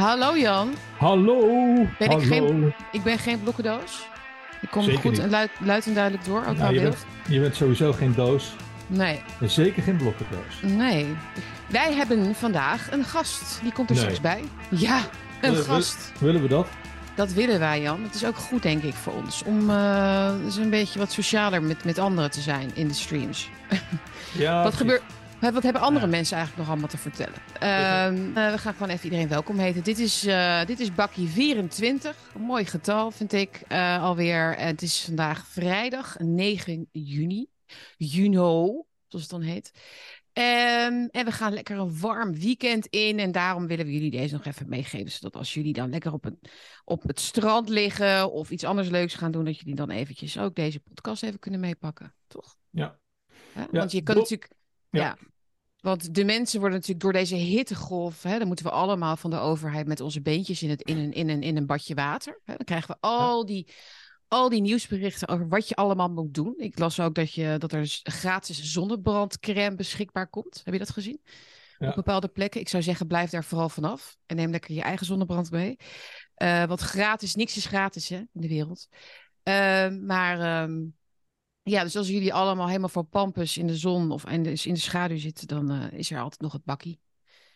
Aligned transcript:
Hallo 0.00 0.36
Jan. 0.36 0.74
Hallo. 0.98 1.38
Ben 1.98 2.08
hallo. 2.08 2.18
ik 2.22 2.26
geen, 2.26 2.74
ik 2.92 3.02
ben 3.02 3.18
geen 3.18 3.42
blokkendoos. 3.42 4.08
Ik 4.60 4.70
kom 4.70 4.82
Zeker 4.82 5.00
goed 5.00 5.10
niet. 5.10 5.20
en 5.20 5.30
luid, 5.30 5.50
luid 5.60 5.86
en 5.86 5.94
duidelijk 5.94 6.24
door, 6.24 6.44
ook 6.48 6.56
Nou, 6.56 6.74
je, 6.74 6.80
beeld. 6.80 6.92
bent, 7.22 7.34
je 7.34 7.40
bent 7.40 7.54
sowieso 7.56 7.92
geen 7.92 8.14
doos. 8.14 8.52
Nee, 8.86 9.22
En 9.40 9.50
zeker 9.50 9.82
geen 9.82 9.96
blokkendoos. 9.96 10.60
nee. 10.62 11.06
Wij 11.66 11.92
hebben 11.94 12.34
vandaag 12.34 12.90
een 12.92 13.04
gast. 13.04 13.60
Die 13.62 13.72
komt 13.72 13.88
er 13.90 13.94
Nee. 13.94 14.04
straks 14.04 14.20
bij. 14.20 14.42
Ja, 14.68 15.00
een 15.40 15.56
gast. 15.56 16.12
Willen 16.18 16.42
we 16.42 16.48
dat? 16.48 16.66
Dat 17.14 17.32
willen 17.32 17.58
wij, 17.58 17.80
Jan. 17.80 18.02
Het 18.02 18.14
is 18.14 18.24
ook 18.24 18.36
goed, 18.36 18.62
denk 18.62 18.82
ik, 18.82 18.94
voor 18.94 19.12
ons. 19.12 19.42
Om 19.42 19.70
eh, 19.70 20.32
eens 20.44 20.56
een 20.56 20.70
beetje 20.70 20.98
wat 20.98 21.12
socialer 21.12 21.62
met, 21.62 21.84
met 21.84 21.98
anderen 21.98 22.30
te 22.30 22.40
zijn 22.40 22.70
in 22.74 22.88
de 22.88 22.94
streams. 22.94 23.48
Ja. 24.32 24.62
Wat, 24.62 24.74
gebeurt, 24.74 25.02
wat 25.40 25.62
hebben 25.62 25.82
andere 25.82 26.04
Ja. 26.04 26.10
mensen 26.10 26.36
eigenlijk 26.36 26.66
nog 26.66 26.72
allemaal 26.74 26.90
te 26.90 26.98
vertellen? 26.98 27.34
Ehm, 27.58 28.36
eh, 28.36 28.50
we 28.52 28.58
gaan 28.58 28.72
gewoon 28.72 28.88
even 28.88 29.04
iedereen 29.04 29.28
welkom 29.28 29.58
heten. 29.58 29.82
Dit 29.82 29.98
is, 29.98 30.26
eh, 30.26 30.64
dit 30.64 30.80
is 30.80 30.94
Bakkie 30.94 31.28
24. 31.28 32.16
Een 32.34 32.40
mooi 32.40 32.64
getal, 32.64 33.10
vind 33.10 33.32
ik 33.32 33.60
eh, 33.68 34.02
alweer. 34.02 34.56
En 34.56 34.66
het 34.66 34.82
is 34.82 35.00
vandaag 35.04 35.46
vrijdag 35.46 36.18
9 36.18 36.88
juni. 36.92 37.46
Juno, 37.96 38.64
zoals 39.08 39.24
het 39.24 39.30
dan 39.30 39.42
heet. 39.42 39.70
Ehm, 40.32 41.06
en 41.10 41.24
we 41.24 41.32
gaan 41.32 41.52
lekker 41.52 41.78
een 41.78 42.00
warm 42.00 42.34
weekend 42.34 42.86
in. 42.86 43.18
En 43.18 43.32
daarom 43.32 43.66
willen 43.66 43.86
we 43.86 43.92
jullie 43.92 44.10
deze 44.10 44.34
nog 44.34 44.44
even 44.44 44.68
meegeven. 44.68 45.10
Zodat 45.10 45.36
als 45.36 45.54
jullie 45.54 45.72
dan 45.72 45.90
lekker 45.90 46.12
op, 46.12 46.24
een, 46.24 46.40
op 46.84 47.02
het 47.02 47.20
strand 47.20 47.68
liggen 47.68 48.32
of 48.32 48.50
iets 48.50 48.64
anders 48.64 48.88
leuks 48.88 49.14
gaan 49.14 49.30
doen, 49.30 49.44
dat 49.44 49.58
jullie 49.58 49.74
dan 49.74 49.90
eventjes 49.90 50.38
ook 50.38 50.54
deze 50.54 50.80
podcast 50.80 51.22
even 51.22 51.38
kunnen 51.38 51.60
meepakken. 51.60 52.14
Toch? 52.26 52.56
Ja. 52.70 52.98
Want 53.70 53.92
je 53.92 54.02
kan 54.02 54.16
natuurlijk. 54.16 54.58
Ja. 54.90 55.00
Ja. 55.00 55.16
Want 55.80 56.14
de 56.14 56.24
mensen 56.24 56.58
worden 56.60 56.78
natuurlijk 56.78 57.04
door 57.04 57.12
deze 57.12 57.34
hittegolf. 57.34 58.22
Hè, 58.22 58.38
dan 58.38 58.46
moeten 58.46 58.64
we 58.64 58.70
allemaal 58.70 59.16
van 59.16 59.30
de 59.30 59.38
overheid 59.38 59.86
met 59.86 60.00
onze 60.00 60.20
beentjes 60.20 60.62
in, 60.62 60.70
het, 60.70 60.82
in, 60.82 60.98
een, 60.98 61.12
in, 61.12 61.28
een, 61.28 61.42
in 61.42 61.56
een 61.56 61.66
badje 61.66 61.94
water. 61.94 62.40
Hè, 62.44 62.54
dan 62.56 62.64
krijgen 62.64 62.88
we 62.94 62.96
al, 63.00 63.46
die, 63.46 63.72
al 64.28 64.48
die 64.48 64.60
nieuwsberichten 64.60 65.28
over 65.28 65.48
wat 65.48 65.68
je 65.68 65.74
allemaal 65.74 66.08
moet 66.08 66.34
doen. 66.34 66.54
Ik 66.56 66.78
las 66.78 67.00
ook 67.00 67.14
dat, 67.14 67.32
je, 67.32 67.54
dat 67.58 67.72
er 67.72 67.86
s- 67.86 68.00
gratis 68.02 68.72
zonnebrandcrème 68.72 69.74
beschikbaar 69.76 70.28
komt. 70.28 70.60
Heb 70.64 70.72
je 70.72 70.78
dat 70.80 70.90
gezien? 70.90 71.20
Ja. 71.78 71.88
Op 71.88 71.94
bepaalde 71.94 72.28
plekken. 72.28 72.60
Ik 72.60 72.68
zou 72.68 72.82
zeggen, 72.82 73.06
blijf 73.06 73.30
daar 73.30 73.44
vooral 73.44 73.68
vanaf. 73.68 74.16
En 74.26 74.36
neem 74.36 74.50
lekker 74.50 74.74
je 74.74 74.82
eigen 74.82 75.06
zonnebrand 75.06 75.50
mee. 75.50 75.76
Eh 76.34 76.64
want 76.64 76.80
gratis, 76.80 77.34
niks 77.34 77.56
is 77.56 77.66
gratis 77.66 78.08
hè, 78.08 78.16
in 78.16 78.28
de 78.40 78.48
wereld. 78.48 78.88
Ehm, 79.42 80.04
maar 80.06 80.40
ehm, 80.40 80.80
ja, 81.70 81.82
dus 81.82 81.96
als 81.96 82.08
jullie 82.08 82.34
allemaal 82.34 82.66
helemaal 82.66 82.88
voor 82.88 83.04
pampus 83.04 83.56
in 83.56 83.66
de 83.66 83.76
zon 83.76 84.10
of 84.10 84.26
in 84.26 84.42
de, 84.42 84.60
in 84.64 84.74
de 84.74 84.80
schaduw 84.80 85.18
zitten, 85.18 85.48
dan 85.48 85.70
eh, 85.70 85.98
is 85.98 86.10
er 86.10 86.20
altijd 86.20 86.40
nog 86.40 86.52
het 86.52 86.64
bakkie. 86.64 87.00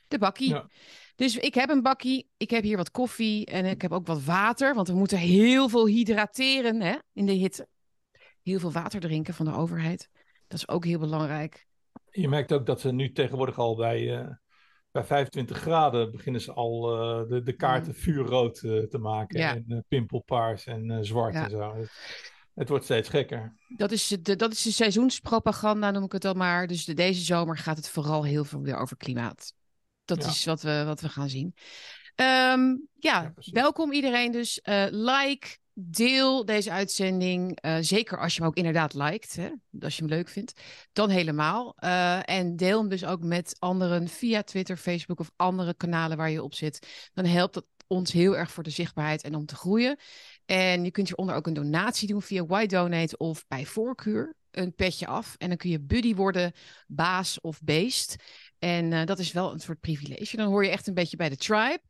De 0.08 0.18
bakkie. 0.18 0.48
Ja. 0.48 0.68
Dus 1.16 1.36
ik 1.36 1.54
heb 1.54 1.70
een 1.70 1.82
bakkie, 1.82 2.30
ik 2.36 2.50
heb 2.50 2.62
hier 2.62 2.76
wat 2.76 2.90
koffie 2.90 3.46
en 3.46 3.64
ik 3.64 3.82
heb 3.82 3.92
ook 3.92 4.06
wat 4.06 4.24
water, 4.24 4.74
want 4.74 4.88
we 4.88 4.94
moeten 4.94 5.18
heel 5.18 5.68
veel 5.68 5.86
hydrateren 5.86 6.80
hè, 6.80 6.94
in 7.12 7.26
de 7.26 7.32
hitte. 7.32 7.68
Heel 8.42 8.58
veel 8.58 8.72
water 8.72 9.00
drinken 9.00 9.34
van 9.34 9.46
de 9.46 9.54
overheid. 9.54 10.08
Dat 10.46 10.58
is 10.58 10.68
ook 10.68 10.84
heel 10.84 10.98
belangrijk. 10.98 11.66
Je 12.10 12.28
merkt 12.28 12.52
ook 12.52 12.66
dat 12.66 12.80
ze 12.80 12.92
nu 12.92 13.12
tegenwoordig 13.12 13.58
al 13.58 13.76
bij, 13.76 14.18
eh, 14.18 14.28
bij 14.90 15.04
25 15.04 15.58
graden 15.58 16.10
beginnen 16.10 16.40
ze 16.40 16.52
al 16.52 16.92
eh, 16.92 17.28
de, 17.28 17.42
de 17.42 17.52
kaarten 17.52 17.94
vuurrood 17.94 18.62
eh, 18.62 18.78
te 18.78 18.98
maken. 18.98 19.38
Ja. 19.38 19.54
En 19.54 19.84
pimpelpaars 19.88 20.66
en 20.66 21.04
zwart 21.04 21.34
Ja. 21.34 21.44
en 21.44 21.50
zo. 21.50 21.74
Het, 22.54 22.68
wordt 22.68 22.84
steeds 22.84 23.08
gekker. 23.08 23.56
Dat 23.76 23.92
is, 23.92 24.06
de, 24.22 24.36
dat 24.36 24.52
is 24.52 24.62
de 24.62 24.72
seizoenspropaganda, 24.72 25.90
noem 25.90 26.04
ik 26.04 26.12
het 26.12 26.22
dan 26.22 26.36
maar. 26.36 26.66
Dus 26.66 26.84
de, 26.84 26.94
deze 26.94 27.20
zomer 27.24 27.58
gaat 27.58 27.76
het 27.76 27.88
vooral 27.88 28.24
heel 28.24 28.44
veel 28.44 28.60
weer 28.60 28.76
over 28.76 28.96
klimaat. 28.96 29.52
Dat 30.04 30.22
Ja. 30.22 30.28
is 30.28 30.44
wat 30.44 30.62
we, 30.62 30.82
wat 30.86 31.00
we 31.00 31.08
gaan 31.08 31.28
zien. 31.28 31.54
Ehm, 32.14 32.76
ja, 32.98 33.34
welkom 33.36 33.92
iedereen 33.92 34.32
dus. 34.32 34.60
Eh, 34.60 34.84
like, 34.90 35.56
deel 35.72 36.44
deze 36.44 36.70
uitzending. 36.70 37.60
eh, 37.60 37.76
zeker 37.80 38.18
als 38.20 38.34
je 38.34 38.40
hem 38.40 38.48
ook 38.48 38.56
inderdaad 38.56 38.94
liked. 38.94 39.36
Hè? 39.36 39.50
Als 39.80 39.96
je 39.96 40.02
hem 40.02 40.10
leuk 40.10 40.28
vindt. 40.28 40.60
Dan 40.92 41.10
helemaal. 41.10 41.74
Eh, 41.76 42.28
en 42.28 42.56
deel 42.56 42.78
hem 42.78 42.88
dus 42.88 43.04
ook 43.04 43.22
met 43.22 43.56
anderen 43.58 44.08
via 44.08 44.42
Twitter, 44.42 44.76
Facebook 44.76 45.20
of 45.20 45.30
andere 45.36 45.74
kanalen 45.74 46.16
waar 46.16 46.30
je 46.30 46.42
op 46.42 46.54
zit. 46.54 46.86
Dan 47.14 47.24
helpt 47.24 47.54
dat 47.54 47.64
ons 47.86 48.12
heel 48.12 48.36
erg 48.36 48.50
voor 48.50 48.62
de 48.62 48.70
zichtbaarheid 48.70 49.22
en 49.22 49.34
om 49.34 49.46
te 49.46 49.54
groeien. 49.56 49.98
En 50.46 50.84
je 50.84 50.90
kunt 50.90 51.06
hieronder 51.06 51.34
ook 51.34 51.46
een 51.46 51.54
donatie 51.54 52.08
doen 52.08 52.22
via 52.22 52.46
Why 52.46 52.66
Donate 52.66 53.16
of 53.16 53.44
bij 53.48 53.66
voorkeur 53.66 54.34
een 54.50 54.74
petje 54.74 55.06
af. 55.06 55.34
En 55.38 55.48
dan 55.48 55.56
kun 55.56 55.70
je 55.70 55.80
buddy 55.80 56.14
worden, 56.14 56.52
baas 56.86 57.40
of 57.40 57.60
beest. 57.62 58.16
En 58.58 58.92
eh, 58.92 59.06
dat 59.06 59.18
is 59.18 59.32
wel 59.32 59.52
een 59.52 59.60
soort 59.60 59.80
privilege. 59.80 60.36
Dan 60.36 60.46
hoor 60.46 60.64
je 60.64 60.70
echt 60.70 60.86
een 60.86 60.94
beetje 60.94 61.16
bij 61.16 61.28
de 61.28 61.36
tribe. 61.36 61.80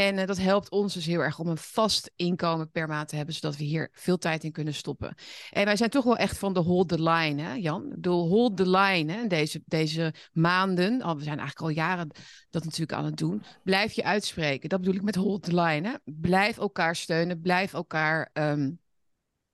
En 0.00 0.18
eh, 0.18 0.26
dat 0.26 0.38
helpt 0.38 0.70
ons 0.70 0.94
dus 0.94 1.06
heel 1.06 1.20
erg 1.20 1.38
om 1.38 1.48
een 1.48 1.56
vast 1.56 2.12
inkomen 2.16 2.70
per 2.70 2.88
maand 2.88 3.08
te 3.08 3.16
hebben, 3.16 3.34
zodat 3.34 3.56
we 3.56 3.64
hier 3.64 3.88
veel 3.92 4.18
tijd 4.18 4.44
in 4.44 4.52
kunnen 4.52 4.74
stoppen. 4.74 5.14
En 5.50 5.64
wij 5.64 5.76
zijn 5.76 5.90
toch 5.90 6.04
wel 6.04 6.16
echt 6.16 6.38
van 6.38 6.54
de 6.54 6.60
hold 6.60 6.88
the 6.88 7.02
line, 7.02 7.42
hè, 7.42 7.52
Jan? 7.54 7.92
De 7.98 8.08
hold 8.08 8.56
the 8.56 8.68
line, 8.68 9.12
hè, 9.12 9.26
deze, 9.26 9.62
deze 9.64 10.14
maanden. 10.32 11.02
Al, 11.02 11.16
we 11.16 11.22
zijn 11.22 11.38
eigenlijk 11.38 11.68
al 11.68 11.84
jaren 11.84 12.10
dat 12.50 12.64
natuurlijk 12.64 12.92
aan 12.92 13.04
het 13.04 13.16
doen. 13.16 13.42
Blijf 13.64 13.92
je 13.92 14.04
uitspreken. 14.04 14.68
Dat 14.68 14.80
bedoel 14.80 14.94
ik 14.94 15.02
met 15.02 15.14
hold 15.14 15.42
the 15.42 15.54
line. 15.54 15.88
Hè? 15.88 15.94
Blijf 16.04 16.58
elkaar 16.58 16.96
steunen, 16.96 17.40
blijf 17.40 17.72
elkaar 17.72 18.30
ehm, 18.32 18.70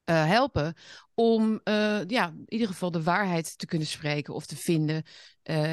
eh, 0.04 0.26
helpen 0.26 0.74
om 1.14 1.60
eh, 1.64 2.00
ja, 2.06 2.28
in 2.28 2.44
ieder 2.46 2.66
geval 2.66 2.90
de 2.90 3.02
waarheid 3.02 3.58
te 3.58 3.66
kunnen 3.66 3.86
spreken 3.86 4.34
of 4.34 4.46
te 4.46 4.56
vinden 4.56 5.02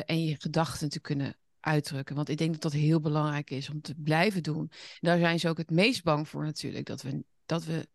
en 0.06 0.24
je 0.24 0.36
gedachten 0.40 0.90
te 0.90 1.00
kunnen 1.00 1.36
uitdrukken. 1.64 2.16
Want 2.16 2.30
ik 2.30 2.38
denk 2.38 2.52
dat 2.52 2.62
dat 2.62 2.72
heel 2.72 3.00
belangrijk 3.00 3.50
is 3.50 3.70
om 3.70 3.82
te 3.82 3.96
blijven 3.96 4.44
doen. 4.44 4.70
En 4.70 5.00
daar 5.00 5.18
zijn 5.18 5.40
ze 5.40 5.50
ook 5.50 5.58
het 5.58 5.72
meest 5.72 6.04
bang 6.04 6.28
voor 6.28 6.44
natuurlijk, 6.44 6.86
dat 6.86 7.02
we, 7.02 7.24
dat 7.46 7.64
we, 7.64 7.88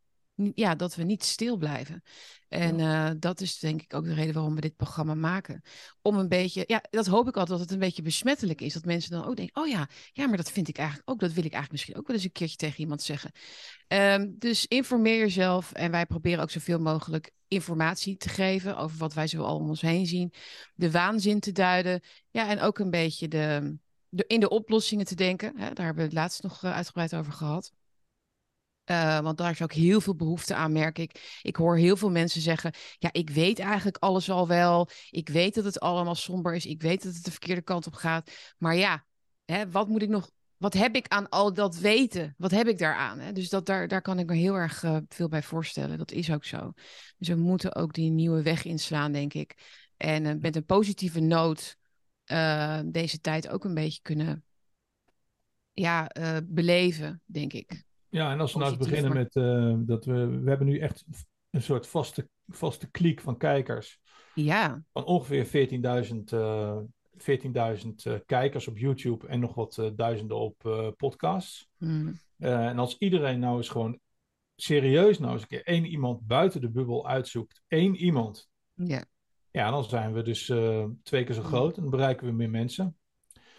ja, 0.54 0.75
dat 0.75 0.94
we 0.94 1.03
niet 1.03 1.25
stil 1.25 1.56
blijven. 1.56 2.03
En 2.49 2.81
eh, 2.81 3.10
dat 3.19 3.41
is 3.41 3.59
denk 3.59 3.82
ik 3.82 3.94
ook 3.94 4.04
de 4.04 4.15
reden 4.15 4.34
waarom 4.34 4.54
we 4.54 4.60
dit 4.60 4.76
programma 4.76 5.15
maken. 5.15 5.62
Om 6.03 6.16
een 6.16 6.28
beetje, 6.28 6.65
ja, 6.66 6.82
dat 6.91 7.06
hoop 7.06 7.28
ik 7.28 7.37
altijd 7.37 7.59
dat 7.59 7.60
het 7.60 7.71
een 7.71 7.87
beetje 7.87 8.03
besmettelijk 8.03 8.60
is. 8.60 8.72
Dat 8.72 8.84
mensen 8.84 9.10
dan 9.10 9.25
ook 9.25 9.37
denken, 9.37 9.62
oh 9.62 9.69
ja, 9.69 9.88
ja, 10.12 10.26
maar 10.26 10.37
dat 10.37 10.50
vind 10.50 10.69
ik 10.69 10.78
eigenlijk 10.78 11.10
ook, 11.10 11.21
dat 11.21 11.32
wil 11.32 11.44
ik 11.44 11.53
eigenlijk 11.53 11.72
misschien 11.72 11.97
ook 11.97 12.06
wel 12.06 12.16
eens 12.16 12.25
een 12.25 12.32
keertje 12.32 12.56
tegen 12.56 12.81
iemand 12.81 13.03
zeggen. 13.03 13.32
Ehm, 13.87 14.28
dus 14.38 14.66
informeer 14.66 15.19
jezelf 15.19 15.72
en 15.72 15.91
wij 15.91 16.06
proberen 16.06 16.43
ook 16.43 16.50
zoveel 16.50 16.78
mogelijk 16.78 17.31
informatie 17.49 18.16
te 18.16 18.28
geven 18.28 18.76
over 18.76 18.99
wat 18.99 19.15
wij 19.15 19.26
zo 19.26 19.43
al 19.43 19.56
om 19.56 19.69
ons 19.69 19.81
heen 19.81 20.06
zien. 20.06 20.32
De 20.75 20.91
waanzin 20.91 21.41
te 21.41 21.53
duiden. 21.53 22.00
Ja, 22.31 22.49
en 22.49 22.60
ook 22.60 22.78
een 22.78 22.91
beetje 22.91 23.28
de, 23.28 23.76
de, 24.09 24.25
in 24.26 24.41
de 24.41 24.49
oplossingen 24.49 25.06
te 25.06 25.15
denken. 25.15 25.53
Hè, 25.56 25.72
daar 25.72 25.84
hebben 25.84 26.03
we 26.03 26.10
het 26.10 26.19
laatst 26.19 26.43
nog 26.43 26.62
eh, 26.62 26.72
uitgebreid 26.72 27.15
over 27.15 27.32
gehad. 27.32 27.72
Eh, 28.88 29.21
want 29.21 29.38
daar 29.38 29.50
is 29.50 29.62
ook 29.62 29.72
heel 29.72 30.00
veel 30.00 30.15
behoefte 30.16 30.54
aan, 30.54 30.72
merk 30.72 30.99
ik. 30.99 31.38
Ik 31.43 31.56
hoor 31.56 31.76
heel 31.76 31.97
veel 31.97 32.10
mensen 32.10 32.41
zeggen: 32.41 32.72
Ja, 32.99 33.12
ik 33.12 33.31
weet 33.31 33.59
eigenlijk 33.59 33.97
alles 33.97 34.31
al 34.31 34.49
wel. 34.49 34.88
Ik 35.10 35.28
weet 35.28 35.54
dat 35.54 35.65
het 35.65 35.81
allemaal 35.81 36.15
somber 36.15 36.54
is. 36.54 36.66
Ik 36.66 36.82
weet 36.82 37.03
dat 37.03 37.15
het 37.15 37.25
de 37.25 37.31
verkeerde 37.31 37.62
kant 37.62 37.87
op 37.87 37.94
gaat. 37.94 38.31
Maar 38.59 38.76
ja, 38.76 39.04
hè, 39.44 39.71
wat 39.71 39.88
moet 39.88 40.03
ik 40.03 40.09
nog 40.09 40.31
wat 40.56 40.75
heb 40.75 40.97
ik 40.97 41.09
aan 41.09 41.28
al 41.28 41.53
dat 41.53 41.76
weten? 41.76 42.34
Wat 42.38 42.50
heb 42.50 42.66
ik 42.66 42.78
daaraan? 42.78 43.19
Hè? 43.19 43.32
Dus 43.32 43.49
dat, 43.49 43.66
daar, 43.66 43.88
daar 43.88 44.03
kan 44.03 44.19
ik 44.19 44.26
me 44.26 44.34
heel 44.34 44.54
erg 44.54 44.82
eh, 44.82 44.97
veel 45.09 45.28
bij 45.28 45.43
voorstellen. 45.43 45.99
Dat 45.99 46.12
is 46.12 46.32
ook 46.32 46.44
zo. 46.44 46.72
Dus 47.19 47.28
we 47.28 47.34
moeten 47.34 47.75
ook 47.75 47.93
die 47.93 48.10
nieuwe 48.10 48.43
weg 48.43 48.65
inslaan, 48.65 49.12
denk 49.12 49.34
ik. 49.34 49.55
En 49.97 50.26
eh, 50.26 50.34
met 50.41 50.56
een 50.56 50.65
positieve 50.65 51.20
noot 51.20 51.76
deze 52.84 53.20
tijd 53.20 53.49
ook 53.49 53.65
een 53.65 53.75
beetje 53.75 54.03
kunnen 54.03 54.44
ja, 55.72 56.10
beleven, 56.44 57.22
denk 57.26 57.53
ik. 57.53 57.87
Ja, 58.10 58.32
en 58.32 58.41
als 58.41 58.52
we 58.52 58.58
nou 58.58 58.70
eens 58.70 58.88
beginnen 58.88 59.12
met 59.12 59.36
eh, 59.36 59.74
dat 59.78 60.04
we, 60.04 60.26
we 60.26 60.48
hebben 60.48 60.66
nu 60.66 60.78
echt 60.78 61.04
een 61.50 61.62
soort 61.62 61.86
vaste, 61.86 62.28
vaste 62.46 62.91
kliek 62.91 63.20
van 63.20 63.36
kijkers. 63.36 64.00
Ja, 64.34 64.82
Van 64.92 65.04
ongeveer 65.04 65.69
14.000 66.06 66.16
eh 66.24 66.78
14.000 67.19 67.88
eh, 68.02 68.14
kijkers 68.26 68.69
op 68.69 68.78
YouTube 68.78 69.26
en 69.26 69.40
nog 69.40 69.55
wat 69.55 69.78
eh, 69.78 69.90
duizenden 69.96 70.37
op 70.37 70.66
eh, 70.66 70.88
podcasts. 70.96 71.69
Mm. 71.76 72.19
Eh, 72.37 72.66
en 72.66 72.78
als 72.78 72.99
iedereen 72.99 73.38
nou 73.38 73.56
eens 73.56 73.69
gewoon 73.69 73.99
serieus 74.56 75.19
nou 75.19 75.32
eens 75.32 75.43
een 75.43 75.49
keer 75.49 75.64
één 75.64 75.84
iemand 75.84 76.26
buiten 76.26 76.60
de 76.60 76.70
bubbel 76.70 77.08
uitzoekt, 77.08 77.62
één 77.69 77.96
iemand, 77.96 78.49
ja. 78.75 79.05
ja, 79.50 79.70
dan 79.70 79.84
zijn 79.84 80.12
we 80.12 80.22
dus 80.22 80.44
twee 81.02 81.25
keer 81.25 81.34
zo 81.34 81.43
groot 81.43 81.76
en 81.76 81.82
dan 81.82 81.90
bereiken 81.90 82.26
we 82.26 82.32
meer 82.32 82.50
mensen. 82.50 82.96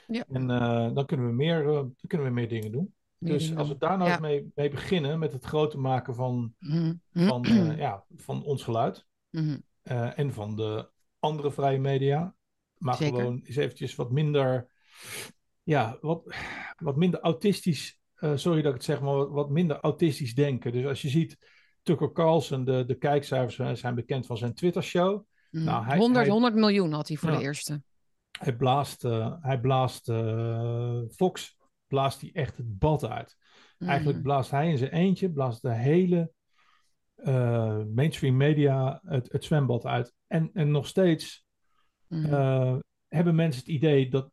Ja. 0.08 0.26
En 0.28 0.48
dan, 0.94 1.06
kunnen 1.06 1.28
we 1.28 1.34
meer, 1.34 1.64
dan 1.64 1.96
kunnen 2.08 2.28
we 2.28 2.34
meer 2.34 2.50
dingen 2.50 2.72
doen. 2.72 2.94
Dus 3.20 3.56
als 3.56 3.68
we 3.68 3.78
daar 3.78 3.98
nou 3.98 4.10
eens 4.10 4.20
mee, 4.20 4.52
mee 4.56 4.70
beginnen 4.70 5.20
met 5.20 5.34
het 5.34 5.46
groter 5.46 5.80
maken 5.80 6.16
van, 6.16 6.54
Mm. 6.60 7.02
van, 7.14 7.46
eh, 7.46 7.78
ja, 7.78 8.04
van 8.18 8.44
ons 8.44 8.64
geluid 8.64 9.06
Mhm. 9.30 9.58
eh, 9.82 10.20
en 10.20 10.34
van 10.34 10.56
de 10.56 10.90
andere 11.20 11.52
vrije 11.52 11.80
media, 11.80 12.36
maar 12.78 12.96
Zeker. 12.96 13.20
gewoon 13.20 13.42
eens 13.44 13.56
eventjes 13.56 13.96
wat 13.96 14.12
minder, 14.12 14.68
ja, 15.64 15.98
wat, 16.02 16.36
wat 16.78 16.96
minder 16.96 17.20
autistisch, 17.20 18.00
eh, 18.16 18.32
sorry 18.36 18.62
dat 18.62 18.72
ik 18.72 18.78
het 18.78 18.84
zeg, 18.88 19.02
maar 19.02 19.30
wat, 19.32 19.50
minder 19.50 19.80
autistisch 19.80 20.36
denken. 20.36 20.72
Dus 20.72 20.86
als 20.86 21.02
je 21.02 21.10
ziet, 21.10 21.38
Tucker 21.84 22.12
Carlson, 22.12 22.66
de, 22.66 22.86
de 22.86 22.96
kijkcijfers 22.96 23.80
zijn 23.80 23.96
bekend 23.96 24.26
van 24.26 24.38
zijn 24.38 24.54
Twitter-show. 24.54 25.24
Mm. 25.52 25.64
Nou, 25.64 25.86
hij- 25.86 25.98
100, 25.98 26.20
hij- 26.26 26.34
100 26.34 26.56
miljoen 26.56 26.92
had 26.92 27.08
hij 27.08 27.18
voor 27.18 27.32
de 27.32 27.42
eerste. 27.42 27.82
Hij 28.40 28.56
blaast, 28.56 29.02
hij 29.42 29.60
blaast 29.62 30.12
Fox 31.16 31.58
blaast 31.90 32.22
hij 32.22 32.30
echt 32.34 32.58
het 32.58 32.80
bad 32.80 33.06
uit. 33.06 33.38
Eigenlijk 33.80 34.18
Mhm. 34.18 34.26
blaast 34.28 34.52
hij 34.52 34.70
in 34.70 34.78
zijn 34.78 34.92
eentje, 34.92 35.32
blaast 35.32 35.62
de 35.62 35.74
hele 35.74 36.32
eh, 37.16 37.80
mainstream 37.94 38.38
media 38.38 39.02
het, 39.06 39.32
het 39.32 39.44
zwembad 39.44 39.86
uit. 39.86 40.14
En, 40.28 40.50
en 40.54 40.72
nog 40.72 40.88
steeds 40.88 41.46
Mhm. 42.08 42.34
eh, 42.34 42.76
hebben 43.08 43.36
mensen 43.36 43.62
het 43.62 43.72
idee 43.72 44.10
dat, 44.10 44.32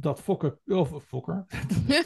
dat 0.00 0.20
Fokker, 0.20 0.58
of 0.66 1.04
Fokker, 1.04 1.44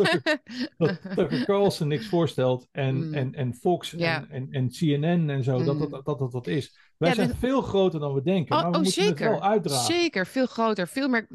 dat 0.77 1.01
Tucker 1.17 1.45
Carlson 1.45 1.89
niks 1.89 2.09
voorstelt 2.09 2.69
en, 2.71 2.97
Mm. 3.07 3.15
en, 3.15 3.35
en 3.35 3.55
Fox 3.55 3.95
en, 3.95 4.29
en, 4.31 4.51
en 4.51 4.69
CNN 4.69 5.31
en 5.31 5.45
zo, 5.45 5.65
dat, 5.65 5.75
Mm. 5.79 5.91
dat, 5.91 6.05
dat 6.05 6.19
dat 6.19 6.33
wat 6.33 6.47
is. 6.47 6.90
Wij 7.01 7.09
Ja, 7.09 7.15
zijn 7.15 7.37
veel 7.37 7.63
groter 7.63 8.01
dan 8.01 8.15
we 8.15 8.23
denken, 8.23 8.57
Oh, 8.57 8.63
maar 8.63 8.71
we 8.71 8.77
oh, 8.77 8.83
moeten 8.83 9.03
zeker. 9.03 9.31
het 9.31 9.41
wel 9.41 9.49
uitdragen. 9.51 9.95
Zeker, 9.95 10.27
veel 10.27 10.47
groter, 10.47 10.89
veel 10.89 11.09
meer. 11.09 11.27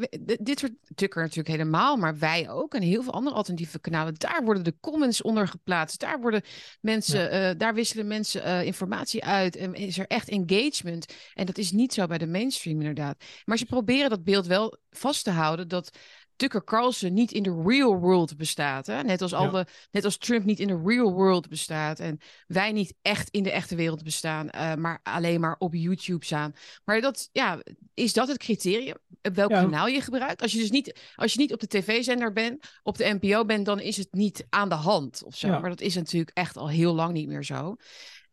Dit 0.42 0.60
soort 0.60 0.72
Tukker 0.96 1.22
natuurlijk 1.22 1.48
helemaal, 1.48 1.98
maar 1.98 2.18
wij 2.18 2.50
ook 2.50 2.74
en 2.74 2.82
heel 2.82 3.04
veel 3.04 3.14
andere 3.14 3.36
alternatieve 3.36 3.80
kanalen. 3.80 4.14
Daar 4.18 4.44
worden 4.44 4.64
de 4.64 4.76
comments 4.82 5.22
onder 5.22 5.48
geplaatst. 5.48 6.00
Daar 6.00 6.20
worden 6.20 6.42
mensen, 6.82 7.32
eh, 7.32 7.58
daar 7.58 7.74
wisselen 7.74 8.08
mensen 8.08 8.44
eh, 8.44 8.64
informatie 8.64 9.24
uit 9.24 9.56
en 9.56 9.74
is 9.74 9.98
er 9.98 10.08
echt 10.08 10.30
engagement. 10.30 11.14
En 11.34 11.46
dat 11.46 11.58
is 11.58 11.72
niet 11.72 11.94
zo 11.94 12.08
bij 12.08 12.18
de 12.18 12.28
mainstream 12.28 12.80
inderdaad. 12.80 13.24
Maar 13.46 13.58
ze 13.58 13.66
proberen 13.66 14.10
dat 14.10 14.24
beeld 14.24 14.46
wel 14.48 14.78
vast 14.90 15.24
te 15.24 15.32
houden 15.32 15.68
dat 15.68 15.98
Tucker 16.36 16.64
Carlson 16.64 17.14
niet 17.14 17.32
in 17.32 17.44
de 17.44 17.62
real 17.66 18.00
world 18.00 18.38
bestaat. 18.38 18.88
Hè? 18.88 19.04
Net, 19.04 19.22
als 19.22 19.32
Ja. 19.32 19.38
alle, 19.38 19.68
net 19.92 20.06
als 20.06 20.18
Trump 20.18 20.46
niet 20.46 20.60
in 20.60 20.68
de 20.68 20.82
real 20.86 21.14
world 21.14 21.50
bestaat. 21.50 22.00
En 22.00 22.18
wij 22.48 22.72
niet 22.72 22.94
echt 23.02 23.30
in 23.30 23.44
de 23.44 23.52
echte 23.52 23.76
wereld 23.76 24.04
bestaan, 24.04 24.50
eh, 24.50 24.74
maar 24.76 25.00
alleen 25.04 25.40
maar 25.40 25.56
op 25.60 25.74
YouTube 25.74 26.26
staan. 26.26 26.54
Maar 26.86 27.02
dat, 27.02 27.30
ja, 27.32 27.60
is 27.94 28.14
dat 28.14 28.28
het 28.28 28.38
criterium? 28.38 28.98
Op 29.22 29.36
welk 29.36 29.50
Ja. 29.52 29.62
kanaal 29.62 29.88
je 29.88 30.02
gebruikt? 30.02 30.42
Als 30.42 30.52
je 30.52 30.60
dus 30.60 30.72
niet, 30.72 31.00
als 31.16 31.34
je 31.34 31.40
niet 31.40 31.54
op 31.54 31.60
de 31.60 31.68
tv-zender 31.68 32.34
bent, 32.34 32.66
op 32.84 32.98
de 32.98 33.18
NPO 33.22 33.46
bent, 33.46 33.66
dan 33.66 33.80
is 33.80 33.98
het 33.98 34.08
niet 34.14 34.46
aan 34.50 34.70
de 34.70 34.76
hand 34.76 35.24
of 35.26 35.36
zo. 35.38 35.48
Ja. 35.48 35.60
Maar 35.60 35.70
dat 35.70 35.82
is 35.82 35.96
natuurlijk 35.96 36.32
echt 36.38 36.58
al 36.58 36.70
heel 36.70 36.94
lang 36.96 37.14
niet 37.14 37.28
meer 37.28 37.44
zo. 37.44 37.76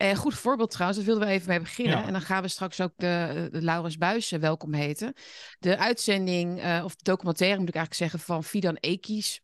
Een 0.03 0.17
goed 0.17 0.35
voorbeeld 0.35 0.71
trouwens, 0.71 0.99
daar 0.99 1.09
wilden 1.09 1.29
we 1.29 1.35
even 1.35 1.49
mee 1.49 1.61
beginnen. 1.61 1.99
Ja. 1.99 2.07
En 2.07 2.13
dan 2.13 2.23
gaan 2.23 2.43
we 2.43 2.49
straks 2.49 2.81
ook 2.81 2.93
de, 2.97 3.49
de 3.51 3.63
Laurens 3.63 3.99
Buis 3.99 4.33
eh, 4.33 4.41
welkom 4.41 4.75
heten. 4.75 5.13
De 5.59 5.79
uitzending, 5.79 6.61
eh, 6.61 6.83
of 6.85 6.95
de 6.95 7.05
documentaire 7.05 7.59
moet 7.59 7.69
ik 7.69 7.75
eigenlijk 7.75 8.11
zeggen, 8.11 8.27
van 8.35 8.45
Fidan 8.45 8.77
Ekies 8.77 9.43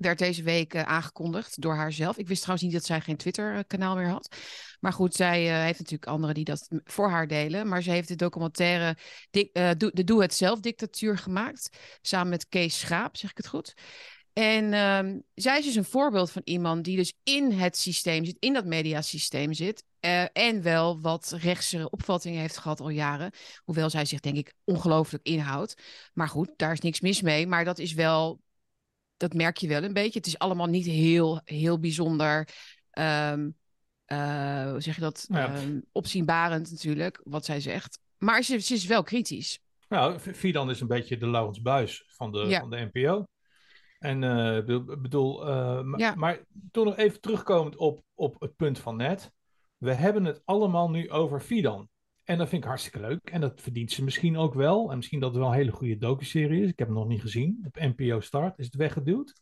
werd 0.00 0.18
deze 0.18 0.42
week 0.42 0.74
eh, 0.74 0.82
aangekondigd 0.82 1.60
door 1.60 1.74
haarzelf. 1.74 2.18
Ik 2.18 2.28
wist 2.28 2.40
trouwens 2.40 2.66
niet 2.66 2.76
dat 2.76 2.86
zij 2.86 3.00
geen 3.00 3.16
Twitter-kanaal 3.16 3.96
meer 3.96 4.08
had. 4.08 4.36
Maar 4.80 4.92
goed, 4.92 5.14
zij 5.14 5.48
eh, 5.48 5.62
heeft 5.62 5.78
natuurlijk 5.78 6.10
anderen 6.10 6.34
die 6.34 6.44
dat 6.44 6.68
voor 6.84 7.10
haar 7.10 7.26
delen. 7.26 7.68
Maar 7.68 7.82
ze 7.82 7.90
heeft 7.90 8.08
de 8.08 8.16
documentaire 8.16 8.96
eh, 9.30 9.70
De 9.76 10.04
Doe-het-zelf-dictatuur 10.04 11.18
gemaakt. 11.18 11.78
Samen 12.02 12.28
met 12.28 12.48
Kees 12.48 12.78
Schaap, 12.78 13.16
zeg 13.16 13.30
ik 13.30 13.36
het 13.36 13.46
goed. 13.46 13.74
En 14.32 14.72
ehm, 14.72 15.18
zij 15.34 15.58
is 15.58 15.64
dus 15.64 15.74
een 15.74 15.84
voorbeeld 15.84 16.30
van 16.30 16.42
iemand 16.44 16.84
die 16.84 16.96
dus 16.96 17.12
in 17.22 17.52
het 17.52 17.76
systeem 17.76 18.24
zit, 18.24 18.36
in 18.38 18.52
dat 18.52 18.64
mediasysteem 18.64 19.52
zit. 19.52 19.84
eh, 20.00 20.24
en 20.32 20.62
wel 20.62 21.00
wat 21.00 21.34
rechtse 21.40 21.90
opvattingen 21.90 22.40
heeft 22.40 22.56
gehad 22.56 22.80
al 22.80 22.88
jaren. 22.88 23.30
Hoewel 23.64 23.90
zij 23.90 24.04
zich 24.04 24.20
denk 24.20 24.36
ik 24.36 24.54
ongelooflijk 24.64 25.24
inhoudt. 25.26 25.82
Maar 26.14 26.28
goed, 26.28 26.50
daar 26.56 26.72
is 26.72 26.80
niks 26.80 27.00
mis 27.00 27.22
mee. 27.22 27.46
Maar 27.46 27.64
dat 27.64 27.78
is 27.78 27.92
wel, 27.92 28.40
dat 29.16 29.34
merk 29.34 29.56
je 29.56 29.68
wel 29.68 29.82
een 29.82 29.92
beetje. 29.92 30.18
Het 30.18 30.26
is 30.26 30.38
allemaal 30.38 30.66
niet 30.66 30.86
heel, 30.86 31.40
heel 31.44 31.78
bijzonder. 31.78 32.48
ehm, 32.90 33.50
eh, 34.04 34.70
hoe 34.70 34.80
zeg 34.80 34.94
je 34.94 35.00
dat? 35.00 35.26
Ja. 35.28 35.54
Ehm, 35.54 35.80
opzienbarend 35.92 36.70
natuurlijk, 36.70 37.20
wat 37.24 37.44
zij 37.44 37.60
zegt. 37.60 37.98
Maar 38.18 38.42
ze, 38.42 38.58
ze 38.58 38.74
is 38.74 38.86
wel 38.86 39.02
kritisch. 39.02 39.58
Nou, 39.88 40.18
Fidan 40.18 40.70
is 40.70 40.80
een 40.80 40.86
beetje 40.86 41.16
de 41.18 41.26
Laurens 41.30 41.62
Buis 41.62 42.04
van 42.06 42.32
de, 42.32 42.38
Ja. 42.38 42.60
van 42.60 42.70
de 42.70 42.90
NPO. 42.92 43.24
En 44.00 44.22
ik 44.68 45.02
bedoel- 45.02 45.46
eh, 45.48 45.94
Ja. 45.96 46.14
maar 46.14 46.40
toch 46.70 46.84
nog 46.84 46.96
even 46.96 47.20
terugkomend 47.20 47.76
op, 47.76 48.00
op 48.14 48.40
het 48.40 48.56
punt 48.56 48.78
van 48.78 48.96
net. 48.96 49.32
We 49.76 49.92
hebben 49.92 50.24
het 50.24 50.42
allemaal 50.44 50.90
nu 50.90 51.10
over 51.10 51.40
Fidan. 51.40 51.88
En 52.24 52.38
dat 52.38 52.48
vind 52.48 52.62
ik 52.62 52.68
hartstikke 52.68 53.00
leuk. 53.00 53.30
En 53.30 53.40
dat 53.40 53.60
verdient 53.60 53.92
ze 53.92 54.04
misschien 54.04 54.36
ook 54.36 54.54
wel. 54.54 54.90
En 54.90 54.96
misschien 54.96 55.20
dat 55.20 55.30
het 55.30 55.38
wel 55.38 55.48
een 55.48 55.54
hele 55.56 55.70
goede 55.70 55.96
docuserie 55.96 56.62
is. 56.62 56.68
Ik 56.70 56.78
heb 56.78 56.88
hem 56.88 56.96
nog 56.96 57.06
niet 57.08 57.20
gezien. 57.20 57.62
Op 57.66 57.76
NPO 57.96 58.20
Start 58.20 58.58
is 58.58 58.64
het 58.64 58.74
weggeduwd. 58.74 59.40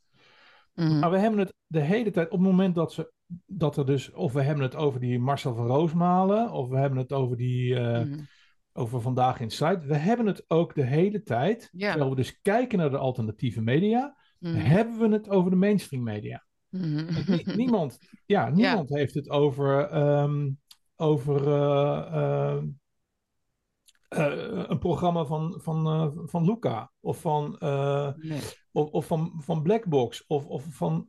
Mhm. 0.75 0.99
Maar 0.99 1.10
we 1.10 1.19
hebben 1.19 1.38
het 1.38 1.55
de 1.66 1.81
hele 1.81 2.10
tijd, 2.10 2.26
op 2.31 2.38
het 2.38 2.49
moment 2.49 2.75
dat, 2.75 2.93
ze, 2.93 3.12
dat 3.46 3.76
er 3.76 3.87
dus, 3.87 4.12
of 4.12 4.32
we 4.32 4.43
hebben 4.43 4.64
het 4.64 4.76
over 4.76 5.00
die 5.00 5.19
Marcel 5.19 5.55
van 5.55 5.66
Roosmalen, 5.66 6.50
of 6.50 6.69
we 6.69 6.76
hebben 6.76 6.99
het 6.99 7.12
over 7.12 7.37
die, 7.37 7.75
eh, 7.76 8.05
Mhm. 8.05 8.20
over 8.72 9.00
Vandaag 9.00 9.40
in 9.40 9.50
Site. 9.50 9.81
We 9.87 9.96
hebben 9.96 10.26
het 10.26 10.44
ook 10.50 10.75
de 10.75 10.84
hele 10.84 11.22
tijd, 11.22 11.69
Ja. 11.72 11.88
terwijl 11.90 12.10
we 12.10 12.16
dus 12.16 12.40
kijken 12.40 12.78
naar 12.78 12.90
de 12.90 12.99
alternatieve 12.99 13.60
media, 13.62 14.16
Mhm. 14.38 14.55
hebben 14.56 14.99
we 14.99 15.08
het 15.17 15.29
over 15.29 15.50
de 15.50 15.56
mainstream 15.56 16.02
media. 16.02 16.44
Mhm. 16.69 17.31
Nie- 17.31 17.56
niemand, 17.62 17.99
ja, 18.26 18.49
niemand 18.50 18.88
heeft 18.88 19.14
het 19.14 19.31
over, 19.31 19.81
ehm, 19.88 20.50
over 20.96 21.46
eh, 21.46 22.12
eh, 22.12 22.62
eh, 24.08 24.64
een 24.69 24.79
programma 24.79 25.25
van, 25.25 25.61
van, 25.62 26.12
van 26.29 26.44
Luca, 26.44 26.93
of 27.00 27.20
van... 27.20 27.56
Nee. 28.19 28.40
of, 28.73 28.90
of 28.90 29.06
van, 29.06 29.32
van 29.44 29.62
Blackbox. 29.62 30.25
Of, 30.26 30.46
of 30.46 30.64
van. 30.70 31.06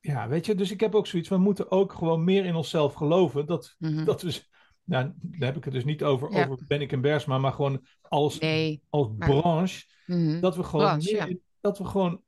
Ja, 0.00 0.28
weet 0.28 0.46
je, 0.46 0.54
dus 0.54 0.70
ik 0.70 0.80
heb 0.80 0.94
ook 0.94 1.06
zoiets. 1.06 1.28
We 1.28 1.36
moeten 1.36 1.70
ook 1.70 1.92
gewoon 1.92 2.24
meer 2.24 2.44
in 2.44 2.54
onszelf 2.54 2.94
geloven. 2.94 3.46
Dat, 3.46 3.74
Mhm. 3.78 4.04
dat 4.04 4.22
we. 4.22 4.42
Nou, 4.84 5.12
daar 5.20 5.48
heb 5.48 5.56
ik 5.56 5.64
het 5.64 5.72
dus 5.74 5.84
niet 5.84 6.04
over, 6.04 6.32
Ja. 6.32 6.46
over 6.48 6.64
Ben 6.66 6.80
ik 6.80 6.92
en 6.92 7.00
Bersma, 7.00 7.38
maar 7.38 7.52
gewoon 7.52 7.86
als, 8.00 8.38
Nee. 8.38 8.82
als 8.90 9.08
maar- 9.16 9.28
branche. 9.28 9.84
Dat 10.40 10.56
we 10.56 10.62
gewoon 10.64 10.84
Branche, 10.86 11.12
meer, 11.14 11.28
ja. 11.30 11.36
dat 11.60 11.78
we 11.78 11.84
gewoon 11.84 12.22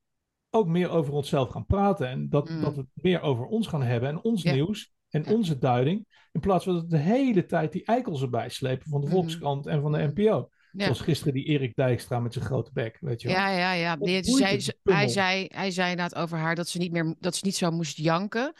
ook 0.54 0.66
meer 0.66 0.90
over 0.90 1.12
onszelf 1.12 1.48
gaan 1.50 1.66
praten. 1.66 2.08
En 2.08 2.28
dat, 2.28 2.48
Mhm. 2.48 2.60
dat 2.60 2.74
we 2.74 2.80
het 2.80 3.02
meer 3.04 3.20
over 3.20 3.44
ons 3.46 3.66
gaan 3.66 3.82
hebben 3.82 4.08
en 4.08 4.22
ons 4.22 4.42
Ja. 4.42 4.52
nieuws 4.52 4.92
en 5.10 5.22
Ja. 5.26 5.32
onze 5.32 5.58
duiding. 5.58 6.06
In 6.32 6.40
plaats 6.40 6.64
van 6.64 6.74
dat 6.74 6.90
de 6.90 6.98
hele 6.98 7.46
tijd 7.46 7.72
die 7.72 7.84
eikels 7.84 8.22
erbij 8.22 8.48
slepen 8.48 8.88
van 8.88 9.00
de 9.00 9.06
Mhm. 9.06 9.14
Volkskrant 9.16 9.66
en 9.66 9.80
van 9.82 9.92
de. 9.92 9.98
NPO. 10.14 10.48
Ja. 10.72 10.84
Zoals 10.84 11.00
gisteren 11.00 11.34
die 11.34 11.44
Erik 11.44 11.74
Dijkstra 11.76 12.18
met 12.20 12.32
zijn 12.32 12.44
grote 12.44 12.70
bek, 12.72 12.96
weet 13.00 13.22
je 13.22 13.28
wel. 13.28 13.36
Ja, 13.36 13.48
ja, 13.50 13.72
ja. 13.72 13.94
Nee, 13.96 14.20
pummel? 14.22 14.40
hij, 14.82 15.08
zei, 15.08 15.46
hij 15.54 15.70
zei 15.70 15.90
inderdaad 15.90 16.14
over 16.22 16.38
haar 16.38 16.54
dat 16.54 16.68
ze 16.68 16.78
niet 16.78 16.92
meer 16.92 17.14
dat 17.18 17.34
ze 17.36 17.44
niet 17.44 17.56
zo 17.56 17.70
moest 17.70 17.96
janken. 17.96 18.52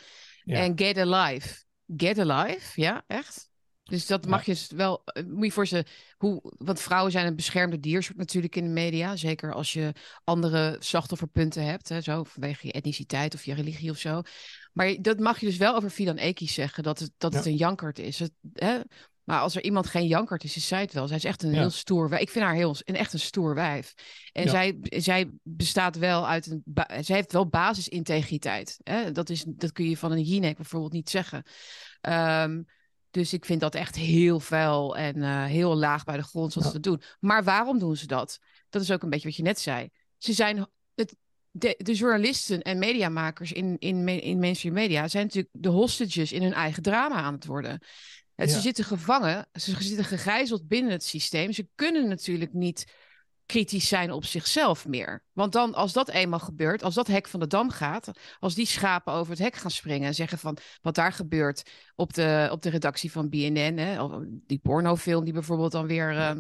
Ja. 0.44 0.56
En 0.56 0.73
get 0.79 0.99
alive. 0.99 1.64
Get 1.96 2.19
alive, 2.19 2.81
ja, 2.81 3.05
echt. 3.06 3.50
Dus 3.84 4.06
dat 4.06 4.26
mag 4.26 4.44
je 4.44 4.66
wel. 4.76 5.02
eh, 5.04 5.25
Moet 5.25 5.44
je 5.44 5.52
voor 5.52 5.66
ze. 5.66 5.84
Hoe, 6.16 6.52
want 6.58 6.81
vrouwen 6.81 7.12
zijn 7.12 7.26
een 7.26 7.36
beschermde 7.36 7.81
diersoort 7.81 8.16
natuurlijk 8.19 8.56
in 8.56 8.64
de 8.64 8.70
media. 8.70 9.16
Zeker 9.16 9.54
als 9.54 9.72
je 9.72 9.92
andere 10.25 10.76
slachtofferpunten 10.79 11.64
hebt. 11.64 11.88
Hè, 11.88 12.00
zo, 12.00 12.24
vanwege 12.24 12.67
je 12.67 12.72
etniciteit 12.72 13.34
of 13.34 13.44
je 13.44 13.55
religie 13.55 13.91
of 13.91 13.98
zo. 13.98 14.22
Maar 14.72 14.94
dat 15.00 15.19
mag 15.19 15.41
je 15.41 15.46
dus 15.46 15.56
wel 15.56 15.74
over 15.76 15.91
Fidan 15.91 16.17
Ekis 16.17 16.55
zeggen. 16.55 16.82
Dat 16.82 16.98
het, 16.98 17.10
dat 17.19 17.34
het 17.34 17.46
een 17.46 17.56
jankert 17.56 17.98
is. 17.98 18.19
Het, 18.19 18.32
hè? 18.53 18.79
Maar 19.24 19.41
als 19.41 19.56
er 19.56 19.62
iemand 19.64 19.86
geen 19.86 20.06
jankert 20.06 20.44
is, 20.44 20.56
is 20.56 20.67
zij 20.69 20.81
het 20.81 20.93
wel. 20.93 21.06
Zij 21.06 21.17
is 21.17 21.24
echt 21.24 21.43
een 21.43 21.50
Ja. 21.53 21.58
heel 21.58 21.70
stoer 21.70 22.08
wijf. 22.08 22.22
Ik 22.22 22.31
vind 22.31 22.44
haar 22.44 22.55
heel, 22.55 22.76
een, 22.84 22.96
echt 22.96 23.12
een 23.12 23.20
stoer 23.20 23.55
wijf. 23.55 23.94
En 24.32 24.44
Ja. 24.44 24.50
zij, 24.50 24.76
zij 24.82 25.31
bestaat 25.43 25.96
wel 25.96 26.29
uit 26.29 26.46
een. 26.46 26.62
zij 27.00 27.17
heeft 27.17 27.32
wel 27.32 27.48
basisintegriteit. 27.48 28.79
Hè? 28.82 29.12
Dat, 29.12 29.31
is, 29.31 29.44
dat 29.46 29.72
kun 29.72 29.88
je 29.88 29.96
van 29.96 30.12
een 30.12 30.22
Jinek 30.22 30.56
bijvoorbeeld 30.56 30.93
niet 30.93 31.10
zeggen. 31.10 31.43
Ehm, 32.00 32.62
dus 33.15 33.33
ik 33.33 33.44
vind 33.44 33.61
dat 33.61 33.75
echt 33.75 33.97
heel 33.97 34.41
vuil 34.41 34.97
en 34.97 35.23
eh, 35.23 35.44
heel 35.44 35.77
laag 35.77 36.05
bij 36.05 36.17
de 36.17 36.23
grond 36.23 36.55
wat 36.55 36.65
Ja. 36.65 36.71
ze 36.71 36.81
doen. 36.81 37.03
Maar 37.21 37.44
waarom 37.44 37.79
doen 37.79 37.97
ze 37.97 38.06
dat? 38.06 38.39
Dat 38.69 38.83
is 38.83 38.91
ook 38.91 39.03
een 39.03 39.11
beetje 39.11 39.29
wat 39.29 39.37
je 39.37 39.43
net 39.43 39.61
zei. 39.61 39.89
Ze 40.19 40.33
zijn 40.33 40.67
het, 40.94 41.17
de, 41.51 41.75
de 41.79 41.93
journalisten 41.93 42.63
en 42.63 42.79
mediamakers 42.79 43.53
in, 43.53 43.77
in, 43.79 44.09
in 44.09 44.39
mainstream 44.39 44.75
media 44.75 45.09
zijn 45.09 45.25
natuurlijk 45.25 45.55
de 45.59 45.69
hostages 45.69 46.33
in 46.33 46.43
hun 46.43 46.53
eigen 46.53 46.83
drama 46.83 47.15
aan 47.15 47.35
het 47.35 47.47
worden. 47.47 47.79
Ze 48.37 48.61
zitten 48.61 48.85
gevangen, 48.85 49.49
ze 49.53 49.83
zitten 49.83 50.05
gegijzeld 50.05 50.69
binnen 50.69 50.93
het 50.93 51.05
systeem. 51.05 51.53
Ze 51.53 51.69
kunnen 51.75 52.09
natuurlijk 52.09 52.53
niet 52.53 52.85
kritisch 53.46 53.89
zijn 53.89 54.10
op 54.10 54.24
zichzelf 54.24 54.86
meer. 54.86 55.24
Want 55.32 55.53
dan, 55.53 55.74
als 55.74 55.93
dat 55.93 56.08
eenmaal 56.08 56.39
gebeurt, 56.39 56.82
als 56.82 56.94
dat 56.94 57.06
hek 57.06 57.29
van 57.29 57.41
de 57.41 57.46
dam 57.46 57.70
gaat, 57.70 58.10
als 58.39 58.55
die 58.55 58.67
schapen 58.67 59.13
over 59.13 59.32
het 59.32 59.43
hek 59.43 59.55
gaan 59.55 59.70
springen 59.70 60.08
en 60.08 60.15
zeggen 60.15 60.39
van 60.39 60.56
wat 60.82 60.94
daar 60.94 61.13
gebeurt 61.13 61.70
op 61.94 62.15
de, 62.15 62.48
op 62.51 62.63
de 62.63 62.70
redactie 62.70 63.13
van 63.13 63.29
BNN, 63.29 63.77
hè, 63.77 64.19
die 64.46 64.58
pornofilm 64.58 65.24
die 65.24 65.32
bijvoorbeeld 65.32 65.72
dan 65.72 65.86
weer 65.86 66.10
eh, 66.10 66.31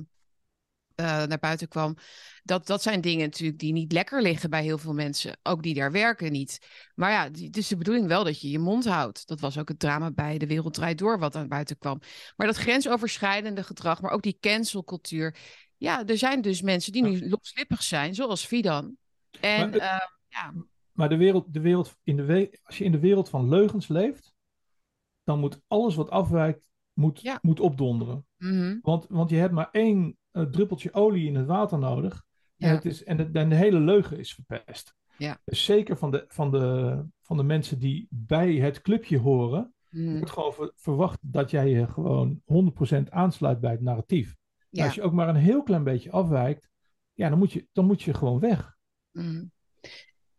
eh, 0.94 1.26
naar 1.26 1.38
buiten 1.38 1.68
kwam, 1.68 1.96
dat, 2.42 2.66
dat 2.66 2.82
zijn 2.82 3.00
dingen 3.00 3.24
natuurlijk 3.24 3.58
die 3.58 3.72
niet 3.72 3.92
lekker 3.92 4.22
liggen 4.22 4.50
bij 4.50 4.62
heel 4.62 4.78
veel 4.78 4.92
mensen, 4.92 5.38
ook 5.42 5.62
die 5.62 5.74
daar 5.74 5.92
werken 5.92 6.32
niet. 6.32 6.58
Maar 6.94 7.10
ja, 7.10 7.44
het 7.44 7.56
is 7.56 7.68
de 7.68 7.76
bedoeling 7.76 8.06
wel 8.06 8.24
dat 8.24 8.40
je 8.40 8.50
je 8.50 8.58
mond 8.58 8.84
houdt. 8.84 9.26
Dat 9.26 9.40
was 9.40 9.58
ook 9.58 9.68
het 9.68 9.78
drama 9.78 10.10
bij 10.10 10.38
De 10.38 10.46
Wereld 10.46 10.74
Draait 10.74 10.98
Door 10.98 11.18
wat 11.18 11.36
aan 11.36 11.48
buiten 11.48 11.78
kwam. 11.78 12.00
Maar 12.36 12.46
dat 12.46 12.56
grensoverschrijdende 12.56 13.62
gedrag, 13.62 14.00
maar 14.00 14.10
ook 14.10 14.22
die 14.22 14.38
cancelcultuur. 14.40 15.36
Ja, 15.76 16.06
er 16.06 16.18
zijn 16.18 16.40
dus 16.40 16.62
mensen 16.62 16.92
die 16.92 17.02
nu 17.02 17.28
loslippig 17.28 17.82
zijn, 17.82 18.14
zoals 18.14 18.46
Fidan. 18.46 18.96
En 19.40 19.70
Maar 19.70 19.78
eh, 19.78 20.06
ja, 20.28 20.52
Maar 20.92 21.08
de 21.08 21.16
wereld, 21.16 21.52
de 21.54 21.60
wereld 21.60 21.96
in 22.02 22.16
de 22.16 22.24
we- 22.24 22.58
als 22.62 22.78
je 22.78 22.84
in 22.84 22.92
de 22.92 22.98
wereld 22.98 23.28
van 23.28 23.48
leugens 23.48 23.88
leeft, 23.88 24.34
dan 25.24 25.40
moet 25.40 25.60
alles 25.66 25.94
wat 25.94 26.10
afwijkt, 26.10 26.68
moet, 26.92 27.20
Ja. 27.20 27.38
moet 27.42 27.60
opdonderen. 27.60 28.26
mhm, 28.36 28.78
Want, 28.82 29.06
want 29.08 29.30
je 29.30 29.36
hebt 29.36 29.52
maar 29.52 29.68
één 29.72 30.18
eh, 30.30 30.42
druppeltje 30.42 30.92
olie 30.92 31.26
in 31.26 31.34
het 31.34 31.46
water 31.46 31.78
nodig. 31.78 32.24
En, 32.56 32.68
Ja. 32.68 32.74
het 32.74 32.84
is, 32.84 33.04
en, 33.04 33.16
de, 33.16 33.28
en 33.32 33.48
de 33.48 33.54
hele 33.54 33.80
leugen 33.80 34.18
is 34.18 34.34
verpest. 34.34 34.94
Ja. 35.18 35.38
Dus 35.44 35.64
zeker 35.64 35.96
van 35.96 36.10
de, 36.10 36.24
van, 36.28 36.50
de, 36.50 37.04
van 37.22 37.36
de 37.36 37.42
mensen 37.42 37.78
die 37.78 38.06
bij 38.10 38.54
het 38.54 38.80
clubje 38.82 39.18
horen, 39.18 39.68
Mm, 39.90 40.16
wordt 40.16 40.30
gewoon 40.30 40.52
ver- 40.52 40.72
verwacht 40.76 41.18
dat 41.22 41.50
jij 41.50 41.68
je 41.68 41.88
gewoon 41.88 42.40
100% 42.44 43.10
aansluit 43.10 43.60
bij 43.60 43.70
het 43.70 43.80
narratief. 43.80 44.36
Ja. 44.74 44.84
Als 44.84 44.94
je 44.94 45.02
ook 45.02 45.12
maar 45.12 45.28
een 45.28 45.34
heel 45.34 45.62
klein 45.62 45.84
beetje 45.84 46.10
afwijkt, 46.10 46.68
ja, 47.12 47.28
dan 47.28 47.38
moet 47.38 47.52
je, 47.52 47.66
dan 47.72 47.84
moet 47.84 48.02
je 48.02 48.14
gewoon 48.14 48.40
weg. 48.40 48.76
Mhm. 49.10 49.44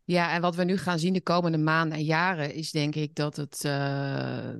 Ja, 0.04 0.34
en 0.34 0.42
wat 0.42 0.56
we 0.56 0.64
nu 0.64 0.78
gaan 0.78 1.00
zien 1.00 1.14
de 1.14 1.22
komende 1.22 1.58
maanden 1.58 1.98
en 1.98 2.04
jaren 2.04 2.54
is 2.54 2.72
denk 2.72 2.96
ik 2.96 3.16
dat 3.16 3.36
het, 3.36 3.64
eh, 3.64 4.54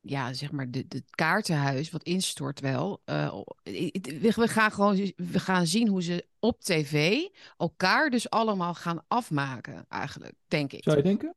ja, 0.00 0.32
zeg 0.32 0.52
maar, 0.52 0.66
het 0.70 1.10
kaartenhuis 1.10 1.90
wat 1.90 2.02
instort 2.02 2.60
wel. 2.60 3.02
eh, 3.04 3.40
we, 3.64 4.48
gaan 4.48 4.70
gewoon 4.70 5.12
we 5.16 5.40
gaan 5.40 5.66
zien 5.66 5.88
hoe 5.88 6.02
ze 6.02 6.26
op 6.38 6.60
tv 6.60 7.20
elkaar 7.56 8.10
dus 8.10 8.30
allemaal 8.30 8.74
gaan 8.74 9.04
afmaken, 9.08 9.84
eigenlijk, 9.88 10.34
denk 10.46 10.72
ik. 10.72 10.82
Zou 10.82 10.96
je 10.96 11.02
denken? 11.02 11.34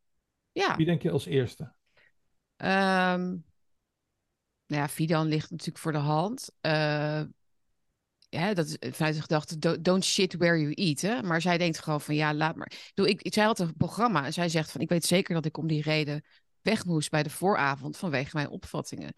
Ja, 0.51 0.75
Wie 0.75 0.86
denk 0.86 1.01
je 1.01 1.12
als 1.12 1.25
eerste? 1.25 1.74
Ehm 2.56 3.36
nou 4.67 4.81
ja, 4.81 4.88
Fidan 4.88 5.27
ligt 5.27 5.50
natuurlijk 5.51 5.77
voor 5.79 5.91
de 5.91 5.98
hand. 5.98 6.50
Eh, 6.62 7.22
ja, 8.29 8.53
dat 8.53 8.65
is 8.79 8.95
vanuit 8.95 9.15
de 9.15 9.22
gedachte, 9.22 9.57
"Don't- 9.60 9.84
don't 9.86 10.03
shit 10.05 10.34
where 10.36 10.60
you 10.60 10.72
eat. 10.74 11.01
Hè? 11.01 11.24
Maar 11.24 11.41
zij 11.41 11.57
denkt 11.57 11.79
gewoon 11.79 12.01
van, 12.01 12.15
ja, 12.15 12.34
laat 12.34 12.55
maar. 12.55 12.72
Ik, 12.72 12.91
bedoel, 12.93 13.12
ik, 13.12 13.22
ik- 13.22 13.34
zij 13.34 13.43
had 13.43 13.60
een 13.60 13.75
programma 13.77 14.25
en 14.25 14.34
zij 14.34 14.50
zegt 14.50 14.72
van, 14.72 14.81
ik 14.81 14.89
weet 14.89 15.05
zeker 15.05 15.34
dat 15.34 15.45
ik 15.45 15.57
om 15.57 15.67
die 15.67 15.81
reden 15.81 16.24
weg 16.62 16.86
moest 16.86 17.10
bij 17.10 17.24
de 17.24 17.29
vooravond 17.29 17.98
vanwege 17.98 18.29
mijn 18.34 18.50
opvattingen. 18.50 19.13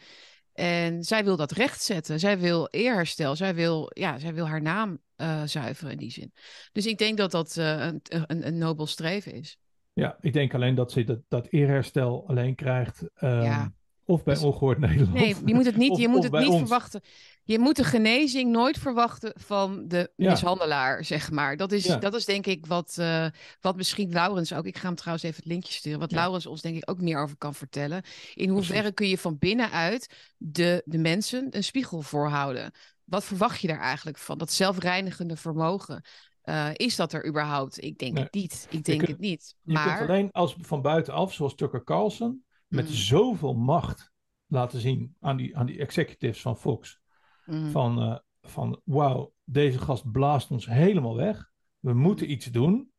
En 0.53 1.03
zij 1.03 1.23
wil 1.23 1.35
dat 1.35 1.51
rechtzetten. 1.51 2.19
Zij 2.19 2.39
wil 2.39 2.67
eerherstel. 2.69 3.35
Zij 3.35 3.55
wil, 3.55 3.89
ja, 3.93 4.19
zij 4.19 4.33
wil 4.33 4.47
haar 4.47 4.61
naam 4.61 4.99
eh, 5.15 5.43
zuiveren 5.43 5.91
in 5.91 5.97
die 5.97 6.11
zin. 6.11 6.31
Dus 6.71 6.85
ik 6.85 6.97
denk 6.97 7.17
dat 7.17 7.31
dat 7.31 7.57
eh, 7.57 7.85
een, 7.85 7.99
een, 8.03 8.47
een 8.47 8.57
nobel 8.57 8.85
streven 8.87 9.33
is. 9.33 9.57
Ja, 9.93 10.17
ik 10.21 10.33
denk 10.33 10.53
alleen 10.53 10.75
dat 10.75 10.91
ze 10.91 11.03
dat, 11.03 11.19
dat 11.27 11.47
eerherstel 11.49 12.27
alleen 12.27 12.55
krijgt. 12.55 13.03
ehm, 13.13 13.41
Ja. 13.41 13.71
Of 14.09 14.23
bij 14.23 14.33
Dus- 14.33 14.43
Ongehoord 14.43 14.77
Nederland. 14.79 15.13
Nee, 15.13 15.35
je 15.45 15.53
moet 15.53 15.65
het 15.65 15.75
niet, 15.77 15.91
Of- 15.91 15.99
je 15.99 16.07
moet 16.07 16.23
het 16.23 16.31
niet 16.31 16.47
ons. 16.47 16.57
verwachten. 16.57 17.01
Je 17.43 17.59
moet 17.59 17.75
de 17.75 17.83
genezing 17.83 18.51
nooit 18.51 18.77
verwachten 18.77 19.33
van 19.35 19.87
de 19.87 20.11
Ja. 20.15 20.29
mishandelaar, 20.31 21.05
zeg 21.05 21.31
maar. 21.31 21.57
Dat 21.57 21.71
is, 21.71 21.85
Ja. 21.85 21.95
dat 21.97 22.13
is 22.15 22.25
denk 22.25 22.45
ik 22.45 22.65
wat, 22.65 22.95
eh, 22.99 23.25
wat 23.61 23.75
misschien 23.75 24.11
Laurens 24.11 24.53
ook... 24.53 24.65
Ik 24.65 24.77
ga 24.77 24.87
hem 24.87 24.95
trouwens 24.95 25.25
even 25.25 25.37
het 25.37 25.45
linkje 25.51 25.73
sturen. 25.73 25.99
Wat 25.99 26.11
Ja. 26.11 26.17
Laurens 26.17 26.45
ons 26.45 26.61
denk 26.61 26.75
ik 26.77 26.89
ook 26.89 27.01
meer 27.01 27.21
over 27.21 27.37
kan 27.37 27.53
vertellen. 27.55 28.03
In 28.33 28.49
hoeverre 28.49 28.91
kun 28.91 29.07
je 29.07 29.17
van 29.17 29.37
binnenuit 29.37 30.33
de, 30.37 30.81
de 30.85 30.97
mensen 30.97 31.47
een 31.49 31.63
spiegel 31.63 32.01
voorhouden? 32.01 32.71
Wat 33.03 33.23
verwacht 33.23 33.61
je 33.61 33.67
daar 33.67 33.79
eigenlijk 33.81 34.17
van? 34.17 34.37
Dat 34.37 34.51
zelfreinigende 34.51 35.35
vermogen. 35.35 36.01
eh, 36.41 36.69
is 36.73 36.95
dat 36.95 37.13
er 37.13 37.27
überhaupt? 37.27 37.83
Ik 37.83 37.97
denk 37.97 38.13
Nee. 38.13 38.23
het 38.23 38.33
niet. 38.33 38.67
Ik 38.69 38.83
denk 38.83 38.97
kunt- 38.97 39.11
het 39.11 39.19
niet. 39.19 39.55
Je 39.61 39.73
Maar... 39.73 39.97
kunt 39.97 40.09
alleen 40.09 40.31
als 40.31 40.55
van 40.61 40.81
buitenaf, 40.81 41.33
zoals 41.33 41.55
Tucker 41.55 41.83
Carlson, 41.83 42.43
met 42.67 42.85
Mm. 42.85 42.91
zoveel 42.91 43.53
macht 43.53 44.11
laten 44.47 44.79
zien 44.79 45.15
aan 45.19 45.37
die, 45.37 45.57
aan 45.57 45.65
die 45.65 45.79
executives 45.79 46.41
van 46.41 46.57
Fox. 46.57 46.99
Mhm. 47.45 47.69
Van, 47.69 48.01
eh, 48.01 48.17
van 48.41 48.81
wauw, 48.83 49.33
deze 49.43 49.79
gast 49.79 50.11
blaast 50.11 50.51
ons 50.51 50.65
helemaal 50.65 51.15
weg. 51.15 51.51
We 51.79 51.93
moeten 51.93 52.31
iets 52.31 52.45
doen. 52.45 52.91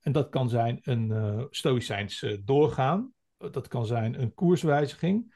En 0.00 0.12
dat 0.12 0.28
kan 0.28 0.48
zijn 0.48 0.78
een 0.82 1.12
eh 1.12 1.44
stoïcijns 1.50 2.22
eh, 2.22 2.38
doorgaan. 2.44 3.12
Dat 3.36 3.68
kan 3.68 3.86
zijn 3.86 4.20
een 4.20 4.34
koerswijziging. 4.34 5.34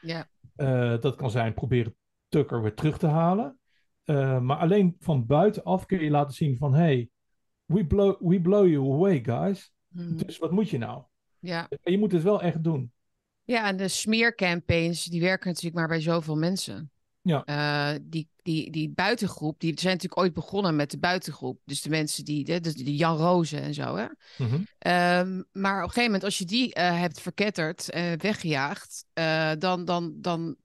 Dat 1.00 1.14
kan 1.14 1.30
zijn 1.30 1.54
proberen 1.54 1.96
Tucker 2.28 2.62
weer 2.62 2.74
terug 2.74 2.98
te 2.98 3.06
halen. 3.06 3.58
Maar 4.44 4.56
alleen 4.56 4.96
van 4.98 5.26
buitenaf 5.26 5.86
kun 5.86 6.04
je 6.04 6.10
laten 6.10 6.34
zien 6.34 6.56
van... 6.58 6.74
Hey, 6.74 7.10
we 7.64 7.86
blow, 7.86 8.28
we 8.28 8.40
blow 8.40 8.68
you 8.68 8.92
away, 8.92 9.24
guys. 9.24 9.72
Mhm. 9.88 10.16
Dus 10.16 10.38
wat 10.38 10.50
moet 10.50 10.70
je 10.70 10.78
nou? 10.78 11.02
ja. 11.38 11.68
Je 11.82 11.98
moet 11.98 12.12
het 12.12 12.22
wel 12.22 12.42
echt 12.42 12.64
doen. 12.64 12.92
Ja, 13.52 13.66
en 13.66 13.76
de 13.76 13.88
smeercampaigns, 13.88 15.04
die 15.04 15.20
werken 15.20 15.48
natuurlijk 15.48 15.74
maar 15.74 15.88
bij 15.88 16.00
zoveel 16.00 16.36
mensen. 16.36 16.90
Ja. 17.22 17.44
Eh, 17.44 17.98
die, 18.02 18.28
die, 18.36 18.70
die 18.70 18.90
buitengroep, 18.90 19.60
die 19.60 19.80
zijn 19.80 19.92
natuurlijk 19.92 20.20
ooit 20.20 20.32
begonnen 20.32 20.76
met 20.76 20.90
de 20.90 20.98
buitengroep. 20.98 21.60
Dus 21.64 21.82
de 21.82 21.88
mensen 21.88 22.24
die, 22.24 22.44
de, 22.44 22.60
de, 22.60 22.84
de 22.84 22.96
Jan 22.96 23.16
Rozen 23.16 23.62
en 23.62 23.74
zo, 23.74 23.96
hè. 23.96 24.06
Mhm. 24.38 24.62
Ehm, 24.78 25.42
maar 25.52 25.76
op 25.76 25.82
een 25.82 25.88
gegeven 25.88 26.04
moment, 26.04 26.24
als 26.24 26.38
je 26.38 26.44
die 26.44 26.74
eh, 26.74 26.98
hebt 27.00 27.20
verketterd 27.20 27.90
en 27.90 28.20
weggejaagd, 28.20 29.04
eh, 29.12 29.50
dan, 29.58 29.84
dan, 29.84 30.12
dan 30.16 30.56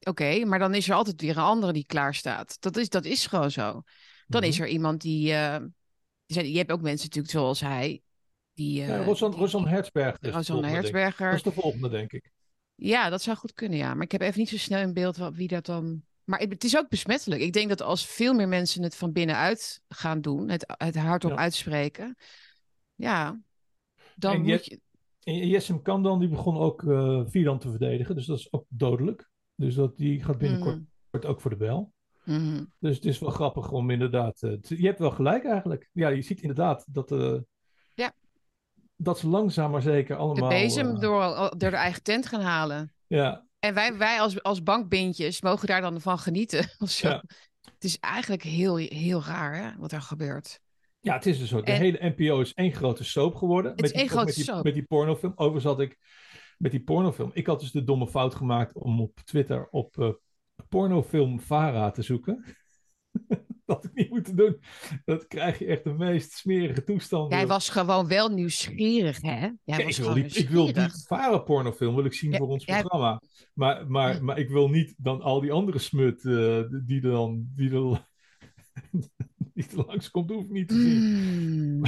oké, 0.00 0.44
maar 0.44 0.58
dan 0.58 0.74
is 0.74 0.88
er 0.88 0.94
altijd 0.94 1.20
weer 1.20 1.36
een 1.36 1.42
andere 1.42 1.72
die 1.72 1.86
klaar 1.86 2.14
staat. 2.14 2.56
Dat 2.60 2.76
is, 2.76 2.88
dat 2.88 3.04
is 3.04 3.26
gewoon 3.26 3.50
zo. 3.50 3.82
Dan 4.26 4.42
is 4.42 4.54
Mhm. 4.54 4.62
er 4.64 4.68
iemand 4.68 5.00
die, 5.00 5.26
je 5.26 6.58
hebt 6.58 6.72
ook 6.72 6.82
mensen 6.82 7.06
natuurlijk 7.06 7.32
zoals 7.34 7.60
hij, 7.60 8.02
die... 8.54 8.82
eh 8.82 8.88
Ja, 8.88 9.02
Rosan, 9.04 9.30
die- 9.30 9.40
Rosan 9.40 9.68
Hertzberg. 9.68 10.14
is 10.14 10.20
de 10.20 10.30
Rosanne 10.30 10.42
volgende, 10.62 10.70
denk 10.80 10.84
ik. 10.86 10.92
Hertzberger. 10.94 11.26
Dat 11.36 11.46
is 11.46 11.54
de 11.54 11.60
volgende, 11.60 11.88
denk 11.88 12.12
ik. 12.12 12.30
Ja, 12.74 13.08
dat 13.10 13.22
zou 13.22 13.36
goed 13.36 13.52
kunnen, 13.52 13.78
ja. 13.78 13.94
Maar 13.94 14.04
ik 14.04 14.12
heb 14.12 14.20
even 14.20 14.38
niet 14.38 14.48
zo 14.48 14.56
snel 14.56 14.80
in 14.80 14.92
beeld 14.92 15.16
wat, 15.16 15.34
wie 15.34 15.48
dat 15.48 15.66
dan... 15.66 16.02
Maar 16.24 16.38
het, 16.40 16.64
is 16.64 16.76
ook 16.76 16.88
besmettelijk. 16.88 17.40
Ik 17.42 17.52
denk 17.52 17.68
dat 17.68 17.82
als 17.82 18.06
veel 18.06 18.34
meer 18.34 18.48
mensen 18.48 18.82
het 18.82 18.96
van 18.96 19.12
binnenuit 19.12 19.80
gaan 19.88 20.20
doen, 20.20 20.48
het, 20.48 20.74
het 20.76 20.96
hardop 20.96 21.30
Ja. 21.30 21.36
uitspreken, 21.36 22.16
ja, 22.94 23.40
dan 24.16 24.34
En 24.34 24.40
moet 24.40 24.64
je-. 24.66 24.80
En 25.22 25.46
Jessem 25.48 25.82
Kandan 25.82 26.18
die 26.20 26.28
begon 26.28 26.56
ook 26.56 26.82
eh 26.84 27.22
Vidan 27.26 27.58
te 27.58 27.70
verdedigen. 27.70 28.14
Dus 28.14 28.26
dat 28.26 28.38
is 28.38 28.52
ook 28.52 28.64
dodelijk. 28.68 29.28
Dus 29.54 29.74
dat, 29.74 29.96
die 29.96 30.24
gaat 30.24 30.38
binnenkort 30.38 30.76
Mhm. 31.10 31.26
ook 31.26 31.40
voor 31.40 31.50
de 31.50 31.56
bel. 31.56 31.92
Mhm. 32.24 32.64
Dus 32.78 32.96
het 32.96 33.04
is 33.04 33.18
wel 33.18 33.30
grappig 33.30 33.70
om 33.72 33.90
inderdaad... 33.90 34.42
eh, 34.42 34.52
je 34.62 34.86
hebt 34.86 34.98
wel 34.98 35.10
gelijk 35.10 35.44
eigenlijk. 35.44 35.88
Ja, 35.92 36.08
je 36.08 36.22
ziet 36.22 36.40
inderdaad 36.40 36.84
dat... 36.88 37.12
eh, 37.12 37.36
Ja. 37.94 38.12
Dat 39.02 39.18
ze 39.18 39.28
langzaam 39.28 39.70
maar 39.70 39.82
zeker 39.82 40.16
de 40.16 40.22
allemaal... 40.22 40.48
bezem 40.48 40.94
eh, 40.94 41.00
door, 41.00 41.54
door 41.56 41.70
de 41.70 41.76
eigen 41.76 42.02
tent 42.02 42.26
gaan 42.26 42.40
halen. 42.40 42.94
Ja, 43.06 43.46
En 43.58 43.74
wij, 43.74 43.96
wij 43.96 44.20
als, 44.20 44.42
als 44.42 44.62
bankbindjes 44.62 45.42
mogen 45.42 45.66
daar 45.66 45.80
dan 45.80 46.00
van 46.00 46.18
genieten. 46.18 46.70
Of 46.78 46.90
zo. 46.90 47.08
Ja. 47.08 47.24
Het 47.60 47.84
is 47.84 47.98
eigenlijk 47.98 48.42
heel, 48.42 48.76
heel 48.76 49.22
raar 49.24 49.54
hè, 49.54 49.78
wat 49.78 49.92
er 49.92 50.02
gebeurt. 50.02 50.60
ja, 51.00 51.14
het 51.14 51.26
is 51.26 51.38
dus 51.38 51.48
zo. 51.48 51.60
De 51.62 51.72
En- 51.72 51.80
hele 51.80 52.14
NPO 52.16 52.40
is 52.40 52.54
één 52.54 52.72
grote 52.72 53.04
soap 53.04 53.34
geworden. 53.34 53.70
Het 53.70 53.84
is 53.84 53.92
één 53.92 54.08
grote 54.08 54.24
met 54.24 54.34
die, 54.34 54.44
soap. 54.44 54.64
Met 54.64 54.74
die 54.74 54.82
pornofilm. 54.82 55.32
Overigens 55.36 55.64
had 55.64 55.80
ik 55.80 55.98
met 56.58 56.70
die 56.70 56.82
pornofilm... 56.82 57.30
Ik 57.34 57.46
had 57.46 57.60
dus 57.60 57.70
de 57.70 57.84
domme 57.84 58.08
fout 58.08 58.34
gemaakt 58.34 58.74
om 58.74 59.00
op 59.00 59.20
Twitter 59.24 59.68
op 59.70 59.98
eh, 59.98 60.08
pornofilm 60.68 61.40
Vara 61.40 61.90
te 61.90 62.02
zoeken. 62.02 62.44
dat 63.70 63.82
had 63.82 63.84
ik 63.92 63.94
niet 63.94 64.10
moeten 64.10 64.36
doen. 64.36 64.60
Dat 65.04 65.26
krijg 65.26 65.58
je 65.58 65.66
echt 65.66 65.84
de 65.84 65.92
meest 65.92 66.32
smerige 66.32 66.84
toestanden. 66.84 67.38
Jij 67.38 67.46
was 67.46 67.68
gewoon 67.68 68.06
wel 68.08 68.28
nieuwsgierig, 68.28 69.20
hè? 69.22 69.38
Jij 69.40 69.56
Kijk, 69.64 69.84
was 69.84 69.98
ik, 69.98 70.04
wil 70.04 70.14
die, 70.14 70.24
ik 70.24 70.48
wil 70.48 70.64
die 70.64 70.74
ik 72.04 72.12
zien 72.14 72.30
Ja, 72.30 72.38
voor 72.38 72.48
ons 72.48 72.64
jij- 72.64 72.80
programma. 72.80 73.22
Maar, 73.54 73.90
maar, 73.90 74.24
maar 74.24 74.38
ik 74.38 74.48
wil 74.48 74.68
niet 74.68 74.94
dan 74.96 75.22
al 75.22 75.40
die 75.40 75.52
andere 75.52 75.78
smut 75.78 76.24
eh, 76.24 76.62
die 76.86 77.02
er 77.02 77.10
dan... 77.10 77.46
Die 77.54 77.70
er, 77.70 78.08
die 79.54 79.66
er 79.76 79.84
langskomt, 79.86 80.30
hoef 80.30 80.42
ik 80.44 80.50
niet 80.50 80.68
te 80.68 80.74
zien. 80.74 80.98
Mm. 81.76 81.82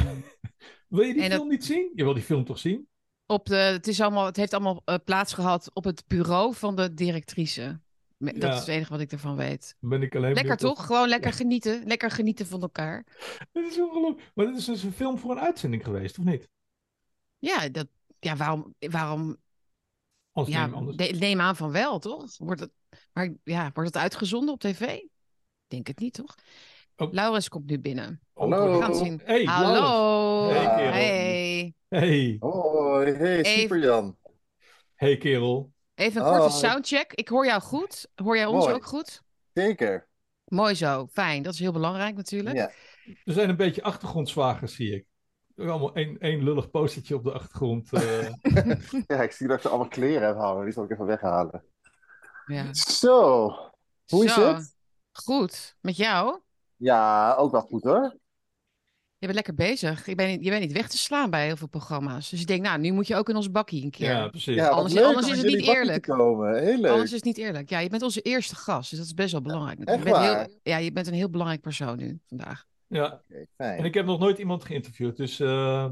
Wil 0.88 1.02
je 1.04 1.12
die 1.12 1.22
En 1.22 1.28
dat- 1.30 1.38
film 1.38 1.50
niet 1.50 1.64
zien? 1.64 1.90
Je 1.94 2.04
wil 2.04 2.14
die 2.14 2.22
film 2.22 2.44
toch 2.44 2.58
zien? 2.58 2.86
op 3.26 3.46
de, 3.46 3.54
het, 3.56 3.86
is 3.86 4.00
allemaal, 4.00 4.26
het 4.26 4.36
heeft 4.36 4.52
allemaal 4.54 4.82
eh, 4.84 4.94
plaatsgehad 5.04 5.70
op 5.74 5.84
het 5.84 6.04
bureau 6.06 6.54
van 6.54 6.76
de 6.76 6.94
directrice. 6.94 7.80
Dat 8.24 8.42
Ja. 8.42 8.52
is 8.52 8.58
het 8.58 8.68
enige 8.68 8.90
wat 8.92 9.00
ik 9.00 9.12
ervan 9.12 9.36
weet. 9.36 9.76
Ben 9.80 10.02
ik 10.02 10.16
alleen 10.16 10.34
Lekker 10.34 10.56
toch? 10.56 10.86
Gewoon 10.86 11.08
lekker 11.08 11.32
genieten. 11.32 11.82
Lekker 11.86 12.10
genieten 12.10 12.46
van 12.46 12.62
elkaar. 12.62 13.06
Dit 13.52 13.64
is 13.66 13.80
ongelooflijk. 13.80 14.30
Maar 14.34 14.46
dit 14.46 14.56
is 14.56 14.64
dus 14.64 14.82
een 14.82 14.92
film 14.92 15.18
voor 15.18 15.30
een 15.30 15.40
uitzending 15.40 15.84
geweest, 15.84 16.18
of 16.18 16.24
niet? 16.24 16.48
Ja, 17.38 17.68
dat, 17.68 17.86
ja 18.18 18.36
waarom, 18.36 18.74
waarom 18.78 19.36
ja, 20.44 20.66
neem 20.66 21.18
neem 21.18 21.40
aan 21.40 21.56
van 21.56 21.70
wel, 21.72 21.98
toch? 21.98 22.36
Wordt 22.38 22.60
het, 22.60 22.70
maar 23.12 23.32
ja, 23.44 23.70
wordt 23.74 23.94
het 23.94 24.02
uitgezonden 24.02 24.54
op 24.54 24.60
tv? 24.60 24.80
Ik 24.80 25.08
Denk 25.66 25.86
het 25.86 25.98
niet, 25.98 26.14
toch? 26.14 26.34
Oh. 26.96 27.12
Laurens 27.12 27.48
komt 27.48 27.70
nu 27.70 27.78
binnen. 27.78 28.20
Hallo. 28.32 28.72
We 28.72 28.80
gaan 28.82 28.90
het 28.90 29.00
zien. 29.00 29.20
Hey, 29.24 29.44
Laurens. 29.44 29.78
Hallo. 29.80 30.48
Hey, 30.48 30.76
kerel. 30.76 30.92
Hey. 30.92 31.74
Hey, 31.88 32.36
Hoi, 32.40 33.12
hey, 33.12 33.44
super 33.44 33.78
Jan. 33.78 34.16
hey 34.94 35.16
kerel. 35.16 35.72
Even 36.02 36.20
een 36.20 36.26
korte 36.26 36.40
Hoi. 36.40 36.52
soundcheck. 36.52 37.12
Ik 37.12 37.28
hoor 37.28 37.46
jou 37.46 37.60
goed. 37.60 38.08
Hoor 38.14 38.36
jij 38.36 38.46
ons 38.46 38.64
Mooi. 38.64 38.74
ook 38.76 38.84
goed? 38.86 39.22
Zeker. 39.54 40.08
Mooi 40.44 40.74
zo. 40.74 41.06
Fijn. 41.12 41.42
Dat 41.42 41.52
is 41.54 41.58
heel 41.58 41.72
belangrijk 41.72 42.16
natuurlijk. 42.16 42.56
Ja. 42.56 42.70
Er 43.24 43.32
zijn 43.32 43.48
een 43.48 43.56
beetje 43.56 43.82
achtergrondzwagers, 43.82 44.74
zie 44.74 44.94
ik. 44.94 45.06
Allemaal 45.56 45.94
één, 45.94 46.18
één 46.18 46.42
lullig 46.44 46.70
postertje 46.70 47.14
op 47.14 47.24
de 47.24 47.32
achtergrond. 47.32 47.92
eh. 47.92 48.28
ja, 49.06 49.22
ik 49.22 49.32
zie 49.32 49.46
dat 49.48 49.62
je 49.62 49.68
allemaal 49.68 49.88
kleren 49.88 50.26
hebt 50.26 50.38
hangen. 50.38 50.64
Die 50.64 50.72
zal 50.72 50.84
ik 50.84 50.90
even 50.90 51.06
weghalen. 51.06 51.64
Ja. 52.46 52.72
Zo, 52.74 53.46
hoe 54.06 54.24
is 54.24 54.34
het? 54.34 54.76
Goed. 55.12 55.76
Met 55.80 55.96
jou? 55.96 56.40
Ja, 56.76 57.34
ook 57.34 57.52
wel 57.52 57.60
goed 57.60 57.82
hoor. 57.82 58.16
Je 59.22 59.28
bent 59.28 59.34
lekker 59.46 59.54
bezig. 59.54 60.06
Je 60.06 60.14
bent, 60.14 60.30
niet- 60.30 60.44
je 60.44 60.50
bent 60.50 60.62
niet 60.62 60.72
weg 60.72 60.88
te 60.88 60.98
slaan 60.98 61.30
bij 61.30 61.46
heel 61.46 61.56
veel 61.56 61.66
programma's. 61.68 62.30
Dus 62.30 62.40
ik 62.40 62.46
denk, 62.46 62.62
nou, 62.62 62.80
nu 62.80 62.92
moet 62.92 63.06
je 63.06 63.16
ook 63.16 63.28
in 63.28 63.36
ons 63.36 63.50
bakkie 63.50 63.84
een 63.84 63.90
keer. 63.90 64.10
ja, 64.10 64.28
precies. 64.28 64.54
Ja, 64.54 64.68
Anders- 64.68 64.94
leuk 64.94 65.04
anders 65.04 65.28
is 65.30 65.36
het 65.36 65.46
niet 65.46 65.66
eerlijk. 65.66 66.04
te 66.04 66.10
komen. 66.12 66.62
Heel 66.62 66.80
leuk. 66.80 66.90
Anders 66.90 67.10
is 67.10 67.16
het 67.16 67.24
niet 67.24 67.38
eerlijk. 67.38 67.70
Ja, 67.70 67.78
je 67.78 67.88
bent 67.88 68.02
onze 68.02 68.20
eerste 68.20 68.54
gast, 68.56 68.88
dus 68.90 68.98
dat 68.98 69.08
is 69.08 69.14
best 69.14 69.32
wel 69.32 69.40
belangrijk. 69.42 69.78
Je 69.78 69.84
echt 69.84 70.04
bent 70.04 70.16
heel, 70.16 70.24
waar? 70.34 70.48
ja, 70.62 70.76
je 70.76 70.92
bent 70.92 71.06
een 71.06 71.12
heel 71.14 71.30
belangrijk 71.30 71.60
persoon 71.60 71.96
nu 71.98 72.18
vandaag. 72.28 72.64
Ja. 72.86 73.22
Fijn. 73.56 73.78
En 73.78 73.84
ik 73.84 73.94
heb 73.94 74.06
nog 74.06 74.18
nooit 74.18 74.38
iemand 74.38 74.64
geïnterviewd, 74.64 75.16
dus 75.16 75.40
eh, 75.40 75.86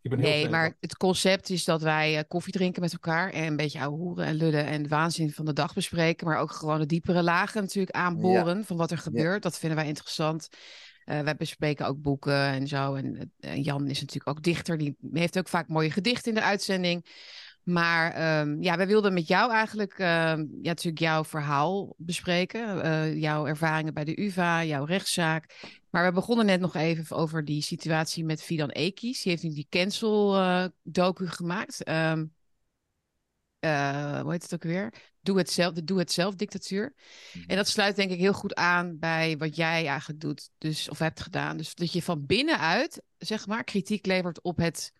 Ik 0.00 0.10
ben 0.10 0.18
heel 0.20 0.28
Nee, 0.30 0.42
fan 0.42 0.50
maar 0.50 0.66
van. 0.68 0.76
het 0.80 0.96
concept 0.96 1.50
is 1.50 1.64
dat 1.64 1.82
wij 1.82 2.16
eh, 2.18 2.22
koffie 2.28 2.52
drinken 2.52 2.82
met 2.82 2.92
elkaar 2.92 3.30
en 3.32 3.46
een 3.46 3.56
beetje 3.56 3.80
ouwe 3.80 3.96
hoeren 3.96 4.24
en 4.26 4.34
lullen 4.34 4.64
en 4.66 4.82
de 4.82 4.88
waanzin 4.88 5.32
van 5.32 5.44
de 5.44 5.52
dag 5.52 5.74
bespreken, 5.74 6.26
maar 6.26 6.38
ook 6.38 6.52
gewoon 6.52 6.78
de 6.78 6.86
diepere 6.86 7.22
lagen 7.22 7.60
natuurlijk 7.62 7.96
aanboren 7.96 8.64
van 8.64 8.76
wat 8.76 8.90
er 8.90 8.98
gebeurt. 8.98 9.42
Dat 9.42 9.58
vinden 9.58 9.78
wij 9.78 9.86
interessant. 9.88 10.48
Eh, 11.06 11.20
wij 11.20 11.36
bespreken 11.36 11.86
ook 11.86 12.02
boeken 12.02 12.46
en 12.46 12.68
zo. 12.68 12.94
En, 12.94 13.32
eh, 13.40 13.64
Jan 13.64 13.88
is 13.88 14.00
natuurlijk 14.00 14.28
ook 14.28 14.42
dichter, 14.42 14.78
die 14.78 14.96
heeft 15.12 15.38
ook 15.38 15.48
vaak 15.48 15.68
mooie 15.68 15.90
gedichten 15.90 16.28
in 16.32 16.38
de 16.38 16.44
uitzending. 16.44 17.06
Maar 17.62 18.12
ehm, 18.12 18.62
ja, 18.62 18.76
wij 18.76 18.86
wilden 18.86 19.12
met 19.12 19.28
jou 19.28 19.52
eigenlijk 19.52 19.92
ehm, 19.92 20.38
ja, 20.38 20.68
natuurlijk 20.68 20.98
jouw 20.98 21.24
verhaal 21.24 21.94
bespreken. 21.96 22.82
eh, 22.82 23.20
jouw 23.20 23.46
ervaringen 23.46 23.94
bij 23.94 24.04
de 24.04 24.20
UvA, 24.20 24.64
jouw 24.64 24.84
rechtszaak. 24.84 25.54
Maar 25.90 26.06
we 26.06 26.12
begonnen 26.12 26.46
net 26.46 26.60
nog 26.60 26.74
even 26.74 27.16
over 27.16 27.44
die 27.44 27.62
situatie 27.62 28.24
met 28.24 28.42
Fidan 28.42 28.70
Ekies. 28.70 29.22
Die 29.22 29.32
heeft 29.32 29.44
nu 29.44 29.54
die 29.54 29.66
cancel 29.70 30.70
docu 30.82 31.26
gemaakt. 31.26 31.82
Ehm, 31.82 32.24
eh, 33.66 34.20
hoe 34.20 34.32
heet 34.32 34.42
het 34.42 34.54
ook 34.54 34.62
weer? 34.62 34.92
Doe 35.20 35.38
het 35.38 35.50
zelf, 35.50 35.72
de 35.74 35.84
doe 35.84 35.98
het 35.98 36.12
zelf 36.12 36.34
dictatuur. 36.34 36.94
En 37.46 37.56
dat 37.56 37.68
sluit 37.68 37.96
denk 37.96 38.10
ik 38.10 38.18
heel 38.18 38.32
goed 38.32 38.54
aan 38.54 38.98
bij 38.98 39.36
wat 39.38 39.56
jij 39.56 39.86
eigenlijk 39.86 40.20
doet, 40.20 40.50
dus 40.58 40.88
of 40.88 40.98
hebt 40.98 41.20
gedaan. 41.20 41.56
Dus 41.56 41.74
dat 41.74 41.92
je 41.92 42.02
van 42.02 42.26
binnenuit, 42.26 43.02
zeg 43.18 43.46
maar, 43.46 43.64
kritiek 43.64 44.06
levert 44.06 44.42
op 44.42 44.56
het 44.56 44.92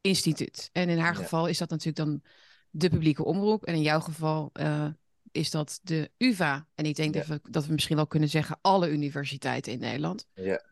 instituut. 0.00 0.68
En 0.72 0.88
in 0.88 0.98
haar 0.98 1.14
Ja. 1.14 1.18
geval 1.22 1.46
is 1.46 1.58
dat 1.58 1.70
natuurlijk 1.70 1.96
dan 1.96 2.22
de 2.70 2.88
publieke 2.88 3.24
omroep. 3.24 3.64
En 3.64 3.74
in 3.74 3.82
jouw 3.82 4.00
geval 4.00 4.50
eh, 4.52 4.86
is 5.32 5.50
dat 5.50 5.80
de 5.82 6.10
UvA. 6.18 6.68
En 6.74 6.84
ik 6.84 6.94
denk 6.96 7.14
Ja. 7.14 7.20
dat, 7.20 7.28
we, 7.28 7.50
dat 7.50 7.66
we 7.66 7.72
misschien 7.72 7.96
wel 7.96 8.06
kunnen 8.06 8.28
zeggen 8.28 8.58
alle 8.60 8.90
universiteiten 8.90 9.72
in 9.72 9.78
Nederland. 9.78 10.26
Ja. 10.34 10.64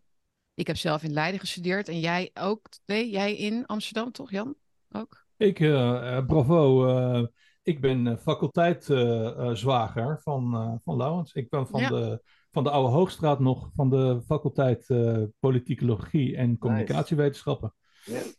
Ik 0.55 0.67
heb 0.67 0.77
zelf 0.77 1.03
in 1.03 1.13
Leiden 1.13 1.41
gestudeerd 1.41 1.89
en 1.89 2.01
jij 2.01 2.31
ook. 2.35 2.69
Nee, 2.87 3.11
jij 3.11 3.37
in 3.37 3.67
Amsterdam, 3.67 4.13
toch 4.13 4.31
Jan? 4.31 4.55
Ook? 4.91 5.22
Ik, 5.47 5.61
eh, 5.61 6.17
eh, 6.17 6.27
bravo. 6.27 6.87
eh, 6.87 7.27
ik 7.63 7.81
ben 7.81 8.07
eh, 8.07 8.17
faculteit-zwager 8.17 10.21
van, 10.23 10.55
eh 10.55 10.73
van 10.85 10.97
Lauwens. 10.97 11.33
Ik 11.33 11.49
ben 11.51 11.67
van, 11.67 11.81
Ja. 11.81 11.89
de, 11.89 12.23
van 12.51 12.65
de 12.65 12.71
Oude 12.71 12.93
Hoogstraat 12.93 13.41
nog, 13.41 13.71
van 13.75 13.91
de 13.91 14.23
faculteit 14.27 14.91
eh 14.91 15.23
Politicologie 15.41 16.37
en 16.37 16.59
Communicatiewetenschappen. 16.59 17.75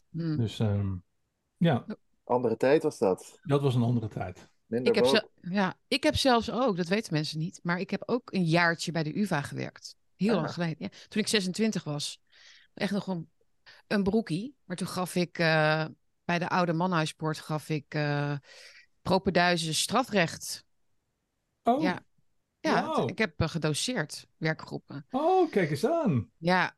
Hm. 0.10 0.38
Dus 0.38 0.60
ehm, 0.60 0.95
ja, 1.57 1.86
Andere 2.24 2.57
tijd 2.57 2.83
was 2.83 2.98
dat. 3.00 3.39
dat 3.41 3.62
was 3.62 3.75
een 3.75 3.81
andere 3.83 4.07
tijd. 4.07 4.51
Minder 4.65 4.95
Ik 4.95 5.05
heb, 5.05 5.29
ja, 5.41 5.75
ik 5.88 6.03
heb 6.03 6.15
zelfs 6.15 6.51
ook, 6.51 6.77
dat 6.77 6.88
weten 6.88 7.13
mensen 7.13 7.39
niet, 7.39 7.60
maar 7.63 7.79
ik 7.79 7.89
heb 7.89 8.03
ook 8.05 8.33
een 8.33 8.43
jaartje 8.43 8.91
bij 8.91 9.03
de 9.03 9.19
UvA 9.19 9.41
gewerkt. 9.41 9.95
Heel 10.15 10.33
Ah. 10.33 10.41
lang 10.41 10.53
geleden. 10.53 10.75
Ja, 10.79 10.88
toen 11.07 11.22
ik 11.22 11.27
26 11.27 11.83
was. 11.83 12.22
Echt 12.74 12.91
nog 12.91 13.07
een, 13.07 13.29
een 13.88 14.03
broekie. 14.03 14.55
Maar 14.65 14.77
toen 14.77 14.88
gaf 14.88 15.15
ik 15.15 15.38
eh, 15.39 15.86
bij 16.25 16.39
de 16.39 16.50
oude 16.50 16.74
Manhuispoort 16.74 17.39
gaf 17.39 17.70
ik 17.70 17.86
eh 17.94 18.36
propenduizen 19.01 19.75
strafrecht. 19.75 20.65
Oh, 21.63 21.82
Ja. 21.82 22.06
Ja, 22.60 23.03
ik 23.06 23.18
heb 23.18 23.42
eh, 23.42 23.48
gedoseerd, 23.48 24.27
werkgroepen. 24.38 25.06
oh 25.12 25.51
kijk 25.51 25.70
eens 25.70 25.86
aan. 25.86 26.30
Ja, 26.38 26.75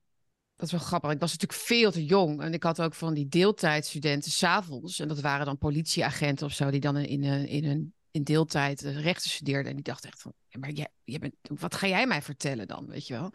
dat 0.55 0.65
is 0.65 0.71
wel 0.71 0.81
grappig. 0.81 1.11
Ik 1.11 1.19
was 1.19 1.31
natuurlijk 1.31 1.59
veel 1.61 1.91
te 1.91 2.05
jong. 2.05 2.41
En 2.41 2.53
ik 2.53 2.63
had 2.63 2.81
ook 2.81 2.93
van 2.93 3.13
die 3.13 3.27
deeltijdstudenten 3.27 4.31
s'avonds. 4.31 4.99
En 4.99 5.07
dat 5.07 5.19
waren 5.19 5.45
dan 5.45 5.57
politieagenten 5.57 6.45
of 6.45 6.53
zo, 6.53 6.69
die 6.69 6.79
dan 6.79 6.97
in, 6.97 7.23
een 7.23 7.47
in 7.47 7.65
hun 7.65 7.93
in 8.15 8.23
deeltijd 8.23 8.83
eh, 8.83 9.01
rechten 9.01 9.29
studeerden. 9.29 9.69
En 9.69 9.75
die 9.75 9.83
dachten 9.83 10.09
echt 10.09 10.21
van, 10.21 10.33
ja, 10.47 10.59
maar 10.59 10.71
jij, 10.71 10.87
jij 11.03 11.19
bent, 11.19 11.35
wat 11.41 11.75
ga 11.75 11.87
jij 11.87 12.07
mij 12.07 12.21
vertellen 12.21 12.67
dan, 12.67 12.87
weet 12.87 13.07
je 13.07 13.13
wel? 13.13 13.33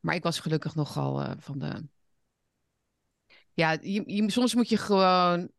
Maar 0.00 0.14
ik 0.14 0.22
was 0.22 0.38
gelukkig 0.40 0.74
nogal 0.74 1.22
eh, 1.22 1.30
van 1.38 1.58
de... 1.58 1.86
Ja, 3.54 3.78
je, 3.82 4.02
je- 4.06 4.30
soms 4.30 4.54
moet 4.54 4.68
je 4.68 4.76
gewoon 4.76 5.50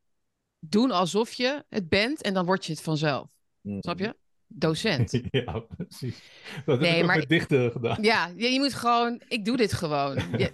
doen 0.59 0.91
alsof 0.91 1.33
je 1.33 1.65
het 1.69 1.89
bent 1.89 2.21
en 2.21 2.33
dan 2.33 2.45
word 2.45 2.65
je 2.65 2.71
het 2.71 2.81
vanzelf. 2.81 3.27
Mhm. 3.61 3.79
Snap 3.79 3.99
je? 3.99 4.15
Docent. 4.47 5.19
ja, 5.31 5.59
precies. 5.59 6.19
Dat 6.65 6.79
Nee, 6.79 6.89
heb 6.89 6.99
ik 6.99 7.05
maar- 7.05 7.17
met 7.17 7.29
dichten 7.29 7.71
gedaan. 7.71 8.03
Ja, 8.03 8.31
je, 8.35 8.51
je 8.51 8.59
moet 8.59 8.73
gewoon, 8.73 9.21
ik 9.27 9.45
doe 9.45 9.57
dit 9.57 9.73
gewoon. 9.73 10.15
Je- 10.37 10.51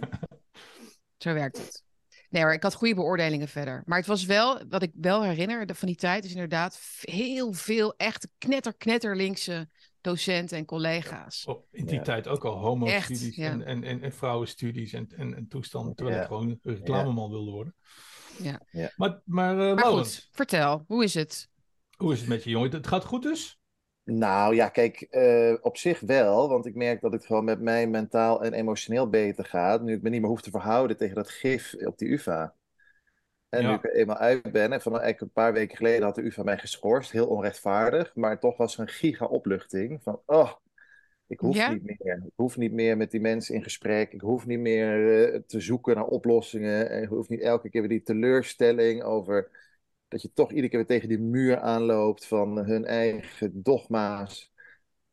zo 1.18 1.32
werkt 1.32 1.58
het. 1.58 1.82
Nee 2.30 2.42
hoor, 2.42 2.52
ik 2.52 2.62
had 2.62 2.74
goede 2.74 2.94
beoordelingen 2.94 3.48
verder. 3.48 3.82
Maar 3.86 3.98
het 3.98 4.06
was 4.06 4.24
wel, 4.24 4.60
wat 4.68 4.82
ik 4.82 4.90
wel 4.94 5.22
herinner 5.22 5.74
van 5.74 5.88
die 5.88 5.96
tijd, 5.96 6.24
is 6.24 6.30
inderdaad 6.32 6.80
heel 7.00 7.52
veel 7.52 7.94
echt 7.96 8.28
knetter, 8.38 8.74
knetter 8.76 9.16
linkse 9.16 9.68
docenten 10.00 10.58
en 10.58 10.64
collega's. 10.64 11.46
In 11.70 11.86
die 11.86 11.94
Ja. 11.94 12.02
tijd 12.02 12.28
ook 12.28 12.44
al 12.44 12.56
homo-studies 12.58 13.36
ja. 13.36 13.50
en, 13.50 13.62
en, 13.62 13.84
en, 13.84 14.02
en 14.02 14.12
vrouwenstudies 14.12 14.92
en, 14.92 15.08
en, 15.16 15.34
en 15.34 15.48
toestanden. 15.48 15.94
Terwijl 15.94 16.16
Ja. 16.16 16.22
ik 16.22 16.28
gewoon 16.28 16.48
een 16.48 16.60
reclameman 16.62 17.30
wilde 17.30 17.50
worden. 17.50 17.74
Ja. 18.42 18.60
Ja. 18.70 18.92
Maar, 18.96 19.20
maar, 19.24 19.50
eh, 19.58 19.74
Maar 19.74 19.84
Laurens, 19.84 20.16
goed, 20.18 20.28
vertel, 20.32 20.84
hoe 20.86 21.04
is 21.04 21.14
het? 21.14 21.48
hoe 21.96 22.12
is 22.12 22.18
het 22.20 22.28
met 22.28 22.44
je 22.44 22.50
jongen? 22.50 22.70
Het 22.70 22.86
gaat 22.86 23.04
goed 23.04 23.22
dus? 23.22 23.58
Nou 24.04 24.54
ja, 24.54 24.68
kijk, 24.68 25.00
eh, 25.00 25.54
op 25.60 25.76
zich 25.76 26.00
wel. 26.00 26.48
Want 26.48 26.66
ik 26.66 26.74
merk 26.74 27.00
dat 27.00 27.12
het 27.12 27.26
gewoon 27.26 27.44
met 27.44 27.60
mij 27.60 27.86
mentaal 27.86 28.44
en 28.44 28.52
emotioneel 28.52 29.08
beter 29.08 29.44
gaat. 29.44 29.82
Nu 29.82 29.94
ik 29.94 30.02
me 30.02 30.08
niet 30.08 30.20
meer 30.20 30.30
hoef 30.30 30.42
te 30.42 30.50
verhouden 30.50 30.96
tegen 30.96 31.14
dat 31.14 31.30
gif 31.30 31.74
op 31.74 31.98
die 31.98 32.08
UvA. 32.08 32.54
En 33.50 33.62
nu 33.62 33.68
Ja. 33.68 33.74
ik 33.74 33.84
er 33.84 33.94
eenmaal 33.94 34.16
uit 34.16 34.52
ben. 34.52 34.72
En 34.72 34.80
van 34.80 35.02
een 35.02 35.30
paar 35.32 35.52
weken 35.52 35.76
geleden 35.76 36.02
had 36.02 36.14
de 36.14 36.22
UvA 36.22 36.42
mij 36.42 36.58
geschorst. 36.58 37.10
Heel 37.12 37.26
onrechtvaardig. 37.26 38.14
Maar 38.14 38.40
toch 38.40 38.56
was 38.56 38.74
er 38.74 38.80
een 38.80 38.88
giga 38.88 39.26
opluchting. 39.26 40.02
Van, 40.02 40.20
oh, 40.26 40.52
ik 41.26 41.40
hoef 41.40 41.56
Ja? 41.56 41.72
niet 41.72 41.82
meer. 41.82 42.22
Ik 42.26 42.32
hoef 42.34 42.56
niet 42.56 42.72
meer 42.72 42.96
met 42.96 43.10
die 43.10 43.20
mensen 43.20 43.54
in 43.54 43.62
gesprek. 43.62 44.12
Ik 44.12 44.20
hoef 44.20 44.46
niet 44.46 44.58
meer 44.58 45.24
eh, 45.32 45.40
te 45.46 45.60
zoeken 45.60 45.94
naar 45.94 46.04
oplossingen. 46.04 46.90
En 46.90 47.02
ik 47.02 47.08
hoef 47.08 47.28
niet 47.28 47.40
elke 47.40 47.70
keer 47.70 47.80
weer 47.80 47.90
die 47.90 48.02
teleurstelling 48.02 49.02
over 49.02 49.50
dat 50.08 50.22
je 50.22 50.32
toch 50.32 50.50
iedere 50.50 50.68
keer 50.68 50.78
weer 50.78 50.88
tegen 50.88 51.08
die 51.08 51.18
muur 51.18 51.58
aanloopt 51.58 52.26
van 52.26 52.58
hun 52.58 52.84
eigen 52.84 53.62
dogma's. 53.62 54.52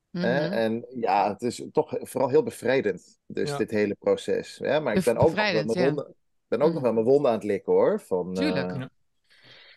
Mhm. 0.09 0.25
En 0.25 0.85
ja, 0.89 1.31
het 1.31 1.41
is 1.41 1.65
toch 1.71 1.97
vooral 2.01 2.29
heel 2.29 2.43
bevrijdend, 2.43 3.19
dus 3.25 3.49
Ja. 3.49 3.57
dit 3.57 3.71
hele 3.71 3.95
proces. 3.99 4.57
Ja, 4.57 4.79
maar 4.79 4.95
ik 4.95 5.03
ben 5.03 5.17
ook, 5.17 5.35
nog 5.35 5.75
wel 5.75 6.15
ben 6.47 6.61
ook 6.61 6.67
Mm. 6.67 6.73
nog 6.73 6.83
wel 6.83 6.93
mijn 6.93 7.05
wonden 7.05 7.31
aan 7.31 7.37
het 7.37 7.45
likken 7.45 7.73
hoor. 7.73 8.01
Van, 8.01 8.33
Tuurlijk. 8.33 8.71
eh, 8.71 8.77
Ja. 8.77 8.89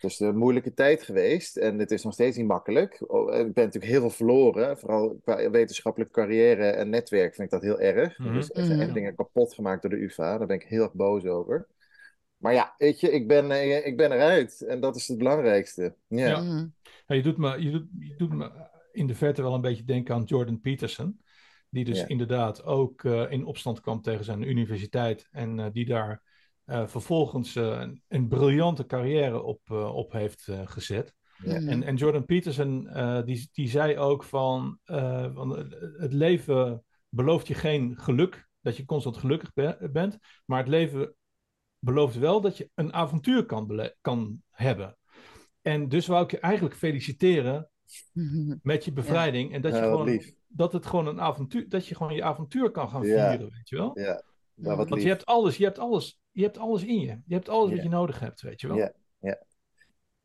het 0.01 0.11
is 0.11 0.19
een 0.19 0.37
moeilijke 0.37 0.73
tijd 0.73 1.03
geweest 1.03 1.57
en 1.57 1.79
het 1.79 1.91
is 1.91 2.03
nog 2.03 2.13
steeds 2.13 2.37
niet 2.37 2.47
makkelijk. 2.47 3.03
Oh, 3.07 3.27
Ik 3.37 3.53
ben 3.53 3.63
natuurlijk 3.65 3.91
heel 3.91 3.99
veel 4.01 4.09
verloren, 4.09 4.77
vooral 4.77 5.19
qua 5.23 5.49
wetenschappelijke 5.49 6.13
carrière 6.13 6.65
en 6.69 6.89
netwerk 6.89 7.35
vind 7.35 7.47
ik 7.53 7.59
dat 7.59 7.61
heel 7.61 7.79
erg. 7.79 8.17
Mhm. 8.19 8.33
Dus 8.33 8.49
er 8.51 8.65
zijn 8.65 8.77
echt 8.79 8.85
Mhm. 8.87 8.95
dingen 8.97 9.15
kapot 9.15 9.53
gemaakt 9.53 9.81
door 9.81 9.91
de 9.91 10.01
UvA, 10.03 10.37
daar 10.37 10.47
ben 10.47 10.55
ik 10.55 10.63
heel 10.63 10.83
erg 10.83 10.93
boos 10.93 11.25
over. 11.25 11.67
Maar 12.37 12.53
ja, 12.53 12.75
weet 12.77 12.99
je, 12.99 13.11
ik 13.11 13.27
ben, 13.27 13.51
eh, 13.51 13.85
ik 13.85 13.97
ben 13.97 14.11
eruit 14.11 14.61
en 14.61 14.79
dat 14.79 14.95
is 14.95 15.07
het 15.07 15.17
belangrijkste. 15.17 15.95
Ja. 16.07 16.27
Ja. 16.27 16.41
Mhm. 16.41 16.65
Ja, 17.07 17.15
je, 17.15 17.21
doet 17.21 17.37
me, 17.37 17.61
je, 17.63 17.71
doet, 17.71 17.87
je 17.99 18.15
doet 18.17 18.33
me 18.33 18.51
in 18.91 19.07
de 19.07 19.15
verte 19.15 19.41
wel 19.41 19.53
een 19.53 19.61
beetje 19.61 19.83
denken 19.83 20.15
aan 20.15 20.23
Jordan 20.23 20.59
Peterson. 20.61 21.21
Die 21.69 21.85
dus 21.85 21.99
Ja. 21.99 22.07
inderdaad 22.07 22.63
ook 22.63 23.03
eh, 23.03 23.31
in 23.31 23.45
opstand 23.45 23.81
kwam 23.81 24.01
tegen 24.01 24.25
zijn 24.25 24.49
universiteit. 24.49 25.27
En 25.31 25.59
eh, 25.59 25.65
die 25.71 25.85
daar 25.85 26.21
eh, 26.71 26.87
vervolgens 26.87 27.55
eh, 27.55 27.79
een, 27.79 28.03
een 28.07 28.27
briljante 28.27 28.85
carrière 28.85 29.41
op, 29.41 29.59
eh, 29.65 29.95
op 29.95 30.11
heeft 30.11 30.47
eh, 30.47 30.61
gezet. 30.63 31.13
Ja. 31.43 31.59
Mhm. 31.59 31.69
En, 31.69 31.83
en 31.83 31.95
Jordan 31.95 32.25
Peterson 32.25 32.87
eh, 32.87 33.23
die, 33.25 33.49
die 33.53 33.67
zei 33.69 33.97
ook 33.97 34.23
van, 34.23 34.79
eh, 34.83 35.27
van 35.33 35.49
het 35.97 36.13
leven 36.13 36.83
belooft 37.09 37.47
je 37.47 37.53
geen 37.53 37.97
geluk, 37.97 38.47
dat 38.61 38.77
je 38.77 38.85
constant 38.85 39.17
gelukkig 39.17 39.53
be- 39.53 39.89
bent. 39.93 40.17
Maar 40.45 40.59
het 40.59 40.67
leven 40.67 41.15
belooft 41.79 42.17
wel 42.17 42.41
dat 42.41 42.57
je 42.57 42.69
een 42.75 42.93
avontuur 42.93 43.45
kan, 43.45 43.81
kan 44.01 44.41
hebben. 44.49 44.97
En 45.61 45.89
dus 45.89 46.07
wou 46.07 46.23
ik 46.23 46.31
je 46.31 46.39
eigenlijk 46.39 46.75
feliciteren 46.75 47.69
met 48.63 48.85
je 48.85 48.91
bevrijding. 48.93 49.53
En 49.53 49.61
dat, 49.61 49.73
je 49.73 49.79
gewoon, 49.79 50.05
lief. 50.05 50.33
dat 50.47 50.73
het 50.73 50.85
gewoon 50.85 51.07
een 51.07 51.21
avontuur, 51.21 51.69
dat 51.69 51.87
je 51.87 51.95
gewoon 51.95 52.13
je 52.13 52.23
avontuur 52.23 52.71
kan 52.71 52.89
gaan 52.89 53.01
Ja. 53.03 53.29
vieren, 53.29 53.51
weet 53.53 53.69
je 53.69 53.75
wel? 53.75 53.99
Ja, 53.99 54.23
Want 54.75 54.89
lief. 54.89 55.03
je 55.03 55.09
hebt 55.09 55.25
alles, 55.25 55.57
je 55.57 55.63
hebt 55.63 55.79
alles, 55.79 56.20
je 56.31 56.43
hebt 56.43 56.57
alles 56.57 56.83
in 56.83 56.99
je. 56.99 57.19
Je 57.25 57.33
hebt 57.33 57.49
alles 57.49 57.71
wat 57.71 57.83
je 57.83 57.89
nodig 57.89 58.19
hebt, 58.19 58.41
weet 58.41 58.61
je 58.61 58.67
wel? 58.67 58.77
Ja. 58.77 58.93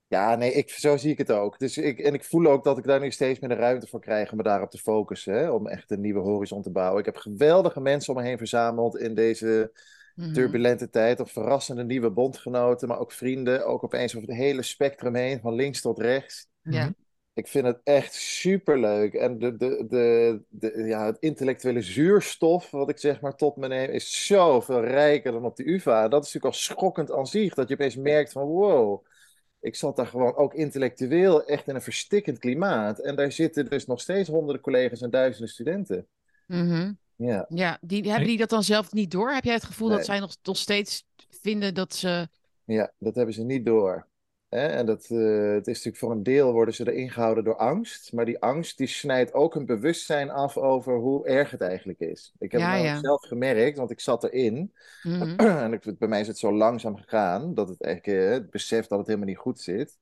Ja, 0.08 0.34
nee, 0.36 0.52
ik, 0.52 0.70
zo 0.70 0.96
zie 0.96 1.10
ik 1.10 1.18
het 1.18 1.32
ook. 1.32 1.58
Dus 1.58 1.78
ik, 1.78 1.98
en 1.98 2.14
ik 2.14 2.24
voel 2.24 2.46
ook 2.46 2.64
dat 2.64 2.78
ik 2.78 2.84
daar 2.84 3.00
nu 3.00 3.10
steeds 3.10 3.38
meer 3.40 3.48
de 3.48 3.54
ruimte 3.54 3.86
voor 3.86 4.00
krijg 4.00 4.30
om 4.30 4.36
me 4.36 4.42
daarop 4.42 4.70
te 4.70 4.78
focussen. 4.78 5.34
Hè, 5.34 5.50
om 5.50 5.66
echt 5.66 5.90
een 5.90 6.00
nieuwe 6.00 6.20
horizon 6.20 6.62
te 6.62 6.70
bouwen. 6.70 6.98
Ik 6.98 7.04
heb 7.04 7.16
geweldige 7.16 7.80
mensen 7.80 8.14
om 8.14 8.20
me 8.20 8.26
heen 8.26 8.38
verzameld 8.38 8.98
in 8.98 9.14
deze 9.14 9.72
Mhm. 10.14 10.32
turbulente 10.32 10.90
tijd. 10.90 11.20
Of 11.20 11.32
verrassende 11.32 11.84
nieuwe 11.84 12.10
bondgenoten, 12.10 12.88
maar 12.88 12.98
ook 12.98 13.12
vrienden. 13.12 13.66
Ook 13.66 13.84
opeens 13.84 14.16
over 14.16 14.28
het 14.28 14.36
hele 14.36 14.62
spectrum 14.62 15.14
heen, 15.14 15.40
van 15.40 15.54
links 15.54 15.80
tot 15.80 15.98
rechts. 15.98 16.48
Ja. 16.62 16.92
Ik 17.36 17.48
vind 17.48 17.66
het 17.66 17.80
echt 17.84 18.14
superleuk. 18.14 19.14
En 19.14 19.38
de, 19.38 19.56
de, 19.56 19.86
de, 19.88 20.42
de, 20.48 20.82
ja, 20.86 21.06
het 21.06 21.16
intellectuele 21.20 21.82
zuurstof, 21.82 22.70
wat 22.70 22.90
ik 22.90 22.98
zeg 22.98 23.20
maar 23.20 23.36
tot 23.36 23.56
me 23.56 23.68
neem, 23.68 23.90
is 23.90 24.26
zoveel 24.26 24.84
rijker 24.84 25.32
dan 25.32 25.44
op 25.44 25.56
de 25.56 25.68
UvA. 25.70 26.08
Dat 26.08 26.24
is 26.24 26.32
natuurlijk 26.32 26.54
al 26.54 26.60
schokkend 26.60 27.12
aan 27.12 27.26
zich. 27.26 27.54
Dat 27.54 27.68
je 27.68 27.74
opeens 27.74 27.96
merkt 27.96 28.32
van 28.32 28.44
wow, 28.46 29.06
ik 29.60 29.76
zat 29.76 29.96
daar 29.96 30.06
gewoon 30.06 30.36
ook 30.36 30.54
intellectueel 30.54 31.44
echt 31.44 31.68
in 31.68 31.74
een 31.74 31.82
verstikkend 31.82 32.38
klimaat. 32.38 32.98
En 32.98 33.16
daar 33.16 33.32
zitten 33.32 33.70
dus 33.70 33.86
nog 33.86 34.00
steeds 34.00 34.28
honderden 34.28 34.62
collega's 34.62 35.00
en 35.00 35.10
duizenden 35.10 35.50
studenten. 35.50 36.06
Mhm. 36.46 36.92
Ja, 37.16 37.46
Ja, 37.48 37.78
die, 37.80 38.10
hebben 38.10 38.28
die 38.28 38.38
dat 38.38 38.50
dan 38.50 38.62
zelf 38.62 38.92
niet 38.92 39.10
door? 39.10 39.32
Heb 39.32 39.44
jij 39.44 39.54
het 39.54 39.64
gevoel 39.64 39.88
Nee. 39.88 39.96
dat 39.96 40.06
zij 40.06 40.20
nog, 40.20 40.36
nog 40.42 40.56
steeds 40.56 41.06
vinden 41.40 41.74
dat 41.74 41.94
ze 41.94 42.28
Ja, 42.64 42.92
dat 42.98 43.14
hebben 43.14 43.34
ze 43.34 43.42
niet 43.44 43.66
door. 43.66 44.06
Hè? 44.48 44.66
En 44.66 44.86
dat, 44.86 45.04
eh, 45.10 45.18
het 45.52 45.66
is 45.66 45.74
natuurlijk 45.76 45.96
voor 45.96 46.10
een 46.10 46.22
deel 46.22 46.52
worden 46.52 46.74
ze 46.74 46.92
erin 46.92 47.10
gehouden 47.10 47.44
door 47.44 47.56
angst. 47.56 48.12
Maar 48.12 48.24
die 48.24 48.38
angst 48.42 48.78
die 48.78 48.86
snijdt 48.86 49.32
ook 49.32 49.54
een 49.54 49.66
bewustzijn 49.66 50.30
af 50.30 50.56
over 50.56 50.96
hoe 50.98 51.26
erg 51.26 51.50
het 51.50 51.60
eigenlijk 51.60 51.98
is. 52.00 52.34
Ik 52.38 52.52
heb 52.52 52.60
Ja, 52.60 52.70
het 52.70 52.80
ja. 52.84 52.98
zelf 53.00 53.26
gemerkt, 53.26 53.78
want 53.78 53.90
ik 53.90 54.00
zat 54.00 54.24
erin. 54.24 54.72
Mhm. 55.02 55.34
En 55.64 55.72
ik, 55.72 55.98
bij 55.98 56.08
mij 56.08 56.20
is 56.20 56.26
het 56.26 56.38
zo 56.38 56.52
langzaam 56.52 56.96
gegaan 56.96 57.54
dat 57.54 57.68
het 57.68 57.82
eigenlijk, 57.82 58.18
eh, 58.22 58.30
het 58.30 58.50
besef 58.50 58.86
dat 58.86 58.98
het 58.98 59.06
helemaal 59.06 59.28
niet 59.28 59.38
goed 59.38 59.60
zit. 59.60 59.98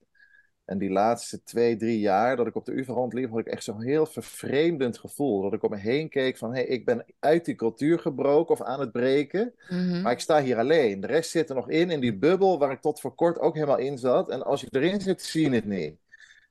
En 0.64 0.78
die 0.78 0.90
laatste 0.90 1.42
twee, 1.42 1.76
drie 1.76 1.98
jaar 1.98 2.36
dat 2.36 2.46
ik 2.46 2.54
op 2.54 2.64
de 2.64 2.78
UvA 2.78 2.92
rondliep, 2.92 3.30
had 3.30 3.38
ik 3.38 3.46
echt 3.46 3.64
zo'n 3.64 3.82
heel 3.82 4.06
vervreemdend 4.06 4.98
gevoel. 4.98 5.42
Dat 5.42 5.52
ik 5.52 5.62
om 5.62 5.70
me 5.70 5.76
heen 5.76 6.08
keek 6.08 6.36
van, 6.36 6.54
hé, 6.54 6.60
hey, 6.60 6.66
ik 6.66 6.84
ben 6.84 7.04
uit 7.18 7.44
die 7.44 7.54
cultuur 7.54 7.98
gebroken 7.98 8.54
of 8.54 8.62
aan 8.62 8.80
het 8.80 8.92
breken. 8.92 9.54
Mhm. 9.68 10.02
Maar 10.02 10.12
ik 10.12 10.20
sta 10.20 10.42
hier 10.42 10.58
alleen. 10.58 11.00
De 11.00 11.06
rest 11.06 11.30
zit 11.30 11.48
er 11.48 11.54
nog 11.54 11.70
in, 11.70 11.90
in 11.90 12.00
die 12.00 12.18
bubbel 12.18 12.58
waar 12.58 12.70
ik 12.70 12.80
tot 12.80 13.00
voor 13.00 13.14
kort 13.14 13.38
ook 13.38 13.54
helemaal 13.54 13.78
in 13.78 13.98
zat. 13.98 14.30
En 14.30 14.44
als 14.44 14.60
je 14.60 14.66
erin 14.70 15.00
zit, 15.00 15.22
zie 15.22 15.50
je 15.50 15.54
het 15.54 15.64
niet. 15.66 15.96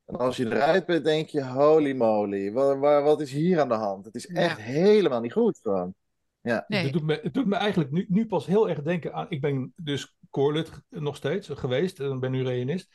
En 0.06 0.16
als 0.16 0.38
je 0.38 0.46
eruit 0.46 0.86
bent, 0.86 1.06
denk 1.06 1.30
je, 1.30 1.46
holy 1.46 1.96
moly, 1.96 2.52
wat, 2.52 2.78
wat, 2.80 3.22
is 3.22 3.32
hier 3.32 3.60
aan 3.60 3.68
de 3.68 3.74
hand? 3.74 4.06
Het 4.06 4.16
is 4.16 4.26
Ja. 4.26 4.42
echt 4.42 4.62
helemaal 4.62 5.22
niet 5.22 5.34
goed 5.34 5.60
gewoon. 5.62 5.94
Nee. 6.42 6.62
Het, 6.68 6.94
doet 6.94 7.04
me, 7.04 7.20
het 7.24 7.34
doet 7.34 7.46
me 7.46 7.56
eigenlijk 7.56 7.92
nu, 7.92 8.06
nu 8.10 8.26
pas 8.26 8.46
heel 8.46 8.70
erg 8.70 8.82
denken 8.82 9.14
aan. 9.14 9.26
Ik 9.30 9.42
ben 9.42 9.74
dus 9.76 10.18
koorlid 10.30 10.72
nog 10.90 11.16
steeds 11.16 11.50
geweest. 11.54 12.00
En 12.00 12.20
ben 12.20 12.32
nu 12.32 12.44
reïnist 12.44 12.90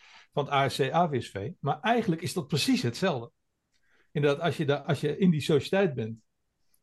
van 0.44 0.54
het 0.54 0.64
ASC 0.64 0.90
AWSV. 0.90 1.50
Maar 1.60 1.80
eigenlijk 1.80 2.22
is 2.22 2.32
dat 2.32 2.46
precies 2.48 2.82
hetzelfde. 2.82 3.30
Inderdaad, 4.12 4.40
als 4.40 4.56
je, 4.56 4.64
daar, 4.66 4.80
als 4.80 5.00
je 5.00 5.18
in 5.18 5.30
die 5.30 5.40
sociëteit 5.40 5.94
bent, 5.94 6.18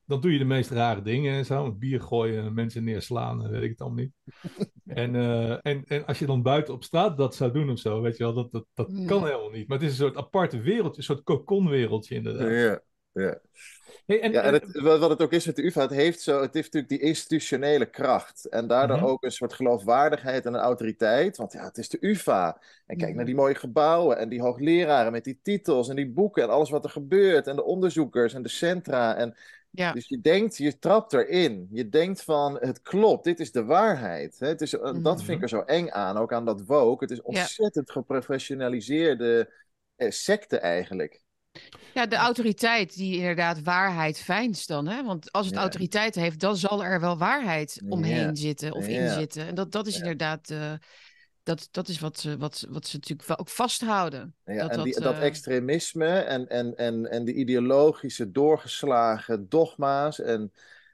dan 0.06 0.22
doe 0.22 0.32
je 0.32 0.38
de 0.38 0.46
meest 0.46 0.70
rare 0.70 1.02
dingen 1.02 1.34
en 1.34 1.46
zo. 1.46 1.66
Met 1.66 1.80
bier 1.80 2.02
gooien, 2.02 2.54
mensen 2.54 2.84
neerslaan, 2.84 3.44
en 3.44 3.52
weet 3.52 3.64
ik 3.64 3.70
het 3.70 3.82
allemaal 3.82 4.04
niet. 4.04 4.14
en, 5.02 5.16
eh, 5.16 5.52
en, 5.62 5.84
en 5.86 6.06
als 6.06 6.20
je 6.20 6.26
dan 6.26 6.42
buiten 6.42 6.74
op 6.74 6.84
straat 6.84 7.18
dat 7.18 7.36
zou 7.36 7.52
doen 7.52 7.70
of 7.70 7.80
zo, 7.80 8.02
weet 8.02 8.18
je 8.18 8.24
wel, 8.24 8.34
dat, 8.34 8.52
dat, 8.52 8.66
dat 8.74 8.90
Ja. 8.94 9.06
kan 9.06 9.24
helemaal 9.26 9.50
niet. 9.50 9.68
Maar 9.68 9.78
het 9.78 9.88
is 9.88 10.00
een 10.00 10.06
soort 10.06 10.18
aparte 10.18 10.60
wereldje, 10.60 10.98
een 10.98 11.04
soort 11.04 11.24
coconwereldje 11.24 12.16
inderdaad. 12.16 12.52
Ja, 12.52 12.82
ja. 13.16 13.40
Hey, 14.06 14.22
en, 14.22 14.32
Ja, 14.32 14.42
en 14.42 14.54
het, 14.54 14.82
wat 14.82 15.10
het 15.10 15.22
ook 15.22 15.32
is 15.32 15.46
met 15.46 15.56
de 15.56 15.66
UvA, 15.66 15.82
het 15.82 15.92
heeft, 15.92 16.22
zo, 16.22 16.42
het 16.42 16.54
heeft 16.54 16.74
natuurlijk 16.74 17.02
die 17.02 17.10
institutionele 17.10 17.86
kracht. 17.86 18.46
En 18.46 18.68
daardoor 18.68 18.98
Mhm. 18.98 19.06
ook 19.06 19.24
een 19.24 19.32
soort 19.32 19.54
geloofwaardigheid 19.54 20.46
en 20.46 20.54
een 20.54 20.60
autoriteit. 20.60 21.38
Want 21.38 21.54
ja, 21.54 21.64
het 21.64 21.78
is 21.78 21.90
de 21.90 21.98
UvA. 22.02 22.62
En 22.86 22.98
kijk 22.98 23.08
Mhm. 23.10 23.16
naar 23.18 23.26
die 23.26 23.36
mooie 23.36 23.56
gebouwen 23.56 24.18
en 24.18 24.30
die 24.30 24.42
hoogleraren 24.42 25.12
met 25.12 25.24
die 25.24 25.40
titels 25.44 25.90
en 25.90 25.96
die 25.96 26.10
boeken 26.10 26.44
en 26.44 26.50
alles 26.50 26.70
wat 26.70 26.84
er 26.84 26.90
gebeurt. 26.90 27.48
En 27.48 27.56
de 27.56 27.64
onderzoekers 27.64 28.34
en 28.34 28.42
de 28.44 28.50
centra. 28.50 29.16
En, 29.16 29.36
Ja. 29.70 29.92
Dus 29.92 30.08
je 30.08 30.22
denkt, 30.22 30.58
je 30.58 30.80
trapt 30.80 31.14
erin. 31.14 31.68
Je 31.72 31.90
denkt 31.90 32.24
van, 32.24 32.58
het 32.60 32.82
klopt, 32.82 33.24
dit 33.24 33.40
is 33.40 33.52
de 33.52 33.64
waarheid. 33.66 34.40
Het 34.40 34.62
is, 34.62 34.74
eh, 34.74 34.94
Dat 35.04 35.24
vind 35.24 35.38
ik 35.38 35.42
er 35.44 35.50
zo 35.50 35.60
eng 35.62 35.90
aan, 35.90 36.18
ook 36.18 36.34
aan 36.34 36.46
dat 36.46 36.62
woke. 36.66 37.04
Het 37.04 37.14
is 37.14 37.22
ontzettend 37.22 37.92
geprofessionaliseerde 37.92 39.52
eh, 39.96 40.10
secte 40.12 40.58
eigenlijk. 40.58 41.22
Ja, 41.94 42.06
de 42.06 42.16
autoriteit 42.16 42.96
die 42.96 43.18
inderdaad 43.18 43.62
waarheid 43.64 44.20
fijnst 44.20 44.68
dan. 44.68 44.88
Hè? 44.88 45.04
Want 45.04 45.32
als 45.32 45.46
het 45.46 45.56
Ja. 45.56 45.62
autoriteit 45.62 46.16
heeft, 46.16 46.40
dan 46.40 46.58
zal 46.58 46.84
er 46.84 47.00
wel 47.00 47.18
waarheid 47.18 47.82
omheen 47.90 48.28
Ja. 48.28 48.36
zitten 48.36 48.74
of 48.74 48.88
in 48.88 49.04
Ja. 49.04 49.14
zitten. 49.14 49.48
En 49.48 49.56
dat, 49.56 49.72
dat 49.72 49.88
is 49.88 49.98
inderdaad, 49.98 50.50
eh, 50.50 50.74
dat, 51.44 51.68
dat 51.72 51.88
is 51.88 52.00
wat 52.00 52.20
ze, 52.20 52.38
wat, 52.38 52.66
wat 52.70 52.88
ze 52.88 52.96
natuurlijk 52.96 53.28
wel 53.28 53.38
ook 53.38 53.50
vasthouden. 53.50 54.36
Dat 54.44 54.70
en 54.70 54.84
die, 54.84 54.94
dat, 54.94 55.04
dat 55.04 55.16
eh, 55.16 55.26
extremisme 55.26 56.08
en, 56.08 56.48
en, 56.48 56.76
en, 56.76 57.12
en 57.12 57.26
de 57.26 57.34
ideologische 57.34 58.32
doorgeslagen 58.32 59.50
dogma's 59.50 60.22
en 60.22 60.52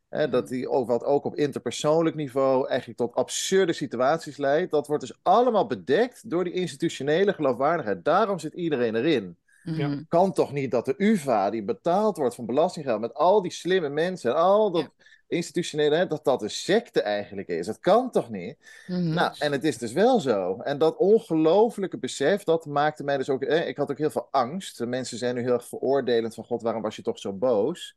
hè, 0.10 0.30
dat 0.30 0.48
die 0.48 0.70
ook 0.70 0.88
wat 0.88 1.04
ook 1.04 1.26
op 1.26 1.36
interpersoonlijk 1.36 2.16
niveau 2.16 2.68
eigenlijk 2.68 3.00
tot 3.00 3.16
absurde 3.16 3.74
situaties 3.74 4.38
leidt, 4.38 4.72
dat 4.72 4.88
wordt 4.88 5.08
dus 5.08 5.20
allemaal 5.22 5.68
bedekt 5.68 6.30
door 6.30 6.44
die 6.44 6.54
institutionele 6.54 7.34
geloofwaardigheid. 7.34 8.06
Daarom 8.06 8.40
zit 8.40 8.54
iedereen 8.54 8.96
erin. 8.96 9.38
Ja. 9.64 9.88
mhm. 9.88 10.04
Kan 10.08 10.34
toch 10.34 10.52
niet 10.52 10.72
dat 10.72 10.86
de 10.86 10.94
UvA, 10.98 11.50
die 11.50 11.64
betaald 11.64 12.18
wordt 12.18 12.36
van 12.36 12.46
belastinggeld 12.46 13.02
met 13.02 13.14
al 13.14 13.42
die 13.42 13.52
slimme 13.52 13.90
mensen 13.90 14.32
en 14.32 14.38
al 14.38 14.72
dat 14.72 14.90
institutionele, 15.28 16.08
dat 16.08 16.24
dat 16.24 16.42
een 16.42 16.50
secte 16.50 17.02
eigenlijk 17.02 17.48
is. 17.48 17.66
Dat 17.66 17.80
kan 17.80 18.12
toch 18.12 18.30
niet? 18.30 18.58
Mhm. 18.88 19.14
Nou, 19.14 19.36
en 19.40 19.52
het 19.52 19.64
is 19.64 19.78
dus 19.78 19.92
wel 19.94 20.20
zo. 20.20 20.58
En 20.60 20.78
dat 20.78 20.98
ongelofelijke 20.98 21.98
besef, 21.98 22.44
dat 22.44 22.66
maakte 22.66 23.04
mij 23.04 23.18
dus 23.18 23.30
ook... 23.30 23.44
Eh, 23.44 23.68
ik 23.68 23.78
had 23.78 23.92
ook 23.92 23.98
heel 23.98 24.10
veel 24.10 24.28
angst. 24.32 24.78
De 24.78 24.86
mensen 24.86 25.18
zijn 25.18 25.36
nu 25.36 25.42
heel 25.42 25.54
erg 25.54 25.68
veroordelend 25.68 26.34
van... 26.34 26.44
God, 26.44 26.62
waarom 26.62 26.82
was 26.82 26.96
je 26.96 27.02
toch 27.02 27.20
zo 27.20 27.34
boos? 27.34 27.96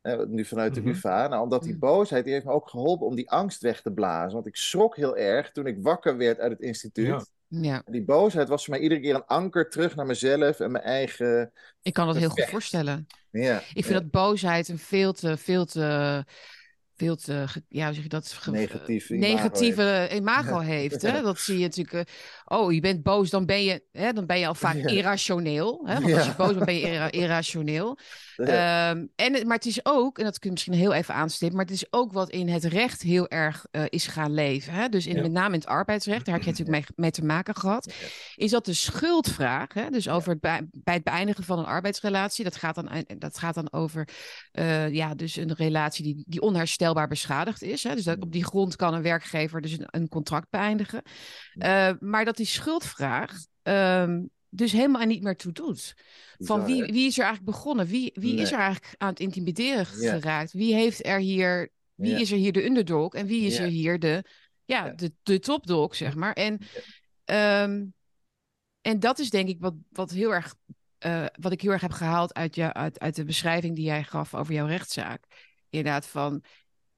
Eh, 0.00 0.18
nu 0.26 0.44
vanuit 0.44 0.74
de 0.74 0.80
Mhm. 0.80 0.88
UvA. 0.90 1.28
Nou, 1.28 1.42
omdat 1.42 1.62
die 1.62 1.78
boosheid, 1.78 2.24
die 2.24 2.32
heeft 2.32 2.44
me 2.46 2.52
ook 2.52 2.68
geholpen 2.68 3.06
om 3.06 3.14
die 3.14 3.30
angst 3.30 3.62
weg 3.62 3.82
te 3.82 3.92
blazen. 3.92 4.32
Want 4.32 4.46
ik 4.46 4.56
schrok 4.56 4.96
heel 4.96 5.16
erg 5.16 5.52
toen 5.52 5.66
ik 5.66 5.76
wakker 5.82 6.16
werd 6.16 6.38
uit 6.38 6.52
het 6.52 6.60
instituut. 6.60 7.06
Ja. 7.06 7.24
Ja, 7.48 7.82
Die 7.86 8.04
boosheid 8.04 8.48
was 8.48 8.64
voor 8.64 8.74
mij 8.74 8.82
iedere 8.82 9.00
keer 9.00 9.14
een 9.14 9.26
anker 9.26 9.70
terug 9.70 9.94
naar 9.94 10.06
mezelf 10.06 10.60
en 10.60 10.70
mijn 10.70 10.84
eigen... 10.84 11.52
ik 11.82 11.92
kan 11.92 12.06
dat 12.06 12.16
heel 12.16 12.30
goed 12.30 12.44
voorstellen. 12.44 13.06
Ja, 13.30 13.62
Ik 13.72 13.84
vind 13.84 14.00
dat 14.00 14.10
boosheid 14.10 14.68
een 14.68 14.78
veel 14.78 15.12
te, 15.12 15.36
veel 15.36 15.64
te, 15.64 16.24
veel 16.96 17.16
te, 17.16 17.42
ge- 17.46 17.62
ja, 17.68 17.84
hoe 17.84 17.94
zeg 17.94 18.02
je 18.02 18.08
dat? 18.08 18.38
Negatief 18.50 19.10
imago 19.10 19.32
negatieve 19.34 20.08
imago 20.14 20.58
heeft. 20.58 21.02
Hè? 21.02 21.22
Dat 21.22 21.38
zie 21.38 21.58
je 21.58 21.62
natuurlijk. 21.64 22.08
eh, 22.08 22.14
oh, 22.58 22.72
je 22.72 22.80
bent 22.80 23.02
boos, 23.02 23.30
dan 23.30 23.46
ben 23.46 23.64
je, 23.64 23.84
hè, 23.92 24.12
dan 24.12 24.26
ben 24.26 24.38
je 24.38 24.46
al 24.46 24.54
vaak 24.54 24.74
Ja. 24.84 24.86
irrationeel. 24.88 25.82
Hè? 25.86 26.00
Want 26.00 26.14
als 26.14 26.26
je 26.26 26.34
boos 26.36 26.52
bent, 26.52 26.64
ben 26.64 26.74
je 26.74 26.80
irra- 26.86 27.10
irrationeel. 27.22 27.98
Ja. 28.36 28.90
Ehm, 28.90 29.06
en, 29.16 29.46
maar 29.46 29.56
het 29.56 29.66
is 29.66 29.80
ook, 29.84 30.18
en 30.18 30.24
dat 30.24 30.38
kun 30.38 30.48
je 30.48 30.50
misschien 30.50 30.72
heel 30.74 30.92
even 30.92 31.14
aanstippen, 31.14 31.56
maar 31.56 31.66
het 31.66 31.74
is 31.74 31.86
ook 31.90 32.12
wat 32.12 32.30
in 32.30 32.48
het 32.48 32.64
recht 32.64 33.02
heel 33.02 33.28
erg 33.28 33.66
eh, 33.70 33.82
is 33.88 34.06
gaan 34.06 34.34
leven. 34.34 34.72
Hè? 34.72 34.88
Dus 34.88 35.06
in, 35.06 35.22
met 35.22 35.32
name 35.32 35.54
in 35.54 35.60
het 35.60 35.66
arbeidsrecht, 35.68 36.24
daar 36.24 36.34
heb 36.34 36.44
je 36.44 36.50
natuurlijk 36.58 36.76
mee, 36.78 36.94
mee 36.96 37.10
te 37.10 37.24
maken 37.24 37.56
gehad, 37.56 37.92
is 38.34 38.50
dat 38.50 38.64
de 38.64 38.72
schuldvraag. 38.72 39.72
Hè? 39.74 39.90
Dus 39.90 40.08
over 40.08 40.30
het 40.30 40.40
bij, 40.40 40.66
bij 40.70 40.94
het 40.94 41.04
beëindigen 41.04 41.44
van 41.44 41.58
een 41.58 41.64
arbeidsrelatie, 41.64 42.44
dat 42.44 42.56
gaat 42.56 42.74
dan, 42.74 43.04
dat 43.18 43.38
gaat 43.38 43.54
dan 43.54 43.72
over 43.72 44.08
eh, 44.52 44.92
ja, 44.92 45.14
dus 45.14 45.36
een 45.36 45.52
relatie 45.54 46.04
die, 46.04 46.24
die 46.26 46.40
onherstelbaar 46.40 46.82
beschadigd 47.08 47.62
is. 47.62 47.82
Hè? 47.82 47.94
Dus 47.94 48.04
dat, 48.04 48.20
op 48.20 48.32
die 48.32 48.44
grond 48.44 48.76
kan 48.76 48.94
een 48.94 49.02
werkgever 49.02 49.60
dus 49.60 49.72
een, 49.72 49.86
een 49.90 50.08
contract 50.08 50.50
beëindigen. 50.50 51.02
Eh, 51.54 51.90
maar 52.00 52.24
dat 52.24 52.36
die 52.36 52.46
schuldvraag 52.46 53.32
ehm, 53.62 54.22
dus 54.48 54.72
helemaal 54.72 55.06
niet 55.06 55.22
meer 55.22 55.36
toe 55.36 55.52
doet. 55.52 55.94
Van 56.38 56.64
wie, 56.64 56.84
wie 56.84 57.06
is 57.06 57.18
er 57.18 57.24
eigenlijk 57.24 57.56
begonnen? 57.56 57.86
Wie, 57.86 58.10
wie 58.14 58.36
is 58.36 58.52
er 58.52 58.58
eigenlijk 58.58 58.94
aan 58.98 59.08
het 59.08 59.20
intimideren 59.20 59.86
geraakt? 59.86 60.52
Wie 60.52 60.74
heeft 60.74 61.06
er 61.06 61.18
hier, 61.18 61.70
wie 61.94 62.12
Ja. 62.12 62.18
is 62.18 62.30
er 62.30 62.38
hier 62.38 62.52
de 62.52 62.64
underdog 62.64 63.14
en 63.14 63.26
wie 63.26 63.46
is 63.46 63.56
Ja. 63.56 63.62
er 63.62 63.68
hier 63.68 63.98
de, 63.98 64.24
ja, 64.64 64.86
Ja. 64.86 64.92
de, 64.92 65.12
de 65.22 65.38
topdog, 65.38 65.94
zeg 65.94 66.14
maar. 66.14 66.32
En, 66.32 66.58
ehm, 67.24 67.84
en 68.80 69.00
dat 69.00 69.18
is 69.18 69.30
denk 69.30 69.48
ik 69.48 69.60
wat, 69.60 69.74
wat 69.90 70.10
heel 70.10 70.34
erg, 70.34 70.54
eh, 70.98 71.26
wat 71.40 71.52
ik 71.52 71.60
heel 71.60 71.72
erg 71.72 71.80
heb 71.80 71.92
gehaald 71.92 72.34
uit, 72.34 72.54
jou, 72.54 72.72
uit, 72.72 72.98
uit 72.98 73.14
de 73.14 73.24
beschrijving 73.24 73.76
die 73.76 73.84
jij 73.84 74.02
gaf 74.02 74.34
over 74.34 74.54
jouw 74.54 74.66
rechtszaak. 74.66 75.52
Inderdaad 75.70 76.06
van, 76.06 76.44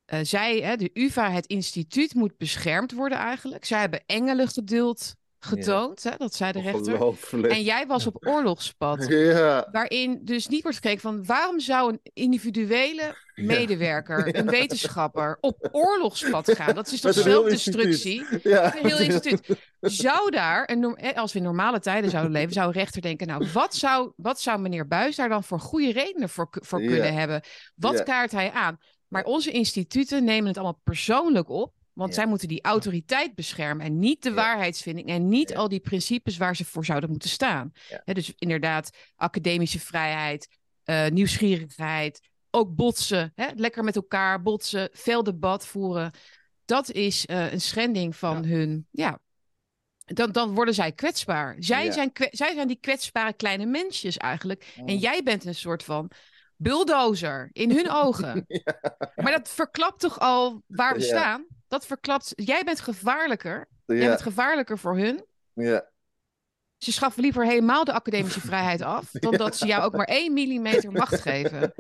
eh, 0.07 0.19
zij, 0.23 0.61
hè, 0.61 0.77
de 0.77 0.91
UvA, 0.93 1.31
het 1.31 1.47
instituut 1.47 2.15
moet 2.15 2.37
beschermd 2.37 2.93
worden 2.93 3.19
eigenlijk. 3.19 3.65
Zij 3.65 3.81
hebben 3.81 4.03
engelen 4.07 4.49
geduld 4.49 5.15
getoond, 5.39 6.03
hè, 6.03 6.11
dat 6.19 6.35
zei 6.35 6.53
de 6.53 6.61
rechter. 6.61 7.51
En 7.51 7.63
jij 7.63 7.87
was 7.87 8.07
op 8.07 8.27
oorlogspad. 8.27 9.07
Ja. 9.27 9.69
Waarin 9.73 10.21
dus 10.23 10.47
niet 10.47 10.63
wordt 10.63 10.77
gekeken 10.77 11.01
van 11.01 11.25
waarom 11.25 11.61
zou 11.61 11.93
een 11.93 12.01
individuele 12.13 13.17
medewerker, 13.35 14.37
een 14.37 14.47
wetenschapper, 14.47 15.39
op 15.41 15.69
oorlogspad 15.73 16.53
gaan? 16.55 16.75
Dat 16.75 16.93
is 16.93 17.01
toch 17.01 17.13
zelfdestructie? 17.13 18.27
Ja. 18.43 18.77
Een 18.77 18.87
heel 18.87 18.99
instituut. 18.99 19.49
Zou 19.81 20.31
daar, 20.31 20.71
een, 20.71 21.15
als 21.15 21.33
we 21.33 21.39
in 21.39 21.45
normale 21.45 21.81
tijden 21.81 22.11
zouden 22.11 22.33
leven, 22.33 22.53
zou 22.53 22.67
een 22.67 22.73
rechter 22.73 23.03
denken: 23.03 23.27
Nou, 23.27 23.49
wat 23.53 23.75
zou, 23.75 24.13
wat 24.17 24.41
zou 24.41 24.61
meneer 24.61 24.87
Buis 24.87 25.17
daar 25.17 25.29
dan 25.29 25.45
voor 25.45 25.61
goede 25.61 25.93
redenen 25.93 26.29
voor, 26.29 26.51
kunnen 26.71 27.15
hebben? 27.15 27.41
Wat 27.75 28.03
kaart 28.03 28.33
hij 28.33 28.53
aan? 28.53 28.79
Maar 29.09 29.25
onze 29.25 29.51
instituten 29.51 30.25
nemen 30.25 30.47
het 30.47 30.57
allemaal 30.57 30.81
persoonlijk 30.85 31.49
op. 31.49 31.75
Want 31.93 32.09
Ja. 32.09 32.15
zij 32.15 32.27
moeten 32.27 32.49
die 32.49 32.63
autoriteit 32.63 33.35
beschermen 33.35 33.87
en 33.87 33.99
niet 33.99 34.23
de 34.23 34.29
Ja. 34.29 34.35
waarheidsvinding 34.35 35.09
en 35.09 35.29
niet 35.29 35.49
Ja. 35.51 35.57
al 35.57 35.69
die 35.69 35.81
principes 35.81 36.37
waar 36.37 36.57
ze 36.57 36.65
voor 36.65 36.85
zouden 36.85 37.11
moeten 37.11 37.29
staan. 37.29 37.73
Dus 38.05 38.33
inderdaad, 38.39 38.91
academische 39.17 39.81
vrijheid, 39.81 40.49
eh, 40.85 41.07
nieuwsgierigheid, 41.09 42.29
ook 42.51 42.75
botsen, 42.75 43.33
hè? 43.35 43.47
lekker 43.55 43.85
met 43.85 43.97
elkaar 43.97 44.43
botsen, 44.43 44.89
veel 44.93 45.23
debat 45.23 45.67
voeren. 45.67 46.11
Dat 46.65 46.91
is 46.91 47.27
eh, 47.27 47.53
een 47.53 47.61
schending 47.61 48.17
van 48.17 48.45
hun, 48.45 48.87
ja. 48.91 49.21
Dan, 50.05 50.33
dan 50.33 50.55
worden 50.55 50.75
zij 50.75 50.93
kwetsbaar. 50.93 51.57
Zij, 51.59 51.93
zijn 51.93 52.11
zij 52.31 52.55
zijn 52.55 52.67
die 52.69 52.79
kwetsbare 52.81 53.33
kleine 53.33 53.67
mensjes 53.67 54.17
eigenlijk. 54.17 54.73
En 54.77 54.83
Mm. 54.95 54.99
jij 54.99 55.23
bent 55.23 55.45
een 55.45 55.55
soort 55.55 55.83
van 55.83 56.11
bulldozer 56.57 57.49
in 57.53 57.71
hun 57.71 57.91
ogen. 58.05 58.47
Maar 59.17 59.33
dat 59.33 59.49
verklapt 59.49 60.01
toch 60.01 60.21
al 60.21 60.63
waar 60.67 60.95
we 60.95 61.01
Ja. 61.01 61.07
staan? 61.07 61.47
Dat 61.69 61.87
verklapt. 61.87 62.33
Jij 62.35 62.65
bent 62.65 62.81
gevaarlijker. 62.81 63.69
Jij 63.87 64.07
bent 64.09 64.23
gevaarlijker 64.23 64.79
voor 64.79 64.97
hun. 64.97 65.25
Ja. 65.53 65.91
Ze 66.77 66.93
schaffen 66.93 67.23
liever 67.23 67.45
helemaal 67.47 67.85
de 67.85 67.93
academische 67.93 68.41
vrijheid 68.51 68.83
af. 68.83 69.11
dan 69.11 69.33
dat 69.37 69.57
ze 69.57 69.67
jou 69.67 69.83
ook 69.85 69.97
maar 69.97 70.07
één 70.07 70.33
millimeter 70.33 70.93
macht 70.93 71.21
geven. 71.21 71.73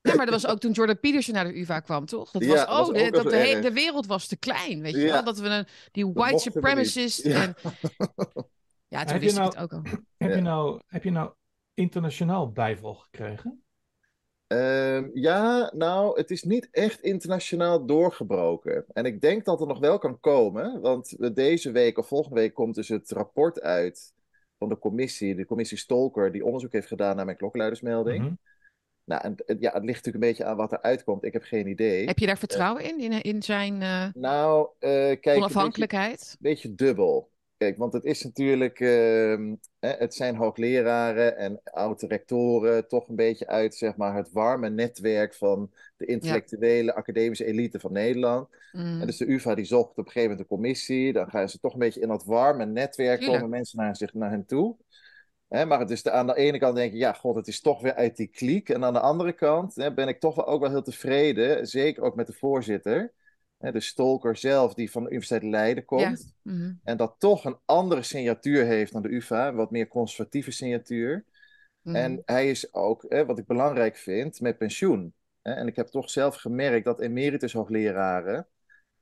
Ja, 0.00 0.14
maar 0.14 0.26
dat 0.26 0.42
was 0.42 0.46
ook 0.52 0.58
toen 0.58 0.72
Jordan 0.72 1.00
Peterson 1.00 1.34
naar 1.34 1.44
de 1.44 1.58
UvA 1.60 1.80
kwam, 1.80 2.06
toch? 2.06 2.30
Dat 2.30 2.42
Ja, 2.42 2.48
was, 2.48 2.58
dat 2.58 2.68
oh, 2.68 2.76
was 2.78 2.88
de, 2.88 3.04
ook 3.06 3.12
dat 3.14 3.30
de, 3.30 3.36
he- 3.36 3.60
de 3.60 3.72
wereld 3.72 4.06
was 4.06 4.26
te 4.26 4.36
klein, 4.36 4.80
weet 4.80 4.94
je 4.94 5.02
wel? 5.10 5.24
Dat 5.24 5.38
we 5.38 5.48
een, 5.48 5.66
die 5.92 6.06
white 6.12 6.38
supremacist 6.38 7.24
en... 7.24 7.54
Ja, 8.88 9.04
toen 9.04 9.12
Heb 9.12 9.14
je 9.14 9.18
wist 9.18 9.36
ik 9.36 9.42
nou- 9.42 9.48
het 9.54 9.58
ook 9.58 9.72
al. 9.72 9.82
Heb, 10.16 10.28
Ja. 10.30 10.34
je 10.36 10.42
nou, 10.42 10.80
heb 10.86 11.04
je 11.04 11.10
nou 11.10 11.32
internationaal 11.74 12.52
bijval 12.52 12.94
gekregen? 12.94 13.64
Ehm, 14.46 15.08
ja, 15.14 15.70
nou, 15.74 16.18
het 16.18 16.30
is 16.30 16.42
niet 16.42 16.68
echt 16.70 17.00
internationaal 17.00 17.86
doorgebroken. 17.86 18.84
En 18.92 19.04
ik 19.04 19.20
denk 19.20 19.44
dat 19.44 19.58
het 19.58 19.68
nog 19.68 19.78
wel 19.78 19.98
kan 19.98 20.20
komen, 20.20 20.80
want 20.80 21.14
we- 21.18 21.32
deze 21.32 21.70
week 21.70 21.98
of 21.98 22.06
volgende 22.08 22.40
week 22.40 22.54
komt 22.54 22.74
dus 22.74 22.88
het 22.88 23.10
rapport 23.10 23.60
uit 23.60 24.14
van 24.58 24.68
de 24.68 24.78
commissie, 24.78 25.34
de 25.34 25.44
commissie 25.44 25.78
Stolker, 25.78 26.32
die 26.32 26.44
onderzoek 26.44 26.72
heeft 26.72 26.86
gedaan 26.86 27.16
naar 27.16 27.24
mijn 27.24 27.36
klokkenluidersmelding. 27.36 28.24
Mhm. 28.24 28.34
Nou, 29.04 29.22
en, 29.22 29.34
het- 29.46 29.60
ja, 29.60 29.72
het 29.72 29.84
ligt 29.84 29.96
natuurlijk 30.04 30.24
een 30.24 30.30
beetje 30.30 30.44
aan 30.44 30.56
wat 30.56 30.72
er 30.72 30.82
uitkomt. 30.82 31.24
Ik 31.24 31.32
heb 31.32 31.42
geen 31.42 31.66
idee. 31.66 32.06
Heb 32.06 32.18
je 32.18 32.26
daar 32.26 32.38
vertrouwen 32.38 32.84
in, 32.84 32.98
in, 33.00 33.22
in 33.22 33.42
zijn 33.42 33.82
eh, 33.82 34.06
Nou, 34.14 34.68
eh, 34.78 34.90
kijk, 34.90 35.10
een 35.10 35.18
beetje- 35.20 35.36
onafhankelijkheid? 35.36 36.36
beetje 36.40 36.74
dubbel. 36.74 37.30
Kijk, 37.56 37.78
want 37.78 37.92
het 37.92 38.04
is 38.04 38.22
natuurlijk, 38.22 38.80
ehm, 38.80 39.54
het 39.80 40.14
zijn 40.14 40.36
hoogleraren 40.36 41.36
en 41.36 41.60
oud-rectoren, 41.64 42.88
toch 42.88 43.08
een 43.08 43.16
beetje 43.16 43.46
uit 43.46 43.74
zeg 43.74 43.96
maar, 43.96 44.16
het 44.16 44.32
warme 44.32 44.70
netwerk 44.70 45.34
van 45.34 45.70
de 45.96 46.06
intellectuele 46.06 46.94
academische 46.94 47.44
elite 47.44 47.80
van 47.80 47.92
Nederland. 47.92 48.48
Mm. 48.72 49.00
En 49.00 49.06
dus 49.06 49.16
de 49.16 49.30
UvA 49.30 49.54
die 49.54 49.64
zocht 49.64 49.90
op 49.90 49.98
een 49.98 50.04
gegeven 50.04 50.22
moment 50.22 50.40
een 50.40 50.56
commissie, 50.56 51.12
dan 51.12 51.30
gaan 51.30 51.48
ze 51.48 51.58
toch 51.58 51.72
een 51.72 51.78
beetje 51.78 52.00
in 52.00 52.08
dat 52.08 52.24
warme 52.24 52.66
netwerk, 52.66 53.18
Tuurlijk. 53.18 53.40
komen 53.40 53.56
mensen 53.56 53.78
naar, 53.78 53.96
zich, 53.96 54.14
naar 54.14 54.30
hen 54.30 54.46
toe. 54.46 54.76
Hè, 55.48 55.64
maar 55.64 55.80
het 55.80 55.90
is 55.90 56.02
de, 56.02 56.10
aan 56.10 56.26
de 56.26 56.36
ene 56.36 56.58
kant 56.58 56.76
denk 56.76 56.92
je, 56.92 56.98
ja, 56.98 57.12
god, 57.12 57.36
het 57.36 57.46
is 57.46 57.60
toch 57.60 57.80
weer 57.80 57.94
uit 57.94 58.16
die 58.16 58.26
kliek. 58.26 58.68
En 58.68 58.84
aan 58.84 58.92
de 58.92 59.00
andere 59.00 59.32
kant 59.32 59.74
hè, 59.74 59.94
ben 59.94 60.08
ik 60.08 60.20
toch 60.20 60.34
wel 60.34 60.46
ook 60.46 60.60
wel 60.60 60.70
heel 60.70 60.82
tevreden, 60.82 61.66
zeker 61.66 62.02
ook 62.02 62.16
met 62.16 62.26
de 62.26 62.32
voorzitter. 62.32 63.12
De 63.58 63.80
Stolker 63.80 64.36
zelf, 64.36 64.74
die 64.74 64.90
van 64.90 65.02
de 65.02 65.08
Universiteit 65.08 65.42
Leiden 65.42 65.84
komt. 65.84 66.34
Mhm. 66.42 66.72
En 66.84 66.96
dat 66.96 67.14
toch 67.18 67.44
een 67.44 67.58
andere 67.64 68.02
signatuur 68.02 68.64
heeft 68.64 68.92
dan 68.92 69.02
de 69.02 69.14
UvA, 69.14 69.54
wat 69.54 69.70
meer 69.70 69.88
conservatieve 69.88 70.50
signatuur. 70.50 71.24
Mhm. 71.82 71.96
En 71.96 72.22
hij 72.24 72.50
is 72.50 72.74
ook, 72.74 73.04
hè, 73.08 73.26
wat 73.26 73.38
ik 73.38 73.46
belangrijk 73.46 73.96
vind, 73.96 74.40
met 74.40 74.58
pensioen. 74.58 75.14
Hè, 75.42 75.52
en 75.52 75.66
ik 75.66 75.76
heb 75.76 75.86
toch 75.86 76.10
zelf 76.10 76.36
gemerkt 76.36 76.84
dat 76.84 77.00
emeritus 77.00 77.52
hoogleraren, 77.52 78.46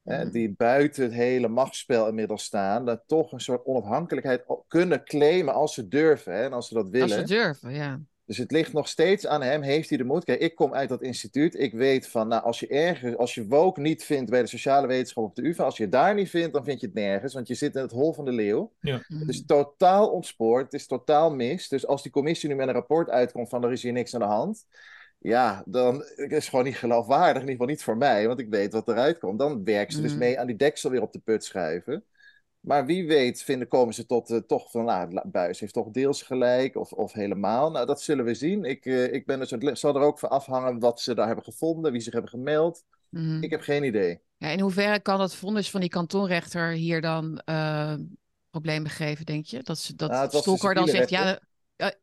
hè, 0.02 0.24
Mhm. 0.24 0.30
die 0.32 0.54
buiten 0.56 1.02
het 1.02 1.12
hele 1.12 1.48
machtsspel 1.48 2.08
inmiddels 2.08 2.44
staan, 2.44 2.84
dat 2.84 3.02
toch 3.06 3.32
een 3.32 3.40
soort 3.40 3.64
onafhankelijkheid 3.64 4.44
kunnen 4.68 5.04
claimen 5.04 5.54
als 5.54 5.74
ze 5.74 5.88
durven 5.88 6.34
en 6.34 6.52
als 6.52 6.68
ze 6.68 6.74
dat 6.74 6.88
willen. 6.88 7.18
Als 7.18 7.28
ze 7.28 7.34
durven, 7.34 7.72
ja. 7.72 8.00
Dus 8.26 8.36
het 8.36 8.50
ligt 8.50 8.72
nog 8.72 8.88
steeds 8.88 9.26
aan 9.26 9.42
hem. 9.42 9.62
Heeft 9.62 9.88
hij 9.88 9.98
de 9.98 10.04
moed? 10.04 10.24
Kijk, 10.24 10.40
ik 10.40 10.54
kom 10.54 10.74
uit 10.74 10.88
dat 10.88 11.02
instituut. 11.02 11.58
Ik 11.58 11.72
weet 11.72 12.08
van, 12.08 12.28
nou, 12.28 12.42
als 12.42 12.60
je 12.60 12.66
ergens, 12.68 13.16
als 13.16 13.34
je 13.34 13.46
woke 13.46 13.80
niet 13.80 14.04
vindt 14.04 14.30
bij 14.30 14.40
de 14.40 14.46
sociale 14.48 14.86
wetenschap 14.86 15.24
op 15.24 15.34
de 15.34 15.42
UvA, 15.42 15.64
als 15.64 15.76
je 15.76 15.82
het 15.82 15.92
daar 15.92 16.14
niet 16.14 16.30
vindt, 16.30 16.52
dan 16.52 16.64
vind 16.64 16.80
je 16.80 16.86
het 16.86 16.94
nergens, 16.94 17.34
want 17.34 17.48
je 17.48 17.54
zit 17.54 17.74
in 17.74 17.82
het 17.82 17.90
hol 17.90 18.12
van 18.12 18.24
de 18.24 18.32
leeuw. 18.32 18.72
Mhm. 18.80 19.18
Het 19.18 19.28
is 19.28 19.44
totaal 19.46 20.10
ontspoord, 20.10 20.64
het 20.64 20.72
is 20.80 20.86
totaal 20.86 21.34
mis. 21.34 21.68
Dus 21.68 21.86
als 21.86 22.02
die 22.02 22.12
commissie 22.12 22.48
nu 22.48 22.54
met 22.54 22.66
een 22.68 22.74
rapport 22.74 23.10
uitkomt 23.10 23.48
van 23.48 23.64
er 23.64 23.72
is 23.72 23.82
hier 23.82 23.92
niks 23.92 24.14
aan 24.14 24.20
de 24.20 24.26
hand, 24.26 24.66
ja, 25.18 25.62
dan 25.66 26.02
is 26.16 26.28
het 26.30 26.44
gewoon 26.44 26.64
niet 26.64 26.76
geloofwaardig, 26.76 27.42
in 27.42 27.48
ieder 27.48 27.50
geval 27.50 27.66
niet 27.66 27.82
voor 27.82 27.96
mij, 27.96 28.26
want 28.26 28.40
ik 28.40 28.48
weet 28.50 28.72
wat 28.72 28.88
eruit 28.88 29.18
komt. 29.18 29.38
Dan 29.38 29.64
werken 29.64 29.94
ze 29.94 30.00
dus 30.00 30.10
Mhm. 30.10 30.20
mee 30.20 30.38
aan 30.40 30.46
die 30.46 30.56
deksel 30.56 30.90
weer 30.90 31.02
op 31.02 31.12
de 31.12 31.18
put 31.20 31.44
schuiven. 31.44 32.04
Maar 32.64 32.86
wie 32.86 33.06
weet 33.06 33.42
vinden, 33.42 33.68
komen 33.68 33.94
ze 33.94 34.06
tot 34.06 34.30
eh, 34.30 34.38
toch 34.38 34.70
van, 34.70 34.84
nou, 34.84 35.20
Buis 35.24 35.60
heeft 35.60 35.72
toch 35.72 35.90
deels 35.90 36.22
gelijk 36.22 36.76
of, 36.76 36.92
of 36.92 37.12
helemaal. 37.12 37.70
Nou, 37.70 37.86
dat 37.86 38.02
zullen 38.02 38.24
we 38.24 38.34
zien. 38.34 38.64
Ik, 38.64 38.86
eh, 38.86 39.12
ik 39.12 39.26
ben 39.26 39.38
dus, 39.38 39.50
het 39.50 39.78
zal 39.78 39.94
er 39.94 40.02
ook 40.02 40.18
van 40.18 40.30
afhangen 40.30 40.78
wat 40.78 41.00
ze 41.00 41.14
daar 41.14 41.26
hebben 41.26 41.44
gevonden, 41.44 41.92
wie 41.92 42.00
zich 42.00 42.12
hebben 42.12 42.30
gemeld. 42.30 42.84
Mhm. 43.08 43.42
Ik 43.42 43.50
heb 43.50 43.60
geen 43.60 43.84
idee. 43.84 44.20
Ja, 44.36 44.48
in 44.48 44.60
hoeverre 44.60 45.00
kan 45.00 45.18
dat 45.18 45.34
vonnis 45.34 45.70
van 45.70 45.80
die 45.80 45.88
kantonrechter 45.88 46.70
hier 46.70 47.00
dan 47.00 47.38
eh, 47.38 47.94
problemen 48.50 48.90
geven, 48.90 49.26
denk 49.26 49.44
je? 49.44 49.62
Dat, 49.62 49.78
ze, 49.78 49.94
dat 49.94 50.10
Nou, 50.10 50.30
de 50.30 50.36
Stolker 50.36 50.74
dan 50.74 50.88
zegt, 50.88 51.10
ja, 51.10 51.40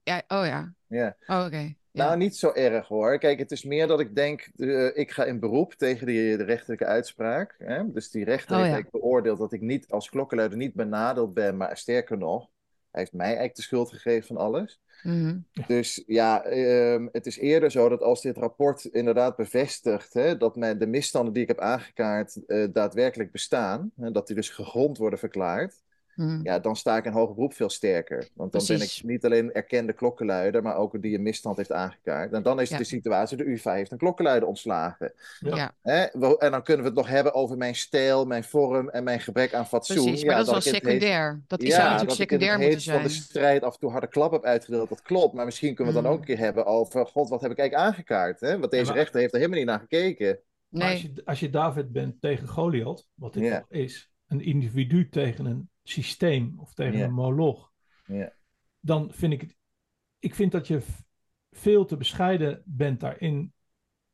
ja, 0.03 0.23
oh 0.27 0.45
ja, 0.45 0.73
Ja. 0.87 1.15
oh 1.25 1.45
oké. 1.45 1.75
Ja. 1.91 2.05
Nou, 2.05 2.17
niet 2.17 2.35
zo 2.35 2.51
erg 2.51 2.87
hoor. 2.87 3.17
Kijk, 3.17 3.39
het 3.39 3.51
is 3.51 3.63
meer 3.63 3.87
dat 3.87 3.99
ik 3.99 4.15
denk, 4.15 4.49
eh, 4.55 4.97
ik 4.97 5.11
ga 5.11 5.23
in 5.23 5.39
beroep 5.39 5.73
tegen 5.73 6.07
die, 6.07 6.37
de 6.37 6.43
rechterlijke 6.43 6.85
uitspraak. 6.85 7.55
Hè? 7.57 7.91
Dus 7.91 8.09
die 8.09 8.23
rechter 8.23 8.57
Oh, 8.57 8.63
heeft 8.63 8.89
ja. 8.91 8.99
beoordeeld 8.99 9.39
dat 9.39 9.53
ik 9.53 9.61
niet 9.61 9.89
als 9.89 10.09
klokkenluider 10.09 10.57
niet 10.57 10.73
benadeeld 10.73 11.33
ben, 11.33 11.57
maar 11.57 11.77
sterker 11.77 12.17
nog, 12.17 12.49
hij 12.91 13.01
heeft 13.01 13.13
mij 13.13 13.25
eigenlijk 13.25 13.55
de 13.55 13.61
schuld 13.61 13.89
gegeven 13.89 14.27
van 14.27 14.37
alles. 14.37 14.81
Mhm. 15.03 15.37
Dus 15.67 16.03
ja, 16.05 16.43
ehm, 16.43 17.07
het 17.11 17.25
is 17.25 17.37
eerder 17.37 17.71
zo 17.71 17.89
dat 17.89 18.01
als 18.01 18.21
dit 18.21 18.37
rapport 18.37 18.85
inderdaad 18.85 19.35
bevestigt 19.35 20.13
hè, 20.13 20.37
dat 20.37 20.55
mijn, 20.55 20.77
de 20.77 20.87
misstanden 20.87 21.33
die 21.33 21.41
ik 21.41 21.47
heb 21.47 21.59
aangekaart 21.59 22.45
eh, 22.45 22.67
daadwerkelijk 22.73 23.31
bestaan, 23.31 23.91
hè, 23.95 24.11
dat 24.11 24.27
die 24.27 24.35
dus 24.35 24.49
gegrond 24.49 24.97
worden 24.97 25.19
verklaard, 25.19 25.81
Mhm. 26.15 26.39
ja, 26.43 26.59
dan 26.59 26.75
sta 26.75 26.97
ik 26.97 27.05
in 27.05 27.11
hoger 27.11 27.35
beroep 27.35 27.53
veel 27.53 27.69
sterker. 27.69 28.27
Want 28.33 28.51
dan 28.51 28.63
ben 28.67 28.81
ik 28.81 29.01
niet 29.03 29.25
alleen 29.25 29.53
erkende 29.53 29.93
klokkenluider, 29.93 30.61
maar 30.61 30.75
ook 30.75 31.01
die 31.01 31.15
een 31.15 31.21
misstand 31.21 31.57
heeft 31.57 31.71
aangekaart. 31.71 32.31
En 32.33 32.43
dan 32.43 32.59
is 32.61 32.69
Ja. 32.69 32.77
de 32.77 32.83
situatie, 32.83 33.37
de 33.37 33.43
UvA 33.49 33.73
heeft 33.73 33.91
een 33.91 33.97
klokkenluider 33.97 34.47
ontslagen. 34.49 35.13
Ja. 35.39 35.55
Ja, 35.55 35.71
Hè? 35.81 36.03
En 36.37 36.51
dan 36.51 36.63
kunnen 36.63 36.83
we 36.83 36.89
het 36.89 36.97
nog 36.97 37.07
hebben 37.07 37.33
over 37.33 37.57
mijn 37.57 37.75
stijl, 37.75 38.25
mijn 38.25 38.43
vorm 38.43 38.89
en 38.89 39.03
mijn 39.03 39.19
gebrek 39.19 39.53
aan 39.53 39.67
fatsoen. 39.67 39.95
precies. 40.03 40.23
Maar 40.25 40.31
Ja, 40.37 40.43
dat 40.43 40.57
is 40.57 40.65
wel 40.65 40.73
ik 40.73 40.81
heet- 40.83 40.91
secundair. 40.91 41.41
Dat 41.47 41.61
is 41.61 41.67
ja, 41.69 41.77
natuurlijk 41.77 42.09
dat 42.09 42.19
ik 42.19 42.31
in 42.31 42.37
het 42.37 42.45
secundair 42.45 42.51
moeten 42.57 42.67
heet 42.77 42.83
van 42.83 42.93
zijn. 42.93 43.03
de 43.03 43.09
strijd 43.29 43.63
af 43.63 43.73
en 43.73 43.79
toe 43.79 43.91
harde 43.91 44.07
klap 44.07 44.31
heb 44.31 44.43
uitgedeeld, 44.43 44.89
dat 44.89 45.01
klopt. 45.01 45.33
Maar 45.33 45.45
misschien 45.45 45.75
kunnen 45.75 45.93
we 45.93 45.99
het 45.99 46.07
dan 46.07 46.17
Mm. 46.17 46.21
ook 46.21 46.27
een 46.29 46.35
keer 46.35 46.45
hebben 46.45 46.65
over, 46.65 47.05
god, 47.05 47.29
wat 47.29 47.41
heb 47.41 47.51
ik 47.51 47.57
eigenlijk 47.57 47.89
aangekaart? 47.89 48.39
Hè? 48.39 48.59
Want 48.59 48.71
deze 48.71 48.85
maar- 48.85 48.95
rechter 48.95 49.19
heeft 49.19 49.33
er 49.33 49.39
helemaal 49.39 49.59
niet 49.59 49.67
naar 49.69 49.79
gekeken. 49.79 50.39
Maar 50.69 50.81
als 50.91 51.01
Nee, 51.03 51.11
je, 51.15 51.21
als 51.25 51.39
je 51.39 51.49
David 51.49 51.91
bent 51.91 52.21
tegen 52.21 52.47
Goliath, 52.47 53.07
wat 53.13 53.33
dit 53.33 53.63
is, 53.69 54.11
een 54.27 54.41
individu 54.41 55.09
tegen 55.09 55.45
een 55.45 55.69
systeem 55.83 56.53
of 56.57 56.73
tegen 56.73 56.99
een 57.05 57.13
moloch, 57.13 57.71
dan 58.79 59.11
vind 59.13 59.33
ik 59.33 59.41
het. 59.41 59.55
Ik 60.19 60.35
vind 60.35 60.51
dat 60.51 60.67
je 60.67 60.81
veel 61.51 61.85
te 61.85 61.97
bescheiden 61.97 62.61
bent 62.65 62.99
daarin. 62.99 63.53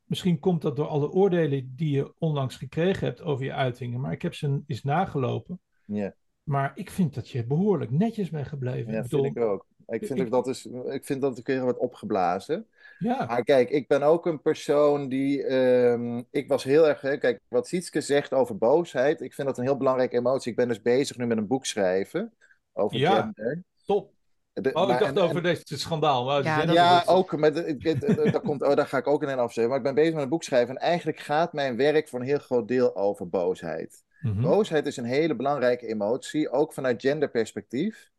Misschien 0.04 0.40
komt 0.40 0.62
dat 0.62 0.76
door 0.76 0.88
alle 0.88 1.10
oordelen 1.12 1.74
die 1.76 1.96
je 1.96 2.14
onlangs 2.18 2.56
gekregen 2.56 3.08
hebt 3.08 3.22
over 3.22 3.46
je 3.46 3.54
uitingen, 3.54 4.00
maar 4.00 4.12
ik 4.12 4.22
heb 4.22 4.34
ze 4.34 4.62
eens 4.68 4.84
nagelopen. 4.84 5.60
Ja. 5.86 6.14
Maar 6.44 6.72
ik 6.76 6.90
vind 6.90 7.14
dat 7.14 7.30
je 7.30 7.46
behoorlijk 7.46 7.92
netjes 7.92 8.30
bent 8.30 8.48
gebleven. 8.48 8.92
Ja, 8.92 8.98
ik 8.98 9.04
bedoel, 9.04 9.24
vind 9.24 9.38
ik 9.38 9.44
ook. 9.44 9.66
Ik 9.88 10.06
vind, 10.06 10.20
Ik- 10.20 10.32
dat 10.32 10.48
is, 10.48 10.66
ik 10.66 11.06
vind 11.06 11.22
dat 11.22 11.38
een 11.38 11.44
keer 11.44 11.62
wordt 11.62 11.80
opgeblazen. 11.80 12.68
Ja, 13.00 13.26
Maar 13.26 13.44
kijk, 13.44 13.70
ik 13.70 13.88
ben 13.88 14.04
ook 14.04 14.26
een 14.26 14.42
persoon 14.42 15.10
die. 15.10 15.44
ehm, 15.44 16.22
ik 16.32 16.48
was 16.48 16.64
heel 16.64 16.88
erg. 16.88 17.02
Hè, 17.02 17.18
kijk, 17.18 17.40
wat 17.48 17.68
Sietske 17.68 18.02
zegt 18.02 18.34
over 18.34 18.58
boosheid. 18.58 19.22
Ik 19.22 19.34
vind 19.34 19.48
dat 19.48 19.58
een 19.58 19.64
heel 19.64 19.78
belangrijke 19.78 20.16
emotie. 20.18 20.52
Ik 20.52 20.58
ben 20.58 20.68
dus 20.68 20.82
bezig 20.82 21.18
nu 21.18 21.26
met 21.26 21.38
een 21.38 21.48
boek 21.48 21.66
schrijven. 21.66 22.34
Over 22.74 22.98
Ja. 22.98 23.16
gender. 23.22 23.64
top. 23.86 24.12
De- 24.54 24.70
Oh, 24.74 24.86
maar- 24.88 24.94
ik 24.94 25.00
dacht 25.00 25.16
en- 25.18 25.24
over 25.24 25.44
deze 25.44 25.64
schandaal. 25.78 26.26
Maar 26.26 26.44
Ja, 26.44 26.66
dat- 26.66 26.76
Ja, 26.76 27.04
ook. 27.06 27.38
Maar 27.38 27.56
ik- 27.56 27.84
het- 27.84 28.06
het- 28.08 28.16
daar, 28.32 28.42
komt, 28.42 28.62
oh, 28.64 28.76
daar 28.76 28.88
ga 28.88 28.98
ik 28.98 29.08
ook 29.08 29.24
in 29.24 29.30
een 29.30 29.40
afzeggen. 29.40 29.68
Maar 29.70 29.78
ik 29.78 29.84
ben 29.84 29.96
bezig 29.96 30.14
met 30.14 30.24
een 30.24 30.30
boek 30.30 30.44
schrijven. 30.44 30.76
En 30.76 30.82
eigenlijk 30.82 31.20
gaat 31.20 31.54
mijn 31.54 31.78
werk 31.78 32.08
voor 32.10 32.20
een 32.20 32.26
heel 32.26 32.38
groot 32.38 32.68
deel 32.68 32.96
over 32.96 33.30
boosheid. 33.30 34.04
Mhm. 34.22 34.42
Boosheid 34.42 34.86
is 34.86 34.98
een 34.98 35.06
hele 35.06 35.36
belangrijke 35.36 35.88
emotie, 35.88 36.50
ook 36.50 36.74
vanuit 36.74 37.02
genderperspectief. 37.02 38.10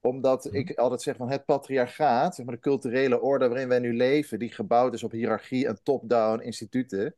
Omdat 0.00 0.44
Mhm. 0.44 0.54
ik 0.56 0.78
altijd 0.78 1.02
zeg 1.02 1.16
van 1.16 1.30
het 1.30 1.44
patriarchaat, 1.44 2.34
zeg 2.34 2.46
maar 2.46 2.54
de 2.54 2.60
culturele 2.60 3.20
orde 3.20 3.48
waarin 3.48 3.68
wij 3.68 3.78
nu 3.78 3.94
leven, 3.96 4.38
die 4.38 4.52
gebouwd 4.52 4.94
is 4.94 5.02
op 5.02 5.10
hiërarchie 5.12 5.66
en 5.66 5.78
top-down 5.82 6.40
instituten, 6.42 7.14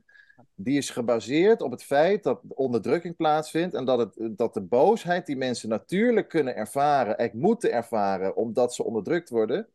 die 0.54 0.76
is 0.78 0.90
gebaseerd 0.90 1.60
op 1.62 1.70
het 1.70 1.82
feit 1.82 2.22
dat 2.22 2.40
onderdrukking 2.48 3.16
plaatsvindt 3.16 3.74
en 3.74 3.84
dat, 3.84 3.98
het, 3.98 4.38
dat 4.38 4.54
de 4.54 4.60
boosheid 4.60 5.26
die 5.26 5.36
mensen 5.36 5.68
natuurlijk 5.68 6.28
kunnen 6.28 6.56
ervaren, 6.56 7.16
eigenlijk 7.16 7.48
moeten 7.48 7.72
ervaren 7.72 8.36
omdat 8.36 8.74
ze 8.74 8.84
onderdrukt 8.84 9.28
worden, 9.30 9.68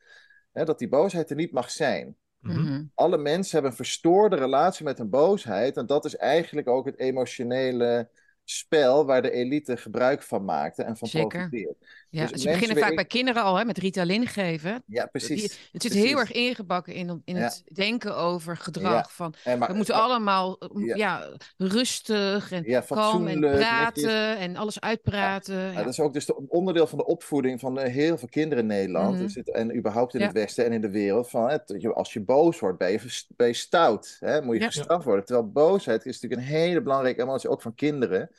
hè, 0.51 0.65
dat 0.65 0.79
die 0.79 0.89
boosheid 0.89 1.29
er 1.29 1.35
niet 1.35 1.51
mag 1.51 1.71
zijn 1.71 2.15
Mhm. 2.39 2.59
Mhm. 2.61 2.83
alle 2.93 3.17
mensen 3.17 3.51
hebben 3.53 3.71
een 3.71 3.77
verstoorde 3.77 4.35
relatie 4.35 4.85
met 4.85 4.97
hun 4.97 5.09
boosheid. 5.09 5.77
En 5.77 5.85
dat 5.85 6.05
is 6.05 6.15
eigenlijk 6.15 6.67
ook 6.67 6.85
het 6.85 6.99
emotionele 6.99 8.09
spel 8.43 9.05
waar 9.05 9.21
de 9.21 9.31
elite 9.31 9.77
gebruik 9.77 10.23
van 10.23 10.45
maakte 10.45 10.83
en 10.83 10.97
van 10.97 11.07
Zeker. 11.07 11.27
profiteert. 11.27 11.75
Ja, 12.09 12.21
Dus 12.21 12.29
ze 12.29 12.35
mensen 12.35 12.51
beginnen 12.51 12.77
vaak 12.77 12.89
in- 12.89 12.95
bij 12.95 13.05
kinderen 13.05 13.43
al, 13.43 13.55
hè, 13.55 13.65
met 13.65 13.77
Ritalin 13.77 14.27
geven. 14.27 14.71
Ja, 14.71 15.01
Die, 15.01 15.07
precies. 15.11 15.41
het 15.43 15.81
zit 15.81 15.91
precies. 15.91 16.09
heel 16.09 16.19
erg 16.19 16.31
ingebakken 16.31 16.93
in, 16.93 17.21
in 17.25 17.35
Ja. 17.35 17.41
het 17.41 17.63
denken 17.73 18.15
over 18.15 18.57
gedrag. 18.57 18.91
Ja. 18.93 19.05
Van, 19.09 19.33
maar- 19.57 19.67
we 19.69 19.73
moeten 19.75 19.95
maar- 19.95 20.03
allemaal 20.03 20.57
Ja. 20.95 21.29
rustig 21.57 22.51
en 22.51 22.83
kalm 22.87 23.27
en 23.27 23.39
netjes. 23.39 23.59
praten 23.59 24.37
en 24.37 24.55
alles 24.55 24.79
uitpraten. 24.79 25.75
Dat 25.75 25.87
is 25.87 25.99
ook 25.99 26.13
dus 26.13 26.25
de 26.25 26.47
onderdeel 26.47 26.87
van 26.87 26.97
de 26.97 27.05
opvoeding 27.05 27.59
van 27.59 27.79
eh, 27.79 27.93
heel 27.93 28.17
veel 28.17 28.27
kinderen 28.29 28.63
in 28.63 28.69
Nederland. 28.69 29.15
Mhm. 29.15 29.29
het, 29.33 29.51
en 29.51 29.75
überhaupt 29.77 30.13
in 30.13 30.21
het 30.21 30.31
Westen 30.31 30.65
en 30.65 30.71
in 30.71 30.81
de 30.81 30.89
wereld. 30.89 31.29
Van, 31.29 31.49
hè, 31.49 31.57
als 31.93 32.13
je 32.13 32.21
boos 32.21 32.59
wordt, 32.59 32.77
ben 32.77 32.91
je, 32.91 33.23
ben 33.35 33.47
je 33.47 33.53
stout. 33.53 34.17
Hè? 34.19 34.41
Moet 34.41 34.57
je 34.57 34.65
gestraft 34.65 35.05
worden. 35.05 35.25
Terwijl 35.25 35.51
boosheid 35.51 36.05
is 36.05 36.19
natuurlijk 36.19 36.41
een 36.41 36.55
hele 36.57 36.81
belangrijke 36.81 37.21
emotie, 37.21 37.49
ook 37.49 37.61
van 37.61 37.75
kinderen. 37.75 38.29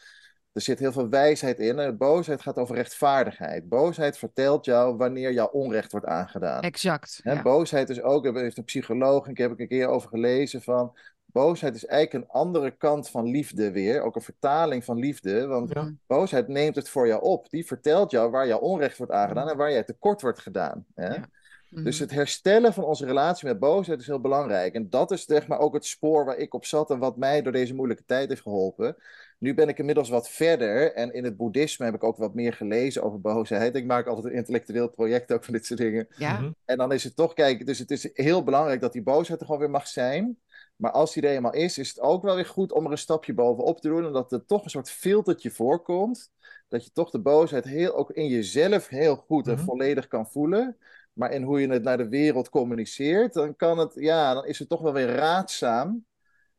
Er 0.52 0.60
zit 0.60 0.78
heel 0.78 0.92
veel 0.92 1.08
wijsheid 1.08 1.58
in. 1.58 1.78
En 1.78 1.96
boosheid 1.96 2.40
gaat 2.40 2.56
over 2.56 2.74
rechtvaardigheid. 2.74 3.68
Boosheid 3.68 4.18
vertelt 4.18 4.64
jou 4.64 4.96
wanneer 4.96 5.32
jouw 5.32 5.46
onrecht 5.46 5.92
wordt 5.92 6.06
aangedaan. 6.06 6.62
Exact. 6.62 7.20
Hè, 7.22 7.32
ja. 7.32 7.42
Boosheid 7.42 7.88
is 7.88 8.02
ook, 8.02 8.26
er 8.26 8.34
heeft 8.36 8.56
een 8.58 8.64
psycholoog, 8.64 9.28
ik 9.28 9.38
heb 9.38 9.52
ik 9.52 9.58
een 9.60 9.68
keer 9.68 9.86
over 9.86 10.08
gelezen 10.08 10.62
van. 10.62 10.96
Boosheid 11.24 11.74
is 11.74 11.86
eigenlijk 11.86 12.24
een 12.24 12.30
andere 12.30 12.70
kant 12.70 13.10
van 13.10 13.24
liefde 13.30 13.70
weer. 13.72 14.02
Ook 14.02 14.16
een 14.16 14.22
vertaling 14.22 14.84
van 14.84 14.98
liefde. 14.98 15.46
Want 15.46 15.72
Ja. 15.74 15.92
boosheid 16.06 16.48
neemt 16.48 16.76
het 16.76 16.88
voor 16.88 17.06
jou 17.06 17.22
op. 17.22 17.50
Die 17.50 17.66
vertelt 17.66 18.10
jou 18.10 18.30
waar 18.30 18.46
jouw 18.46 18.58
onrecht 18.58 18.96
wordt 18.98 19.12
aangedaan 19.12 19.48
en 19.48 19.56
waar 19.56 19.70
jij 19.72 19.84
tekort 19.84 20.20
wordt 20.22 20.40
gedaan. 20.40 20.84
Hè? 20.94 21.14
Ja. 21.14 21.28
Dus 21.70 21.98
het 21.98 22.10
herstellen 22.10 22.72
van 22.72 22.84
onze 22.84 23.06
relatie 23.06 23.48
met 23.48 23.58
boosheid 23.58 24.00
is 24.00 24.06
heel 24.06 24.20
belangrijk. 24.20 24.74
En 24.74 24.90
dat 24.90 25.10
is 25.10 25.24
zeg 25.24 25.46
maar 25.46 25.58
ook 25.58 25.74
het 25.74 25.84
spoor 25.86 26.24
waar 26.24 26.36
ik 26.36 26.54
op 26.54 26.64
zat 26.64 26.90
en 26.90 26.98
wat 26.98 27.16
mij 27.16 27.42
door 27.42 27.52
deze 27.52 27.74
moeilijke 27.74 28.04
tijd 28.06 28.28
heeft 28.28 28.42
geholpen. 28.42 28.96
Nu 29.38 29.54
ben 29.54 29.68
ik 29.68 29.78
inmiddels 29.78 30.08
wat 30.08 30.28
verder 30.30 30.92
en 30.94 31.12
in 31.12 31.24
het 31.24 31.36
boeddhisme 31.36 31.84
heb 31.84 31.94
ik 31.94 32.04
ook 32.04 32.16
wat 32.16 32.34
meer 32.34 32.52
gelezen 32.52 33.02
over 33.02 33.20
boosheid. 33.20 33.76
Ik 33.76 33.86
maak 33.86 34.06
altijd 34.06 34.26
een 34.26 34.32
intellectueel 34.38 34.88
project 34.88 35.32
ook 35.32 35.44
van 35.44 35.54
dit 35.54 35.66
soort 35.66 35.80
dingen. 35.80 36.06
ja. 36.16 36.40
Mhm. 36.40 36.50
En 36.64 36.76
dan 36.76 36.92
is 36.92 37.04
het 37.04 37.16
toch, 37.16 37.34
kijk, 37.34 37.66
dus 37.66 37.78
het 37.78 37.90
is 37.90 38.10
heel 38.12 38.44
belangrijk 38.44 38.80
dat 38.80 38.92
die 38.92 39.02
boosheid 39.02 39.40
er 39.40 39.46
gewoon 39.46 39.60
weer 39.60 39.70
mag 39.70 39.86
zijn. 39.86 40.38
Maar 40.76 40.90
als 40.90 41.12
die 41.12 41.22
er 41.22 41.30
eenmaal 41.34 41.52
is, 41.54 41.78
is 41.78 41.88
het 41.88 42.00
ook 42.00 42.22
wel 42.22 42.34
weer 42.34 42.46
goed 42.46 42.72
om 42.72 42.84
er 42.84 42.90
een 42.90 42.98
stapje 42.98 43.34
bovenop 43.34 43.80
te 43.80 43.88
doen. 43.88 44.06
Omdat 44.06 44.32
er 44.32 44.44
toch 44.46 44.64
een 44.64 44.70
soort 44.70 44.90
filtertje 44.90 45.50
voorkomt. 45.50 46.30
Dat 46.68 46.84
je 46.84 46.92
toch 46.92 47.10
de 47.10 47.18
boosheid 47.20 47.64
heel, 47.64 47.94
ook 47.94 48.10
in 48.10 48.26
jezelf 48.26 48.88
heel 48.88 49.16
goed 49.16 49.46
en 49.48 49.54
Mhm. 49.54 49.64
volledig 49.64 50.08
kan 50.08 50.26
voelen. 50.30 50.76
Maar 51.12 51.32
in 51.32 51.42
hoe 51.42 51.60
je 51.60 51.68
het 51.68 51.82
naar 51.82 51.96
de 51.96 52.08
wereld 52.08 52.48
communiceert, 52.48 53.32
dan, 53.32 53.56
kan 53.56 53.78
het, 53.78 53.92
ja, 53.94 54.34
dan 54.34 54.46
is 54.46 54.58
het 54.58 54.68
toch 54.68 54.80
wel 54.80 54.92
weer 54.92 55.14
raadzaam 55.14 56.04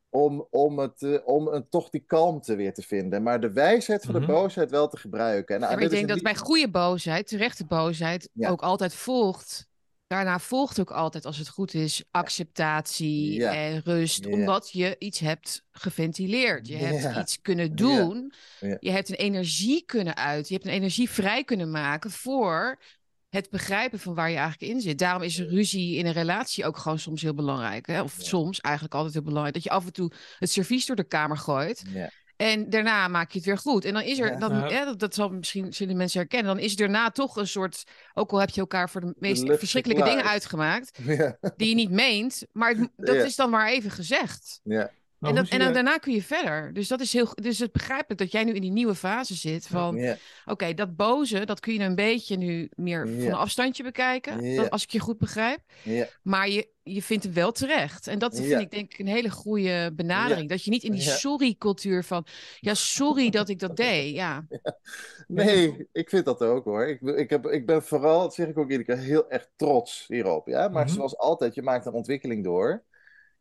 om, 0.09 0.47
om, 0.49 0.79
het, 0.79 1.01
eh, 1.03 1.17
om 1.25 1.47
een, 1.47 1.69
toch 1.69 1.89
die 1.89 2.03
kalmte 2.07 2.55
weer 2.55 2.73
te 2.73 2.81
vinden. 2.81 3.23
Maar 3.23 3.39
de 3.41 3.51
wijsheid 3.51 4.03
van 4.05 4.15
Mhm. 4.15 4.25
de 4.25 4.31
boosheid 4.31 4.71
wel 4.71 4.87
te 4.87 4.97
gebruiken. 4.97 5.55
En, 5.55 5.61
nou, 5.61 5.71
Ja, 5.73 5.77
maar 5.77 5.87
ik 5.87 5.91
denk 5.95 6.07
dat 6.07 6.21
bij 6.21 6.35
goede 6.35 6.69
boosheid, 6.69 7.27
terechte 7.27 7.65
boosheid, 7.65 8.29
Ja. 8.33 8.49
ook 8.49 8.61
altijd 8.61 8.93
volgt. 8.93 9.67
Daarna 10.07 10.39
volgt 10.39 10.79
ook 10.79 10.91
altijd, 10.91 11.25
als 11.25 11.37
het 11.37 11.49
goed 11.49 11.73
is, 11.73 12.03
acceptatie 12.11 13.33
Ja. 13.33 13.53
en 13.53 13.81
rust. 13.83 14.25
Ja. 14.25 14.31
Omdat 14.31 14.69
je 14.71 14.95
iets 14.99 15.19
hebt 15.19 15.63
geventileerd. 15.71 16.67
Je 16.67 16.75
hebt 16.75 17.17
iets 17.17 17.41
kunnen 17.41 17.75
doen. 17.75 18.33
Ja. 18.59 18.77
Je 18.79 18.91
hebt 18.91 19.09
een 19.09 19.15
energie 19.15 19.83
kunnen 19.85 20.15
uit. 20.15 20.47
Je 20.47 20.53
hebt 20.53 20.65
een 20.65 20.73
energie 20.73 21.09
vrij 21.09 21.43
kunnen 21.43 21.71
maken 21.71 22.11
voor 22.11 22.79
het 23.29 23.49
begrijpen 23.49 23.99
van 23.99 24.13
waar 24.13 24.29
je 24.29 24.37
eigenlijk 24.37 24.71
in 24.73 24.81
zit. 24.81 24.97
Daarom 24.99 25.21
is 25.21 25.39
ruzie 25.39 25.95
in 25.97 26.05
een 26.05 26.13
relatie 26.13 26.65
ook 26.65 26.77
gewoon 26.77 26.99
soms 26.99 27.21
heel 27.21 27.33
belangrijk. 27.33 27.87
Hè? 27.87 28.01
Of 28.01 28.17
Ja. 28.17 28.23
soms 28.23 28.59
eigenlijk 28.61 28.95
altijd 28.95 29.13
heel 29.13 29.23
belangrijk. 29.23 29.53
Dat 29.55 29.63
je 29.63 29.69
af 29.69 29.85
en 29.85 29.93
toe 29.93 30.11
het 30.39 30.51
servies 30.51 30.85
door 30.85 30.95
de 30.95 31.03
kamer 31.07 31.37
gooit. 31.37 31.83
Ja. 31.89 32.09
En 32.35 32.69
daarna 32.69 33.07
maak 33.07 33.31
je 33.31 33.37
het 33.37 33.47
weer 33.47 33.57
goed. 33.57 33.85
En 33.85 33.93
dan 33.93 34.01
is 34.01 34.19
er, 34.19 34.31
Ja. 34.31 34.37
dan, 34.39 34.51
Ja. 34.57 34.69
ja, 34.69 34.85
dat, 34.85 34.99
dat 34.99 35.13
zal 35.13 35.29
misschien 35.29 35.73
zullen 35.73 35.97
mensen 35.97 36.19
herkennen. 36.19 36.55
Dan 36.55 36.63
is 36.63 36.71
er 36.71 36.77
daarna 36.77 37.09
toch 37.09 37.35
een 37.35 37.47
soort, 37.47 37.83
ook 38.13 38.31
al 38.31 38.39
heb 38.39 38.49
je 38.49 38.59
elkaar 38.61 38.89
voor 38.89 39.01
de 39.01 39.13
meest 39.17 39.43
verschrikkelijke 39.45 40.03
dingen 40.03 40.25
uitgemaakt, 40.25 40.99
Ja, 41.05 41.37
die 41.57 41.69
je 41.69 41.75
niet 41.75 41.91
meent, 41.91 42.45
maar 42.51 42.69
het- 42.69 42.89
dat 43.07 43.15
Ja. 43.15 43.23
is 43.23 43.35
dan 43.35 43.49
maar 43.49 43.69
even 43.69 43.91
gezegd. 43.91 44.59
ja, 44.63 44.91
En 45.19 45.35
dat, 45.35 45.47
en 45.47 45.59
dan, 45.59 45.73
daarna 45.73 45.97
kun 45.97 46.13
je 46.13 46.23
verder. 46.23 46.73
Dus 46.73 46.87
dat 46.87 46.99
is 47.01 47.13
heel, 47.13 47.27
dus 47.33 47.59
het 47.59 47.71
begrijpelijk 47.71 48.19
dat 48.19 48.31
jij 48.31 48.43
nu 48.43 48.53
in 48.53 48.61
die 48.61 48.71
nieuwe 48.71 48.95
fase 48.95 49.35
zit 49.35 49.67
van, 49.67 50.15
oké, 50.45 50.73
dat 50.73 50.95
boze, 50.95 51.45
dat 51.45 51.59
kun 51.59 51.73
je 51.73 51.79
een 51.79 51.95
beetje 51.95 52.37
nu 52.37 52.69
meer 52.75 53.07
van 53.07 53.15
een 53.25 53.33
afstandje 53.33 53.83
bekijken, 53.83 54.55
dat, 54.55 54.69
als 54.69 54.83
ik 54.83 54.89
je 54.89 54.99
goed 54.99 55.17
begrijp. 55.17 55.59
ja. 55.83 56.07
Maar 56.23 56.49
je, 56.49 56.69
je 56.83 57.01
vindt 57.01 57.23
hem 57.23 57.33
wel 57.33 57.51
terecht. 57.51 58.07
En 58.07 58.19
dat 58.19 58.35
vind 58.35 58.61
ik 58.61 58.71
denk 58.71 58.93
ik 58.93 58.99
een 58.99 59.07
hele 59.07 59.29
goede 59.29 59.91
benadering. 59.95 60.49
Dat 60.49 60.63
je 60.63 60.69
niet 60.69 60.83
in 60.83 60.91
die 60.91 61.01
sorry-cultuur 61.01 62.03
van... 62.03 62.25
Ja, 62.59 62.73
sorry 62.73 63.29
dat 63.29 63.49
ik 63.49 63.59
dat 63.59 63.75
deed. 63.77 64.15
Ja, 64.19 64.47
Nee, 65.27 65.87
ik 65.91 66.09
vind 66.09 66.25
dat 66.25 66.41
ook 66.41 66.65
hoor. 66.65 66.87
Ik, 66.87 67.01
ik, 67.01 67.29
heb, 67.29 67.45
ik 67.45 67.65
ben 67.65 67.83
vooral, 67.83 68.19
dat 68.21 68.33
zeg 68.33 68.47
ik 68.47 68.57
ook 68.57 68.69
iedere 68.69 68.83
keer, 68.95 68.97
heel 69.05 69.29
erg 69.29 69.47
trots 69.55 70.05
hierop. 70.07 70.47
Ja? 70.47 70.67
Maar 70.67 70.85
Mhm. 70.85 70.93
zoals 70.93 71.17
altijd, 71.17 71.55
je 71.55 71.61
maakt 71.61 71.85
een 71.85 71.93
ontwikkeling 71.93 72.43
door. 72.43 72.83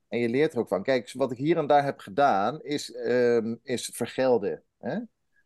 En 0.09 0.18
je 0.18 0.29
leert 0.29 0.53
er 0.53 0.59
ook 0.59 0.68
van. 0.68 0.83
Kijk, 0.83 1.12
wat 1.12 1.33
ik 1.33 1.38
hier 1.38 1.57
en 1.57 1.66
daar 1.66 1.85
heb 1.85 1.99
gedaan, 1.99 2.62
is, 2.62 2.92
ehm, 2.92 3.55
is 3.62 3.90
vergelden. 3.94 4.62
Hè? 4.79 4.99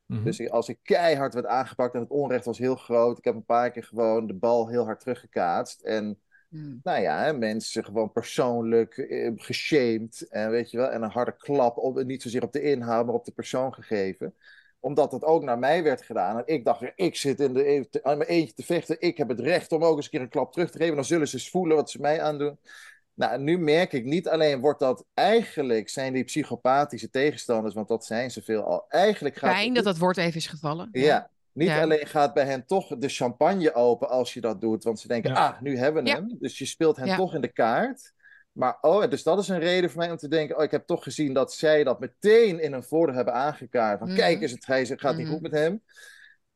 Mhm. 0.07 0.25
Dus 0.25 0.51
als 0.51 0.69
ik 0.69 0.79
keihard 0.83 1.35
werd 1.35 1.47
aangepakt 1.47 1.95
en 1.95 2.01
het 2.01 2.11
onrecht 2.11 2.45
was 2.45 2.59
heel 2.59 2.77
groot. 2.77 3.19
Ik 3.19 3.25
heb 3.25 3.35
een 3.35 3.45
paar 3.45 3.71
keer 3.71 3.85
gewoon 3.85 4.27
de 4.27 4.35
bal 4.35 4.69
heel 4.69 4.85
hard 4.85 5.01
teruggekaatst. 5.01 5.81
En 5.81 6.19
Hm. 6.53 6.77
nou 6.83 7.01
ja, 7.01 7.25
hè, 7.25 7.33
mensen 7.33 7.85
gewoon 7.85 8.13
persoonlijk 8.13 8.97
eh, 8.99 9.33
geshamed. 9.37 10.27
En 10.29 10.51
weet 10.51 10.71
je 10.71 10.77
wel, 10.77 10.91
en 10.91 11.03
een 11.03 11.11
harde 11.11 11.37
klap, 11.37 11.77
op, 11.77 12.05
niet 12.05 12.23
zozeer 12.23 12.43
op 12.43 12.53
de 12.53 12.63
inhoud, 12.63 13.07
maar 13.07 13.15
op 13.15 13.25
de 13.25 13.33
persoon 13.33 13.75
gegeven. 13.75 14.35
Omdat 14.81 15.13
het 15.13 15.25
ook 15.25 15.43
naar 15.43 15.59
mij 15.59 15.83
werd 15.83 16.03
gedaan. 16.03 16.39
En 16.39 16.55
ik 16.55 16.65
dacht, 16.65 16.93
ik 16.95 17.17
zit 17.17 17.41
in 17.41 17.53
de, 17.53 17.89
aan 18.03 18.19
mijn 18.19 18.31
eentje 18.31 18.55
te 18.55 18.63
vechten. 18.63 18.97
Ik 19.01 19.17
heb 19.17 19.29
het 19.29 19.41
recht 19.41 19.73
om 19.73 19.85
ook 19.85 19.97
eens 19.97 20.05
een 20.05 20.11
keer 20.11 20.21
een 20.21 20.29
klap 20.29 20.53
terug 20.53 20.71
te 20.71 20.79
geven. 20.79 20.95
Dan 20.95 21.05
zullen 21.05 21.29
ze 21.29 21.35
eens 21.37 21.51
voelen 21.51 21.77
wat 21.77 21.91
ze 21.91 22.01
mij 22.01 22.21
aandoen. 22.21 22.59
Nou, 23.15 23.41
nu 23.41 23.59
merk 23.59 23.93
ik 23.93 24.05
niet 24.05 24.29
alleen 24.29 24.61
wordt 24.61 24.81
dat 24.81 25.05
eigenlijk 25.15 25.89
zijn 25.89 26.13
die 26.13 26.25
psychopathische 26.25 27.11
tegenstanders, 27.11 27.75
want 27.75 27.89
dat 27.89 28.05
zijn 28.05 28.31
ze 28.31 28.43
veel 28.43 28.63
al. 28.65 28.85
Eigenlijk 28.89 29.37
gaat 29.37 29.55
Fijn 29.55 29.75
dat 29.75 29.85
dat 29.85 29.99
woord 29.99 30.17
even 30.17 30.37
is 30.37 30.47
gevallen. 30.47 30.89
ja, 30.93 31.31
niet 31.53 31.69
Ja. 31.69 31.81
alleen 31.83 32.07
gaat 32.07 32.35
bij 32.35 32.45
hen 32.45 32.67
toch 32.67 32.87
de 32.99 33.09
champagne 33.09 33.75
open 33.75 34.09
als 34.09 34.35
je 34.35 34.41
dat 34.41 34.61
doet, 34.61 34.85
want 34.85 35.01
ze 35.01 35.09
denken, 35.09 35.31
Ja. 35.31 35.47
ah, 35.49 35.61
nu 35.61 35.79
hebben 35.79 36.03
we 36.03 36.09
Ja. 36.09 36.15
hem. 36.15 36.37
Dus 36.41 36.59
je 36.59 36.67
speelt 36.67 36.97
hen 36.97 37.07
Ja. 37.07 37.17
toch 37.17 37.35
in 37.35 37.41
de 37.41 37.53
kaart. 37.53 38.13
Maar, 38.53 38.79
oh, 38.81 39.11
dus 39.11 39.23
dat 39.23 39.39
is 39.39 39.49
een 39.49 39.59
reden 39.59 39.91
voor 39.91 39.99
mij 39.99 40.11
om 40.11 40.17
te 40.17 40.29
denken, 40.29 40.57
oh, 40.57 40.63
ik 40.63 40.71
heb 40.71 40.87
toch 40.87 41.03
gezien 41.03 41.33
dat 41.33 41.53
zij 41.55 41.85
dat 41.85 42.01
meteen 42.01 42.61
in 42.61 42.73
een 42.73 42.83
voordeel 42.83 43.15
hebben 43.17 43.35
aangekaart. 43.35 43.99
Van, 43.99 44.09
Mhm. 44.09 44.17
kijk 44.17 44.43
eens, 44.43 44.51
het 44.53 44.67
hij- 44.67 44.87
gaat 44.87 45.17
niet 45.17 45.25
Mhm. 45.25 45.33
goed 45.33 45.43
met 45.43 45.53
hem. 45.53 45.83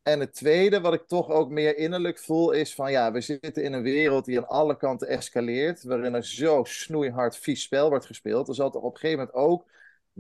En 0.07 0.21
het 0.21 0.35
tweede, 0.35 0.81
wat 0.81 0.95
ik 0.95 1.07
toch 1.07 1.31
ook 1.31 1.51
meer 1.51 1.77
innerlijk 1.77 2.19
voel, 2.19 2.51
is 2.51 2.75
van 2.75 2.91
ja, 2.91 3.13
we 3.13 3.21
zitten 3.21 3.63
in 3.63 3.73
een 3.73 3.83
wereld 3.83 4.25
die 4.25 4.39
aan 4.39 4.49
alle 4.49 4.77
kanten 4.77 5.09
escaleert, 5.09 5.83
waarin 5.83 6.15
er 6.15 6.25
zo 6.25 6.65
snoeihard 6.65 7.37
vies 7.37 7.63
spel 7.63 7.89
wordt 7.89 8.07
gespeeld. 8.07 8.49
Er 8.49 8.55
zal 8.55 8.71
toch 8.71 8.83
op 8.83 8.95
een 8.95 9.01
gegeven 9.01 9.19
moment 9.19 9.37
ook 9.37 9.65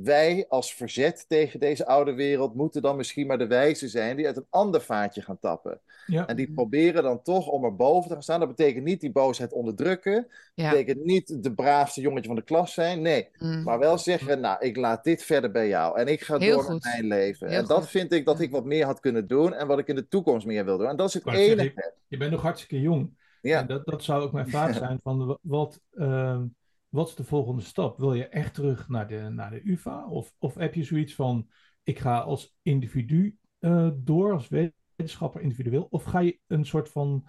wij 0.03 0.45
als 0.49 0.75
verzet 0.75 1.25
tegen 1.29 1.61
deze 1.61 1.87
oude 1.87 2.13
wereld 2.15 2.55
moeten 2.55 2.83
dan 2.83 2.97
misschien 2.97 3.27
maar 3.27 3.39
de 3.39 3.47
wijze 3.47 3.89
zijn 3.89 4.17
die 4.17 4.27
uit 4.27 4.37
een 4.37 4.47
ander 4.51 4.81
vaatje 4.81 5.23
gaan 5.23 5.39
tappen. 5.39 5.81
ja. 6.07 6.27
En 6.27 6.37
die 6.37 6.53
proberen 6.53 7.03
dan 7.03 7.23
toch 7.23 7.49
om 7.49 7.65
er 7.65 7.77
boven 7.77 8.09
te 8.09 8.13
gaan 8.15 8.23
staan. 8.23 8.41
Dat 8.41 8.49
betekent 8.57 8.85
niet 8.85 9.01
die 9.01 9.13
boosheid 9.13 9.53
onderdrukken. 9.53 10.15
Dat 10.23 10.31
Ja. 10.55 10.71
betekent 10.71 11.05
niet 11.05 11.43
de 11.43 11.53
braafste 11.55 12.01
jongetje 12.01 12.27
van 12.27 12.37
de 12.37 12.43
klas 12.43 12.75
zijn. 12.75 13.03
Nee, 13.03 13.29
Hm. 13.39 13.63
maar 13.63 13.79
wel 13.79 13.99
zeggen, 13.99 14.41
nou, 14.41 14.57
ik 14.67 14.77
laat 14.77 15.05
dit 15.05 15.23
verder 15.23 15.51
bij 15.51 15.69
jou. 15.69 15.99
En 15.99 16.07
ik 16.07 16.21
ga 16.23 16.39
Heel 16.39 16.55
door 16.55 16.63
goed. 16.63 16.73
met 16.73 16.83
mijn 16.83 17.07
leven. 17.07 17.49
Heel 17.49 17.59
en 17.59 17.67
dat 17.67 17.79
goed. 17.79 17.89
vind 17.89 18.13
ik 18.13 18.25
dat 18.25 18.39
Ja. 18.39 18.45
ik 18.45 18.51
wat 18.51 18.65
meer 18.65 18.85
had 18.85 19.01
kunnen 19.01 19.27
doen. 19.27 19.55
En 19.55 19.67
wat 19.67 19.79
ik 19.79 19.89
in 19.89 19.95
de 19.95 20.09
toekomst 20.09 20.47
meer 20.47 20.65
wil 20.65 20.79
doen. 20.79 20.89
En 20.89 20.97
dat 20.97 21.09
is 21.09 21.15
het 21.15 21.25
Maar 21.25 21.35
enige. 21.35 21.95
Je 22.09 22.17
bent 22.17 22.31
nog 22.31 22.43
hartstikke 22.43 22.81
jong. 22.81 23.11
Ja. 23.41 23.61
En 23.61 23.67
dat, 23.67 23.87
dat 23.87 24.05
zou 24.05 24.23
ook 24.23 24.33
mijn 24.33 24.49
vraag 24.49 24.77
zijn 24.85 25.01
van 25.03 25.27
wa- 25.27 25.39
wat, 25.43 25.81
ehm, 25.95 26.43
wat 26.89 27.09
is 27.09 27.15
de 27.15 27.25
volgende 27.25 27.63
stap? 27.63 27.99
Wil 27.99 28.15
je 28.15 28.29
echt 28.29 28.55
terug 28.55 28.89
naar 28.89 29.09
de, 29.09 29.21
naar 29.21 29.51
de 29.51 29.61
UvA? 29.65 30.09
Of, 30.09 30.35
of 30.39 30.55
heb 30.55 30.75
je 30.75 30.85
zoiets 30.85 31.15
van, 31.15 31.49
ik 31.83 31.99
ga 31.99 32.19
als 32.19 32.57
individu 32.63 33.37
eh, 33.59 33.91
door, 33.97 34.33
als 34.33 34.49
wetenschapper 34.49 35.41
individueel? 35.41 35.87
Of 35.91 36.05
ga 36.05 36.19
je 36.19 36.39
een 36.47 36.65
soort 36.65 36.89
van, 36.89 37.29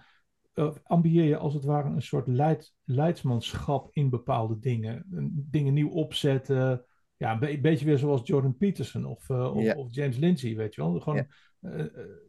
uh, 0.54 0.70
ambieer 0.82 1.24
je 1.24 1.36
als 1.36 1.54
het 1.54 1.64
ware 1.64 1.88
een 1.88 2.02
soort 2.02 2.26
leid, 2.26 2.74
leidsmanschap 2.84 3.88
in 3.92 4.10
bepaalde 4.10 4.58
dingen? 4.58 5.04
Dingen 5.50 5.74
nieuw 5.74 5.90
opzetten? 5.90 6.84
Ja, 7.16 7.32
een 7.32 7.38
be- 7.38 7.60
beetje 7.60 7.84
weer 7.84 7.98
zoals 7.98 8.20
Jordan 8.24 8.56
Peterson 8.56 9.04
of, 9.04 9.30
eh, 9.30 9.54
of, 9.54 9.62
Ja. 9.62 9.74
of 9.74 9.94
James 9.94 10.16
Lindsay, 10.16 10.56
weet 10.56 10.74
je 10.74 10.82
wel? 10.82 11.00
Gewoon, 11.00 11.26
eh, 11.60 11.80
eh, 11.80 11.86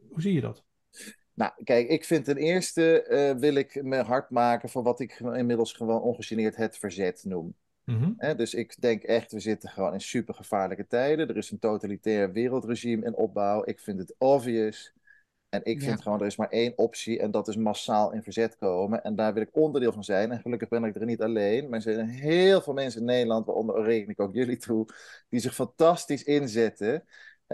hoe 0.09 0.21
zie 0.21 0.33
je 0.33 0.41
dat? 0.41 0.65
Nou, 1.39 1.51
kijk, 1.63 1.87
ik 1.87 2.05
vind 2.05 2.25
ten 2.25 2.37
eerste 2.37 3.03
eh, 3.03 3.35
wil 3.35 3.55
ik 3.55 3.83
me 3.83 3.97
hard 3.97 4.29
maken 4.29 4.69
voor 4.69 4.83
wat 4.83 4.99
ik 4.99 5.19
inmiddels 5.19 5.73
gewoon 5.73 6.01
ongegeneerd 6.01 6.55
het 6.55 6.77
verzet 6.77 7.23
noem. 7.23 7.55
Mhm. 7.83 8.11
Hè, 8.17 8.35
dus 8.35 8.53
ik 8.53 8.81
denk 8.81 9.03
echt, 9.03 9.31
we 9.31 9.39
zitten 9.39 9.69
gewoon 9.69 9.93
in 9.93 10.01
super 10.01 10.33
gevaarlijke 10.33 10.87
tijden. 10.87 11.29
Er 11.29 11.37
is 11.37 11.51
een 11.51 11.59
totalitair 11.59 12.31
wereldregime 12.31 13.05
in 13.05 13.15
opbouw. 13.15 13.61
Ik 13.65 13.79
vind 13.79 13.99
het 13.99 14.15
obvious. 14.17 14.93
En 15.49 15.61
ik 15.63 15.79
Ja. 15.81 15.87
vind 15.87 16.01
gewoon, 16.01 16.19
er 16.19 16.25
is 16.25 16.35
maar 16.35 16.49
één 16.49 16.77
optie 16.77 17.19
en 17.19 17.31
dat 17.31 17.47
is 17.47 17.55
massaal 17.55 18.13
in 18.13 18.23
verzet 18.23 18.57
komen. 18.57 19.03
En 19.03 19.15
daar 19.15 19.33
wil 19.33 19.41
ik 19.41 19.49
onderdeel 19.51 19.93
van 19.93 20.03
zijn. 20.03 20.31
En 20.31 20.39
gelukkig 20.39 20.69
ben 20.69 20.83
ik 20.83 20.95
er 20.95 21.05
niet 21.05 21.21
alleen. 21.21 21.69
Maar 21.69 21.85
er 21.85 21.93
zijn 21.93 22.07
heel 22.09 22.61
veel 22.61 22.73
mensen 22.73 22.99
in 22.99 23.05
Nederland, 23.05 23.45
waaronder 23.45 23.83
reken 23.83 24.09
ik 24.09 24.19
ook 24.19 24.33
jullie 24.33 24.57
toe, 24.57 24.85
die 25.29 25.39
zich 25.39 25.55
fantastisch 25.55 26.23
inzetten. 26.23 27.03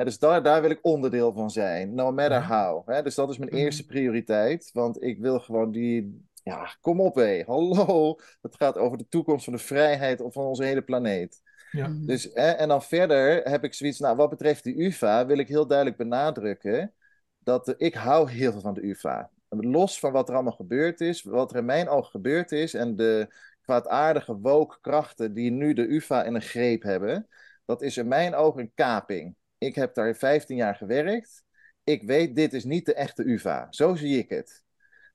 Dus 0.04 0.20
daar, 0.20 0.44
daar 0.44 0.62
wil 0.62 0.70
ik 0.70 0.80
onderdeel 0.82 1.34
van 1.34 1.50
zijn, 1.52 1.94
no 1.94 2.12
matter 2.12 2.48
how. 2.48 2.88
Hè, 2.90 3.02
dus 3.04 3.16
dat 3.16 3.30
is 3.30 3.38
mijn 3.38 3.50
Mhm. 3.54 3.60
eerste 3.60 3.86
prioriteit. 3.86 4.70
Want 4.74 5.04
ik 5.04 5.20
wil 5.20 5.40
gewoon 5.40 5.72
die, 5.72 6.28
ja, 6.44 6.76
kom 6.82 7.02
op 7.02 7.16
hé, 7.16 7.44
hallo. 7.48 8.16
Het 8.42 8.56
gaat 8.56 8.78
over 8.78 8.98
de 8.98 9.08
toekomst 9.08 9.44
van 9.44 9.54
de 9.54 9.60
vrijheid 9.60 10.22
van 10.28 10.46
onze 10.46 10.64
hele 10.64 10.82
planeet. 10.82 11.42
Ja. 11.72 11.86
Hm. 11.86 12.06
Dus, 12.06 12.24
hè, 12.34 12.50
en 12.52 12.68
dan 12.68 12.84
verder 12.84 13.44
heb 13.50 13.64
ik 13.64 13.74
zoiets, 13.74 14.00
nou, 14.00 14.16
wat 14.16 14.30
betreft 14.30 14.64
de 14.64 14.84
UvA 14.84 15.26
wil 15.26 15.38
ik 15.38 15.48
heel 15.48 15.68
duidelijk 15.68 15.98
benadrukken 15.98 16.94
dat 17.38 17.74
ik 17.78 17.94
hou 17.94 18.30
heel 18.32 18.52
veel 18.52 18.62
van 18.62 18.74
de 18.74 18.84
UvA. 18.88 19.30
Los 19.50 20.00
van 20.00 20.12
wat 20.12 20.28
er 20.30 20.34
allemaal 20.36 20.52
gebeurd 20.54 21.02
is, 21.02 21.24
wat 21.24 21.52
er 21.52 21.58
in 21.58 21.66
mijn 21.66 21.90
ogen 21.90 22.12
gebeurd 22.12 22.52
is 22.52 22.74
en 22.74 22.96
de 22.96 23.28
kwaadaardige 23.62 24.38
woke 24.40 24.78
krachten 24.82 25.34
die 25.34 25.52
nu 25.52 25.74
de 25.74 25.88
UvA 25.88 26.24
in 26.24 26.36
een 26.36 26.42
greep 26.42 26.84
hebben, 26.84 27.28
dat 27.66 27.82
is 27.82 27.98
in 27.98 28.08
mijn 28.08 28.36
ogen 28.36 28.62
een 28.62 28.72
kaping. 28.74 29.36
Ik 29.66 29.76
heb 29.76 29.94
daar 29.94 30.16
15 30.16 30.56
jaar 30.56 30.76
gewerkt. 30.76 31.44
Ik 31.84 32.04
weet, 32.04 32.36
dit 32.36 32.54
is 32.54 32.64
niet 32.64 32.86
de 32.86 32.94
echte 32.94 33.24
UvA. 33.24 33.68
Zo 33.70 33.96
zie 33.96 34.18
ik 34.18 34.30
het. 34.30 34.64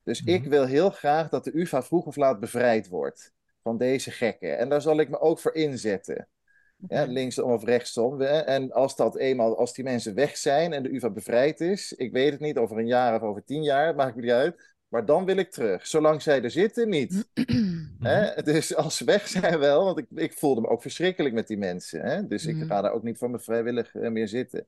Dus 0.03 0.23
ik 0.25 0.41
Mhm. 0.41 0.51
wil 0.51 0.67
heel 0.67 0.91
graag 0.91 1.29
dat 1.29 1.45
de 1.45 1.59
UvA 1.59 1.83
vroeg 1.83 2.07
of 2.07 2.17
laat 2.17 2.41
bevrijd 2.41 2.89
wordt 2.89 3.33
van 3.63 3.79
deze 3.79 4.11
gekken. 4.11 4.59
En 4.59 4.69
daar 4.69 4.81
zal 4.83 5.01
ik 5.01 5.09
me 5.09 5.21
ook 5.21 5.39
voor 5.39 5.55
inzetten. 5.55 6.29
Ja, 6.89 7.05
linksom 7.05 7.51
of 7.53 7.65
rechtsom. 7.65 8.21
En 8.23 8.73
als 8.73 8.97
dat 8.97 9.17
eenmaal, 9.17 9.59
als 9.59 9.73
die 9.75 9.85
mensen 9.85 10.15
weg 10.15 10.37
zijn 10.37 10.73
en 10.73 10.83
de 10.83 10.95
UvA 10.95 11.11
bevrijd 11.11 11.61
is, 11.61 11.93
ik 11.93 12.13
weet 12.13 12.33
het 12.33 12.41
niet, 12.41 12.57
over 12.57 12.79
een 12.79 12.87
jaar 12.87 13.15
of 13.15 13.23
over 13.23 13.45
tien 13.45 13.63
jaar, 13.63 13.95
maakt 13.95 14.15
me 14.15 14.23
niet 14.23 14.31
uit. 14.31 14.73
Maar 14.91 15.05
dan 15.07 15.25
wil 15.25 15.37
ik 15.37 15.51
terug. 15.51 15.87
Zolang 15.87 16.23
zij 16.23 16.43
er 16.43 16.51
zitten, 16.51 16.89
niet. 16.89 17.29
Hè? 18.01 18.43
Dus 18.43 18.75
als 18.75 18.97
ze 18.97 19.05
weg 19.05 19.29
zijn 19.29 19.59
wel, 19.59 19.85
want 19.85 19.99
ik, 19.99 20.07
ik 20.15 20.33
voelde 20.33 20.61
me 20.61 20.69
ook 20.69 20.83
verschrikkelijk 20.83 21.35
met 21.35 21.47
die 21.47 21.59
mensen. 21.59 22.01
Hè? 22.03 22.27
Dus 22.27 22.47
ik 22.47 22.57
Mhm. 22.57 22.67
ga 22.67 22.81
daar 22.81 22.93
ook 22.93 23.03
niet 23.03 23.19
van 23.19 23.31
me 23.31 23.39
vrijwillig 23.41 23.95
eh, 23.95 24.11
meer 24.11 24.29
zitten. 24.29 24.67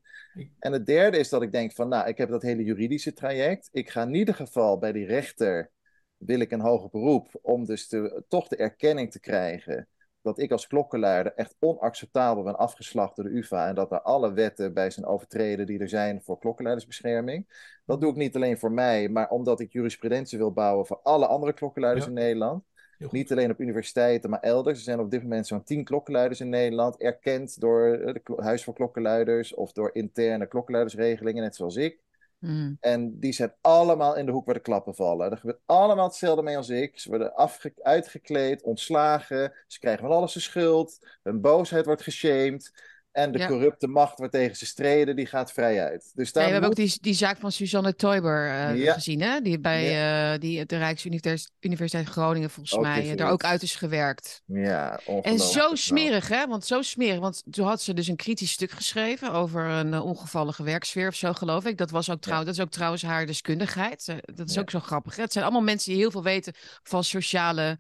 En 0.59 0.73
het 0.73 0.87
derde 0.87 1.19
is 1.19 1.29
dat 1.29 1.43
ik 1.43 1.53
denk 1.53 1.73
van, 1.73 1.89
nou, 1.89 2.09
ik 2.09 2.19
heb 2.19 2.29
dat 2.29 2.43
hele 2.43 2.65
juridische 2.65 3.13
traject. 3.13 3.69
Ik 3.73 3.91
ga 3.91 4.03
in 4.03 4.15
ieder 4.15 4.35
geval 4.35 4.79
bij 4.79 4.93
die 4.93 5.07
rechter, 5.07 5.71
wil 6.17 6.41
ik 6.41 6.51
een 6.53 6.61
hoger 6.61 6.89
beroep, 6.91 7.39
om 7.43 7.65
dus 7.65 7.89
de, 7.89 8.25
toch 8.29 8.49
de 8.49 8.57
erkenning 8.57 9.11
te 9.11 9.21
krijgen 9.21 9.89
dat 10.23 10.39
ik 10.39 10.51
als 10.53 10.67
klokkenluider 10.67 11.35
echt 11.35 11.57
onacceptabel 11.59 12.43
ben 12.43 12.59
afgeslacht 12.59 13.17
door 13.17 13.25
de 13.25 13.31
UvA 13.37 13.69
en 13.69 13.75
dat 13.75 13.93
er 13.93 14.01
alle 14.01 14.33
wetten 14.33 14.73
bij 14.75 14.91
zijn 14.91 15.07
overtreden 15.07 15.67
die 15.67 15.79
er 15.79 15.89
zijn 15.89 16.23
voor 16.23 16.39
klokkenluidersbescherming. 16.39 17.47
Dat 17.87 18.01
doe 18.01 18.11
ik 18.11 18.17
niet 18.17 18.37
alleen 18.37 18.59
voor 18.59 18.73
mij, 18.73 19.09
maar 19.09 19.29
omdat 19.31 19.61
ik 19.61 19.73
jurisprudentie 19.73 20.39
wil 20.39 20.53
bouwen 20.53 20.87
voor 20.87 21.01
alle 21.03 21.27
andere 21.27 21.53
klokkenluiders 21.53 22.05
Ja. 22.07 22.11
in 22.13 22.19
Nederland. 22.19 22.65
Niet 23.11 23.33
alleen 23.33 23.51
op 23.51 23.61
universiteiten, 23.61 24.31
maar 24.31 24.41
elders. 24.41 24.79
Er 24.79 24.85
zijn 24.85 25.01
op 25.01 25.11
dit 25.11 25.23
moment 25.23 25.47
zo'n 25.47 25.63
tien 25.63 25.85
klokkenluiders 25.85 26.41
in 26.41 26.49
Nederland, 26.49 26.97
erkend 27.01 27.61
door 27.61 27.87
het 27.87 28.21
Huis 28.37 28.65
voor 28.65 28.75
Klokkenluiders 28.75 29.55
of 29.55 29.73
door 29.73 29.91
interne 29.93 30.47
klokkenluidersregelingen, 30.47 31.43
net 31.43 31.57
zoals 31.57 31.77
ik. 31.77 31.99
Mm. 32.43 32.77
En 32.81 33.19
die 33.19 33.33
zijn 33.33 33.55
allemaal 33.61 34.17
in 34.17 34.27
de 34.27 34.33
hoek 34.33 34.45
waar 34.47 34.55
de 34.55 34.61
klappen 34.61 34.95
vallen. 34.95 35.31
Er 35.31 35.37
gebeurt 35.37 35.61
allemaal 35.67 36.07
hetzelfde 36.07 36.43
mee 36.43 36.57
als 36.57 36.69
ik. 36.69 36.99
Ze 36.99 37.09
worden 37.09 37.37
uitgekleed, 37.83 38.63
ontslagen. 38.63 39.53
Ze 39.67 39.79
krijgen 39.79 40.07
van 40.07 40.17
alles 40.17 40.33
de 40.33 40.41
schuld. 40.41 41.07
Hun 41.23 41.41
boosheid 41.41 41.87
wordt 41.87 42.03
geshamed. 42.03 42.73
En 43.13 43.33
de 43.33 43.39
Ja. 43.39 43.47
corrupte 43.47 43.87
macht 43.87 44.19
waar 44.19 44.31
tegen 44.31 44.57
ze 44.57 44.67
streden, 44.67 45.17
die 45.17 45.27
gaat 45.27 45.53
vrij 45.53 45.83
uit. 45.83 46.11
Dus 46.15 46.33
daar 46.33 46.45
we 46.47 46.51
hebben 46.51 46.71
ook 46.71 46.77
die, 46.77 46.99
die 47.01 47.15
zaak 47.15 47.39
van 47.39 47.53
Suzanne 47.53 47.95
Teuber 47.95 48.49
eh, 48.51 48.77
Ja. 48.77 48.93
gezien, 48.93 49.21
hè? 49.21 49.41
Die 49.41 49.61
bij 49.61 49.85
eh, 50.33 50.41
die, 50.41 50.67
de 50.67 50.77
Rijksuniversiteit 50.77 52.09
Groningen 52.09 52.51
volgens 52.51 52.75
Ook 52.77 52.83
mij 52.83 52.91
eh, 53.01 53.07
daar 53.09 53.17
zoiets. 53.19 53.33
ook 53.33 53.45
uit 53.45 53.63
is 53.63 53.75
gewerkt. 53.75 54.43
Ja, 54.47 55.01
En 55.23 55.39
zo 55.39 55.59
wel. 55.59 55.77
smerig, 55.77 56.29
hè? 56.29 56.47
Want 56.47 56.67
zo 56.67 56.83
smerig. 56.83 57.19
Want 57.21 57.43
toen 57.51 57.67
had 57.67 57.83
ze 57.83 57.95
dus 57.95 58.09
een 58.09 58.17
kritisch 58.17 58.51
stuk 58.53 58.71
geschreven 58.71 59.33
over 59.33 59.65
een 59.65 59.95
ongevallige 60.01 60.63
werksfeer 60.63 61.09
of 61.09 61.15
zo, 61.15 61.33
geloof 61.33 61.65
ik. 61.67 61.79
Dat, 61.79 61.91
was 61.91 62.11
ook 62.11 62.21
trouw, 62.21 62.45
dat 62.45 62.55
is 62.55 62.61
ook 62.61 62.71
trouwens 62.71 63.03
haar 63.03 63.27
deskundigheid. 63.27 64.15
Dat 64.35 64.49
is 64.51 64.59
ook 64.59 64.71
zo 64.71 64.81
grappig. 64.81 65.17
Hè? 65.17 65.23
Het 65.23 65.33
zijn 65.33 65.45
allemaal 65.45 65.63
mensen 65.63 65.91
die 65.93 66.01
heel 66.01 66.11
veel 66.11 66.23
weten 66.23 66.53
van 66.83 67.05
sociale 67.05 67.79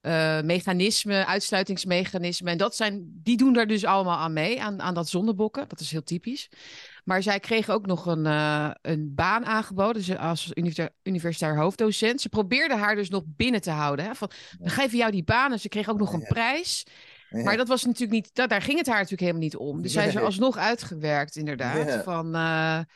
eh, 0.00 0.40
mechanismen, 0.40 1.26
uitsluitingsmechanismen. 1.26 2.52
En 2.52 2.58
dat 2.58 2.76
zijn, 2.76 3.20
die 3.22 3.36
doen 3.36 3.52
daar 3.52 3.66
dus 3.66 3.84
allemaal 3.84 4.18
aan 4.18 4.32
mee, 4.32 4.62
aan, 4.62 4.82
aan 4.82 4.94
dat 4.94 5.08
zondebokken. 5.08 5.68
Dat 5.68 5.80
is 5.80 5.90
heel 5.90 6.02
typisch. 6.02 6.48
Maar 7.04 7.22
zij 7.22 7.40
kreeg 7.40 7.68
ook 7.70 7.86
nog 7.86 8.06
een, 8.06 8.26
eh, 8.26 8.70
een 8.82 9.14
baan 9.14 9.44
aangeboden 9.46 9.94
dus 10.06 10.16
als 10.16 10.50
universitair, 10.54 10.90
universitair 11.02 11.56
hoofddocent. 11.56 12.20
Ze 12.20 12.28
probeerde 12.28 12.76
haar 12.76 12.94
dus 12.94 13.08
nog 13.10 13.22
binnen 13.26 13.60
te 13.60 13.70
houden. 13.70 14.04
Hè? 14.04 14.14
Van, 14.14 14.30
we 14.58 14.68
geven 14.70 14.98
jou 14.98 15.10
die 15.10 15.24
baan. 15.24 15.52
En 15.52 15.60
ze 15.60 15.68
kreeg 15.68 15.88
ook 15.88 15.98
nog 15.98 16.12
een 16.12 16.26
prijs. 16.28 16.86
Ja. 17.30 17.42
Maar 17.42 17.56
dat 17.56 17.68
was 17.68 17.84
natuurlijk 17.84 18.12
niet, 18.12 18.30
da- 18.34 18.46
daar 18.46 18.62
ging 18.62 18.78
het 18.78 18.86
haar 18.86 18.94
natuurlijk 18.96 19.20
helemaal 19.22 19.42
niet 19.42 19.56
om. 19.56 19.82
Dus 19.82 19.92
zij 19.92 20.02
is 20.06 20.10
er 20.10 20.16
Nee. 20.16 20.24
alsnog 20.24 20.56
uitgewerkt, 20.56 21.36
inderdaad. 21.36 21.86
Ja. 21.88 22.02
Van 22.02 22.26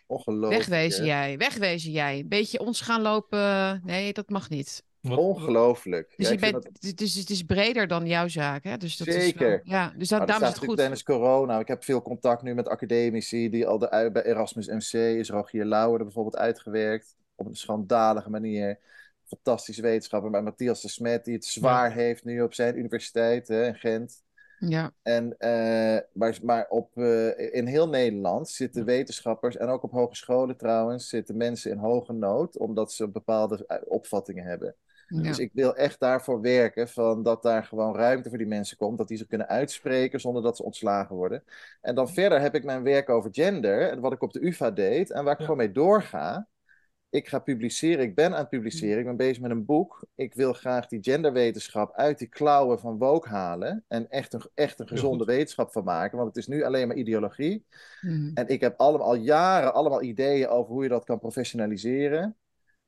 Ongelooflijk. 0.07 0.59
wegwezen 0.67 1.01
hè? 1.01 1.07
jij, 1.07 1.39
wegwezen 1.39 1.91
jij. 1.91 2.19
Een 2.19 2.29
beetje 2.29 2.59
ons 2.59 2.81
gaan 2.81 3.03
lopen. 3.03 3.81
Nee, 3.85 4.13
dat 4.13 4.29
mag 4.29 4.49
niet. 4.49 4.83
Wat- 5.09 5.19
Ongelooflijk. 5.19 6.13
Dus, 6.17 6.29
Ja, 6.29 6.37
bent, 6.37 6.69
het, 6.81 7.01
is, 7.01 7.15
het 7.15 7.31
is 7.31 7.43
breder 7.43 7.87
dan 7.87 8.07
jouw 8.07 8.29
zaak. 8.29 8.65
Hè? 8.65 8.77
Dus 8.77 8.97
dat 8.97 9.07
Is 9.07 9.15
Zeker. 9.15 9.49
wel, 9.49 9.61
ja, 9.65 9.93
dus 9.97 10.09
dat, 10.09 10.27
daarom 10.27 10.49
is 10.49 10.55
het 10.55 10.65
goed. 10.65 10.77
tijdens 10.77 11.03
corona. 11.03 11.59
Ik 11.59 11.69
heb 11.69 11.85
veel 11.85 12.03
contact 12.03 12.43
nu 12.43 12.55
met 12.55 12.69
academici 12.69 13.51
die 13.51 13.67
al 13.67 13.79
de, 13.79 14.11
bij 14.13 14.25
Erasmus 14.25 14.67
MC 14.67 14.93
is 14.93 15.31
Rogier 15.31 15.65
Lauwer 15.65 15.99
er 15.99 16.05
bijvoorbeeld 16.05 16.37
uitgewerkt. 16.37 17.17
Op 17.35 17.47
een 17.47 17.55
schandalige 17.57 18.31
manier. 18.31 18.79
Fantastische 19.25 19.83
wetenschapper. 19.83 20.31
Maar 20.31 20.43
Matthias 20.43 20.83
de 20.83 20.89
Smet 20.89 21.25
die 21.25 21.35
het 21.35 21.45
zwaar 21.45 21.93
heeft 21.93 22.25
nu 22.25 22.43
op 22.43 22.55
zijn 22.55 22.79
universiteit 22.79 23.49
hè, 23.49 23.67
in 23.67 23.75
Gent. 23.75 24.23
Ja, 24.69 24.93
En, 25.03 25.39
eh, 25.39 25.99
maar 26.13 26.39
maar 26.43 26.67
op, 26.69 26.97
eh, 26.97 27.55
in 27.55 27.67
heel 27.67 27.89
Nederland 27.89 28.49
zitten 28.49 28.85
wetenschappers 28.85 29.57
en 29.57 29.69
ook 29.69 29.83
op 29.83 29.91
hogescholen 29.91 30.57
trouwens 30.57 31.09
zitten 31.09 31.37
mensen 31.37 31.71
in 31.71 31.79
hoge 31.79 32.13
nood 32.13 32.59
omdat 32.59 32.93
ze 32.93 33.09
bepaalde 33.09 33.67
eh, 33.67 33.77
opvattingen 33.85 34.45
hebben. 34.45 34.75
ja. 35.07 35.21
Dus 35.23 35.39
ik 35.39 35.51
wil 35.55 35.77
echt 35.77 36.01
daarvoor 36.01 36.41
werken, 36.41 36.89
van 36.89 37.23
dat 37.23 37.43
daar 37.43 37.65
gewoon 37.65 37.97
ruimte 37.97 38.29
voor 38.29 38.39
die 38.39 38.47
mensen 38.47 38.77
komt, 38.77 38.99
dat 38.99 39.09
die 39.09 39.17
zich 39.19 39.27
kunnen 39.27 39.49
uitspreken 39.49 40.21
zonder 40.21 40.43
dat 40.43 40.57
ze 40.57 40.63
ontslagen 40.65 41.17
worden. 41.17 41.45
En 41.81 41.95
dan 41.95 42.09
verder 42.09 42.41
heb 42.41 42.55
ik 42.55 42.65
mijn 42.65 42.83
werk 42.83 43.09
over 43.09 43.31
gender, 43.33 43.91
en 43.91 44.01
wat 44.01 44.13
ik 44.13 44.23
op 44.23 44.33
de 44.33 44.47
UvA 44.47 44.71
deed, 44.71 45.11
en 45.11 45.25
waar 45.25 45.33
ik 45.33 45.39
Ja. 45.39 45.45
gewoon 45.45 45.59
mee 45.59 45.73
doorga. 45.73 46.49
Ik 47.15 47.29
ga 47.29 47.39
publiceren, 47.39 48.05
ik 48.05 48.15
ben 48.15 48.33
aan 48.33 48.39
het 48.39 48.49
publiceren, 48.49 48.99
ik 48.99 49.05
ben 49.05 49.17
bezig 49.17 49.41
met 49.41 49.51
een 49.51 49.65
boek. 49.65 50.07
Ik 50.15 50.35
wil 50.35 50.53
graag 50.53 50.87
die 50.87 51.03
genderwetenschap 51.03 51.93
uit 51.95 52.19
die 52.19 52.29
klauwen 52.29 52.79
van 52.79 52.99
woke 52.99 53.29
halen 53.29 53.85
en 53.89 54.11
echt 54.11 54.33
een, 54.33 54.43
echt 54.55 54.81
een 54.81 54.89
gezonde 54.89 55.25
wetenschap 55.25 55.73
van 55.73 55.85
maken, 55.85 56.17
want 56.17 56.29
het 56.29 56.37
is 56.37 56.47
nu 56.47 56.63
alleen 56.63 56.89
maar 56.89 56.97
ideologie. 56.97 57.65
Mhm. 58.01 58.31
En 58.35 58.49
ik 58.49 58.61
heb 58.61 58.81
allemaal, 58.81 59.07
al 59.07 59.15
jaren 59.15 59.75
allemaal 59.75 60.03
ideeën 60.03 60.49
over 60.49 60.73
hoe 60.73 60.83
je 60.83 60.89
dat 60.89 61.05
kan 61.05 61.19
professionaliseren. 61.19 62.37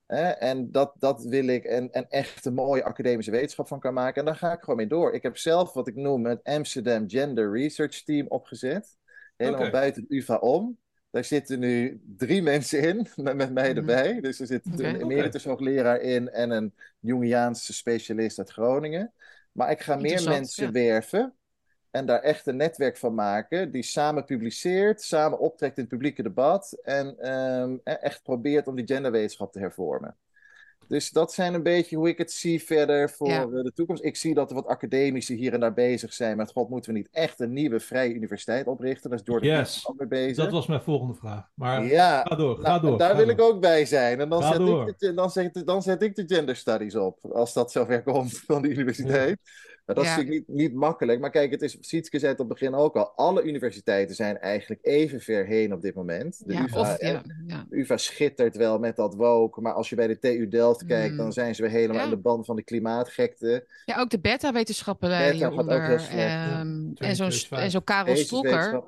Hè? 0.07 0.29
En 0.29 0.70
dat, 0.72 0.93
dat 0.99 1.24
wil 1.24 1.47
ik 1.47 1.64
en, 1.64 1.93
en 1.93 2.07
echt 2.09 2.45
een 2.45 2.55
mooie 2.55 2.85
academische 2.85 3.31
wetenschap 3.31 3.68
van 3.68 3.81
kan 3.81 3.95
maken. 3.95 4.20
En 4.20 4.27
daar 4.27 4.37
ga 4.37 4.53
ik 4.53 4.61
gewoon 4.61 4.77
mee 4.77 4.87
door. 4.87 5.14
Ik 5.14 5.22
heb 5.22 5.37
zelf 5.37 5.72
wat 5.72 5.89
ik 5.89 5.95
noem 5.95 6.24
het 6.27 6.41
Amsterdam 6.43 7.11
Gender 7.11 7.53
Research 7.53 8.03
Team 8.03 8.27
opgezet. 8.29 8.97
Helemaal 9.37 9.61
Oké. 9.61 9.70
buiten 9.70 10.05
de 10.09 10.16
UvA 10.16 10.37
om. 10.37 10.79
Daar 11.16 11.24
zitten 11.24 11.58
nu 11.58 12.00
drie 12.16 12.42
mensen 12.42 12.80
in, 12.82 13.06
met, 13.24 13.36
met 13.36 13.52
mij 13.52 13.68
Mhm. 13.68 13.76
erbij. 13.76 14.20
Dus 14.20 14.40
er 14.40 14.46
zit 14.46 14.66
een 14.66 14.96
emeritus 14.96 15.44
hoogleraar 15.44 16.00
in 16.00 16.30
en 16.30 16.50
een 16.50 16.74
Jungiaanse 16.98 17.72
specialist 17.72 18.38
uit 18.38 18.50
Groningen. 18.50 19.12
Maar 19.52 19.70
ik 19.70 19.80
ga 19.80 19.96
meer 19.96 20.22
mensen 20.22 20.64
ja. 20.64 20.72
werven 20.72 21.34
en 21.90 22.06
daar 22.06 22.20
echt 22.20 22.46
een 22.46 22.56
netwerk 22.56 22.96
van 22.96 23.14
maken 23.14 23.70
die 23.70 23.82
samen 23.82 24.24
publiceert, 24.24 25.02
samen 25.02 25.38
optrekt 25.38 25.76
in 25.76 25.82
het 25.82 25.92
publieke 25.92 26.22
debat 26.22 26.72
en 26.82 27.18
ehm, 27.18 27.76
e- 27.84 27.92
echt 27.92 28.22
probeert 28.22 28.66
om 28.66 28.76
die 28.76 28.86
genderwetenschap 28.86 29.52
te 29.52 29.58
hervormen. 29.58 30.16
Dus 30.89 31.11
dat 31.11 31.32
zijn 31.32 31.55
een 31.55 31.62
beetje 31.62 31.97
hoe 31.97 32.09
ik 32.09 32.18
het 32.18 32.32
zie 32.32 32.62
verder 32.62 33.11
voor 33.11 33.28
Ja. 33.28 33.43
eh, 33.43 33.49
de 33.62 33.72
toekomst. 33.74 34.05
Ik 34.05 34.16
zie 34.16 34.34
dat 34.34 34.49
er 34.51 34.55
wat 34.57 34.66
academici 34.66 35.34
hier 35.34 35.53
en 35.53 35.61
daar 35.61 35.74
bezig 35.74 36.12
zijn. 36.12 36.37
Met 36.37 36.53
god, 36.53 36.68
moeten 36.68 36.93
we 36.93 36.99
niet 36.99 37.09
echt 37.12 37.41
een 37.41 37.53
nieuwe 37.53 37.80
vrije 37.80 38.14
universiteit 38.14 38.66
oprichten? 38.66 39.11
Daar 39.11 39.18
is 39.18 39.24
Jordan 39.26 39.49
Yes. 39.51 39.89
Ook 39.89 39.99
mee 39.99 40.09
bezig. 40.09 40.37
Dat 40.37 40.51
was 40.53 40.66
mijn 40.66 40.82
volgende 40.82 41.14
vraag. 41.14 41.49
Maar 41.55 41.84
ja, 41.84 42.22
ga 42.22 42.37
door, 42.37 42.57
ga 42.57 42.68
nou, 42.68 42.80
door. 42.80 42.99
daar 42.99 43.11
ga 43.11 43.16
wil 43.16 43.24
door. 43.26 43.34
ik 43.34 43.41
ook 43.41 43.61
bij 43.61 43.84
zijn. 43.84 44.20
En 44.20 44.28
dan 44.28 44.43
zet, 44.43 44.61
ik 44.89 44.99
de, 44.99 45.14
dan, 45.14 45.30
zet, 45.30 45.62
dan 45.66 45.82
zet 45.82 46.03
ik 46.03 46.14
de 46.16 46.24
gender 46.26 46.57
studies 46.57 46.95
op. 46.95 47.18
Als 47.32 47.53
dat 47.53 47.72
zover 47.72 48.03
komt 48.12 48.39
van 48.39 48.62
de 48.62 48.68
universiteit. 48.68 49.39
Maar 49.87 49.95
dat 49.97 50.05
Ja. 50.05 50.11
is 50.11 50.16
natuurlijk 50.16 50.49
niet, 50.49 50.57
niet 50.59 50.74
makkelijk. 50.74 51.20
Maar 51.20 51.30
kijk, 51.30 51.51
het 51.51 51.62
is, 51.62 51.76
Sietske 51.80 52.18
zei 52.18 52.32
het 52.32 52.41
op 52.41 52.49
het 52.49 52.59
begin 52.59 52.74
ook 52.74 52.97
al. 52.97 53.12
Alle 53.16 53.43
universiteiten 53.43 54.14
zijn 54.16 54.39
eigenlijk 54.39 54.87
even 54.87 55.20
ver 55.20 55.47
heen 55.47 55.72
op 55.72 55.82
dit 55.82 55.95
moment. 55.95 56.43
De 56.47 56.53
ja, 56.53 56.64
UvA, 56.64 56.80
of, 56.80 56.99
hè, 56.99 57.09
ja, 57.11 57.22
ja. 57.47 57.66
de 57.70 57.76
UvA 57.76 57.97
schittert 57.97 58.57
wel 58.57 58.78
met 58.78 58.97
dat 58.97 59.14
woke. 59.14 59.61
Maar 59.61 59.72
als 59.72 59.89
je 59.89 59.97
bij 59.97 60.07
de 60.07 60.18
TU 60.18 60.49
Delft 60.49 60.84
kijkt, 60.87 61.11
Mm. 61.11 61.16
dan 61.16 61.32
zijn 61.32 61.55
ze 61.55 61.62
weer 61.62 61.70
helemaal 61.70 61.97
Ja. 61.97 62.05
in 62.05 62.11
de 62.11 62.16
band 62.16 62.47
van 62.47 62.57
de 62.57 62.62
klimaatgekte. 62.62 63.66
ja, 63.84 64.01
ook 64.01 64.11
de 64.11 64.18
beta-wetenschappen 64.20 65.11
eh, 65.11 65.18
Beta 65.18 65.32
gaat 65.32 65.43
ook 65.45 65.51
hieronder. 65.53 66.01
slecht, 66.01 66.12
ehm, 66.12 66.51
en 66.59 66.76
zo'n 66.76 66.95
2005. 66.95 67.62
en 67.62 67.70
zo 67.70 67.80
Karel 67.80 68.16
Stokker. 68.16 68.82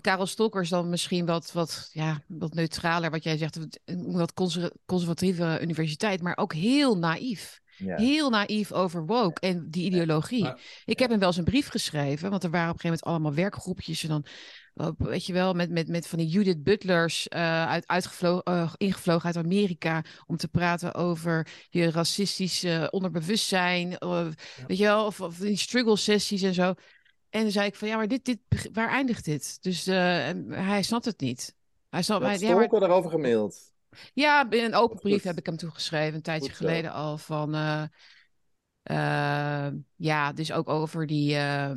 Karel 0.00 0.26
Stokker 0.26 0.60
is 0.62 0.68
dan 0.68 0.88
misschien 0.88 1.26
wat, 1.26 1.52
wat, 1.52 1.90
ja, 1.92 2.22
wat 2.26 2.54
neutraler, 2.54 3.10
wat 3.10 3.22
jij 3.24 3.36
zegt, 3.36 3.58
een 3.84 4.12
wat 4.12 4.34
conser- 4.34 4.72
conservatieve 4.86 5.58
universiteit, 5.62 6.22
maar 6.22 6.36
ook 6.36 6.52
heel 6.52 6.98
naïef. 6.98 7.59
Ja. 7.84 7.96
Heel 7.96 8.30
naïef 8.30 8.72
over 8.72 9.06
woke 9.06 9.40
en 9.40 9.70
die 9.70 9.84
ideologie. 9.84 10.42
Maar- 10.42 10.60
ik 10.84 10.98
heb 10.98 11.10
hem 11.10 11.18
wel 11.18 11.28
eens 11.28 11.36
een 11.36 11.44
brief 11.44 11.68
geschreven, 11.68 12.30
want 12.30 12.44
er 12.44 12.50
waren 12.50 12.68
op 12.70 12.74
een 12.74 12.80
gegeven 12.80 13.04
moment 13.06 13.24
allemaal 13.24 13.42
werkgroepjes. 13.44 14.02
En 14.02 14.08
dan, 14.08 14.24
eh, 14.74 14.88
weet 14.98 15.26
je 15.26 15.32
wel, 15.32 15.52
met, 15.54 15.70
met, 15.70 15.88
met 15.88 16.06
van 16.06 16.18
die 16.18 16.28
Judith 16.28 16.62
Butlers 16.62 17.26
uh, 17.34 17.66
uit, 17.66 17.86
uitgevlogen, 17.86 18.52
uh, 18.52 18.72
ingevlogen 18.76 19.26
uit 19.26 19.36
Amerika. 19.36 20.04
om 20.26 20.36
te 20.36 20.48
praten 20.48 20.94
over 20.94 21.46
je 21.70 21.90
racistische 21.90 22.88
onderbewustzijn. 22.90 23.86
Uh, 23.86 23.98
Ja. 24.00 24.66
Weet 24.66 24.78
je 24.78 24.84
wel, 24.84 25.06
of, 25.06 25.20
of 25.20 25.36
die 25.36 25.56
struggle 25.56 25.96
sessies 25.96 26.42
en 26.42 26.54
zo. 26.54 26.74
En 27.30 27.42
dan 27.42 27.50
zei 27.50 27.66
ik 27.66 27.74
van 27.74 27.88
ja, 27.88 27.96
maar 27.96 28.08
dit, 28.08 28.24
dit, 28.24 28.38
waar 28.72 28.88
eindigt 28.88 29.24
dit? 29.24 29.58
Dus 29.62 29.84
hij 29.84 30.82
snapt 30.82 31.04
het 31.04 31.20
niet. 31.20 31.54
Hij 31.88 32.02
snapt, 32.02 32.20
Dat 32.22 32.30
hij, 32.30 32.48
ja, 32.48 32.54
maar... 32.54 32.80
daarover 32.80 33.10
gemaild. 33.10 33.72
Ja, 34.12 34.50
in 34.50 34.64
een 34.64 34.74
open 34.74 34.98
brief 34.98 35.22
heb 35.22 35.38
ik 35.38 35.46
hem 35.46 35.56
toegeschreven, 35.56 36.14
een 36.14 36.22
tijdje 36.22 36.52
geleden 36.52 36.92
al. 36.92 37.18
Van 37.18 37.54
uh, 37.54 37.82
uh, 38.90 39.68
ja, 39.96 40.32
dus 40.32 40.52
ook 40.52 40.68
over 40.68 41.06
die 41.06 41.34
uh, 41.34 41.72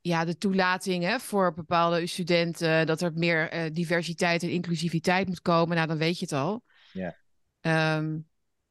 ja, 0.00 0.24
de 0.24 0.36
toelating 0.38 1.04
hè, 1.04 1.18
voor 1.18 1.54
bepaalde 1.54 2.06
studenten, 2.06 2.86
dat 2.86 3.00
er 3.00 3.12
meer 3.14 3.50
eh, 3.50 3.72
diversiteit 3.72 4.42
en 4.42 4.50
inclusiviteit 4.50 5.28
moet 5.28 5.42
komen. 5.42 5.76
Nou, 5.76 5.88
dan 5.88 5.98
weet 5.98 6.18
je 6.18 6.24
het 6.24 6.34
al. 6.34 6.62
Ja. 6.92 7.16
Ehm, 7.60 8.18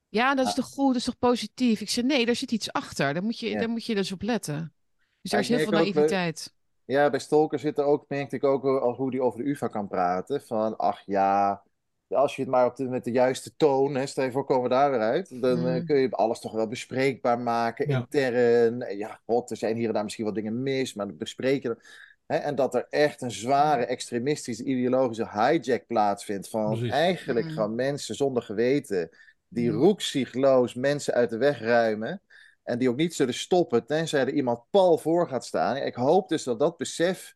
ja, 0.10 0.36
dat 0.36 0.46
is 0.46 0.52
Ah. 0.52 0.58
toch 0.58 0.66
goed, 0.66 0.88
dat 0.88 0.96
is 0.96 1.04
toch 1.04 1.18
positief? 1.18 1.82
Ik 1.82 1.90
zei, 1.90 2.06
nee, 2.06 2.26
daar 2.26 2.36
zit 2.36 2.52
iets 2.52 2.72
achter. 2.72 3.14
Daar 3.14 3.24
moet 3.24 3.40
je, 3.40 3.50
Ja. 3.50 3.60
daar 3.60 3.70
moet 3.70 3.86
je 3.86 3.96
dus 3.96 4.12
op 4.12 4.22
letten. 4.22 4.74
Dus 5.22 5.32
daar 5.32 5.40
is 5.40 5.48
heel 5.48 5.60
veel 5.60 5.72
naïviteit. 5.72 6.54
Ja, 6.86 7.10
bij 7.10 7.20
Stolker 7.20 7.60
zit 7.60 7.78
er 7.78 7.84
ook, 7.84 8.06
merkte 8.08 8.36
ik 8.36 8.44
ook 8.44 8.64
al 8.64 8.94
hoe 8.96 9.12
die 9.12 9.22
over 9.22 9.44
de 9.44 9.50
UvA 9.50 9.68
kan 9.68 9.88
praten. 9.88 10.42
Van, 10.42 10.78
ach 10.78 11.02
ja, 11.06 11.64
als 12.10 12.36
je 12.36 12.42
het 12.42 12.52
maar 12.52 12.66
op 12.66 12.76
de, 12.76 12.84
met 12.84 13.04
de 13.04 13.12
juiste 13.12 13.56
toon, 13.56 13.96
hè, 13.96 14.06
stel 14.06 14.24
je 14.24 14.32
voor, 14.32 14.46
komen 14.46 14.64
we 14.64 14.70
daar 14.70 14.92
weer 14.92 15.00
uit. 15.00 15.42
Dan 15.42 15.68
eh, 15.68 15.74
Mm. 15.74 15.86
kun 15.86 15.98
je 16.00 16.12
alles 16.12 16.40
toch 16.40 16.52
wel 16.54 16.68
bespreekbaar 16.68 17.40
maken, 17.40 17.90
Ja. 17.90 17.98
intern. 18.00 18.98
Ja, 18.98 19.20
god, 19.26 19.52
er 19.52 19.58
zijn 19.58 19.76
hier 19.76 19.88
en 19.88 19.94
daar 19.94 20.04
misschien 20.04 20.26
wat 20.26 20.36
dingen 20.36 20.64
mis, 20.64 20.94
maar 20.94 21.08
dat 21.08 21.18
bespreken. 21.18 21.78
Hè, 22.26 22.38
en 22.38 22.56
dat 22.56 22.76
er 22.76 22.88
echt 22.90 23.22
een 23.22 23.32
zware 23.32 23.86
extremistische 23.86 24.64
ideologische 24.64 25.30
hijack 25.32 25.88
plaatsvindt 25.88 26.50
van 26.50 26.68
Precies. 26.70 26.92
eigenlijk 26.92 27.46
Mm. 27.46 27.52
gewoon 27.52 27.76
mensen 27.76 28.16
zonder 28.16 28.44
geweten, 28.44 29.10
die 29.48 29.72
Mm. 29.72 29.78
roekzichtloos 29.78 30.74
mensen 30.74 31.14
uit 31.14 31.30
de 31.30 31.38
weg 31.38 31.60
ruimen. 31.60 32.22
En 32.64 32.80
die 32.80 32.90
ook 32.90 32.96
niet 32.96 33.16
zullen 33.16 33.34
stoppen 33.34 33.86
tenzij 33.86 34.20
er 34.20 34.34
iemand 34.34 34.60
pal 34.70 34.98
voor 34.98 35.28
gaat 35.30 35.46
staan. 35.46 35.76
Ik 35.78 35.96
hoop 35.96 36.30
dus 36.30 36.44
dat 36.44 36.60
dat 36.60 36.78
besef 36.78 37.36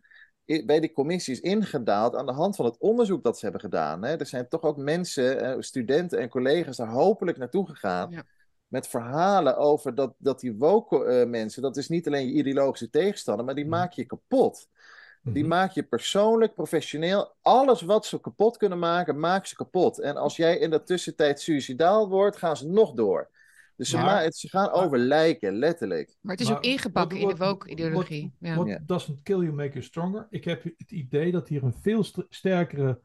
bij 0.66 0.80
die 0.80 0.91
commissie 0.93 1.34
is 1.34 1.39
ingedaald 1.39 2.16
aan 2.16 2.26
de 2.26 2.32
hand 2.32 2.56
van 2.56 2.66
het 2.66 2.78
onderzoek 2.78 3.24
dat 3.24 3.36
ze 3.38 3.43
hebben 3.43 3.62
gedaan. 3.62 4.04
Hè. 4.04 4.18
Er 4.18 4.26
zijn 4.26 4.47
toch 4.47 4.62
ook 4.62 4.78
mensen, 4.78 5.64
studenten 5.64 6.20
en 6.20 6.30
collega's 6.30 6.78
daar 6.78 6.88
hopelijk 6.91 7.38
naartoe 7.38 7.68
gegaan. 7.68 8.12
Ja. 8.12 8.24
Met 8.68 8.88
verhalen 8.88 9.58
over 9.58 9.95
dat, 9.95 10.14
dat 10.18 10.39
die 10.39 10.56
woke 10.56 11.04
eh, 11.06 11.28
mensen, 11.28 11.62
dat 11.62 11.78
is 11.78 11.89
niet 11.89 12.08
alleen 12.08 12.28
je 12.28 12.34
ideologische 12.34 12.89
tegenstander, 12.89 13.45
maar 13.45 13.56
die 13.56 13.66
Mhm. 13.66 13.74
maak 13.74 13.91
je 13.93 14.06
kapot. 14.06 14.68
Die 15.24 15.43
Mhm. 15.43 15.52
maak 15.52 15.72
je 15.72 15.84
persoonlijk, 15.84 16.54
professioneel. 16.54 17.32
Alles 17.41 17.82
wat 17.82 18.06
ze 18.06 18.22
kapot 18.22 18.58
kunnen 18.58 18.80
maken, 18.80 19.20
maak 19.20 19.45
ze 19.45 19.56
kapot. 19.56 19.99
En 19.99 20.18
als 20.18 20.36
jij 20.36 20.58
in 20.58 20.70
de 20.70 20.84
tussentijd 20.84 21.41
suicidaal 21.41 22.10
wordt, 22.10 22.38
gaan 22.38 22.58
ze 22.58 22.68
nog 22.68 22.93
door. 22.93 23.30
Dus 23.82 23.89
ze, 23.89 23.97
ma- 23.97 24.27
gaan 24.32 24.69
over 24.71 24.97
lijken, 24.97 25.53
letterlijk. 25.53 26.17
Maar 26.21 26.32
het 26.32 26.41
is 26.41 26.47
Maar 26.47 26.57
ook 26.57 26.63
ingebakken 26.63 27.19
wat- 27.21 27.29
in 27.32 27.36
de 27.38 27.43
woke-ideologie. 27.45 28.34
Ja. 28.39 28.55
What 28.55 28.88
doesn't 28.88 29.19
kill 29.23 29.38
you 29.39 29.51
make 29.51 29.69
you 29.71 29.84
stronger. 29.84 30.27
Ik 30.29 30.43
heb 30.43 30.63
het 30.63 30.91
idee 30.91 31.32
dat 31.32 31.47
hier 31.47 31.63
een 31.63 31.73
veel 31.73 32.03
st- 32.03 32.25
sterkere 32.29 33.01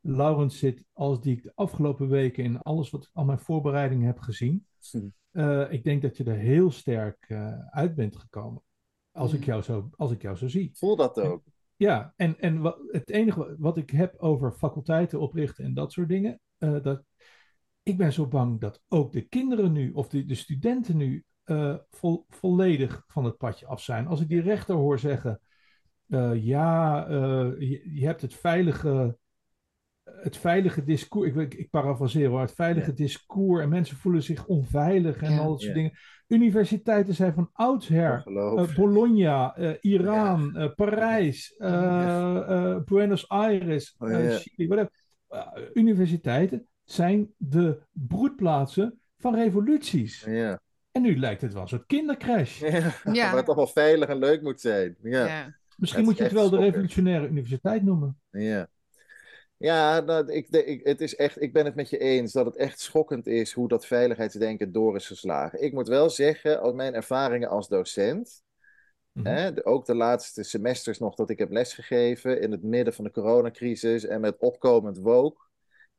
Laurens 0.00 0.58
zit 0.58 0.84
als 0.92 1.20
die 1.20 1.36
ik 1.36 1.42
de 1.42 1.52
afgelopen 1.54 2.08
weken 2.08 2.44
in 2.44 2.58
alles 2.62 2.90
wat 2.90 3.02
ik 3.04 3.10
al 3.12 3.24
mijn 3.24 3.38
voorbereidingen 3.38 4.06
heb 4.06 4.18
gezien. 4.18 4.66
Hm. 4.90 5.08
Eh, 5.30 5.72
ik 5.72 5.84
denk 5.84 6.02
dat 6.02 6.16
je 6.16 6.24
er 6.24 6.36
heel 6.36 6.70
sterk 6.70 7.24
eh, 7.28 7.58
uit 7.70 7.94
bent 7.94 8.16
gekomen. 8.16 8.62
Als, 9.12 9.32
ik 9.32 9.38
Mm. 9.40 9.44
jou 9.46 9.62
zo, 9.62 9.90
als 9.96 10.12
ik 10.12 10.22
jou 10.22 10.36
zo 10.36 10.48
zie. 10.48 10.70
Voel 10.74 10.96
dat 10.96 11.20
ook. 11.20 11.42
Ja, 11.76 12.12
en, 12.16 12.38
en 12.38 12.60
wat, 12.60 12.78
het 12.90 13.10
enige 13.10 13.38
wa- 13.38 13.54
wat 13.58 13.76
ik 13.76 13.90
heb 13.90 14.14
over 14.18 14.52
faculteiten 14.52 15.20
oprichten 15.20 15.64
en 15.64 15.74
dat 15.74 15.92
soort 15.92 16.08
dingen, 16.08 16.40
eh, 16.58 16.82
dat, 16.82 17.02
ik 17.82 17.96
ben 17.96 18.12
zo 18.12 18.26
bang 18.26 18.60
dat 18.60 18.82
ook 18.88 19.12
de 19.12 19.20
kinderen 19.28 19.72
nu, 19.72 19.90
of 19.92 20.08
de, 20.08 20.24
de 20.24 20.34
studenten 20.34 20.96
nu, 20.96 21.24
eh, 21.44 21.74
vol, 21.90 22.24
volledig 22.28 23.04
van 23.06 23.24
het 23.24 23.36
padje 23.36 23.66
af 23.66 23.82
zijn. 23.82 24.06
Als 24.06 24.20
ik 24.20 24.28
die 24.28 24.40
rechter 24.40 24.74
hoor 24.74 24.98
zeggen, 24.98 25.40
eh, 26.08 26.30
ja, 26.34 27.06
eh, 27.08 27.50
je, 27.58 27.90
je 27.94 28.06
hebt 28.06 28.20
het 28.20 28.34
veilige, 28.34 29.16
het 30.04 30.36
veilige 30.36 30.84
discours, 30.84 31.28
ik, 31.28 31.36
ik, 31.36 31.54
ik 31.54 31.70
parafraseer 31.70 32.28
hoor, 32.28 32.40
het 32.40 32.52
veilige 32.54 32.92
discours 32.92 33.62
en 33.62 33.68
mensen 33.68 33.96
voelen 33.96 34.22
zich 34.22 34.46
onveilig 34.46 35.22
en 35.22 35.32
Ja. 35.32 35.38
al 35.38 35.48
dat 35.50 35.60
soort 35.60 35.74
Ja. 35.74 35.80
dingen. 35.82 35.98
Universiteiten 36.26 37.14
zijn 37.14 37.34
van 37.34 37.50
oudsher 37.52 38.22
eh, 38.26 38.74
Bologna, 38.74 39.56
eh, 39.56 39.72
Iran, 39.80 40.56
eh, 40.56 40.74
Parijs, 40.74 41.54
eh, 41.56 42.36
eh, 42.36 42.82
Buenos 42.84 43.28
Aires, 43.28 43.94
Oh, 43.98 44.10
ja. 44.10 44.28
Chili, 44.30 44.68
whatever. 44.68 44.92
Universiteiten 45.74 46.66
zijn 46.92 47.34
de 47.36 47.80
broedplaatsen 47.92 49.00
van 49.18 49.34
revoluties. 49.34 50.24
ja. 50.24 50.60
En 50.92 51.02
nu 51.02 51.18
lijkt 51.18 51.40
het 51.40 51.52
wel 51.52 51.62
een 51.62 51.68
soort 51.68 51.86
kindercrash. 51.86 52.60
Ja. 52.60 52.68
Ja. 53.12 53.12
Waar 53.28 53.36
het 53.36 53.44
toch 53.46 53.56
wel 53.56 53.66
veilig 53.66 54.08
en 54.08 54.18
leuk 54.18 54.42
moet 54.42 54.60
zijn. 54.60 54.96
Ja. 55.02 55.26
Ja. 55.26 55.56
Misschien 55.76 56.04
moet 56.04 56.16
je 56.16 56.22
het 56.22 56.32
wel 56.32 56.50
de 56.50 56.58
revolutionaire 56.58 57.26
universiteit 57.28 57.82
noemen. 57.82 58.20
Ja, 58.30 58.68
ja 59.56 60.00
nou, 60.00 60.32
ik, 60.32 60.50
de- 60.52 60.64
ik, 60.64 60.86
het 60.86 61.00
is 61.00 61.16
echt, 61.16 61.42
ik 61.42 61.52
ben 61.52 61.64
het 61.64 61.74
met 61.74 61.90
je 61.90 61.98
eens 61.98 62.32
dat 62.32 62.46
het 62.46 62.56
echt 62.56 62.80
schokkend 62.80 63.26
is 63.26 63.52
hoe 63.52 63.68
dat 63.68 63.86
veiligheidsdenken 63.86 64.72
door 64.72 64.96
is 64.96 65.06
geslagen. 65.06 65.62
Ik 65.62 65.72
moet 65.72 65.88
wel 65.88 66.10
zeggen, 66.10 66.62
uit 66.62 66.74
mijn 66.74 66.94
ervaringen 66.94 67.48
als 67.48 67.68
docent, 67.68 68.42
Mhm. 69.12 69.26
hè, 69.26 69.52
de- 69.52 69.64
ook 69.64 69.86
de 69.86 69.94
laatste 69.94 70.42
semesters 70.42 70.98
nog 70.98 71.14
dat 71.14 71.30
ik 71.30 71.38
heb 71.38 71.50
lesgegeven 71.50 72.40
in 72.40 72.50
het 72.50 72.62
midden 72.62 72.94
van 72.94 73.04
de 73.04 73.10
coronacrisis 73.10 74.04
en 74.06 74.20
met 74.20 74.36
opkomend 74.38 74.98
woke. 74.98 75.48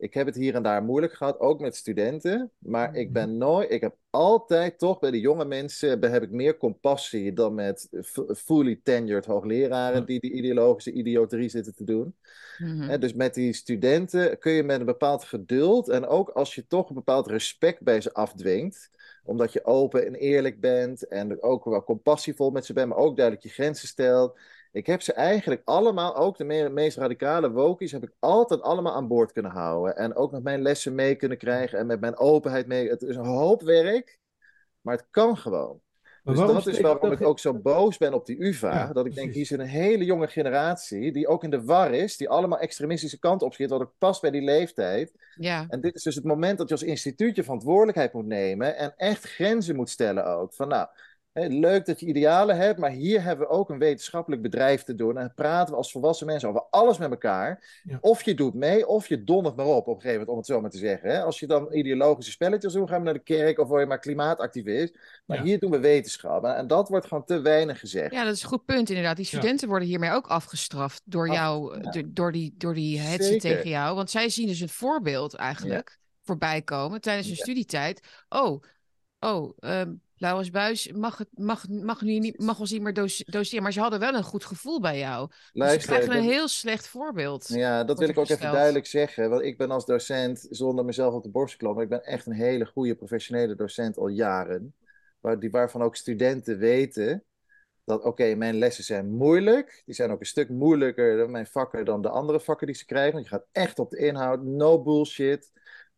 Ik 0.01 0.13
heb 0.13 0.25
het 0.25 0.35
hier 0.35 0.55
en 0.55 0.63
daar 0.63 0.83
moeilijk 0.83 1.13
gehad, 1.13 1.39
ook 1.39 1.59
met 1.59 1.75
studenten. 1.75 2.51
Maar 2.57 2.95
ik 2.95 3.13
ben 3.13 3.37
nooit, 3.37 3.71
ik 3.71 3.81
heb 3.81 3.95
altijd 4.09 4.79
toch 4.79 4.99
bij 4.99 5.11
de 5.11 5.19
jonge 5.19 5.45
mensen 5.45 6.11
heb 6.11 6.23
ik 6.23 6.31
meer 6.31 6.57
compassie 6.57 7.33
dan 7.33 7.53
met 7.53 7.89
fully 8.35 8.79
tenured 8.83 9.25
hoogleraren 9.25 10.05
die 10.05 10.19
die 10.19 10.31
ideologische 10.31 10.91
idioterie 10.91 11.49
zitten 11.49 11.75
te 11.75 11.83
doen. 11.83 12.15
Mhm. 12.57 12.99
Dus 12.99 13.13
met 13.13 13.33
die 13.33 13.53
studenten 13.53 14.39
kun 14.39 14.51
je 14.51 14.63
met 14.63 14.79
een 14.79 14.85
bepaald 14.85 15.23
geduld 15.23 15.89
en 15.89 16.05
ook 16.05 16.29
als 16.29 16.55
je 16.55 16.67
toch 16.67 16.89
een 16.89 16.95
bepaald 16.95 17.27
respect 17.27 17.81
bij 17.81 18.01
ze 18.01 18.13
afdwingt, 18.13 18.89
omdat 19.23 19.53
je 19.53 19.65
open 19.65 20.05
en 20.05 20.15
eerlijk 20.15 20.59
bent 20.59 21.07
en 21.07 21.41
ook 21.41 21.65
wel 21.65 21.83
compassievol 21.83 22.49
met 22.49 22.65
ze 22.65 22.73
bent, 22.73 22.87
maar 22.87 22.97
ook 22.97 23.15
duidelijk 23.15 23.45
je 23.45 23.53
grenzen 23.53 23.87
stelt. 23.87 24.39
Ik 24.71 24.85
heb 24.85 25.01
ze 25.01 25.13
eigenlijk 25.13 25.61
allemaal, 25.65 26.15
ook 26.15 26.37
de 26.37 26.43
me- 26.43 26.69
meest 26.69 26.97
radicale 26.97 27.51
wokies, 27.51 27.91
heb 27.91 28.03
ik 28.03 28.13
altijd 28.19 28.61
allemaal 28.61 28.93
aan 28.93 29.07
boord 29.07 29.31
kunnen 29.31 29.51
houden. 29.51 29.95
En 29.95 30.15
ook 30.15 30.31
met 30.31 30.43
mijn 30.43 30.61
lessen 30.61 30.95
mee 30.95 31.15
kunnen 31.15 31.37
krijgen 31.37 31.79
en 31.79 31.85
met 31.85 31.99
mijn 31.99 32.17
openheid 32.17 32.67
mee. 32.67 32.89
Het 32.89 33.01
is 33.01 33.15
een 33.15 33.25
hoop 33.25 33.61
werk, 33.61 34.19
maar 34.81 34.95
het 34.95 35.07
kan 35.11 35.37
gewoon. 35.37 35.81
Maar 36.23 36.35
Dus 36.35 36.45
dat 36.53 36.67
is 36.67 36.79
waarom 36.79 37.11
ik 37.11 37.21
ook 37.21 37.39
zo 37.39 37.53
boos 37.53 37.97
ben 37.97 38.13
op 38.13 38.25
die 38.25 38.43
UvA. 38.43 38.73
Ja, 38.73 38.93
dat 38.93 39.05
ik 39.05 39.15
denk, 39.15 39.33
hier 39.33 39.45
zit 39.45 39.59
een 39.59 39.65
hele 39.65 40.05
jonge 40.05 40.27
generatie 40.27 41.11
die 41.11 41.27
ook 41.27 41.43
in 41.43 41.49
de 41.49 41.63
war 41.63 41.93
is, 41.93 42.17
die 42.17 42.29
allemaal 42.29 42.59
extremistische 42.59 43.19
kant 43.19 43.41
op 43.41 43.53
schiet, 43.53 43.69
wat 43.69 43.81
ook 43.81 43.93
past 43.97 44.21
bij 44.21 44.31
die 44.31 44.41
leeftijd. 44.41 45.11
ja. 45.35 45.65
En 45.69 45.81
dit 45.81 45.95
is 45.95 46.03
dus 46.03 46.15
het 46.15 46.23
moment 46.23 46.57
dat 46.57 46.67
je 46.67 46.73
als 46.73 46.83
instituut 46.83 47.35
je 47.35 47.43
verantwoordelijkheid 47.43 48.13
moet 48.13 48.25
nemen 48.25 48.77
en 48.77 48.93
echt 48.95 49.23
grenzen 49.23 49.75
moet 49.75 49.89
stellen 49.89 50.25
ook. 50.25 50.53
Van 50.53 50.67
nou, 50.67 50.87
leuk 51.33 51.85
dat 51.85 51.99
je 51.99 52.05
idealen 52.05 52.57
hebt, 52.57 52.79
maar 52.79 52.89
hier 52.89 53.23
hebben 53.23 53.47
we 53.47 53.53
ook 53.53 53.69
een 53.69 53.79
wetenschappelijk 53.79 54.41
bedrijf 54.41 54.83
te 54.83 54.95
doen. 54.95 55.17
En 55.17 55.33
praten 55.33 55.71
we 55.71 55.77
als 55.77 55.91
volwassen 55.91 56.25
mensen 56.27 56.49
over 56.49 56.63
alles 56.69 56.97
met 56.97 57.11
elkaar. 57.11 57.79
Ja. 57.83 57.97
Of 58.01 58.23
je 58.23 58.33
doet 58.33 58.53
mee, 58.53 58.87
of 58.87 59.07
je 59.07 59.23
dondert 59.23 59.55
maar 59.55 59.65
op, 59.65 59.87
op 59.87 59.95
een 59.95 60.01
gegeven 60.01 60.11
moment, 60.11 60.29
om 60.29 60.37
het 60.37 60.45
zo 60.45 60.61
maar 60.61 60.69
te 60.69 60.77
zeggen. 60.77 61.09
Hè. 61.09 61.23
Als 61.23 61.39
je 61.39 61.47
dan 61.47 61.73
ideologische 61.73 62.31
spelletjes 62.31 62.73
doet, 62.73 62.89
gaan 62.89 62.97
we 62.99 63.03
naar 63.05 63.13
de 63.13 63.19
kerk 63.19 63.59
of 63.59 63.67
word 63.67 63.81
je 63.81 63.87
maar 63.87 63.99
klimaatactivist. 63.99 64.97
Maar 65.25 65.37
Ja. 65.37 65.43
hier 65.43 65.59
doen 65.59 65.71
we 65.71 65.79
wetenschap. 65.79 66.43
En 66.43 66.67
dat 66.67 66.89
wordt 66.89 67.07
gewoon 67.07 67.25
te 67.25 67.39
weinig 67.41 67.79
gezegd. 67.79 68.11
Ja, 68.13 68.23
dat 68.23 68.35
is 68.35 68.43
een 68.43 68.49
goed 68.49 68.65
punt 68.65 68.89
inderdaad. 68.89 69.15
Die 69.15 69.27
Ja. 69.31 69.37
studenten 69.37 69.67
worden 69.67 69.87
hiermee 69.87 70.11
ook 70.11 70.27
afgestraft 70.27 71.01
door 71.05 71.29
Af- 71.29 71.35
jou, 71.35 71.81
ja. 71.91 72.01
door, 72.07 72.31
die, 72.31 72.53
door 72.57 72.73
die 72.73 72.99
hetze 72.99 73.37
tegen 73.37 73.69
jou. 73.69 73.95
Want 73.95 74.09
zij 74.09 74.29
zien 74.29 74.47
dus 74.47 74.59
een 74.59 74.69
voorbeeld 74.69 75.33
eigenlijk 75.33 75.99
voorbij 76.23 76.61
komen 76.61 77.01
tijdens 77.01 77.27
hun 77.27 77.35
Ja. 77.35 77.41
studietijd. 77.43 78.07
Oh, 78.29 78.61
oh, 79.19 79.53
ehm 79.59 79.91
Laurens 80.21 80.49
Buis 80.49 80.91
mag, 80.91 81.17
het, 81.17 81.27
mag, 81.31 81.67
mag, 81.67 82.01
nu 82.01 82.19
niet, 82.19 82.39
mag 82.39 82.59
ons 82.59 82.71
niet 82.71 82.81
meer 82.81 82.93
doceren, 83.25 83.63
maar 83.63 83.73
ze 83.73 83.79
hadden 83.79 83.99
wel 83.99 84.13
een 84.13 84.23
goed 84.23 84.45
gevoel 84.45 84.79
bij 84.79 84.99
jou. 84.99 85.29
Dus 85.53 85.71
ze 85.71 85.77
krijgen 85.77 86.15
een 86.15 86.23
heel 86.23 86.47
slecht 86.47 86.87
voorbeeld. 86.87 87.47
Ja, 87.47 87.83
dat 87.83 87.99
wil 87.99 88.09
ik 88.09 88.17
ook 88.17 88.29
even 88.29 88.51
duidelijk 88.51 88.85
zeggen. 88.85 89.29
Want 89.29 89.41
ik 89.41 89.57
ben 89.57 89.71
als 89.71 89.85
docent, 89.85 90.47
zonder 90.49 90.85
mezelf 90.85 91.13
op 91.13 91.23
de 91.23 91.29
borst 91.29 91.51
te 91.51 91.57
kloppen, 91.57 91.83
ik 91.83 91.89
ben 91.89 92.03
echt 92.03 92.25
een 92.25 92.33
hele 92.33 92.65
goede 92.65 92.95
professionele 92.95 93.55
docent 93.55 93.97
al 93.97 94.07
jaren. 94.07 94.75
Waar, 95.19 95.39
die, 95.39 95.51
waarvan 95.51 95.81
ook 95.81 95.95
studenten 95.95 96.57
weten 96.57 97.23
dat, 97.85 98.03
oké, 98.03 98.35
mijn 98.35 98.57
lessen 98.57 98.83
zijn 98.83 99.11
moeilijk. 99.11 99.81
Die 99.85 99.95
zijn 99.95 100.11
ook 100.11 100.19
een 100.19 100.25
stuk 100.25 100.49
moeilijker 100.49 101.17
dan 101.17 101.31
mijn 101.31 101.47
vakken 101.47 101.85
dan 101.85 102.01
de 102.01 102.09
andere 102.09 102.39
vakken 102.39 102.67
die 102.67 102.75
ze 102.75 102.85
krijgen. 102.85 103.13
Want 103.13 103.23
je 103.23 103.31
gaat 103.31 103.47
echt 103.51 103.79
op 103.79 103.89
de 103.89 103.97
inhoud, 103.97 104.43
no 104.43 104.81
bullshit. 104.83 105.51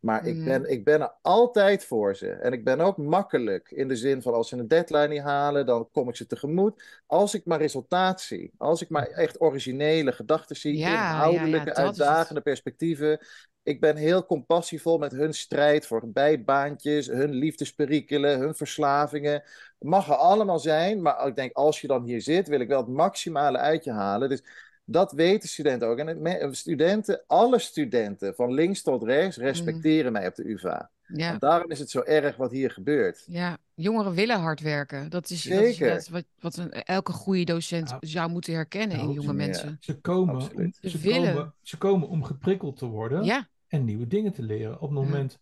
Maar 0.03 0.25
ik, 0.25 0.35
Mhm. 0.35 0.43
ben, 0.43 0.71
ik 0.71 0.83
ben 0.83 1.01
er 1.01 1.13
altijd 1.21 1.85
voor 1.85 2.15
ze. 2.15 2.29
En 2.31 2.53
ik 2.53 2.63
ben 2.63 2.79
ook 2.79 2.97
makkelijk 2.97 3.71
in 3.71 3.87
de 3.87 3.95
zin 3.95 4.21
van 4.21 4.33
als 4.33 4.49
ze 4.49 4.57
een 4.57 4.67
deadline 4.67 5.07
niet 5.07 5.21
halen, 5.21 5.65
dan 5.65 5.89
kom 5.91 6.09
ik 6.09 6.15
ze 6.15 6.25
tegemoet. 6.27 7.01
Als 7.05 7.33
ik 7.33 7.45
maar 7.45 7.59
resultaat 7.59 8.21
zie, 8.21 8.51
als 8.57 8.81
ik 8.81 8.89
maar 8.89 9.07
echt 9.07 9.41
originele 9.41 10.11
gedachten 10.11 10.55
zie, 10.55 10.77
Ja, 10.77 10.93
inhoudelijke, 10.93 11.69
ja, 11.69 11.75
uitdagende 11.75 12.41
perspectieven. 12.41 13.19
Ik 13.63 13.79
ben 13.79 13.95
heel 13.95 14.25
compassievol 14.25 14.97
met 14.97 15.11
hun 15.11 15.33
strijd 15.33 15.85
voor 15.87 16.11
bijbaantjes, 16.11 17.07
hun 17.07 17.29
liefdesperikelen, 17.33 18.39
hun 18.39 18.55
verslavingen. 18.55 19.43
Mag 19.79 20.07
er 20.07 20.15
allemaal 20.15 20.59
zijn, 20.59 21.01
maar 21.01 21.27
ik 21.27 21.35
denk 21.35 21.53
als 21.53 21.81
je 21.81 21.87
dan 21.87 22.03
hier 22.03 22.21
zit, 22.21 22.47
wil 22.47 22.59
ik 22.59 22.67
wel 22.67 22.79
het 22.79 22.87
maximale 22.87 23.57
uit 23.57 23.83
je 23.83 23.91
halen. 23.91 24.29
Dus 24.29 24.43
dat 24.85 25.11
weten 25.11 25.49
studenten 25.49 25.87
ook. 25.87 25.97
En 25.97 26.55
studenten, 26.55 27.23
alle 27.27 27.59
studenten, 27.59 28.35
van 28.35 28.53
links 28.53 28.81
tot 28.81 29.03
rechts, 29.03 29.37
respecteren 29.37 30.11
mij 30.11 30.27
op 30.27 30.35
de 30.35 30.49
UvA. 30.49 30.91
Ja. 31.07 31.31
En 31.31 31.39
daarom 31.39 31.71
is 31.71 31.79
het 31.79 31.89
zo 31.89 32.01
erg 32.01 32.35
wat 32.35 32.51
hier 32.51 32.71
gebeurt. 32.71 33.23
Ja, 33.27 33.57
jongeren 33.73 34.13
willen 34.13 34.39
hard 34.39 34.59
werken. 34.59 35.09
Dat 35.09 35.29
is, 35.29 35.43
dat 35.43 35.61
is 35.63 35.79
wat, 35.79 36.07
wat, 36.07 36.25
wat 36.39 36.57
een, 36.57 36.71
elke 36.71 37.11
goede 37.11 37.43
docent 37.43 37.89
Ja. 37.89 37.97
zou 37.99 38.29
moeten 38.29 38.53
herkennen 38.53 38.97
in 38.97 39.03
Nou, 39.03 39.13
jonge 39.15 39.27
ja. 39.27 39.33
mensen. 39.33 39.77
Ze 39.79 39.99
komen, 39.99 40.35
om, 40.35 40.41
ze, 40.81 40.89
Ze 40.89 40.97
willen. 40.97 41.33
komen, 41.33 41.53
ze 41.61 41.77
komen 41.77 42.07
om 42.07 42.23
geprikkeld 42.23 42.77
te 42.77 42.85
worden 42.85 43.23
Ja, 43.23 43.49
en 43.67 43.85
nieuwe 43.85 44.07
dingen 44.07 44.31
te 44.33 44.43
leren. 44.43 44.79
Op 44.79 44.89
het 44.89 44.99
Ja. 44.99 45.05
moment 45.05 45.39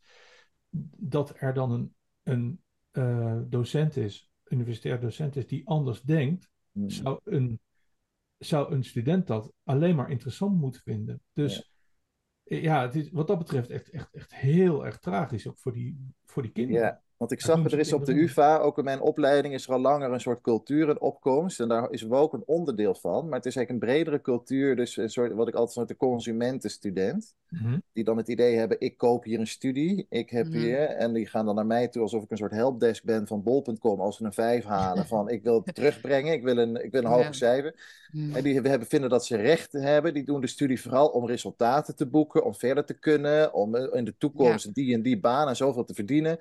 dat 0.98 1.34
er 1.38 1.54
dan 1.54 1.72
een, 1.72 1.94
een 2.24 2.62
eh, 2.92 3.38
docent 3.50 3.98
is, 3.98 4.30
universitair 4.48 5.00
docent 5.00 5.36
is, 5.36 5.48
die 5.48 5.68
anders 5.68 6.02
denkt, 6.02 6.50
Hmm. 6.72 6.90
zou 6.90 7.20
een, 7.24 7.60
zou 8.46 8.74
een 8.74 8.84
student 8.84 9.28
dat 9.28 9.54
alleen 9.64 9.96
maar 9.96 10.10
interessant 10.10 10.60
moeten 10.60 10.82
vinden. 10.82 11.22
Dus 11.34 11.72
ja, 12.44 12.82
het 12.82 12.96
is 12.96 13.12
wat 13.12 13.28
dat 13.28 13.38
betreft 13.38 13.70
echt, 13.70 13.90
echt, 13.90 14.14
echt 14.14 14.36
heel 14.36 14.86
erg 14.86 15.00
tragisch, 15.00 15.48
ook 15.48 15.60
voor 15.60 15.74
die, 15.74 16.14
voor 16.26 16.42
die 16.42 16.52
kinderen. 16.52 16.82
Ja, 16.82 17.02
want 17.22 17.34
ik 17.34 17.42
zag 17.42 17.64
er 17.66 17.80
is 17.80 17.94
op 17.94 18.06
de. 18.06 18.14
UvA, 18.14 18.58
ook 18.60 18.78
in 18.78 18.84
mijn 18.84 19.02
opleiding, 19.02 19.54
is 19.54 19.68
er 19.68 19.74
al 19.74 19.80
langer 19.80 20.12
een 20.12 20.20
soort 20.22 20.42
cultuur 20.42 20.90
in 20.90 21.02
opkomst. 21.02 21.60
En 21.60 21.68
daar 21.68 21.92
is 21.92 22.10
ook 22.10 22.34
een 22.34 22.44
onderdeel 22.46 22.96
van. 22.96 23.28
Maar 23.28 23.38
het 23.38 23.46
is 23.46 23.56
eigenlijk 23.56 23.70
een 23.70 23.94
bredere 23.94 24.22
cultuur, 24.22 24.76
dus 24.76 24.98
een 24.98 25.10
soort, 25.10 25.34
wat 25.34 25.48
ik 25.48 25.54
altijd 25.54 25.74
soort 25.74 25.88
de 25.88 25.96
consumentenstudent. 25.98 27.36
Mhm. 27.50 27.78
Die 27.94 28.04
dan 28.04 28.18
het 28.18 28.28
idee 28.28 28.56
hebben, 28.56 28.80
ik 28.80 28.98
koop 28.98 29.24
hier 29.24 29.40
een 29.40 29.48
studie, 29.48 30.06
ik 30.10 30.30
heb 30.30 30.48
Mhm. 30.48 30.58
hier... 30.58 30.80
En 30.80 31.14
die 31.14 31.28
gaan 31.28 31.46
dan 31.46 31.56
naar 31.56 31.66
mij 31.66 31.88
toe 31.88 32.02
alsof 32.02 32.24
ik 32.24 32.32
een 32.32 32.38
soort 32.38 32.52
helpdesk 32.52 33.04
ben 33.04 33.28
van 33.28 33.44
bol.com 33.44 34.00
als 34.00 34.18
ze 34.18 34.24
een 34.24 34.34
5 34.34 34.66
halen. 34.66 35.06
Van 35.08 35.30
ik 35.30 35.44
wil 35.44 35.62
het 35.66 35.76
terugbrengen, 35.76 36.34
ik 36.34 36.44
wil 36.44 36.58
een, 36.58 36.84
ik 36.84 36.92
wil 36.92 37.02
een 37.02 37.08
hoger 37.10 37.26
Ja. 37.26 37.32
cijfer. 37.32 37.76
Hm. 38.12 38.36
En 38.36 38.44
die 38.44 38.54
hebben, 38.54 38.88
vinden 38.88 39.10
dat 39.10 39.26
ze 39.26 39.36
rechten 39.36 39.82
hebben. 39.82 40.14
Die 40.14 40.24
doen 40.24 40.42
de 40.42 40.48
studie 40.48 40.82
vooral 40.82 41.08
om 41.08 41.26
resultaten 41.28 41.96
te 41.96 42.06
boeken, 42.06 42.44
om 42.44 42.56
verder 42.56 42.86
te 42.86 42.94
kunnen, 42.94 43.54
om 43.54 43.76
eh, 43.76 43.98
in 43.98 44.06
de 44.06 44.16
toekomst 44.18 44.74
die 44.74 44.94
en 44.94 45.02
die 45.02 45.20
baan 45.20 45.48
en 45.48 45.56
zoveel 45.56 45.84
te 45.84 45.94
verdienen. 45.94 46.40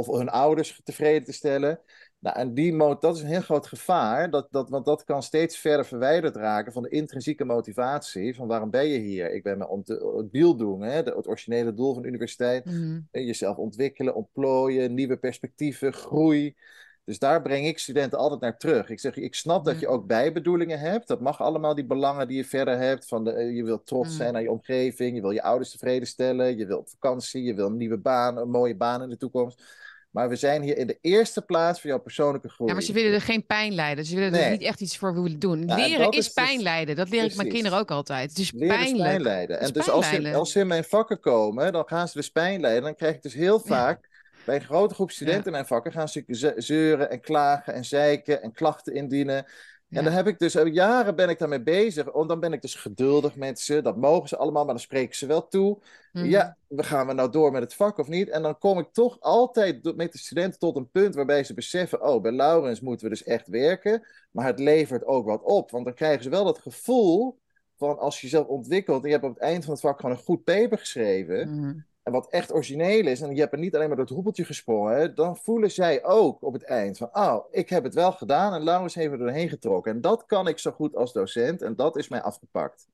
Of 0.00 0.18
hun 0.18 0.28
ouders 0.28 0.80
tevreden 0.84 1.24
te 1.24 1.32
stellen. 1.32 1.80
Nou, 2.18 2.36
en 2.36 2.54
die 2.54 2.76
dat 2.76 3.16
is 3.16 3.22
een 3.22 3.28
heel 3.28 3.40
groot 3.40 3.66
gevaar, 3.66 4.30
dat, 4.30 4.46
dat, 4.50 4.68
want 4.70 4.84
dat 4.84 5.04
kan 5.04 5.22
steeds 5.22 5.56
verder 5.58 5.86
verwijderd 5.86 6.36
raken 6.36 6.72
van 6.72 6.82
de 6.82 6.88
intrinsieke 6.88 7.44
motivatie. 7.44 8.34
Van 8.34 8.46
waarom 8.46 8.70
ben 8.70 8.86
je 8.86 8.98
hier? 8.98 9.32
Ik 9.32 9.42
ben 9.42 9.58
me 9.58 9.68
om 9.68 9.84
te, 9.84 10.14
het 10.16 10.32
doel 10.32 10.56
doen, 10.56 10.80
hè, 10.82 10.92
het 10.92 11.28
originele 11.28 11.74
doel 11.74 11.92
van 11.92 12.02
de 12.02 12.08
universiteit. 12.08 12.66
Eh, 13.10 13.26
Jezelf 13.26 13.56
ontwikkelen, 13.56 14.14
ontplooien, 14.14 14.94
nieuwe 14.94 15.16
perspectieven, 15.16 15.92
groei. 15.92 16.56
Dus 17.04 17.18
daar 17.18 17.42
breng 17.42 17.66
ik 17.66 17.78
studenten 17.78 18.18
altijd 18.18 18.40
naar 18.40 18.58
terug. 18.58 18.88
Ik 18.90 19.00
zeg, 19.00 19.16
ik 19.16 19.34
snap 19.34 19.64
dat 19.64 19.80
je 19.80 19.88
ook 19.88 20.06
bijbedoelingen 20.06 20.78
hebt. 20.78 21.08
Dat 21.08 21.20
mag 21.20 21.40
allemaal, 21.40 21.74
die 21.74 21.86
belangen 21.86 22.28
die 22.28 22.36
je 22.36 22.44
verder 22.44 22.78
hebt. 22.78 23.06
Van 23.06 23.24
de, 23.24 23.32
eh, 23.32 23.56
je 23.56 23.64
wilt 23.64 23.86
trots 23.86 24.08
Mm. 24.10 24.16
zijn 24.16 24.32
naar 24.32 24.42
je 24.42 24.50
omgeving. 24.50 25.14
Je 25.14 25.20
wil 25.20 25.30
je 25.30 25.42
ouders 25.42 25.70
tevreden 25.70 26.08
stellen. 26.08 26.56
Je 26.56 26.66
wil 26.66 26.78
op 26.78 26.88
vakantie. 26.88 27.42
Je 27.42 27.54
wil 27.54 27.66
een 27.66 27.76
nieuwe 27.76 27.98
baan, 27.98 28.36
een 28.36 28.50
mooie 28.50 28.76
baan 28.76 29.02
in 29.02 29.08
de 29.08 29.16
toekomst. 29.16 29.62
Maar 30.10 30.28
we 30.28 30.36
zijn 30.36 30.62
hier 30.62 30.76
in 30.76 30.86
de 30.86 30.98
eerste 31.00 31.42
plaats 31.42 31.80
voor 31.80 31.90
jouw 31.90 31.98
persoonlijke 32.00 32.48
groei. 32.48 32.68
Ja, 32.68 32.74
maar 32.76 32.84
ze 32.86 32.92
willen 32.92 33.12
er 33.12 33.20
geen 33.20 33.46
pijn 33.46 33.72
lijden. 33.74 34.04
Ze 34.04 34.14
willen 34.14 34.32
er 34.34 34.40
Nee. 34.40 34.50
niet 34.50 34.62
echt 34.62 34.80
iets 34.80 34.96
voor 34.98 35.14
willen 35.14 35.38
doen. 35.38 35.68
En 35.68 35.76
Leren 35.76 36.10
is, 36.10 36.24
dus- 36.24 36.32
pijn 36.32 36.62
lijden. 36.62 36.96
Dat 36.96 37.08
leer 37.08 37.24
ik 37.24 37.36
mijn 37.36 37.48
kinderen 37.48 37.78
ook 37.78 37.90
altijd. 37.90 38.38
Is 38.38 38.52
Leren 38.52 38.76
pijn 38.76 38.96
lijden. 38.96 39.56
Het 39.58 39.66
En 39.66 39.72
dus 39.72 39.90
als 39.90 40.08
ze, 40.08 40.34
als 40.34 40.52
ze 40.52 40.60
in 40.60 40.66
mijn 40.66 40.84
vakken 40.84 41.20
komen, 41.20 41.72
dan 41.72 41.82
gaan 41.86 42.08
ze 42.08 42.16
dus 42.18 42.28
pijn 42.30 42.60
lijden. 42.60 42.82
Dan 42.82 42.94
krijg 42.94 43.14
ik 43.14 43.22
dus 43.22 43.34
heel 43.34 43.60
vaak, 43.60 44.08
bij 44.44 44.54
een 44.54 44.64
grote 44.64 44.94
groep 44.94 45.10
studenten 45.10 45.44
in 45.44 45.52
mijn 45.52 45.66
vakken, 45.66 45.92
gaan 45.92 46.08
ze- 46.08 46.52
zeuren 46.56 47.10
en 47.10 47.20
klagen 47.20 47.74
en 47.74 47.84
zeiken 47.84 48.42
en 48.42 48.52
klachten 48.52 48.94
indienen. 48.94 49.46
Ja. 49.90 49.98
En 49.98 50.04
dan 50.04 50.12
heb 50.12 50.26
ik 50.26 50.38
dus, 50.38 50.56
al 50.56 50.66
jaren 50.66 51.16
ben 51.16 51.28
ik 51.28 51.38
daarmee 51.38 51.62
bezig. 51.62 52.12
Want 52.12 52.28
dan 52.28 52.40
ben 52.40 52.52
ik 52.52 52.62
dus 52.62 52.74
geduldig 52.74 53.36
met 53.36 53.60
ze. 53.60 53.82
Dat 53.82 53.96
mogen 53.96 54.28
ze 54.28 54.36
allemaal, 54.36 54.64
maar 54.64 54.74
dan 54.74 54.82
spreek 54.82 55.04
ik 55.04 55.14
ze 55.14 55.26
wel 55.26 55.48
toe. 55.48 55.78
Mhm. 56.12 56.24
Ja, 56.24 56.56
we 56.66 56.82
gaan 56.82 57.06
we 57.06 57.12
nou 57.12 57.30
door 57.30 57.52
met 57.52 57.62
het 57.62 57.74
vak 57.74 57.98
of 57.98 58.08
niet? 58.08 58.28
En 58.28 58.42
dan 58.42 58.58
kom 58.58 58.78
ik 58.78 58.88
toch 58.92 59.20
altijd 59.20 59.96
met 59.96 60.12
de 60.12 60.18
studenten 60.18 60.58
tot 60.58 60.76
een 60.76 60.90
punt 60.90 61.14
waarbij 61.14 61.44
ze 61.44 61.54
beseffen: 61.54 62.02
oh, 62.02 62.22
bij 62.22 62.32
Laurens 62.32 62.80
moeten 62.80 63.08
we 63.08 63.12
dus 63.14 63.24
echt 63.24 63.48
werken. 63.48 64.06
Maar 64.30 64.46
het 64.46 64.58
levert 64.58 65.04
ook 65.04 65.26
wat 65.26 65.42
op. 65.42 65.70
Want 65.70 65.84
dan 65.84 65.94
krijgen 65.94 66.22
ze 66.22 66.30
wel 66.30 66.44
dat 66.44 66.58
gevoel 66.58 67.38
van 67.76 67.98
als 67.98 68.20
je 68.20 68.26
jezelf 68.26 68.46
ontwikkelt 68.46 69.02
en 69.02 69.08
je 69.08 69.14
hebt 69.14 69.26
op 69.26 69.34
het 69.34 69.42
eind 69.42 69.64
van 69.64 69.72
het 69.72 69.82
vak 69.82 70.00
gewoon 70.00 70.16
een 70.16 70.22
goed 70.22 70.44
paper 70.44 70.78
geschreven. 70.78 71.54
Mhm. 71.54 71.78
En 72.10 72.16
wat 72.16 72.30
echt 72.30 72.52
origineel 72.52 73.06
is, 73.06 73.20
en 73.20 73.34
je 73.34 73.40
hebt 73.40 73.52
er 73.52 73.58
niet 73.58 73.74
alleen 73.74 73.86
maar 73.86 73.96
door 73.96 74.04
het 74.04 74.14
hoepeltje 74.14 74.44
gesprongen, 74.44 75.14
dan 75.14 75.36
voelen 75.36 75.70
zij 75.70 76.04
ook 76.04 76.42
op 76.42 76.52
het 76.52 76.62
eind 76.62 76.96
van, 76.98 77.08
oh, 77.12 77.44
ik 77.50 77.68
heb 77.68 77.84
het 77.84 77.94
wel 77.94 78.12
gedaan 78.12 78.54
en 78.54 78.62
Laurens 78.62 78.94
heeft 78.94 79.12
er 79.12 79.18
doorheen 79.18 79.48
getrokken. 79.48 79.92
En 79.92 80.00
dat 80.00 80.26
kan 80.26 80.48
ik 80.48 80.58
zo 80.58 80.70
goed 80.70 80.96
als 80.96 81.12
docent 81.12 81.62
en 81.62 81.76
dat 81.76 81.96
is 81.96 82.08
mij 82.08 82.22
afgepakt. 82.22 82.88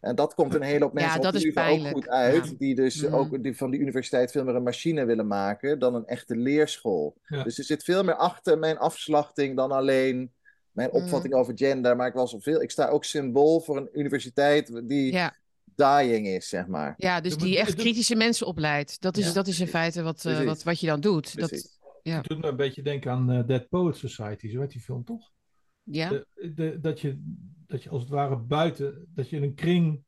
En 0.00 0.14
dat 0.14 0.34
komt 0.34 0.54
een 0.54 0.62
hele 0.62 0.84
hoop 0.84 0.98
Ja, 0.98 1.00
mensen 1.00 1.16
op 1.16 1.32
dat 1.32 1.42
de 1.42 1.80
ook 1.84 1.88
goed 1.92 2.08
uit, 2.08 2.46
Ja. 2.46 2.52
die 2.58 2.74
dus 2.74 3.02
Mhm. 3.02 3.14
ook 3.14 3.42
die 3.42 3.56
van 3.56 3.70
die 3.70 3.80
universiteit 3.80 4.30
veel 4.30 4.44
meer 4.44 4.54
een 4.54 4.62
machine 4.62 5.04
willen 5.04 5.26
maken 5.26 5.78
dan 5.78 5.94
een 5.94 6.06
echte 6.06 6.36
leerschool. 6.36 7.14
Ja. 7.26 7.42
Dus 7.42 7.58
er 7.58 7.64
zit 7.64 7.84
veel 7.84 8.04
meer 8.04 8.14
achter 8.14 8.58
mijn 8.58 8.78
afslachting 8.78 9.56
dan 9.56 9.72
alleen 9.72 10.32
mijn 10.72 10.88
Mhm. 10.92 10.96
opvatting 11.02 11.34
over 11.34 11.52
gender, 11.56 11.96
maar 11.96 12.06
ik, 12.06 12.14
was 12.14 12.36
veel, 12.38 12.62
ik 12.62 12.70
sta 12.70 12.88
ook 12.88 13.04
symbool 13.04 13.60
voor 13.60 13.76
een 13.76 13.88
universiteit 13.92 14.80
die 14.88 15.12
Ja. 15.12 15.34
Dying 15.84 16.26
is, 16.26 16.48
zeg 16.48 16.66
maar. 16.66 16.94
ja, 16.96 17.20
dus 17.20 17.36
die 17.36 17.58
echt 17.58 17.74
kritische 17.74 18.16
mensen 18.16 18.46
opleidt. 18.46 19.00
Dat 19.00 19.16
is, 19.16 19.26
Ja. 19.26 19.32
dat 19.32 19.46
is 19.46 19.60
in 19.60 19.66
feite 19.66 20.02
wat, 20.02 20.24
eh, 20.24 20.44
wat, 20.44 20.62
wat 20.62 20.80
je 20.80 20.86
dan 20.86 21.00
doet. 21.00 21.38
Dat. 21.38 21.80
Ja. 22.02 22.16
Het 22.16 22.26
doet 22.28 22.40
me 22.40 22.46
een 22.48 22.56
beetje 22.56 22.82
denken 22.82 23.10
aan 23.10 23.30
eh, 23.30 23.46
Dead 23.46 23.68
Poets 23.68 23.98
Society, 23.98 24.48
zo 24.50 24.60
heet 24.60 24.70
die 24.70 24.80
film 24.80 25.04
toch? 25.04 25.30
ja. 25.82 26.08
De, 26.08 26.26
de- 26.54 26.78
dat, 26.80 27.00
je, 27.00 27.22
dat 27.66 27.82
je 27.82 27.90
als 27.90 28.00
het 28.02 28.10
ware 28.10 28.36
buiten, 28.36 29.06
dat 29.14 29.28
je 29.30 29.36
een 29.36 29.54
kring 29.54 30.04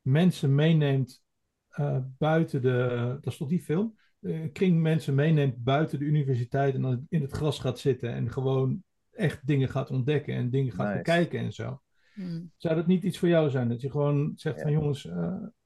mensen 0.00 0.54
meeneemt 0.54 1.22
eh, 1.68 1.98
buiten 2.18 2.62
de, 2.62 2.88
dat 3.20 3.32
is 3.32 3.38
toch 3.38 3.48
die 3.48 3.60
film? 3.62 3.98
Eh, 4.20 4.40
Een 4.40 4.52
kring 4.52 4.80
mensen 4.80 5.14
meeneemt 5.14 5.62
buiten 5.64 5.98
de 5.98 6.04
universiteit 6.04 6.74
en 6.74 6.82
dan 6.82 7.06
in 7.08 7.22
het 7.22 7.32
gras 7.32 7.58
gaat 7.58 7.78
zitten 7.78 8.12
en 8.12 8.30
gewoon 8.30 8.82
echt 9.12 9.46
dingen 9.46 9.68
gaat 9.68 9.90
ontdekken 9.90 10.34
en 10.34 10.50
dingen 10.50 10.72
gaat 10.72 10.86
Nice. 10.86 10.96
bekijken 10.98 11.38
en 11.38 11.52
zo. 11.52 11.80
Hm. 12.14 12.40
Zou 12.56 12.74
dat 12.74 12.86
niet 12.86 13.02
iets 13.02 13.18
voor 13.18 13.28
jou 13.28 13.50
zijn? 13.50 13.68
Dat 13.68 13.80
je 13.80 13.90
gewoon 13.90 14.32
zegt 14.36 14.56
Ja. 14.56 14.62
van 14.62 14.72
jongens, 14.72 15.06
eh, 15.06 15.14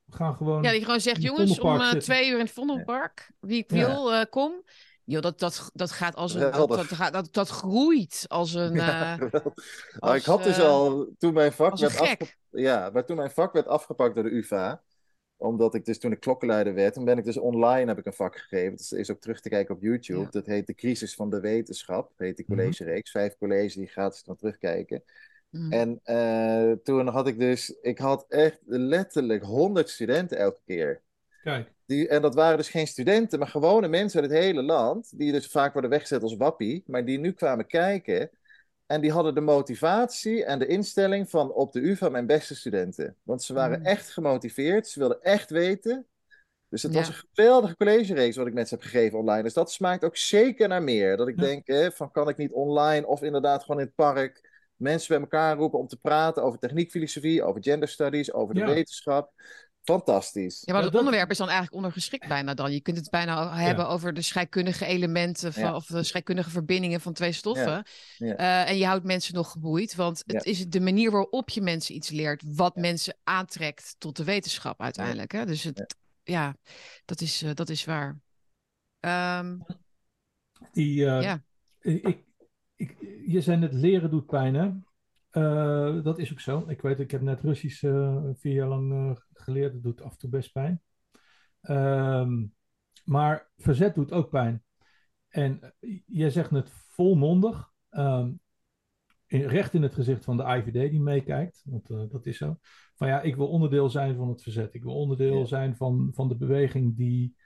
we 0.04 0.16
gaan 0.16 0.34
gewoon... 0.36 0.62
Ja, 0.62 0.70
die 0.70 0.84
gewoon 0.84 1.00
zegt, 1.00 1.22
jongens, 1.22 1.60
om 1.60 1.80
eh, 1.80 1.90
twee 1.92 2.28
uur 2.28 2.38
in 2.38 2.44
het 2.44 2.50
Vondelpark, 2.54 3.30
wie 3.40 3.58
ik 3.62 3.70
wil, 3.70 4.12
eh, 4.12 4.24
kom. 4.30 4.62
Joh, 5.04 5.22
dat, 5.22 5.38
dat, 5.38 5.70
dat 5.74 5.90
gaat 5.90 6.14
als 6.16 6.34
een, 6.34 6.40
dat, 6.40 6.68
dat, 6.68 6.84
gaat- 6.86 7.12
dat, 7.12 7.28
dat 7.32 7.48
groeit 7.48 8.24
als 8.28 8.54
een, 8.54 8.74
Ja, 8.74 9.18
als, 9.98 10.16
ik 10.18 10.24
had 10.24 10.42
dus 10.44 10.60
al, 10.60 11.12
toen 11.18 11.32
mijn 11.34 11.52
vak 11.52 11.78
werd 11.78 11.92
afge- 12.00 12.06
gek. 12.18 12.36
ja, 12.50 12.90
maar 12.92 13.04
toen 13.06 13.16
mijn 13.16 13.30
vak 13.30 13.52
werd 13.52 13.66
afgepakt 13.66 14.14
door 14.14 14.24
de 14.24 14.30
UvA, 14.36 14.82
omdat 15.36 15.74
ik 15.74 15.84
dus 15.84 15.98
toen 15.98 16.12
ik 16.12 16.20
klokkenluider 16.20 16.74
werd, 16.74 16.94
toen 16.94 17.04
ben 17.04 17.18
ik 17.18 17.24
dus 17.24 17.36
online 17.38 17.86
heb 17.88 17.98
ik 17.98 18.06
een 18.06 18.12
vak 18.12 18.36
gegeven. 18.38 18.76
Dat 18.76 18.98
is 18.98 19.10
ook 19.10 19.20
terug 19.20 19.40
te 19.40 19.48
kijken 19.48 19.74
op 19.74 19.82
YouTube. 19.82 20.20
Ja. 20.20 20.28
Dat 20.30 20.46
heet 20.46 20.66
De 20.66 20.74
Crisis 20.74 21.14
van 21.14 21.30
de 21.30 21.40
Wetenschap, 21.40 22.12
heet 22.16 22.36
die 22.36 22.44
Mhm. 22.48 22.56
collegereeks. 22.56 23.10
Vijf 23.10 23.36
colleges 23.36 23.74
die 23.74 23.82
je 23.82 23.88
gratis 23.88 24.22
kan 24.22 24.36
terugkijken. 24.36 25.02
Hm. 25.56 25.72
En 25.72 26.00
eh, 26.02 26.72
toen 26.82 27.06
had 27.08 27.26
ik 27.26 27.38
dus, 27.38 27.70
ik 27.82 27.98
had 27.98 28.24
echt 28.28 28.58
letterlijk 28.64 29.42
honderd 29.42 29.88
studenten 29.90 30.38
elke 30.38 30.60
keer. 30.66 31.02
Kijk, 31.42 31.72
Die, 31.86 32.08
en 32.08 32.22
dat 32.22 32.34
waren 32.34 32.56
dus 32.56 32.68
geen 32.68 32.86
studenten, 32.86 33.38
maar 33.38 33.48
gewone 33.48 33.88
mensen 33.88 34.20
uit 34.22 34.30
het 34.30 34.40
hele 34.40 34.62
land. 34.62 35.18
Die 35.18 35.32
dus 35.32 35.46
vaak 35.46 35.72
worden 35.72 35.90
weggezet 35.90 36.22
als 36.22 36.36
wappie. 36.36 36.82
Maar 36.86 37.04
die 37.04 37.18
nu 37.18 37.32
kwamen 37.32 37.66
kijken. 37.66 38.30
En 38.86 39.00
die 39.00 39.12
hadden 39.12 39.34
de 39.34 39.40
motivatie 39.40 40.44
en 40.44 40.58
de 40.58 40.66
instelling 40.66 41.30
van 41.30 41.52
op 41.52 41.72
de 41.72 41.80
UvA 41.80 42.08
mijn 42.08 42.26
beste 42.26 42.54
studenten. 42.56 43.16
Want 43.22 43.42
ze 43.42 43.52
waren 43.54 43.78
Mm. 43.78 43.84
echt 43.84 44.10
gemotiveerd. 44.10 44.88
Ze 44.88 44.98
wilden 44.98 45.22
echt 45.22 45.50
weten. 45.50 46.06
Dus 46.68 46.82
het 46.82 46.92
Ja. 46.92 46.98
was 46.98 47.08
een 47.08 47.24
geweldige 47.34 47.76
collegereeks 47.76 48.36
wat 48.36 48.46
ik 48.46 48.54
net 48.54 48.70
heb 48.70 48.80
gegeven 48.80 49.18
online. 49.18 49.42
Dus 49.42 49.52
dat 49.52 49.72
smaakt 49.72 50.04
ook 50.04 50.16
zeker 50.16 50.68
naar 50.68 50.82
meer. 50.82 51.16
Dat 51.16 51.28
ik 51.28 51.36
Ja. 51.40 51.44
denk, 51.44 51.66
hè, 51.66 51.92
van 51.92 52.10
kan 52.10 52.28
ik 52.28 52.36
niet 52.36 52.52
online 52.52 53.06
of 53.06 53.22
inderdaad 53.22 53.60
gewoon 53.64 53.80
in 53.80 53.86
het 53.86 53.94
park 53.94 54.55
mensen 54.76 55.08
bij 55.08 55.20
elkaar 55.20 55.56
roepen 55.56 55.78
om 55.78 55.86
te 55.86 55.96
praten 55.96 56.42
over 56.42 56.58
techniekfilosofie, 56.58 57.42
over 57.42 57.62
gender 57.62 57.88
studies, 57.88 58.32
over 58.32 58.54
de 58.54 58.60
Ja. 58.60 58.66
wetenschap. 58.66 59.32
Fantastisch. 59.82 60.54
Ja, 60.64 60.72
maar 60.72 60.74
Ja, 60.76 60.82
het 60.82 60.92
dat- 60.92 61.00
onderwerp 61.00 61.30
is 61.30 61.36
dan 61.36 61.46
eigenlijk 61.46 61.76
ondergeschikt 61.76 62.28
bijna 62.28 62.54
dan. 62.54 62.72
Je 62.72 62.80
kunt 62.80 62.96
het 62.96 63.10
bijna 63.10 63.56
hebben 63.56 63.88
over 63.88 64.12
de 64.14 64.22
scheikundige 64.22 64.86
elementen 64.86 65.52
van, 65.52 65.62
Ja. 65.62 65.74
of 65.74 65.86
de 65.86 66.02
scheikundige 66.02 66.50
verbindingen 66.50 67.00
van 67.00 67.12
twee 67.12 67.32
stoffen. 67.32 67.84
Ja. 68.16 68.36
Eh, 68.36 68.70
en 68.70 68.76
je 68.78 68.86
houdt 68.86 69.04
mensen 69.04 69.34
nog 69.34 69.50
geboeid, 69.50 69.94
want 69.94 70.18
het 70.26 70.44
Ja. 70.44 70.50
is 70.50 70.66
de 70.68 70.80
manier 70.80 71.10
waarop 71.10 71.50
je 71.50 71.60
mensen 71.60 71.94
iets 71.94 72.10
leert, 72.10 72.42
wat 72.46 72.72
Ja. 72.74 72.80
mensen 72.80 73.16
aantrekt 73.24 73.94
tot 73.98 74.16
de 74.16 74.24
wetenschap 74.24 74.80
uiteindelijk. 74.80 75.32
Hè? 75.32 75.44
Dus 75.46 75.62
het, 75.62 75.96
ja. 76.22 76.56
dat, 77.04 77.20
is, 77.20 77.42
eh, 77.42 77.50
dat 77.54 77.68
is 77.68 77.84
waar. 77.84 78.18
Ehm, 79.00 79.56
die, 80.72 81.06
eh, 81.06 81.22
ja. 81.22 81.42
ik, 81.80 82.24
ik, 82.76 82.96
je 83.26 83.40
zei 83.40 83.56
net 83.56 83.72
leren 83.72 84.10
doet 84.10 84.26
pijn, 84.26 84.54
hè? 84.54 84.70
Eh, 85.30 86.02
dat 86.02 86.18
is 86.18 86.32
ook 86.32 86.40
zo. 86.40 86.64
Ik 86.68 86.80
weet, 86.80 87.00
ik 87.00 87.10
heb 87.10 87.20
net 87.20 87.40
Russisch 87.40 87.82
eh, 87.84 88.24
vier 88.34 88.52
jaar 88.52 88.68
lang 88.68 88.92
eh, 88.92 89.16
geleerd. 89.32 89.72
Dat 89.72 89.82
doet 89.82 90.02
af 90.02 90.12
en 90.12 90.18
toe 90.18 90.30
best 90.30 90.52
pijn. 90.52 90.82
Ehm, 91.60 92.44
maar 93.04 93.50
verzet 93.56 93.94
doet 93.94 94.12
ook 94.12 94.30
pijn. 94.30 94.64
En 95.28 95.74
jij 96.06 96.30
zegt 96.30 96.50
het 96.50 96.70
volmondig. 96.70 97.74
ehm, 97.90 98.32
in, 99.26 99.42
recht 99.42 99.74
in 99.74 99.82
het 99.82 99.94
gezicht 99.94 100.24
van 100.24 100.36
de 100.36 100.42
IVD 100.42 100.90
die 100.90 101.00
meekijkt. 101.00 101.62
Want 101.64 101.86
dat 102.10 102.26
is 102.26 102.36
zo. 102.36 102.58
Van 102.94 103.08
ja, 103.08 103.20
ik 103.20 103.36
wil 103.36 103.48
onderdeel 103.48 103.88
zijn 103.90 104.16
van 104.16 104.28
het 104.28 104.42
verzet. 104.42 104.74
Ik 104.74 104.82
wil 104.82 104.94
onderdeel 104.94 105.38
Ja. 105.38 105.44
zijn 105.44 105.76
van, 105.76 106.10
van 106.14 106.28
de 106.28 106.36
beweging 106.36 106.96
die, 106.96 107.36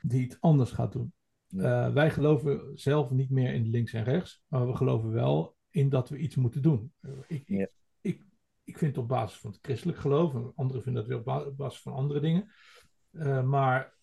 die 0.00 0.22
het 0.22 0.36
anders 0.40 0.70
gaat 0.72 0.92
doen. 0.92 1.12
Eh, 1.46 1.92
wij 1.92 2.10
geloven 2.10 2.70
zelf 2.74 3.10
niet 3.10 3.30
meer 3.30 3.54
in 3.54 3.68
links 3.70 3.92
en 3.92 4.04
rechts, 4.04 4.42
maar 4.48 4.66
we 4.66 4.76
geloven 4.76 5.12
wel 5.12 5.56
in 5.70 5.88
dat 5.88 6.08
we 6.08 6.18
iets 6.18 6.36
moeten 6.36 6.62
doen. 6.62 6.92
Eh, 7.00 7.10
ik, 7.26 7.48
ik, 7.48 7.58
Ja. 7.58 7.66
ik, 8.00 8.22
ik 8.64 8.78
vind 8.78 8.94
het 8.94 9.02
op 9.04 9.08
basis 9.08 9.38
van 9.38 9.50
het 9.50 9.58
christelijk 9.62 9.98
geloof, 9.98 10.34
en 10.34 10.52
anderen 10.56 10.82
vinden 10.82 11.02
dat 11.02 11.10
weer 11.10 11.18
op 11.20 11.24
ba- 11.24 11.46
op 11.46 11.56
basis 11.56 11.80
van 11.82 11.92
andere 11.92 12.20
dingen. 12.20 12.48
Eh, 13.10 13.42
maar 13.42 13.94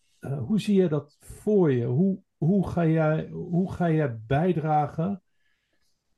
hoe 0.46 0.60
zie 0.60 0.82
je 0.82 0.88
dat 0.88 1.18
voor 1.20 1.72
je? 1.72 1.86
Hoe, 1.86 2.22
hoe, 2.38 2.68
ga, 2.68 2.86
jij, 2.86 3.30
hoe 3.30 3.72
ga 3.72 3.91
jij 3.91 4.20
bijdragen 4.28 5.24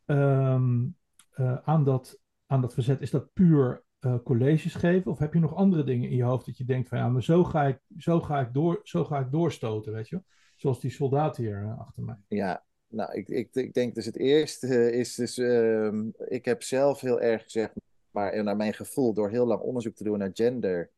ehm, 0.06 0.86
eh, 1.32 1.58
aan, 1.58 1.84
dat, 1.84 2.22
aan 2.46 2.62
dat 2.62 2.74
verzet? 2.74 3.02
Is 3.02 3.12
dat 3.12 3.34
puur 3.34 3.84
colleges 4.24 4.76
geven? 4.76 5.12
Of 5.12 5.20
heb 5.20 5.34
je 5.34 5.40
nog 5.40 5.56
andere 5.56 5.84
dingen 5.84 6.10
in 6.10 6.16
je 6.16 6.24
hoofd 6.24 6.46
dat 6.46 6.58
je 6.58 6.66
denkt 6.66 6.90
van 6.90 6.98
ja, 6.98 7.10
maar 7.10 7.24
zo 7.24 7.44
ga 7.44 7.64
ik, 7.64 7.80
zo 7.98 8.22
ga 8.22 8.40
ik, 8.40 8.54
door, 8.54 8.80
zo 8.84 9.06
ga 9.06 9.20
ik 9.20 9.32
doorstoten, 9.32 9.94
weet 9.94 10.10
je? 10.10 10.22
Zoals 10.66 10.80
die 10.80 10.92
soldaat 10.92 11.38
hier 11.38 11.76
achter 11.80 12.04
mij. 12.04 12.16
Ja, 12.28 12.64
nou, 12.88 13.14
ik, 13.14 13.28
ik, 13.30 13.56
ik 13.56 13.74
denk 13.74 13.96
dus 13.96 14.06
het 14.06 14.18
eerste 14.18 14.68
eh, 14.68 15.00
is 15.00 15.16
dus, 15.16 15.38
ehm, 15.38 16.10
ik 16.28 16.46
heb 16.46 16.64
zelf 16.64 17.00
heel 17.02 17.22
erg 17.22 17.44
gezegd, 17.44 17.74
maar 18.12 18.32
eh, 18.32 18.44
naar 18.44 18.56
mijn 18.56 18.74
gevoel, 18.74 19.14
door 19.14 19.30
heel 19.30 19.46
lang 19.46 19.62
onderzoek 19.62 19.96
te 19.96 20.04
doen 20.04 20.18
naar 20.18 20.30
gender, 20.34 20.92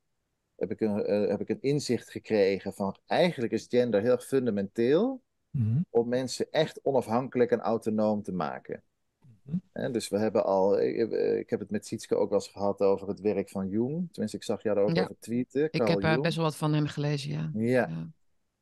heb 0.56 0.72
ik 0.72 0.82
een, 0.82 1.04
eh, 1.06 1.28
heb 1.30 1.42
ik 1.42 1.50
een 1.50 1.62
inzicht 1.62 2.10
gekregen 2.10 2.74
van 2.74 2.96
eigenlijk 3.06 3.54
is 3.54 3.66
gender 3.70 4.02
heel 4.02 4.12
erg 4.12 4.26
fundamenteel 4.26 5.22
Mhm. 5.52 5.80
om 5.90 6.08
mensen 6.08 6.48
echt 6.52 6.80
onafhankelijk 6.84 7.52
en 7.52 7.60
autonoom 7.62 8.24
te 8.24 8.32
maken. 8.34 8.84
Mhm. 9.44 9.58
Hè, 9.74 9.92
dus 9.92 10.10
we 10.10 10.18
hebben 10.18 10.46
al, 10.46 10.82
ik, 10.82 11.12
ik 11.40 11.50
heb 11.50 11.60
het 11.60 11.70
met 11.72 11.86
Sietske 11.86 12.16
ook 12.16 12.30
wel 12.30 12.40
eens 12.40 12.48
gehad 12.48 12.82
over 12.82 13.08
het 13.08 13.20
werk 13.20 13.50
van 13.50 13.70
Jung. 13.70 14.08
Tenminste, 14.12 14.38
ik 14.38 14.44
zag 14.44 14.64
jou 14.64 14.76
daarover 14.76 14.98
Ja. 15.00 15.04
over 15.04 15.20
tweeten. 15.20 15.64
Ik 15.72 15.88
heb 15.88 16.02
Jung. 16.02 16.22
best 16.22 16.36
wel 16.36 16.46
wat 16.46 16.56
van 16.56 16.74
hem 16.74 16.86
gelezen, 16.88 17.32
ja. 17.32 17.52
Ja, 17.54 17.88
Ja, 17.90 18.08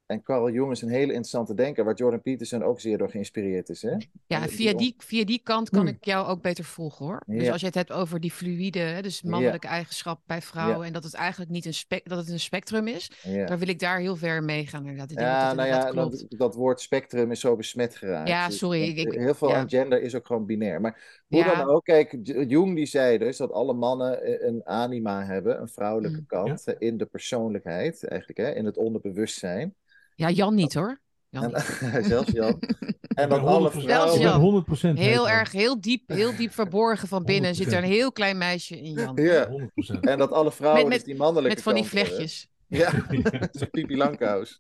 en 0.05 0.23
Carl 0.23 0.49
Jung 0.51 0.71
is 0.71 0.81
een 0.81 0.89
hele 0.89 1.05
interessante 1.05 1.53
denker, 1.53 1.83
waar 1.83 1.95
Jordan 1.95 2.21
Peterson 2.21 2.63
ook 2.63 2.79
zeer 2.79 2.97
door 2.97 3.09
geïnspireerd 3.09 3.69
is. 3.69 3.81
Hè? 3.81 3.95
ja 4.27 4.47
via, 4.47 4.73
die, 4.73 4.95
via 4.97 5.25
die 5.25 5.39
kant 5.43 5.69
kan 5.69 5.79
Hmm. 5.79 5.87
ik 5.89 6.05
jou 6.05 6.27
ook 6.27 6.41
beter 6.41 6.63
volgen 6.63 7.05
hoor. 7.05 7.21
Dus 7.25 7.43
Ja. 7.45 7.51
als 7.51 7.59
je 7.61 7.65
het 7.67 7.75
hebt 7.75 7.91
over 7.91 8.19
die 8.19 8.31
fluïde, 8.31 8.79
hè, 8.79 9.01
dus 9.01 9.21
mannelijke 9.21 9.67
eigenschap 9.67 10.21
bij 10.25 10.41
vrouwen, 10.41 10.87
en 10.87 10.93
dat 10.93 11.03
het 11.03 11.13
eigenlijk 11.13 11.51
niet 11.51 11.65
een, 11.65 11.73
spec 11.73 12.09
dat 12.09 12.17
het 12.17 12.29
een 12.29 12.39
spectrum 12.39 12.87
is, 12.87 13.11
Ja. 13.23 13.45
dan 13.45 13.57
wil 13.57 13.67
ik 13.67 13.79
daar 13.79 13.99
heel 13.99 14.15
ver 14.15 14.43
mee 14.43 14.67
gaan. 14.67 14.79
Inderdaad. 14.81 15.11
Ik 15.11 15.17
denk 15.17 15.29
dat 15.29 15.37
Ja, 15.39 15.47
dat 15.47 15.55
nou 15.55 15.67
ja, 15.69 15.89
klopt. 15.89 16.29
dat, 16.29 16.39
dat 16.39 16.55
woord 16.55 16.81
spectrum 16.81 17.31
is 17.31 17.39
zo 17.39 17.55
besmet 17.55 17.95
geraakt. 17.95 18.27
Ja, 18.27 18.47
Dus, 18.47 18.57
sorry, 18.57 18.81
ik- 18.81 18.97
ik- 18.97 19.13
heel 19.19 19.33
veel 19.33 19.49
ja. 19.49 19.55
aan 19.55 19.69
gender 19.69 20.01
is 20.01 20.15
ook 20.15 20.25
gewoon 20.25 20.45
binair. 20.45 20.81
Maar 20.81 21.23
hoe 21.27 21.39
Ja. 21.39 21.55
dan 21.55 21.69
ook, 21.69 21.83
kijk, 21.83 22.17
Jung 22.23 22.75
die 22.75 22.85
zei 22.85 23.17
dus 23.17 23.37
dat 23.37 23.51
alle 23.51 23.73
mannen 23.73 24.21
eh, 24.23 24.47
een 24.47 24.61
anima 24.65 25.25
hebben, 25.25 25.61
een 25.61 25.69
vrouwelijke 25.69 26.17
Mm. 26.19 26.25
kant, 26.25 26.63
eh, 26.67 26.75
in 26.77 26.97
de 26.97 27.05
persoonlijkheid 27.05 28.07
eigenlijk, 28.07 28.39
hè, 28.39 28.51
in 28.55 28.65
het 28.65 28.77
onderbewustzijn. 28.77 29.75
Ja, 30.15 30.29
Jan 30.29 30.55
niet 30.55 30.73
hoor. 30.73 30.99
Jan 31.29 31.43
En, 31.43 31.51
niet. 31.93 32.05
zelfs 32.11 32.31
Jan. 32.31 32.59
En 33.15 33.29
dat 33.29 33.39
alle 33.45 33.71
100%, 33.71 33.75
Zelfs 33.77 34.13
ik 34.15 34.21
ben 34.21 34.29
Jan. 34.31 34.65
100% 34.95 34.97
Heel 34.97 35.29
erg, 35.29 35.51
heel 35.51 35.81
diep, 35.81 36.03
heel 36.09 36.35
diep 36.35 36.51
verborgen 36.53 37.07
van 37.07 37.23
binnen 37.23 37.55
zit 37.55 37.71
er 37.71 37.77
een 37.83 37.89
100%. 37.89 37.93
heel 37.93 38.11
klein 38.11 38.37
meisje 38.37 38.81
in 38.81 38.91
Jan. 38.91 39.15
Ja, 39.15 39.47
100%. 39.49 39.99
en 39.99 40.17
dat 40.17 40.31
alle 40.31 40.51
vrouwen 40.51 40.83
Met- 40.87 40.93
dus 40.97 41.03
die 41.03 41.15
mannelijke 41.15 41.55
Met 41.55 41.63
van 41.63 41.73
die 41.73 41.83
kant 41.83 41.93
hebben. 41.95 42.15
vlechtjes. 42.17 42.49
Ja, 42.67 42.91
zo'n 43.59 43.69
Pipi 43.69 43.97
Langkous. 43.97 44.59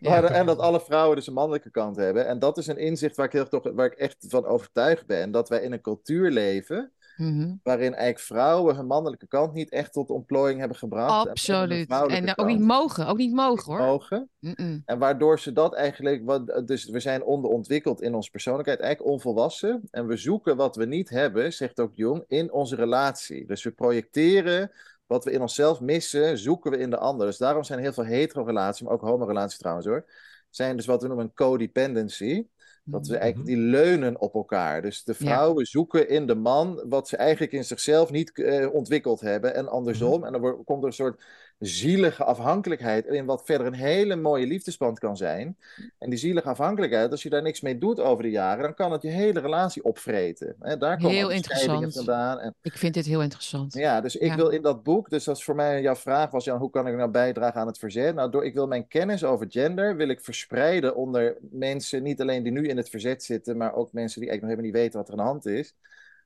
Maar, 0.00 0.24
en 0.24 0.46
dat 0.46 0.58
alle 0.58 0.80
vrouwen 0.80 1.16
dus 1.16 1.26
een 1.26 1.32
mannelijke 1.32 1.70
kant 1.70 1.96
hebben. 1.96 2.26
En 2.26 2.38
dat 2.38 2.58
is 2.58 2.66
een 2.66 2.76
inzicht 2.78 3.16
waar 3.16 3.26
ik, 3.26 3.32
heel, 3.32 3.48
toch, 3.48 3.70
waar 3.74 3.86
ik 3.86 3.98
echt 3.98 4.24
van 4.28 4.44
overtuigd 4.46 5.06
ben. 5.06 5.30
Dat 5.30 5.48
wij 5.48 5.60
in 5.62 5.72
een 5.72 5.80
cultuur 5.80 6.30
leven 6.30 6.92
Mhm. 7.16 7.54
waarin 7.62 7.94
eigenlijk 7.94 8.18
vrouwen 8.18 8.76
hun 8.76 8.86
mannelijke 8.86 9.26
kant 9.26 9.52
niet 9.52 9.70
echt 9.70 9.92
tot 9.92 10.10
ontplooiing 10.10 10.58
hebben 10.58 10.78
gebracht. 10.78 11.28
Absoluut. 11.28 11.90
En 11.90 12.38
ook 12.38 12.46
niet 12.46 12.60
mogen. 12.60 13.06
Ook 13.06 13.16
niet 13.16 13.32
mogen 13.32 13.72
hoor. 13.72 13.86
mogen. 13.86 14.30
En 14.84 14.98
waardoor 14.98 15.40
ze 15.40 15.52
dat 15.52 15.74
eigenlijk, 15.74 16.24
wat, 16.24 16.62
dus 16.66 16.84
we 16.84 17.00
zijn 17.00 17.24
onderontwikkeld 17.24 18.02
in 18.02 18.14
onze 18.14 18.30
persoonlijkheid, 18.30 18.80
eigenlijk 18.80 19.12
onvolwassen. 19.12 19.82
En 19.90 20.06
we 20.06 20.16
zoeken 20.16 20.56
wat 20.56 20.76
we 20.76 20.86
niet 20.86 21.08
hebben, 21.08 21.52
zegt 21.52 21.80
ook 21.80 21.92
Jong, 21.94 22.24
in 22.28 22.52
onze 22.52 22.76
relatie. 22.76 23.46
Dus 23.46 23.62
we 23.62 23.70
projecteren 23.70 24.70
wat 25.06 25.24
we 25.24 25.30
in 25.30 25.40
onszelf 25.40 25.80
missen, 25.80 26.38
zoeken 26.38 26.70
we 26.70 26.76
in 26.76 26.90
de 26.90 26.98
ander. 26.98 27.26
Dus 27.26 27.38
daarom 27.38 27.64
zijn 27.64 27.78
heel 27.78 27.92
veel 27.92 28.04
hetero-relaties, 28.04 28.82
maar 28.82 28.92
ook 28.92 29.00
homo-relaties 29.00 29.58
trouwens 29.58 29.86
hoor, 29.86 30.04
zijn 30.50 30.76
dus 30.76 30.86
wat 30.86 31.02
we 31.02 31.06
noemen 31.06 31.24
een 31.24 31.34
codependency. 31.34 32.46
Dat 32.86 33.06
we 33.06 33.16
eigenlijk 33.16 33.48
die 33.48 33.58
leunen 33.58 34.20
op 34.20 34.34
elkaar. 34.34 34.82
Dus 34.82 35.04
de 35.04 35.14
Ja. 35.18 35.24
vrouwen 35.26 35.66
zoeken 35.66 36.08
in 36.08 36.26
de 36.26 36.34
man 36.34 36.84
wat 36.88 37.08
ze 37.08 37.16
eigenlijk 37.16 37.52
in 37.52 37.64
zichzelf 37.64 38.10
niet 38.10 38.38
eh, 38.38 38.74
ontwikkeld 38.74 39.20
hebben 39.20 39.54
en 39.54 39.68
andersom. 39.68 40.24
En 40.24 40.32
dan 40.32 40.40
wordt- 40.40 40.64
komt 40.64 40.80
er 40.82 40.86
een 40.88 40.92
soort 40.94 41.22
zielige 41.58 42.24
afhankelijkheid 42.24 43.06
in 43.06 43.24
wat 43.24 43.42
verder 43.44 43.66
een 43.66 43.72
hele 43.74 44.16
mooie 44.16 44.46
liefdesband 44.46 44.98
kan 44.98 45.16
zijn. 45.16 45.56
En 45.98 46.10
die 46.10 46.18
zielige 46.18 46.48
afhankelijkheid, 46.48 47.10
als 47.10 47.22
je 47.22 47.28
daar 47.30 47.42
niks 47.42 47.60
mee 47.60 47.78
doet 47.78 48.00
over 48.00 48.22
de 48.22 48.30
jaren, 48.30 48.62
dan 48.62 48.74
kan 48.74 48.92
het 48.92 49.02
je 49.02 49.08
hele 49.08 49.40
relatie 49.40 49.84
opvreten. 49.84 50.56
Daar 50.58 50.96
komen 50.96 51.10
Heel 51.10 51.30
interessant. 51.30 51.94
vandaan. 51.94 52.38
En 52.38 52.54
Ik 52.62 52.76
vind 52.78 52.94
dit 52.94 53.06
heel 53.06 53.22
interessant. 53.22 53.74
ja, 53.74 54.00
dus 54.00 54.16
ik 54.16 54.28
Ja. 54.30 54.36
wil 54.36 54.48
in 54.48 54.62
dat 54.62 54.82
boek, 54.82 55.10
dus 55.10 55.28
als 55.28 55.44
voor 55.44 55.54
mij 55.54 55.82
jouw 55.82 55.94
vraag 55.96 56.30
was, 56.30 56.44
Jan, 56.44 56.58
hoe 56.58 56.70
kan 56.70 56.86
ik 56.86 56.94
nou 56.96 57.10
bijdragen 57.10 57.60
aan 57.60 57.66
het 57.66 57.78
verzet? 57.78 58.14
Nou, 58.14 58.30
door, 58.30 58.44
ik 58.44 58.54
wil 58.54 58.66
mijn 58.66 58.88
kennis 58.88 59.24
over 59.24 59.46
gender, 59.48 59.96
wil 59.96 60.08
ik 60.08 60.20
verspreiden 60.20 60.96
onder 60.96 61.36
mensen, 61.50 62.02
niet 62.02 62.20
alleen 62.20 62.42
die 62.42 62.52
nu 62.52 62.68
in 62.68 62.76
het 62.76 62.88
verzet 62.88 63.22
zitten, 63.24 63.56
maar 63.56 63.74
ook 63.74 63.92
mensen 63.92 64.20
die 64.20 64.28
eigenlijk 64.30 64.40
nog 64.42 64.50
helemaal 64.50 64.82
niet 64.82 64.92
weten 64.92 64.98
wat 64.98 65.08
er 65.08 65.14
aan 65.14 65.24
de 65.24 65.30
hand 65.32 65.46
is. 65.46 65.74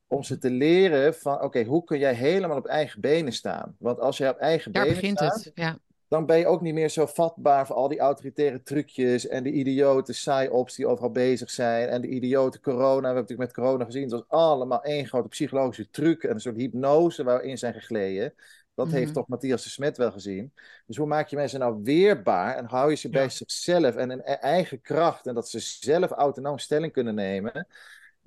Om 0.08 0.22
ze 0.22 0.38
te 0.38 0.50
leren 0.50 1.14
van, 1.14 1.42
oké, 1.42 1.64
hoe 1.64 1.84
kun 1.84 1.98
jij 1.98 2.14
helemaal 2.14 2.56
op 2.56 2.66
eigen 2.66 3.00
benen 3.00 3.32
staan? 3.32 3.76
Want 3.78 3.98
als 4.00 4.16
jij 4.16 4.30
op 4.30 4.38
eigen 4.38 4.72
Daar 4.72 4.82
benen 4.82 5.00
begint 5.00 5.18
staat, 5.18 5.44
het. 5.44 5.50
Ja. 5.54 5.78
dan 6.08 6.26
ben 6.26 6.38
je 6.38 6.46
ook 6.46 6.60
niet 6.60 6.74
meer 6.74 6.88
zo 6.88 7.06
vatbaar 7.06 7.66
voor 7.66 7.76
al 7.76 7.88
die 7.88 7.98
autoritaire 7.98 8.62
trucjes 8.62 9.26
en 9.26 9.42
de 9.42 9.50
idiote 9.52 10.12
psyops 10.12 10.74
die 10.76 10.86
overal 10.86 11.10
bezig 11.10 11.50
zijn 11.50 11.88
en 11.88 12.00
de 12.00 12.08
idiote 12.08 12.60
corona. 12.60 13.00
We 13.00 13.06
hebben 13.06 13.22
natuurlijk 13.22 13.48
met 13.48 13.52
corona 13.64 13.84
gezien, 13.84 14.02
het 14.02 14.10
was 14.12 14.24
allemaal 14.28 14.82
één 14.82 15.06
grote 15.06 15.28
psychologische 15.28 15.90
truc 15.90 16.22
en 16.22 16.30
een 16.34 16.40
soort 16.40 16.56
hypnose 16.56 17.24
waar 17.24 17.40
we 17.40 17.48
in 17.48 17.58
zijn 17.58 17.74
gegleden. 17.74 18.34
Dat 18.74 18.86
Mhm. 18.86 18.96
heeft 18.96 19.14
toch 19.14 19.28
Matthias 19.28 19.62
de 19.62 19.68
Smet 19.68 19.96
wel 19.96 20.12
gezien. 20.12 20.52
Dus 20.86 20.96
hoe 20.96 21.06
maak 21.06 21.28
je 21.28 21.36
mensen 21.36 21.60
nou 21.60 21.80
weerbaar 21.82 22.56
en 22.56 22.64
hou 22.64 22.90
je 22.90 22.96
ze 22.96 23.08
bij 23.08 23.28
zichzelf 23.30 23.96
en 23.96 24.10
in 24.10 24.20
e- 24.24 24.32
eigen 24.32 24.80
kracht 24.80 25.26
en 25.26 25.34
dat 25.34 25.48
ze 25.48 25.58
zelf 25.60 26.10
autonoom 26.10 26.58
stelling 26.58 26.92
kunnen 26.92 27.14
nemen? 27.14 27.66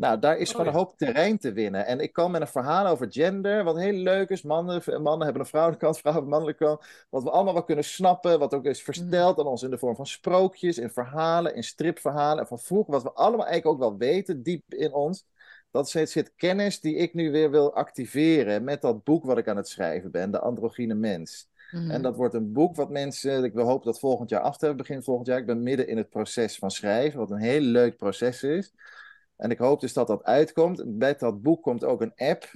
Nou, 0.02 0.20
daar 0.20 0.38
is 0.38 0.50
Oh, 0.50 0.56
gewoon 0.56 0.66
ja. 0.66 0.72
een 0.72 0.78
hoop 0.78 0.98
terrein 0.98 1.38
te 1.38 1.52
winnen. 1.54 1.86
En 1.86 2.00
ik 2.00 2.14
kan 2.14 2.32
met 2.32 2.42
een 2.42 2.48
verhaal 2.48 2.86
over 2.86 3.08
gender, 3.10 3.64
wat 3.64 3.78
heel 3.78 3.94
leuk 3.94 4.30
is. 4.30 4.42
Mannen, 4.42 4.82
mannen 4.86 5.24
hebben 5.24 5.42
een 5.42 5.48
vrouwelijke 5.48 5.86
kant, 5.86 5.98
vrouwen 5.98 6.24
hebben 6.24 6.24
een 6.24 6.46
mannelijke 6.46 6.66
kant. 6.66 7.08
Wat 7.10 7.24
we 7.24 7.30
allemaal 7.30 7.54
wel 7.54 7.64
kunnen 7.64 7.84
snappen. 7.84 8.40
Wat 8.40 8.54
ook 8.54 8.66
is 8.66 8.82
verteld 8.84 9.40
aan 9.40 9.46
ons 9.46 9.64
in 9.64 9.70
de 9.70 9.78
vorm 9.78 9.96
van 9.96 10.08
sprookjes, 10.08 10.78
in 10.78 10.90
verhalen, 10.90 11.56
in 11.56 11.64
stripverhalen. 11.64 12.40
En 12.40 12.48
van 12.48 12.60
vroeger, 12.60 12.94
wat 12.94 13.04
we 13.04 13.12
allemaal 13.12 13.46
eigenlijk 13.46 13.76
ook 13.76 13.90
wel 13.90 13.98
weten, 13.98 14.44
diep 14.44 14.74
in 14.74 14.94
ons. 14.94 15.26
Dat 15.72 15.90
zit, 15.90 16.10
zit 16.10 16.34
kennis 16.36 16.80
die 16.80 16.96
ik 16.96 17.14
nu 17.14 17.32
weer 17.32 17.52
wil 17.52 17.74
activeren 17.74 18.64
met 18.64 18.82
dat 18.82 19.04
boek 19.04 19.26
wat 19.26 19.38
ik 19.38 19.48
aan 19.48 19.58
het 19.58 19.68
schrijven 19.68 20.12
ben, 20.12 20.32
De 20.32 20.40
Androgyne 20.40 20.94
Mens. 20.94 21.50
Mhm. 21.72 21.92
En 21.92 22.02
dat 22.02 22.16
wordt 22.16 22.34
een 22.34 22.52
boek 22.52 22.76
wat 22.76 22.90
mensen, 22.90 23.44
ik 23.44 23.54
hopen 23.54 23.86
dat 23.86 24.00
volgend 24.00 24.30
jaar 24.30 24.42
af 24.42 24.58
te 24.58 24.66
hebben, 24.66 24.86
begin 24.86 25.04
volgend 25.04 25.28
jaar. 25.28 25.40
Ik 25.40 25.46
ben 25.46 25.64
midden 25.64 25.88
in 25.88 25.98
het 25.98 26.10
proces 26.10 26.58
van 26.58 26.72
schrijven, 26.72 27.20
wat 27.20 27.32
een 27.32 27.38
heel 27.40 27.62
leuk 27.62 27.98
proces 27.98 28.44
is. 28.44 28.74
En 29.42 29.52
ik 29.52 29.58
hoop 29.58 29.80
dus 29.80 29.94
dat 29.94 30.08
dat 30.08 30.24
uitkomt. 30.24 30.84
Met 30.86 31.20
dat 31.20 31.42
boek 31.42 31.64
komt 31.64 31.84
ook 31.84 32.02
een 32.02 32.14
app. 32.16 32.52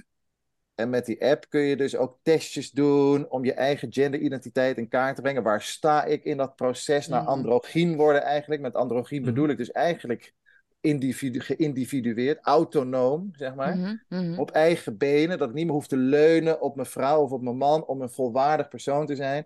En 0.74 0.90
met 0.90 1.06
die 1.06 1.24
app 1.24 1.46
kun 1.48 1.60
je 1.60 1.76
dus 1.76 1.96
ook 1.96 2.18
testjes 2.22 2.70
doen 2.70 3.30
om 3.30 3.44
je 3.44 3.52
eigen 3.52 3.92
genderidentiteit 3.92 4.78
in 4.78 4.88
kaart 4.88 5.16
te 5.16 5.22
brengen. 5.22 5.42
Waar 5.42 5.62
sta 5.62 6.04
ik 6.04 6.24
in 6.24 6.36
dat 6.36 6.56
proces 6.56 7.08
naar 7.08 7.20
Mhm. 7.20 7.30
androgyn 7.30 7.96
worden 7.96 8.22
eigenlijk? 8.22 8.60
Met 8.62 8.74
androgyn 8.74 9.20
Mhm. 9.20 9.26
bedoel 9.30 9.48
ik 9.48 9.56
dus 9.56 9.72
eigenlijk 9.72 10.32
individu 10.80 11.40
geïndividueerd, 11.40 12.38
autonoom, 12.42 13.28
zeg 13.32 13.54
maar 13.54 13.98
Mhm, 14.08 14.38
op 14.38 14.50
eigen 14.50 14.96
benen. 14.96 15.38
Dat 15.38 15.48
ik 15.48 15.54
niet 15.54 15.64
meer 15.64 15.74
hoef 15.74 15.86
te 15.86 15.96
leunen 15.96 16.60
op 16.60 16.74
mijn 16.74 16.88
vrouw 16.88 17.22
of 17.22 17.30
op 17.30 17.42
mijn 17.42 17.56
man 17.56 17.86
om 17.86 18.00
een 18.02 18.10
volwaardig 18.10 18.68
persoon 18.68 19.06
te 19.06 19.16
zijn. 19.16 19.44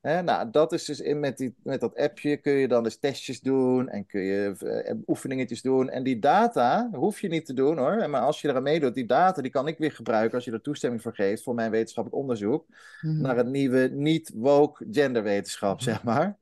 Nou, 0.00 0.50
dat 0.50 0.72
is 0.72 0.84
dus 0.84 1.00
in 1.00 1.20
met, 1.20 1.36
die, 1.36 1.54
met 1.62 1.80
dat 1.80 1.96
appje 1.96 2.36
kun 2.36 2.52
je 2.52 2.68
dan 2.68 2.82
dus 2.82 2.98
testjes 2.98 3.40
doen 3.40 3.88
en 3.88 4.06
kun 4.06 4.20
je 4.20 4.54
eh, 4.84 4.94
oefeningetjes 5.06 5.62
doen. 5.62 5.88
En 5.90 6.02
die 6.02 6.18
data 6.18 6.88
hoef 6.92 7.20
je 7.20 7.28
niet 7.28 7.46
te 7.46 7.54
doen 7.54 7.78
hoor. 7.78 8.10
Maar 8.10 8.20
als 8.20 8.40
je 8.40 8.48
eraan 8.48 8.62
meedoet, 8.62 8.94
die 8.94 9.06
data 9.06 9.42
die 9.42 9.50
kan 9.50 9.66
ik 9.68 9.78
weer 9.78 9.92
gebruiken 9.92 10.34
als 10.34 10.44
je 10.44 10.52
er 10.52 10.60
toestemming 10.60 11.02
voor 11.02 11.14
geeft 11.14 11.42
voor 11.42 11.54
mijn 11.54 11.70
wetenschappelijk 11.70 12.22
onderzoek. 12.22 12.66
Mhm. 13.00 13.20
Naar 13.20 13.38
een 13.38 13.50
nieuwe 13.50 13.88
niet-woke 13.92 14.86
genderwetenschap, 14.90 15.80
zeg 15.80 16.02
maar. 16.04 16.36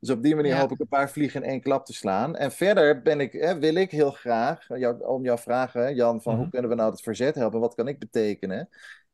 Dus 0.00 0.10
op 0.10 0.22
die 0.22 0.34
manier 0.36 0.52
Ja. 0.52 0.58
hoop 0.60 0.72
ik 0.72 0.80
een 0.80 0.88
paar 0.88 1.10
vliegen 1.10 1.42
in 1.42 1.48
één 1.50 1.60
klap 1.60 1.86
te 1.86 1.92
slaan. 1.92 2.36
En 2.36 2.52
verder 2.52 3.02
ben 3.02 3.20
ik, 3.20 3.32
hè, 3.32 3.58
wil 3.58 3.74
ik 3.74 3.90
heel 3.90 4.10
graag, 4.10 4.66
jou, 4.68 5.04
om 5.04 5.24
jouw 5.24 5.38
vragen, 5.38 5.94
Jan, 5.94 6.22
van 6.22 6.32
Mhm. 6.32 6.42
hoe 6.42 6.50
kunnen 6.50 6.70
we 6.70 6.76
nou 6.76 6.90
het 6.90 7.00
verzet 7.00 7.34
helpen? 7.34 7.60
Wat 7.60 7.74
kan 7.74 7.88
ik 7.88 7.98
betekenen? 7.98 8.68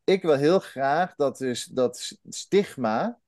Ik 0.05 0.23
wil 0.23 0.35
heel 0.37 0.59
graag 0.59 1.15
dat 1.15 1.39
dus 1.39 1.65
dat 1.65 2.13
stigma 2.29 3.19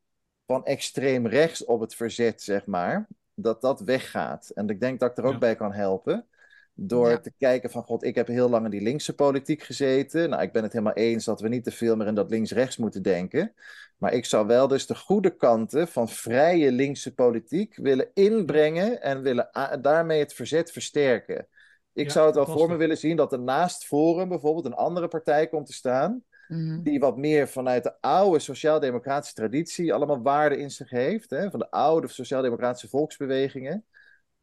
van 0.51 0.64
extreem 0.64 1.26
rechts 1.26 1.64
op 1.64 1.80
het 1.80 1.94
verzet, 1.94 2.42
zeg 2.42 2.66
maar, 2.66 3.09
dat 3.34 3.61
dat 3.61 3.80
weggaat. 3.80 4.51
En 4.55 4.68
ik 4.68 4.80
denk 4.80 5.01
dat 5.01 5.11
ik 5.11 5.16
er 5.16 5.24
ook 5.24 5.32
Ja. 5.32 5.38
bij 5.38 5.57
kan 5.57 5.72
helpen. 5.72 6.26
Door 6.74 7.11
Ja. 7.11 7.20
te 7.20 7.32
kijken 7.38 7.70
van, 7.70 7.82
god, 7.82 8.05
ik 8.05 8.14
heb 8.14 8.26
heel 8.26 8.48
lang 8.48 8.64
in 8.64 8.70
die 8.70 8.80
linkse 8.82 9.14
politiek 9.14 9.62
gezeten. 9.62 10.30
Nou, 10.30 10.42
ik 10.42 10.53
ben 10.53 10.62
het 10.62 10.72
helemaal 10.72 10.94
eens 10.94 11.24
dat 11.24 11.40
we 11.40 11.48
niet 11.48 11.64
te 11.64 11.70
veel 11.70 11.96
meer 11.96 12.07
in 12.07 12.14
dat 12.14 12.30
links-rechts 12.30 12.76
moeten 12.76 13.03
denken. 13.03 13.55
Maar 13.96 14.12
ik 14.12 14.24
zou 14.24 14.46
wel 14.46 14.68
dus 14.68 14.86
de 14.86 14.94
goede 14.94 15.36
kanten 15.36 15.88
van 15.88 16.09
vrije 16.09 16.72
linkse 16.72 17.14
politiek 17.14 17.76
willen 17.76 18.11
inbrengen 18.14 19.03
en 19.03 19.22
willen 19.22 19.51
daarmee 19.80 20.18
het 20.18 20.32
verzet 20.32 20.72
versterken. 20.72 21.46
Ik 21.92 22.07
Ja, 22.07 22.12
zou 22.12 22.26
het 22.26 22.34
wel 22.34 22.46
voor 22.46 22.68
me 22.68 22.76
willen 22.76 22.98
zien 22.98 23.16
dat 23.16 23.32
er 23.32 23.40
naast 23.40 23.84
Forum 23.84 24.28
bijvoorbeeld 24.28 24.64
een 24.66 24.74
andere 24.74 25.09
partij 25.09 25.48
komt 25.48 25.66
te 25.66 25.72
staan 25.72 26.24
Mhm. 26.51 26.82
die 26.82 26.98
wat 27.01 27.16
meer 27.16 27.48
vanuit 27.48 27.82
de 27.82 28.01
oude 28.01 28.38
sociaal-democratische 28.38 29.34
traditie 29.34 29.94
allemaal 29.94 30.22
waarden 30.22 30.59
in 30.59 30.70
zich 30.70 30.90
heeft. 30.90 31.30
Hè? 31.30 31.51
Van 31.51 31.59
de 31.59 31.70
oude 31.70 32.09
sociaal-democratische 32.09 32.88
volksbewegingen, 32.88 33.84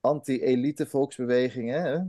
anti-elite 0.01 0.86
volksbewegingen. 0.86 1.82
Hè? 1.84 1.99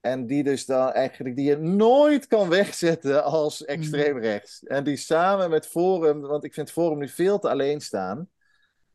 En 0.00 0.26
die 0.26 0.44
dus 0.44 0.66
dan 0.66 0.90
eigenlijk 0.92 1.36
die 1.36 1.48
je 1.48 1.56
nooit 1.56 2.26
kan 2.26 2.48
wegzetten 2.48 3.24
als 3.24 3.64
extreem 3.64 4.18
rechts. 4.18 4.62
En 4.64 4.84
die 4.84 4.96
samen 4.96 5.50
met 5.50 5.66
Forum, 5.66 6.20
want 6.20 6.44
ik 6.44 6.54
vind 6.54 6.70
Forum 6.70 6.98
nu 6.98 7.08
veel 7.08 7.38
te 7.38 7.48
alleen 7.50 7.80
staan. 7.80 8.28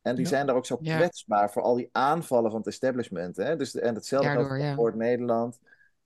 En 0.02 0.14
die 0.14 0.24
Ja. 0.24 0.30
zijn 0.30 0.46
daar 0.46 0.56
ook 0.56 0.66
zo 0.66 0.78
Ja. 0.80 0.96
kwetsbaar 0.96 1.50
voor 1.52 1.62
al 1.62 1.74
die 1.74 1.88
aanvallen 1.92 2.50
van 2.50 2.58
het 2.60 2.68
establishment. 2.68 3.36
Hè? 3.36 3.56
Dus, 3.56 3.74
en 3.74 3.94
hetzelfde 3.94 4.30
geldt 4.30 4.48
Daardoor, 4.48 4.74
voor 4.74 4.90
ja. 4.90 4.96
Nederland. 4.96 5.58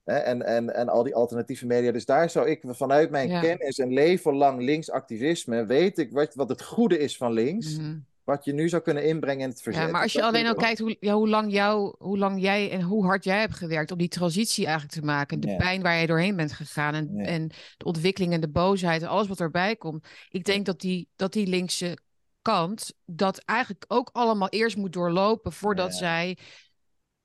Hè? 0.05 0.17
En, 0.17 0.43
en, 0.47 0.75
en 0.75 0.89
al 0.89 1.03
die 1.03 1.15
alternatieve 1.15 1.67
media. 1.67 1.93
Dus 1.93 2.05
daar 2.05 2.31
zou 2.31 2.49
ik 2.51 2.61
vanuit 2.67 3.11
mijn 3.11 3.29
Ja. 3.29 3.41
kennis 3.41 3.79
en 3.79 3.93
leven 3.93 4.35
lang 4.35 4.61
linksactivisme, 4.63 5.67
weet 5.67 5.99
ik 5.99 6.13
wat, 6.13 6.35
wat 6.35 6.49
het 6.49 6.63
goede 6.63 6.99
is 6.99 7.17
van 7.17 7.33
links. 7.33 7.77
Mhm. 7.79 7.99
Wat 8.25 8.45
je 8.45 8.53
nu 8.53 8.69
zou 8.69 8.83
kunnen 8.83 9.05
inbrengen 9.05 9.43
in 9.43 9.49
het 9.49 9.63
verzet. 9.63 9.83
Ja, 9.83 9.89
maar 9.91 10.03
als 10.03 10.13
je 10.13 10.23
alleen 10.23 10.47
al 10.47 10.55
kijkt 10.55 10.79
hoe, 10.79 10.97
ja, 11.01 11.15
hoe, 11.15 11.29
lang 11.29 11.53
jou, 11.53 11.95
hoe 11.99 12.19
lang 12.19 12.41
jij 12.41 12.71
en 12.71 12.81
hoe 12.83 13.05
hard 13.05 13.25
jij 13.25 13.41
hebt 13.41 13.55
gewerkt 13.55 13.91
om 13.91 13.99
die 13.99 14.09
transitie 14.09 14.65
eigenlijk 14.67 14.95
te 14.99 15.05
maken. 15.05 15.41
De 15.41 15.49
Ja. 15.49 15.57
pijn 15.57 15.83
waar 15.83 16.01
je 16.01 16.07
doorheen 16.07 16.37
bent 16.37 16.53
gegaan 16.53 16.95
en, 16.95 17.17
en 17.17 17.49
de 17.77 17.85
ontwikkeling 17.85 18.33
en 18.33 18.41
de 18.41 18.49
boosheid 18.51 19.03
en 19.03 19.09
alles 19.09 19.27
wat 19.29 19.41
erbij 19.41 19.77
komt. 19.77 20.07
Ik 20.29 20.45
denk 20.45 20.67
dat 20.67 20.81
die, 20.81 21.09
dat 21.17 21.33
die 21.33 21.47
linkse 21.47 21.99
kant 22.43 22.93
dat 23.05 23.39
eigenlijk 23.39 23.85
ook 23.89 24.11
allemaal 24.13 24.49
eerst 24.49 24.77
moet 24.77 24.93
doorlopen 24.93 25.53
voordat 25.53 25.91
Ja. 25.93 25.97
zij 25.99 26.39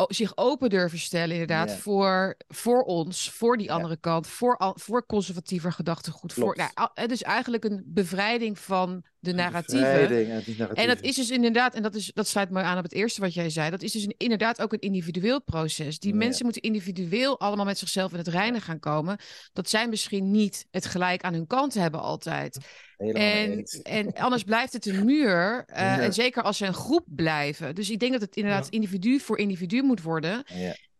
zich 0.07 0.37
open 0.37 0.69
durven 0.69 0.99
stellen 0.99 1.31
inderdaad 1.31 1.75
voor, 1.75 2.35
voor 2.47 2.81
ons, 2.81 3.29
voor 3.31 3.57
die 3.57 3.71
andere 3.73 3.97
kant, 3.97 4.27
voor, 4.27 4.57
al- 4.57 4.77
voor 4.79 5.05
conservatiever 5.05 5.71
gedachtegoed. 5.71 6.33
Voor, 6.33 6.53
Klopt. 6.53 6.75
nou, 6.75 6.89
het 6.93 7.11
is 7.11 7.23
eigenlijk 7.23 7.63
een 7.63 7.83
bevrijding 7.85 8.59
van 8.59 9.03
de 9.19 9.33
narratieven. 9.33 10.75
En 10.75 10.87
dat 10.87 11.01
is 11.01 11.15
dus 11.15 11.29
inderdaad, 11.29 11.75
en 11.75 11.81
dat, 11.81 11.95
is, 11.95 12.11
dat 12.13 12.27
sluit 12.27 12.49
mooi 12.49 12.65
aan 12.65 12.77
op 12.77 12.83
het 12.83 12.93
eerste 12.93 13.21
wat 13.21 13.33
jij 13.33 13.49
zei. 13.49 13.69
Dat 13.69 13.81
is 13.81 13.91
dus 13.91 14.03
een, 14.03 14.13
inderdaad 14.17 14.61
ook 14.61 14.73
een 14.73 14.79
individueel 14.79 15.41
proces. 15.41 15.99
Die 15.99 16.11
Ja. 16.11 16.17
mensen 16.17 16.43
moeten 16.43 16.61
individueel 16.61 17.39
allemaal 17.39 17.65
met 17.65 17.77
zichzelf 17.77 18.11
in 18.11 18.17
het 18.17 18.27
reinen 18.27 18.61
gaan 18.61 18.79
komen. 18.79 19.17
Dat 19.53 19.69
zij 19.69 19.87
misschien 19.87 20.31
niet 20.31 20.65
het 20.71 20.85
gelijk 20.85 21.21
aan 21.23 21.33
hun 21.33 21.47
kant 21.47 21.73
hebben 21.73 22.01
altijd. 22.01 22.57
Helemaal 22.97 23.21
En, 23.21 23.51
eens. 23.57 23.81
en 23.81 24.13
anders 24.13 24.43
blijft 24.43 24.73
het 24.73 24.85
een 24.85 25.05
muur. 25.05 25.63
eh, 25.65 25.81
Ja. 25.81 25.99
En 26.01 26.13
zeker 26.13 26.43
als 26.43 26.57
ze 26.57 26.65
een 26.65 26.73
groep 26.73 27.05
blijven. 27.05 27.75
Dus 27.75 27.89
ik 27.89 27.99
denk 27.99 28.11
dat 28.11 28.21
het 28.21 28.35
inderdaad 28.35 28.63
Ja. 28.63 28.71
individu 28.71 29.19
voor 29.19 29.37
individu 29.37 29.81
moet 29.81 30.01
worden. 30.01 30.43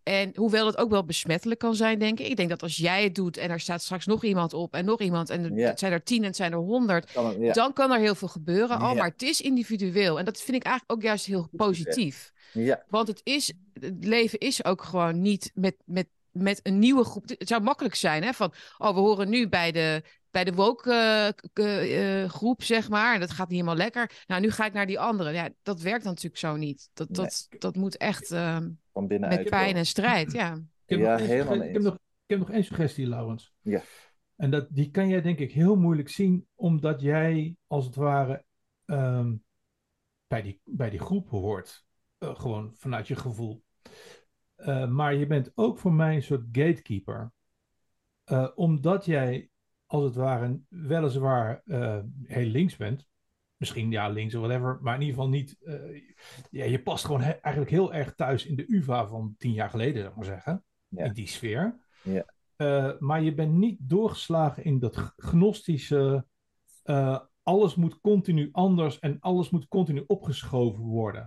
En 0.09 0.31
hoewel 0.35 0.65
het 0.65 0.77
ook 0.77 0.89
wel 0.89 1.03
besmettelijk 1.05 1.59
kan 1.59 1.75
zijn, 1.75 1.99
denk 1.99 2.19
ik. 2.19 2.27
Ik 2.27 2.35
denk 2.35 2.49
dat 2.49 2.61
als 2.61 2.75
jij 2.77 3.03
het 3.03 3.15
doet 3.15 3.37
en 3.37 3.49
er 3.49 3.59
staat 3.59 3.81
straks 3.81 4.05
nog 4.05 4.23
iemand 4.23 4.53
op 4.53 4.73
en 4.73 4.85
nog 4.85 4.99
iemand. 4.99 5.29
En 5.29 5.43
het 5.67 5.79
zijn 5.79 5.91
er 5.91 6.03
tien 6.03 6.19
en 6.21 6.27
het 6.27 6.35
zijn 6.35 6.51
er 6.51 6.57
honderd. 6.57 7.13
Dan 7.53 7.73
kan 7.73 7.91
er 7.91 7.99
heel 7.99 8.15
veel 8.15 8.27
gebeuren 8.27 8.77
al, 8.79 8.89
Ja. 8.89 8.93
maar 8.93 9.09
het 9.09 9.21
is 9.21 9.41
individueel. 9.41 10.19
En 10.19 10.25
dat 10.25 10.41
vind 10.41 10.57
ik 10.57 10.63
eigenlijk 10.63 10.91
ook 10.99 11.05
juist 11.05 11.25
heel 11.25 11.47
positief. 11.51 12.31
Want 12.87 13.07
het, 13.07 13.21
is, 13.23 13.53
het 13.73 14.05
leven 14.05 14.39
is 14.39 14.65
ook 14.65 14.83
gewoon 14.83 15.21
niet 15.21 15.51
met, 15.53 15.75
met, 15.85 16.07
met 16.31 16.59
een 16.63 16.79
nieuwe 16.79 17.03
groep. 17.03 17.29
Het 17.29 17.47
zou 17.47 17.61
makkelijk 17.61 17.95
zijn, 17.95 18.23
hè? 18.23 18.33
Van, 18.33 18.53
oh, 18.77 18.93
we 18.93 18.99
horen 18.99 19.29
nu 19.29 19.49
bij 19.49 19.71
de, 19.71 20.03
bij 20.31 20.43
de 20.43 20.53
woke 20.53 20.91
eh, 20.93 21.27
k- 21.53 21.59
eh, 21.59 22.29
groep, 22.29 22.63
zeg 22.63 22.89
maar. 22.89 23.13
En 23.13 23.19
dat 23.19 23.31
gaat 23.31 23.47
niet 23.49 23.57
helemaal 23.59 23.77
lekker. 23.83 24.11
Nou, 24.27 24.41
nu 24.41 24.51
ga 24.51 24.65
ik 24.65 24.73
naar 24.73 24.87
die 24.87 24.99
andere. 24.99 25.31
Ja, 25.31 25.49
dat 25.63 25.81
werkt 25.81 26.03
natuurlijk 26.03 26.37
zo 26.37 26.55
niet. 26.55 26.89
Dat, 26.93 27.07
dat, 27.15 27.47
dat 27.59 27.75
moet 27.75 27.97
echt 27.97 28.31
eh, 28.31 28.57
van 28.99 29.07
binnenuit. 29.07 29.39
met 29.39 29.49
pijn 29.49 29.75
en 29.75 29.85
strijd, 29.85 30.31
ja. 30.31 30.53
Ik 30.53 30.61
heb, 30.85 30.99
Ja, 30.99 31.11
nog, 31.11 31.19
één 31.19 31.29
helemaal 31.29 31.63
ik, 31.63 31.73
heb 31.73 31.81
nog, 31.81 31.93
ik 31.93 31.99
heb 32.25 32.39
nog 32.39 32.51
één 32.51 32.63
suggestie, 32.63 33.07
Laurens. 33.07 33.53
Ja. 33.61 33.81
En 34.35 34.51
dat, 34.51 34.67
die 34.69 34.91
kan 34.91 35.07
jij 35.07 35.21
denk 35.21 35.39
ik 35.39 35.51
heel 35.51 35.75
moeilijk 35.75 36.09
zien, 36.09 36.47
omdat 36.55 37.01
jij 37.01 37.55
als 37.67 37.85
het 37.85 37.95
ware 37.95 38.45
ehm, 38.85 39.35
bij, 40.27 40.41
die, 40.41 40.61
bij 40.63 40.89
die 40.89 40.99
groep 40.99 41.29
hoort. 41.29 41.85
Eh, 42.17 42.39
gewoon 42.39 42.73
vanuit 42.75 43.07
je 43.07 43.15
gevoel. 43.15 43.63
Eh, 44.55 44.87
maar 44.87 45.15
je 45.15 45.27
bent 45.27 45.51
ook 45.55 45.79
voor 45.79 45.93
mij 45.93 46.15
een 46.15 46.23
soort 46.23 46.45
gatekeeper. 46.51 47.31
Eh, 48.23 48.47
omdat 48.55 49.05
jij 49.05 49.49
als 49.85 50.03
het 50.03 50.15
ware 50.15 50.59
weliswaar 50.67 51.61
eh, 51.65 51.99
heel 52.23 52.45
links 52.45 52.75
bent. 52.75 53.07
Misschien 53.59 53.91
ja, 53.91 54.07
links 54.09 54.35
of 54.35 54.41
whatever. 54.41 54.79
Maar 54.81 54.95
in 54.95 55.01
ieder 55.01 55.15
geval 55.15 55.29
niet. 55.29 55.55
eh, 55.61 56.01
ja, 56.49 56.65
je 56.65 56.81
past 56.83 57.05
gewoon 57.05 57.21
he- 57.21 57.31
eigenlijk 57.31 57.69
heel 57.69 57.93
erg 57.93 58.15
thuis 58.15 58.45
in 58.45 58.55
de 58.55 58.65
UVA 58.67 59.07
van 59.07 59.35
tien 59.37 59.53
jaar 59.53 59.69
geleden, 59.69 60.01
zeg 60.03 60.15
maar 60.15 60.25
zeggen. 60.25 60.63
Ja. 60.87 61.05
In 61.05 61.13
die 61.13 61.27
sfeer. 61.27 61.79
Ja. 62.03 62.25
Eh, 62.55 62.91
maar 62.99 63.21
je 63.21 63.33
bent 63.33 63.53
niet 63.53 63.77
doorgeslagen 63.81 64.63
in 64.63 64.79
dat 64.79 65.13
gnostische. 65.17 66.25
eh, 66.83 67.19
alles 67.43 67.75
moet 67.75 67.99
continu 68.01 68.49
anders 68.51 68.99
en 68.99 69.19
alles 69.19 69.49
moet 69.49 69.67
continu 69.67 70.03
opgeschoven 70.07 70.83
worden. 70.83 71.25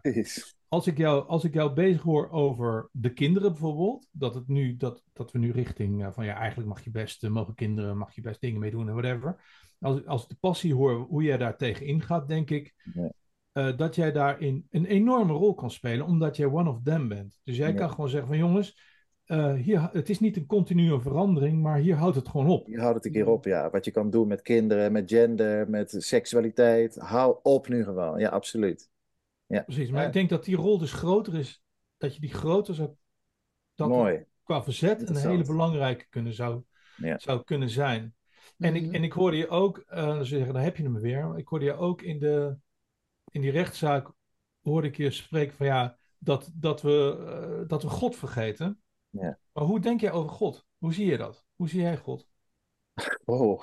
Als 0.68 0.86
ik 0.86 0.96
jou, 0.96 1.26
als 1.28 1.44
ik 1.44 1.54
jou 1.54 1.72
bezig 1.72 2.02
hoor 2.02 2.30
over 2.30 2.88
de 2.92 3.12
kinderen 3.12 3.50
bijvoorbeeld, 3.50 4.08
dat, 4.10 4.34
het 4.34 4.48
nu, 4.48 4.76
dat, 4.76 5.02
dat 5.12 5.32
we 5.32 5.38
nu 5.38 5.50
richting 5.50 6.08
van 6.14 6.24
ja, 6.24 6.34
eigenlijk 6.36 6.68
mag 6.68 6.84
je 6.84 6.90
best, 6.90 7.28
mogen 7.28 7.54
kinderen, 7.54 7.96
mag 7.98 8.14
je 8.14 8.20
best 8.20 8.40
dingen 8.40 8.60
mee 8.60 8.70
doen 8.70 8.88
en 8.88 8.94
whatever. 8.94 9.44
Als, 9.82 10.06
als 10.06 10.22
ik 10.22 10.28
de 10.28 10.36
passie 10.40 10.74
hoor 10.74 10.94
hoe 11.00 11.22
jij 11.22 11.36
daar 11.36 11.56
tegen 11.56 11.86
ingaat, 11.86 12.28
denk 12.28 12.50
ik 12.50 12.74
Ja. 12.94 13.12
eh, 13.52 13.76
dat 13.76 13.94
jij 13.94 14.12
daarin 14.12 14.66
een 14.70 14.84
enorme 14.84 15.32
rol 15.32 15.54
kan 15.54 15.70
spelen, 15.70 16.06
omdat 16.06 16.36
jij 16.36 16.46
one 16.46 16.70
of 16.70 16.78
them 16.84 17.08
bent. 17.08 17.40
Dus 17.44 17.56
jij 17.56 17.68
Ja. 17.68 17.74
kan 17.74 17.90
gewoon 17.90 18.08
zeggen 18.08 18.28
van 18.28 18.38
jongens, 18.38 18.80
eh, 19.24 19.52
hier, 19.54 19.88
het 19.92 20.08
is 20.10 20.20
niet 20.20 20.36
een 20.36 20.46
continue 20.46 21.00
verandering, 21.00 21.62
maar 21.62 21.78
hier 21.78 21.96
houdt 21.96 22.16
het 22.16 22.28
gewoon 22.28 22.46
op. 22.48 22.66
Je 22.68 22.78
houdt 22.80 22.94
het 22.94 23.04
een 23.04 23.12
keer 23.12 23.28
op, 23.28 23.44
ja. 23.44 23.70
Wat 23.70 23.84
je 23.84 23.90
kan 23.90 24.10
doen 24.10 24.28
met 24.28 24.42
kinderen, 24.42 24.92
met 24.92 25.10
gender, 25.10 25.70
met 25.70 25.94
seksualiteit. 25.98 26.96
Hou 26.96 27.38
op 27.42 27.68
nu 27.68 27.84
gewoon. 27.84 28.18
Ja, 28.18 28.28
absoluut. 28.28 28.90
Precies, 29.46 29.90
maar 29.90 30.00
Ja. 30.00 30.06
ik 30.06 30.12
denk 30.12 30.28
dat 30.28 30.44
die 30.44 30.56
rol 30.56 30.78
dus 30.78 30.92
groter 30.92 31.34
is, 31.34 31.62
dat 31.96 32.14
je 32.14 32.20
die 32.20 32.34
groter 32.34 32.74
zou, 32.74 32.90
dat 33.74 33.88
Mooi. 33.88 34.24
qua 34.42 34.62
verzet 34.62 35.08
een 35.08 35.16
hele 35.16 35.44
belangrijke 35.44 36.06
kunnen 36.10 36.32
zou, 36.32 36.62
Ja. 36.96 37.18
zou 37.18 37.44
kunnen 37.44 37.70
zijn. 37.70 38.14
En, 38.62 38.74
ik, 38.74 38.82
Mhm. 38.82 38.94
en 38.94 39.02
ik 39.02 39.12
hoorde 39.12 39.36
je 39.36 39.48
ook, 39.48 39.78
eh 39.86 40.16
je 40.18 40.24
zeggen, 40.24 40.52
dan 40.54 40.62
heb 40.62 40.76
je 40.76 40.82
hem 40.82 41.00
weer. 41.00 41.32
Ik 41.36 41.48
hoorde 41.48 41.64
je 41.64 41.74
ook 41.74 42.02
in, 42.02 42.18
de, 42.18 42.56
in 43.30 43.40
die 43.40 43.50
rechtszaak, 43.50 44.08
hoorde 44.62 44.88
ik 44.88 44.96
je 44.96 45.10
spreken 45.10 45.54
van 45.56 45.66
ja, 45.66 45.96
dat, 46.18 46.50
dat, 46.54 46.82
we, 46.82 47.24
eh, 47.26 47.68
dat 47.68 47.82
we 47.82 47.88
God 47.88 48.16
vergeten. 48.16 48.82
Ja. 49.10 49.38
Maar 49.52 49.64
hoe 49.64 49.80
denk 49.80 50.00
jij 50.00 50.12
over 50.12 50.30
God? 50.30 50.66
Hoe 50.78 50.92
zie 50.94 51.06
je 51.06 51.16
dat? 51.16 51.44
Hoe 51.56 51.68
zie 51.68 51.80
jij 51.80 51.96
God? 51.96 52.26
Wow. 53.24 53.62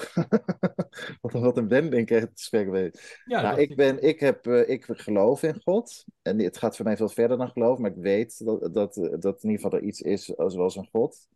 wat, 1.22 1.34
een, 1.34 1.42
wat 1.42 1.58
een 1.58 1.68
wending 1.68 2.06
kreeg 2.06 2.22
het 2.22 2.32
gesprek. 2.34 2.96
Ja, 3.26 3.42
nou, 3.42 3.60
ik, 3.60 3.76
ben, 3.76 4.04
ik, 4.04 4.20
heb, 4.20 4.48
eh, 4.48 4.70
ik 4.70 4.86
geloof 4.88 5.44
in 5.44 5.62
God. 5.64 6.06
En 6.22 6.40
het 6.40 6.58
gaat 6.58 6.76
voor 6.76 6.86
mij 6.86 6.98
veel 6.98 7.10
verder 7.10 7.38
dan 7.38 7.50
geloof. 7.50 7.78
Maar 7.80 7.92
ik 7.92 7.98
weet 7.98 8.46
dat, 8.46 8.74
dat, 8.74 8.94
dat 9.20 9.44
in 9.44 9.50
ieder 9.50 9.64
geval 9.66 9.80
er 9.80 9.86
iets 9.86 10.02
is 10.02 10.38
als- 10.38 10.54
zoals 10.54 10.76
een 10.76 10.90
God. 10.92 11.28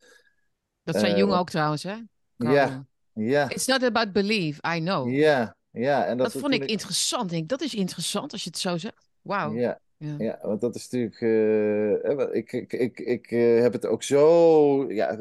Dat 0.84 0.96
zijn 1.00 1.26
wat- 1.28 1.40
ook 1.40 1.50
trouwens, 1.50 1.84
hè? 1.84 1.96
Ja, 2.36 2.86
Ja, 3.14 3.50
It's 3.50 3.66
not 3.66 3.84
about 3.84 4.12
belief, 4.12 4.60
I 4.76 4.80
know. 4.80 5.10
ja, 5.10 5.56
ja. 5.72 6.06
En 6.06 6.18
dat 6.18 6.32
dat, 6.32 6.42
vond 6.42 6.54
ik 6.54 6.66
interessant. 6.66 7.24
Ik 7.24 7.30
denk, 7.30 7.50
dat 7.50 7.62
is 7.62 7.74
interessant 7.74 8.32
als 8.32 8.44
je 8.44 8.50
het 8.50 8.60
zo 8.60 8.78
zegt. 8.78 9.10
Wauw. 9.22 9.54
Ja, 9.54 9.80
Ja. 9.98 10.16
Ja, 10.18 10.40
want 10.42 10.62
dat 10.62 10.76
is 10.76 10.90
natuurlijk. 10.90 11.22
eh, 11.22 12.22
eh, 12.22 12.36
ik 12.36 12.52
ik, 12.52 12.74
ik, 12.74 13.00
ik 13.00 13.32
eh, 13.32 13.62
heb 13.62 13.74
het 13.74 13.86
ook 13.86 14.04
zo. 14.04 14.92
Ja, 14.92 15.18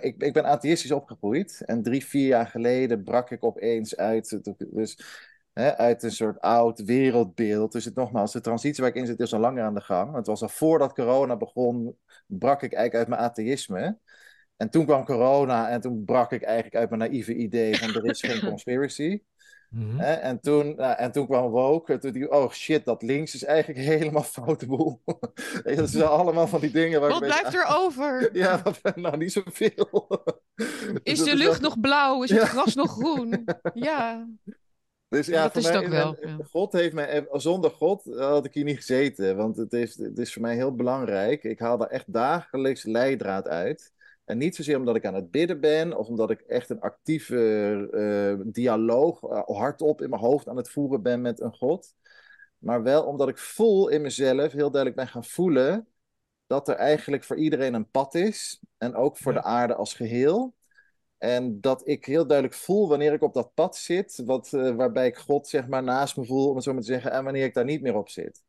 ik, 0.00 0.22
ik 0.22 0.32
ben 0.32 0.44
atheïstisch 0.44 0.90
opgegroeid. 0.90 1.62
En 1.64 1.82
drie, 1.82 2.04
vier 2.04 2.26
jaar 2.26 2.46
geleden 2.46 3.02
brak 3.02 3.30
ik 3.30 3.44
opeens 3.44 3.96
uit. 3.96 4.40
Dus, 4.70 4.98
hè, 5.52 5.76
uit 5.76 6.02
een 6.02 6.12
soort 6.12 6.40
oud 6.40 6.82
wereldbeeld. 6.84 7.72
Dus 7.72 7.84
het, 7.84 7.94
nogmaals, 7.94 8.32
de 8.32 8.40
transitie 8.40 8.82
waar 8.82 8.92
ik 8.92 8.98
in 9.00 9.06
zit 9.06 9.20
is 9.20 9.32
al 9.34 9.40
langer 9.40 9.64
aan 9.64 9.74
de 9.74 9.80
gang. 9.80 10.14
Het 10.14 10.26
was 10.26 10.42
al 10.42 10.48
voordat 10.48 10.94
corona 10.94 11.36
begon, 11.36 11.96
brak 12.26 12.62
ik 12.62 12.72
eigenlijk 12.72 12.94
uit 12.94 13.08
mijn 13.08 13.30
atheïsme. 13.30 13.98
En 14.56 14.70
toen 14.70 14.84
kwam 14.84 15.04
corona 15.04 15.68
en 15.68 15.80
toen 15.80 16.04
brak 16.04 16.32
ik 16.32 16.42
eigenlijk 16.42 16.76
uit 16.76 16.88
mijn 16.90 17.00
naïeve 17.00 17.34
idee 17.34 17.76
van 17.78 17.94
er 17.94 18.04
is 18.04 18.20
geen 18.20 18.40
conspiracy. 18.50 19.22
Mhm. 19.74 20.00
En, 20.00 20.40
toen, 20.40 20.74
nou, 20.76 20.96
en 20.96 21.12
toen 21.12 21.26
kwam 21.26 21.50
woke. 21.50 21.92
En 21.92 22.00
toen 22.00 22.12
dacht 22.12 22.24
ik, 22.24 22.32
oh 22.32 22.50
shit, 22.50 22.84
dat 22.84 23.02
links 23.02 23.34
is 23.34 23.44
eigenlijk 23.44 23.84
helemaal 23.98 24.22
foute 24.22 24.66
boel. 24.66 25.02
dat 25.64 25.90
zijn 25.90 26.04
allemaal 26.08 26.46
van 26.46 26.60
die 26.60 26.70
dingen 26.70 27.00
waar 27.00 27.10
Wat 27.10 27.22
ik 27.22 27.28
blijft 27.28 27.54
er 27.54 27.66
over? 27.68 28.36
Ja, 28.36 28.62
wat, 28.82 28.96
nou 28.96 29.16
niet 29.16 29.32
zoveel. 29.32 30.08
Dus 30.54 31.00
Is 31.02 31.18
dat 31.18 31.26
de 31.26 31.36
lucht 31.36 31.60
nog 31.60 31.80
blauw? 31.80 32.22
Is 32.22 32.30
het 32.30 32.40
Ja. 32.40 32.46
gras 32.46 32.74
nog 32.74 32.90
groen? 32.90 33.44
Ja. 33.74 34.28
Dus 35.08 35.26
ja, 35.26 35.42
dat 35.42 35.56
is 35.56 35.66
mij, 35.66 35.76
ook 35.78 35.86
wel. 35.86 36.16
God 36.50 36.72
heeft 36.72 36.94
mij, 36.94 37.08
eh, 37.08 37.22
zonder 37.32 37.70
God 37.70 38.04
had 38.16 38.44
ik 38.44 38.54
hier 38.54 38.64
niet 38.64 38.76
gezeten. 38.76 39.36
Want 39.36 39.56
het 39.56 39.72
is, 39.72 39.98
het 39.98 40.18
is 40.18 40.32
voor 40.32 40.42
mij 40.42 40.54
heel 40.54 40.74
belangrijk. 40.74 41.44
Ik 41.44 41.58
haal 41.58 41.78
daar 41.78 41.88
echt 41.88 42.12
dagelijks 42.12 42.84
leidraad 42.84 43.48
uit. 43.48 43.92
En 44.24 44.38
niet 44.38 44.56
zozeer 44.56 44.78
omdat 44.78 44.96
ik 44.96 45.04
aan 45.06 45.14
het 45.14 45.30
bidden 45.30 45.60
ben 45.60 45.98
of 45.98 46.08
omdat 46.08 46.30
ik 46.30 46.40
echt 46.40 46.70
een 46.70 46.80
actieve 46.80 47.36
eh, 47.92 48.46
dialoog 48.52 49.22
uh, 49.22 49.42
hardop 49.44 50.02
in 50.02 50.10
mijn 50.10 50.22
hoofd 50.22 50.48
aan 50.48 50.56
het 50.56 50.70
voeren 50.70 51.02
ben 51.02 51.20
met 51.20 51.40
een 51.40 51.54
God. 51.54 51.94
Maar 52.58 52.82
wel 52.82 53.04
omdat 53.04 53.28
ik 53.28 53.38
voel 53.38 53.88
in 53.88 54.02
mezelf, 54.02 54.52
heel 54.52 54.70
duidelijk 54.70 54.96
ben 54.96 55.08
gaan 55.08 55.24
voelen, 55.24 55.88
dat 56.46 56.68
er 56.68 56.74
eigenlijk 56.74 57.24
voor 57.24 57.36
iedereen 57.38 57.74
een 57.74 57.90
pad 57.90 58.14
is. 58.14 58.60
En 58.78 58.94
ook 58.94 59.16
voor 59.16 59.32
Ja. 59.32 59.40
de 59.40 59.46
aarde 59.46 59.74
als 59.74 59.94
geheel. 59.94 60.54
En 61.18 61.60
dat 61.60 61.88
ik 61.88 62.04
heel 62.04 62.26
duidelijk 62.26 62.58
voel 62.58 62.88
wanneer 62.88 63.12
ik 63.12 63.22
op 63.22 63.34
dat 63.34 63.54
pad 63.54 63.76
zit, 63.76 64.22
wat, 64.24 64.52
eh, 64.52 64.74
waarbij 64.74 65.06
ik 65.06 65.16
God 65.16 65.48
zeg 65.48 65.66
maar 65.68 65.82
naast 65.82 66.16
me 66.16 66.24
voel, 66.26 66.48
om 66.48 66.54
het 66.54 66.64
zo 66.64 66.72
maar 66.72 66.80
te 66.82 66.86
zeggen, 66.86 67.10
en 67.12 67.24
wanneer 67.24 67.44
ik 67.44 67.54
daar 67.54 67.64
niet 67.64 67.82
meer 67.82 67.96
op 67.96 68.08
zit. 68.08 68.42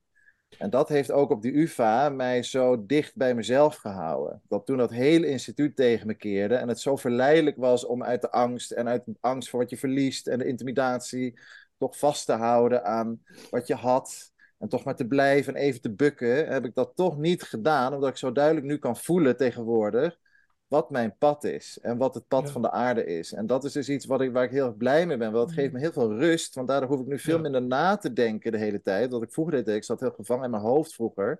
En 0.57 0.69
dat 0.69 0.89
heeft 0.89 1.11
ook 1.11 1.29
op 1.29 1.41
de 1.41 1.57
UvA 1.57 2.09
mij 2.09 2.43
zo 2.43 2.85
dicht 2.85 3.15
bij 3.15 3.35
mezelf 3.35 3.75
gehouden. 3.75 4.41
Dat 4.47 4.65
toen 4.65 4.77
dat 4.77 4.91
hele 4.91 5.27
instituut 5.27 5.75
tegen 5.75 6.07
me 6.07 6.13
keerde 6.13 6.55
en 6.55 6.67
het 6.67 6.79
zo 6.79 6.95
verleidelijk 6.95 7.57
was 7.57 7.85
om 7.85 8.03
uit 8.03 8.21
de 8.21 8.31
angst 8.31 8.71
en 8.71 8.87
uit 8.87 9.05
de 9.05 9.15
angst 9.19 9.49
voor 9.49 9.59
wat 9.59 9.69
je 9.69 9.77
verliest 9.77 10.27
en 10.27 10.39
de 10.39 10.45
intimidatie 10.45 11.39
toch 11.77 11.97
vast 11.97 12.25
te 12.25 12.33
houden 12.33 12.85
aan 12.85 13.23
wat 13.49 13.67
je 13.67 13.75
had 13.75 14.33
en 14.57 14.69
toch 14.69 14.83
maar 14.83 14.95
te 14.95 15.07
blijven 15.07 15.55
en 15.55 15.61
even 15.61 15.81
te 15.81 15.93
bukken, 15.93 16.47
heb 16.47 16.65
ik 16.65 16.75
dat 16.75 16.91
toch 16.95 17.17
niet 17.17 17.43
gedaan, 17.43 17.93
omdat 17.93 18.09
ik 18.09 18.17
zo 18.17 18.31
duidelijk 18.31 18.65
nu 18.65 18.77
kan 18.77 18.97
voelen 18.97 19.37
tegenwoordig 19.37 20.19
wat 20.67 20.89
mijn 20.89 21.15
pad 21.17 21.43
is 21.43 21.79
en 21.81 21.97
wat 21.97 22.13
het 22.13 22.27
pad 22.27 22.45
Ja. 22.45 22.51
van 22.51 22.61
de 22.61 22.71
aarde 22.71 23.05
is. 23.05 23.33
En 23.33 23.45
dat 23.45 23.63
is 23.63 23.71
dus 23.71 23.89
iets 23.89 24.05
wat 24.05 24.21
ik, 24.21 24.31
waar 24.31 24.43
ik 24.43 24.51
heel 24.51 24.65
erg 24.65 24.77
blij 24.77 25.05
mee 25.05 25.17
ben, 25.17 25.31
want 25.31 25.49
het 25.49 25.59
geeft 25.59 25.73
me 25.73 25.79
heel 25.79 25.91
veel 25.91 26.17
rust, 26.17 26.55
want 26.55 26.67
daardoor 26.67 26.89
hoef 26.89 26.99
ik 26.99 27.05
nu 27.07 27.19
veel 27.19 27.35
Ja. 27.35 27.41
minder 27.41 27.61
na 27.61 27.97
te 27.97 28.13
denken 28.13 28.51
de 28.51 28.57
hele 28.57 28.81
tijd. 28.81 29.11
Wat 29.11 29.23
ik 29.23 29.31
vroeger 29.33 29.63
deed, 29.63 29.75
ik 29.75 29.83
zat 29.83 29.99
heel 29.99 30.11
gevangen 30.11 30.43
in 30.45 30.49
mijn 30.51 30.63
hoofd 30.63 30.93
vroeger. 30.93 31.39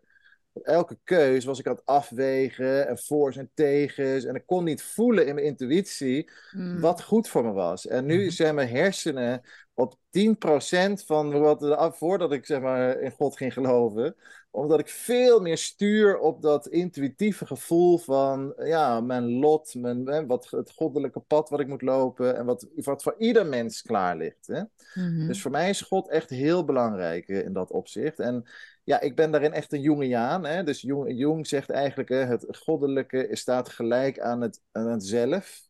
Elke 0.63 0.97
keus 1.03 1.45
was 1.45 1.59
ik 1.59 1.67
aan 1.67 1.75
het 1.75 1.85
afwegen 1.85 2.87
en 2.87 2.97
voor's 2.97 3.37
en 3.37 3.49
tegens. 3.53 4.23
En 4.23 4.35
ik 4.35 4.43
kon 4.45 4.63
niet 4.63 4.83
voelen 4.83 5.27
in 5.27 5.33
mijn 5.35 5.47
intuïtie 5.47 6.29
Mm. 6.51 6.79
wat 6.79 7.03
goed 7.03 7.27
voor 7.29 7.43
me 7.43 7.51
was. 7.51 7.87
En 7.87 8.05
nu 8.05 8.21
Mhm. 8.21 8.29
zijn 8.29 8.55
mijn 8.55 8.69
hersenen 8.69 9.41
op 9.75 9.95
10% 9.95 11.05
van 11.05 11.39
wat 11.39 11.63
er 11.63 11.93
voordat 11.93 12.31
ik 12.31 12.45
zeg 12.45 12.61
maar 12.61 12.99
in 12.99 13.11
God 13.11 13.37
ging 13.37 13.53
geloven. 13.53 14.15
Omdat 14.51 14.79
ik 14.79 14.89
veel 14.89 15.41
meer 15.41 15.57
stuur 15.57 16.19
op 16.19 16.41
dat 16.41 16.67
intuïtieve 16.67 17.45
gevoel 17.45 17.97
van 17.97 18.53
ja, 18.57 19.01
mijn 19.01 19.39
lot, 19.39 19.73
mijn, 19.75 20.27
wat, 20.27 20.49
het 20.49 20.71
goddelijke 20.71 21.19
pad 21.19 21.49
wat 21.49 21.59
ik 21.59 21.67
moet 21.67 21.81
lopen. 21.81 22.35
En 22.35 22.45
wat, 22.45 22.67
wat 22.75 23.03
voor 23.03 23.15
ieder 23.17 23.45
mens 23.45 23.81
klaar 23.81 24.17
ligt. 24.17 24.47
Hè? 24.47 24.61
Mhm. 24.93 25.27
Dus 25.27 25.41
voor 25.41 25.51
mij 25.51 25.69
is 25.69 25.81
God 25.81 26.09
echt 26.09 26.29
heel 26.29 26.65
belangrijk 26.65 27.27
eh, 27.27 27.45
in 27.45 27.53
dat 27.53 27.71
opzicht. 27.71 28.19
En 28.19 28.45
ja, 28.83 28.99
ik 28.99 29.15
ben 29.15 29.31
daarin 29.31 29.53
echt 29.53 29.73
een 29.73 29.81
Jungiaan. 29.81 30.45
Hè? 30.45 30.63
Dus 30.63 30.81
Jung, 30.81 31.17
Jung 31.17 31.47
zegt 31.47 31.69
eigenlijk, 31.69 32.09
hè, 32.09 32.25
het 32.25 32.57
goddelijke 32.57 33.27
staat 33.31 33.69
gelijk 33.69 34.19
aan 34.19 34.41
het, 34.41 34.61
aan 34.71 34.87
het 34.87 35.05
zelf. 35.05 35.64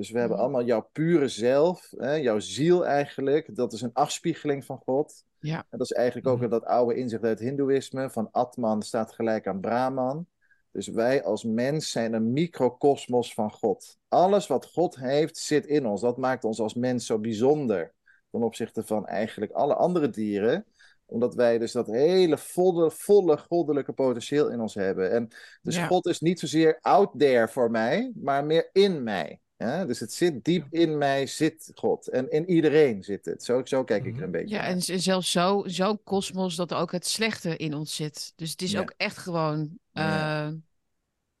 Dus 0.00 0.10
we 0.10 0.18
hebben 0.18 0.38
allemaal 0.38 0.64
jouw 0.64 0.88
pure 0.92 1.28
zelf, 1.28 1.92
hè, 1.96 2.12
jouw 2.14 2.38
ziel 2.38 2.86
eigenlijk. 2.86 3.54
Dat 3.54 3.72
is 3.72 3.80
een 3.80 3.92
afspiegeling 3.92 4.64
van 4.64 4.78
God. 4.84 5.24
Ja. 5.38 5.56
En 5.56 5.78
dat 5.78 5.90
is 5.90 5.92
eigenlijk 5.92 6.28
ook 6.28 6.40
Mhm. 6.40 6.48
dat 6.48 6.64
oude 6.64 6.94
inzicht 6.94 7.22
uit 7.24 7.38
het 7.38 7.48
Hindoeïsme, 7.48 8.10
van 8.10 8.28
Atman 8.32 8.82
staat 8.82 9.12
gelijk 9.12 9.46
aan 9.46 9.60
Brahman. 9.60 10.26
Dus 10.72 10.88
wij 10.88 11.24
als 11.24 11.44
mens 11.44 11.90
zijn 11.90 12.12
een 12.12 12.32
microcosmos 12.32 13.34
van 13.34 13.52
God. 13.52 13.98
Alles 14.08 14.46
wat 14.46 14.66
God 14.66 14.96
heeft 14.96 15.36
zit 15.36 15.66
in 15.66 15.86
ons. 15.86 16.00
Dat 16.00 16.16
maakt 16.16 16.44
ons 16.44 16.60
als 16.60 16.74
mens 16.74 17.06
zo 17.06 17.18
bijzonder 17.18 17.92
ten 18.30 18.42
opzichte 18.42 18.82
van 18.82 19.06
eigenlijk 19.06 19.52
alle 19.52 19.74
andere 19.74 20.10
dieren 20.10 20.64
omdat 21.06 21.34
wij 21.34 21.58
dus 21.58 21.72
dat 21.72 21.86
hele 21.86 22.38
volle, 22.38 22.90
volle 22.90 23.38
goddelijke 23.38 23.92
potentieel 23.92 24.50
in 24.50 24.60
ons 24.60 24.74
hebben. 24.74 25.10
En 25.10 25.28
dus 25.62 25.76
Ja. 25.76 25.86
God 25.86 26.06
is 26.06 26.20
niet 26.20 26.38
zozeer 26.40 26.78
out 26.80 27.10
there 27.18 27.48
voor 27.48 27.70
mij, 27.70 28.12
maar 28.14 28.44
meer 28.44 28.68
in 28.72 29.02
mij. 29.02 29.40
Ja? 29.60 29.84
Dus 29.84 30.00
het 30.00 30.12
zit 30.12 30.44
diep 30.44 30.66
in 30.70 30.98
mij, 30.98 31.26
zit 31.26 31.70
God. 31.74 32.08
En 32.08 32.30
in 32.30 32.50
iedereen 32.50 33.02
zit 33.02 33.24
het. 33.24 33.42
Zo, 33.44 33.60
zo 33.64 33.84
kijk 33.84 34.04
ik 34.04 34.16
er 34.16 34.22
een 34.22 34.30
beetje 34.30 34.54
Ja, 34.54 34.60
naar. 34.60 34.70
en, 34.70 35.00
zelfs 35.00 35.30
zo, 35.30 35.62
zo'n 35.66 36.02
kosmos 36.04 36.56
dat 36.56 36.74
ook 36.74 36.92
het 36.92 37.06
slechte 37.06 37.56
in 37.56 37.74
ons 37.74 37.94
zit. 37.94 38.32
Dus 38.36 38.50
het 38.50 38.62
is 38.62 38.70
Ja. 38.70 38.80
ook 38.80 38.92
echt 38.96 39.18
gewoon 39.18 39.78
Ja. 39.90 40.46
eh, 40.48 40.54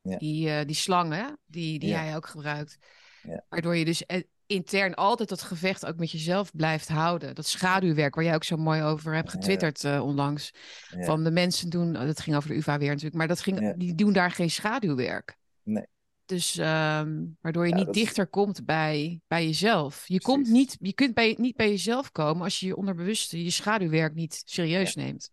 Ja. 0.02 0.16
die, 0.18 0.50
eh, 0.50 0.66
die 0.66 0.74
slang, 0.74 1.12
hè? 1.14 1.24
Die, 1.46 1.78
die 1.78 1.88
Ja. 1.88 2.04
jij 2.04 2.16
ook 2.16 2.26
gebruikt. 2.26 2.78
Ja. 3.22 3.44
Waardoor 3.48 3.76
je 3.76 3.84
dus 3.84 4.06
eh, 4.06 4.22
intern 4.46 4.94
altijd 4.94 5.28
dat 5.28 5.42
gevecht 5.42 5.86
ook 5.86 5.96
met 5.96 6.10
jezelf 6.10 6.50
blijft 6.54 6.88
houden. 6.88 7.34
Dat 7.34 7.46
schaduwwerk 7.46 8.14
waar 8.14 8.24
jij 8.24 8.34
ook 8.34 8.44
zo 8.44 8.56
mooi 8.56 8.82
over 8.82 9.14
hebt 9.14 9.32
Ja. 9.32 9.38
getwitterd 9.38 9.84
eh, 9.84 10.04
onlangs. 10.04 10.50
Ja. 10.96 11.04
Van 11.04 11.24
de 11.24 11.30
mensen 11.30 11.70
doen, 11.70 11.96
oh, 11.96 12.02
dat 12.06 12.20
ging 12.20 12.36
over 12.36 12.48
de 12.48 12.56
UvA 12.56 12.78
weer 12.78 12.88
natuurlijk, 12.88 13.16
maar 13.16 13.28
dat 13.28 13.40
ging, 13.40 13.60
Ja. 13.60 13.72
die 13.76 13.94
doen 13.94 14.12
daar 14.12 14.30
geen 14.30 14.50
schaduwwerk. 14.50 15.36
Nee. 15.62 15.86
Dus 16.30 16.56
ehm, 16.56 17.24
waardoor 17.40 17.64
je 17.64 17.70
Ja, 17.70 17.76
niet 17.76 17.84
dat 17.84 17.94
dichter 17.94 18.26
komt 18.26 18.64
bij, 18.64 19.20
bij 19.26 19.46
jezelf. 19.46 20.08
Je, 20.08 20.20
komt 20.20 20.48
niet, 20.48 20.76
je 20.80 20.92
kunt 20.92 21.14
bij, 21.14 21.36
niet 21.38 21.56
bij 21.56 21.68
jezelf 21.68 22.12
komen 22.12 22.42
als 22.42 22.60
je 22.60 22.66
je 22.66 22.76
onderbewuste, 22.76 23.44
je 23.44 23.50
schaduwwerk 23.50 24.14
niet 24.14 24.42
serieus 24.44 24.94
neemt. 24.94 25.32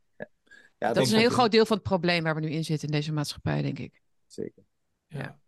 Ja, 0.77 0.93
Dat 0.93 0.97
is 0.97 1.11
een 1.11 1.19
heel 1.19 1.29
groot 1.29 1.51
deel 1.51 1.65
van 1.65 1.77
het 1.77 1.85
probleem 1.85 2.23
waar 2.23 2.35
we 2.35 2.41
nu 2.41 2.49
in 2.49 2.63
zitten 2.63 2.87
in 2.87 2.93
deze 2.93 3.13
maatschappij, 3.13 3.61
denk 3.61 3.79
ik. 3.79 4.01
Zeker. 4.25 4.63
Ja. 5.07 5.39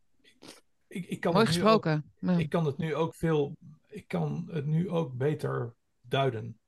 Ik, 0.88 1.06
ik 1.06 1.20
kan 1.20 1.34
Mooi 1.34 1.46
het 1.46 1.56
nu 1.56 1.62
gesproken. 1.62 2.12
Ook, 2.22 2.40
ik 2.40 2.50
kan 2.50 2.66
het 2.66 2.78
nu 2.78 2.96
ook 2.96 3.16
veel, 3.16 3.58
ik 3.88 4.08
kan 4.08 4.50
het 4.52 4.66
nu 4.66 4.90
ook 4.90 5.14
beter 5.14 5.74
duiden. 6.02 6.60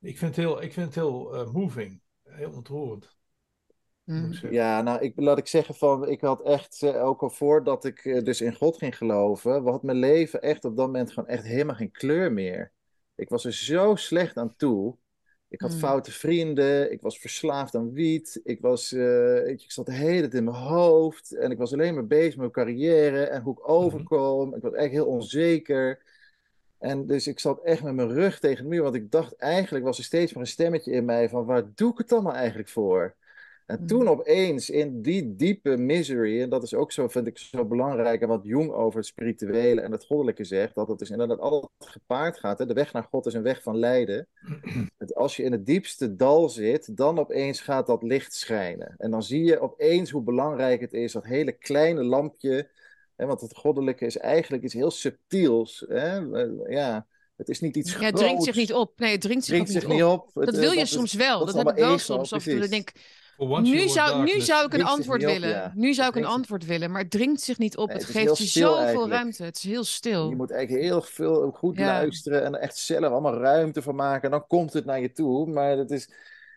Ik 0.00 0.18
vind 0.18 0.36
het 0.36 0.44
heel, 0.44 0.62
ik 0.62 0.72
vind 0.72 0.86
het 0.86 0.94
heel 0.94 1.34
eh, 1.34 1.52
moving, 1.52 2.00
heel 2.22 2.52
ontroerend. 2.52 3.16
Mm. 4.06 4.32
Zeggen. 4.32 4.52
Ja, 4.52 4.82
nou, 4.82 5.00
ik, 5.00 5.12
laat 5.16 5.38
ik 5.38 5.46
zeggen 5.46 5.74
van, 5.74 6.08
ik 6.08 6.20
had 6.20 6.42
echt, 6.42 6.82
eh, 6.82 7.04
ook 7.04 7.22
al 7.22 7.30
voordat 7.30 7.84
ik 7.84 8.04
eh, 8.04 8.24
dus 8.24 8.40
in 8.40 8.54
God 8.54 8.76
ging 8.76 8.96
geloven, 8.96 9.62
had 9.64 9.82
mijn 9.82 9.98
leven 9.98 10.42
echt 10.42 10.64
op 10.64 10.76
dat 10.76 10.86
moment 10.86 11.12
gewoon 11.12 11.28
echt 11.28 11.44
helemaal 11.44 11.74
geen 11.74 11.90
kleur 11.90 12.32
meer. 12.32 12.72
Ik 13.14 13.28
was 13.28 13.44
er 13.44 13.52
zo 13.52 13.94
slecht 13.94 14.36
aan 14.36 14.56
toe. 14.56 14.96
Ik 15.48 15.60
had 15.60 15.70
Mm. 15.70 15.78
foute 15.78 16.12
vrienden, 16.12 16.92
ik 16.92 17.00
was 17.00 17.18
verslaafd 17.18 17.74
aan 17.74 17.92
wiet, 17.92 18.40
ik, 18.44 18.60
was, 18.60 18.92
eh, 18.92 19.46
ik 19.46 19.64
zat 19.66 19.86
de 19.86 19.92
hele 19.92 20.20
tijd 20.20 20.34
in 20.34 20.44
mijn 20.44 20.56
hoofd 20.56 21.32
en 21.32 21.50
ik 21.50 21.58
was 21.58 21.72
alleen 21.72 21.94
maar 21.94 22.06
bezig 22.06 22.28
met 22.36 22.36
mijn 22.36 22.50
carrière 22.50 23.24
en 23.24 23.42
hoe 23.42 23.52
ik 23.52 23.68
overkom. 23.68 24.54
Ik 24.54 24.62
was 24.62 24.72
echt 24.72 24.90
heel 24.90 25.06
onzeker. 25.06 26.02
En 26.78 27.06
dus 27.06 27.26
ik 27.26 27.40
zat 27.40 27.62
echt 27.62 27.82
met 27.82 27.94
mijn 27.94 28.12
rug 28.12 28.38
tegen 28.38 28.62
de 28.62 28.68
muur, 28.70 28.82
want 28.82 28.94
ik 28.94 29.10
dacht 29.10 29.36
eigenlijk 29.36 29.84
was 29.84 29.98
er 29.98 30.04
steeds 30.04 30.32
maar 30.32 30.42
een 30.42 30.48
stemmetje 30.48 30.92
in 30.92 31.04
mij 31.04 31.28
van 31.28 31.44
waar 31.44 31.72
doe 31.74 31.92
ik 31.92 31.98
het 31.98 32.12
allemaal 32.12 32.34
eigenlijk 32.34 32.68
voor? 32.68 33.16
En 33.66 33.80
Mm. 33.80 33.86
toen 33.86 34.08
opeens 34.08 34.70
in 34.70 35.02
die 35.02 35.36
diepe 35.36 35.76
misery, 35.76 36.42
en 36.42 36.48
dat 36.50 36.62
is 36.62 36.74
ook 36.74 36.92
zo, 36.92 37.08
vind 37.08 37.26
ik 37.26 37.38
zo 37.38 37.64
belangrijk, 37.64 38.20
en 38.22 38.28
wat 38.28 38.40
Jung 38.44 38.72
over 38.72 38.98
het 38.98 39.06
spirituele 39.08 39.80
en 39.80 39.92
het 39.92 40.04
goddelijke 40.04 40.44
zegt, 40.44 40.74
dat 40.74 40.88
het 40.88 40.98
dus 40.98 41.10
inderdaad 41.10 41.38
altijd 41.38 41.70
gepaard 41.78 42.38
gaat. 42.38 42.58
Hè? 42.58 42.66
De 42.66 42.74
weg 42.74 42.92
naar 42.92 43.06
God 43.10 43.26
is 43.26 43.34
een 43.34 43.42
weg 43.42 43.62
van 43.62 43.78
lijden. 43.78 44.28
Als 45.14 45.36
je 45.36 45.42
in 45.42 45.52
het 45.52 45.66
diepste 45.66 46.16
dal 46.16 46.48
zit, 46.48 46.96
dan 46.96 47.18
opeens 47.18 47.60
gaat 47.60 47.86
dat 47.86 48.02
licht 48.02 48.34
schijnen. 48.34 48.94
En 48.98 49.10
dan 49.10 49.22
zie 49.22 49.44
je 49.44 49.60
opeens 49.60 50.10
hoe 50.10 50.22
belangrijk 50.22 50.80
het 50.80 50.92
is, 50.92 51.12
dat 51.12 51.24
hele 51.24 51.52
kleine 51.52 52.02
lampje. 52.04 52.70
Hè? 53.16 53.26
Want 53.26 53.40
het 53.40 53.54
goddelijke 53.56 54.06
is 54.06 54.16
eigenlijk 54.18 54.62
iets 54.64 54.74
heel 54.74 54.90
subtiels. 54.90 55.84
Hè? 55.88 56.32
Eh, 56.34 56.72
Ja, 56.72 57.06
het 57.36 57.48
is 57.48 57.60
niet 57.60 57.76
iets 57.76 57.92
Ja, 57.92 58.00
het 58.00 58.16
dringt 58.16 58.44
zich 58.44 58.56
niet 58.56 58.72
op. 58.72 58.98
Nee, 58.98 59.10
het 59.12 59.20
dringt 59.20 59.44
zich 59.44 59.54
Dringt 59.54 59.74
ook 59.74 59.80
zich 59.82 59.90
niet 59.92 60.04
op. 60.04 60.30
Dat 60.34 60.54
eh, 60.54 60.60
wil 60.60 60.72
je 60.72 60.80
is- 60.80 60.90
soms 60.90 61.12
wel. 61.12 61.46
dat 61.46 61.54
heb 61.54 61.68
ik 61.68 61.74
wel 61.76 61.86
ego, 61.88 61.96
soms. 61.98 62.32
Of 62.32 62.44
dan 62.44 62.52
precies. 62.54 62.70
denk 62.70 62.88
ik, 62.90 63.24
nu 63.62 63.88
zou, 63.88 64.24
nu 64.24 64.40
zou 64.40 64.66
ik 64.66 64.72
een 64.74 64.84
antwoord 64.84 65.24
op, 65.24 65.30
willen. 65.30 65.48
ja. 65.48 65.72
Nu 65.74 65.94
zou 65.94 66.08
ik 66.08 66.14
een 66.14 66.24
antwoord 66.24 66.66
willen, 66.66 66.90
maar 66.90 67.00
het 67.02 67.10
dringt 67.10 67.40
zich 67.40 67.58
niet 67.58 67.76
op. 67.76 67.88
Nee, 67.88 67.96
het 67.96 68.06
geeft 68.06 68.38
je 68.38 68.44
zoveel 68.44 68.78
eigenlijk. 68.80 69.12
ruimte. 69.12 69.44
Het 69.44 69.56
is 69.56 69.62
heel 69.62 69.84
stil. 69.84 70.28
Je 70.28 70.36
moet 70.36 70.50
eigenlijk 70.50 70.84
heel 70.84 71.02
veel 71.02 71.50
goed 71.50 71.76
Ja. 71.76 71.86
luisteren 71.86 72.44
en 72.44 72.54
er 72.54 72.60
echt 72.60 72.76
zelf 72.76 73.04
allemaal 73.04 73.38
ruimte 73.38 73.82
van 73.82 73.94
maken. 73.94 74.22
En 74.22 74.30
dan 74.30 74.46
komt 74.46 74.72
het 74.72 74.84
naar 74.84 75.00
je 75.00 75.12
toe. 75.12 75.46
Maar 75.46 75.76
dat 75.76 75.90
is, 75.90 76.10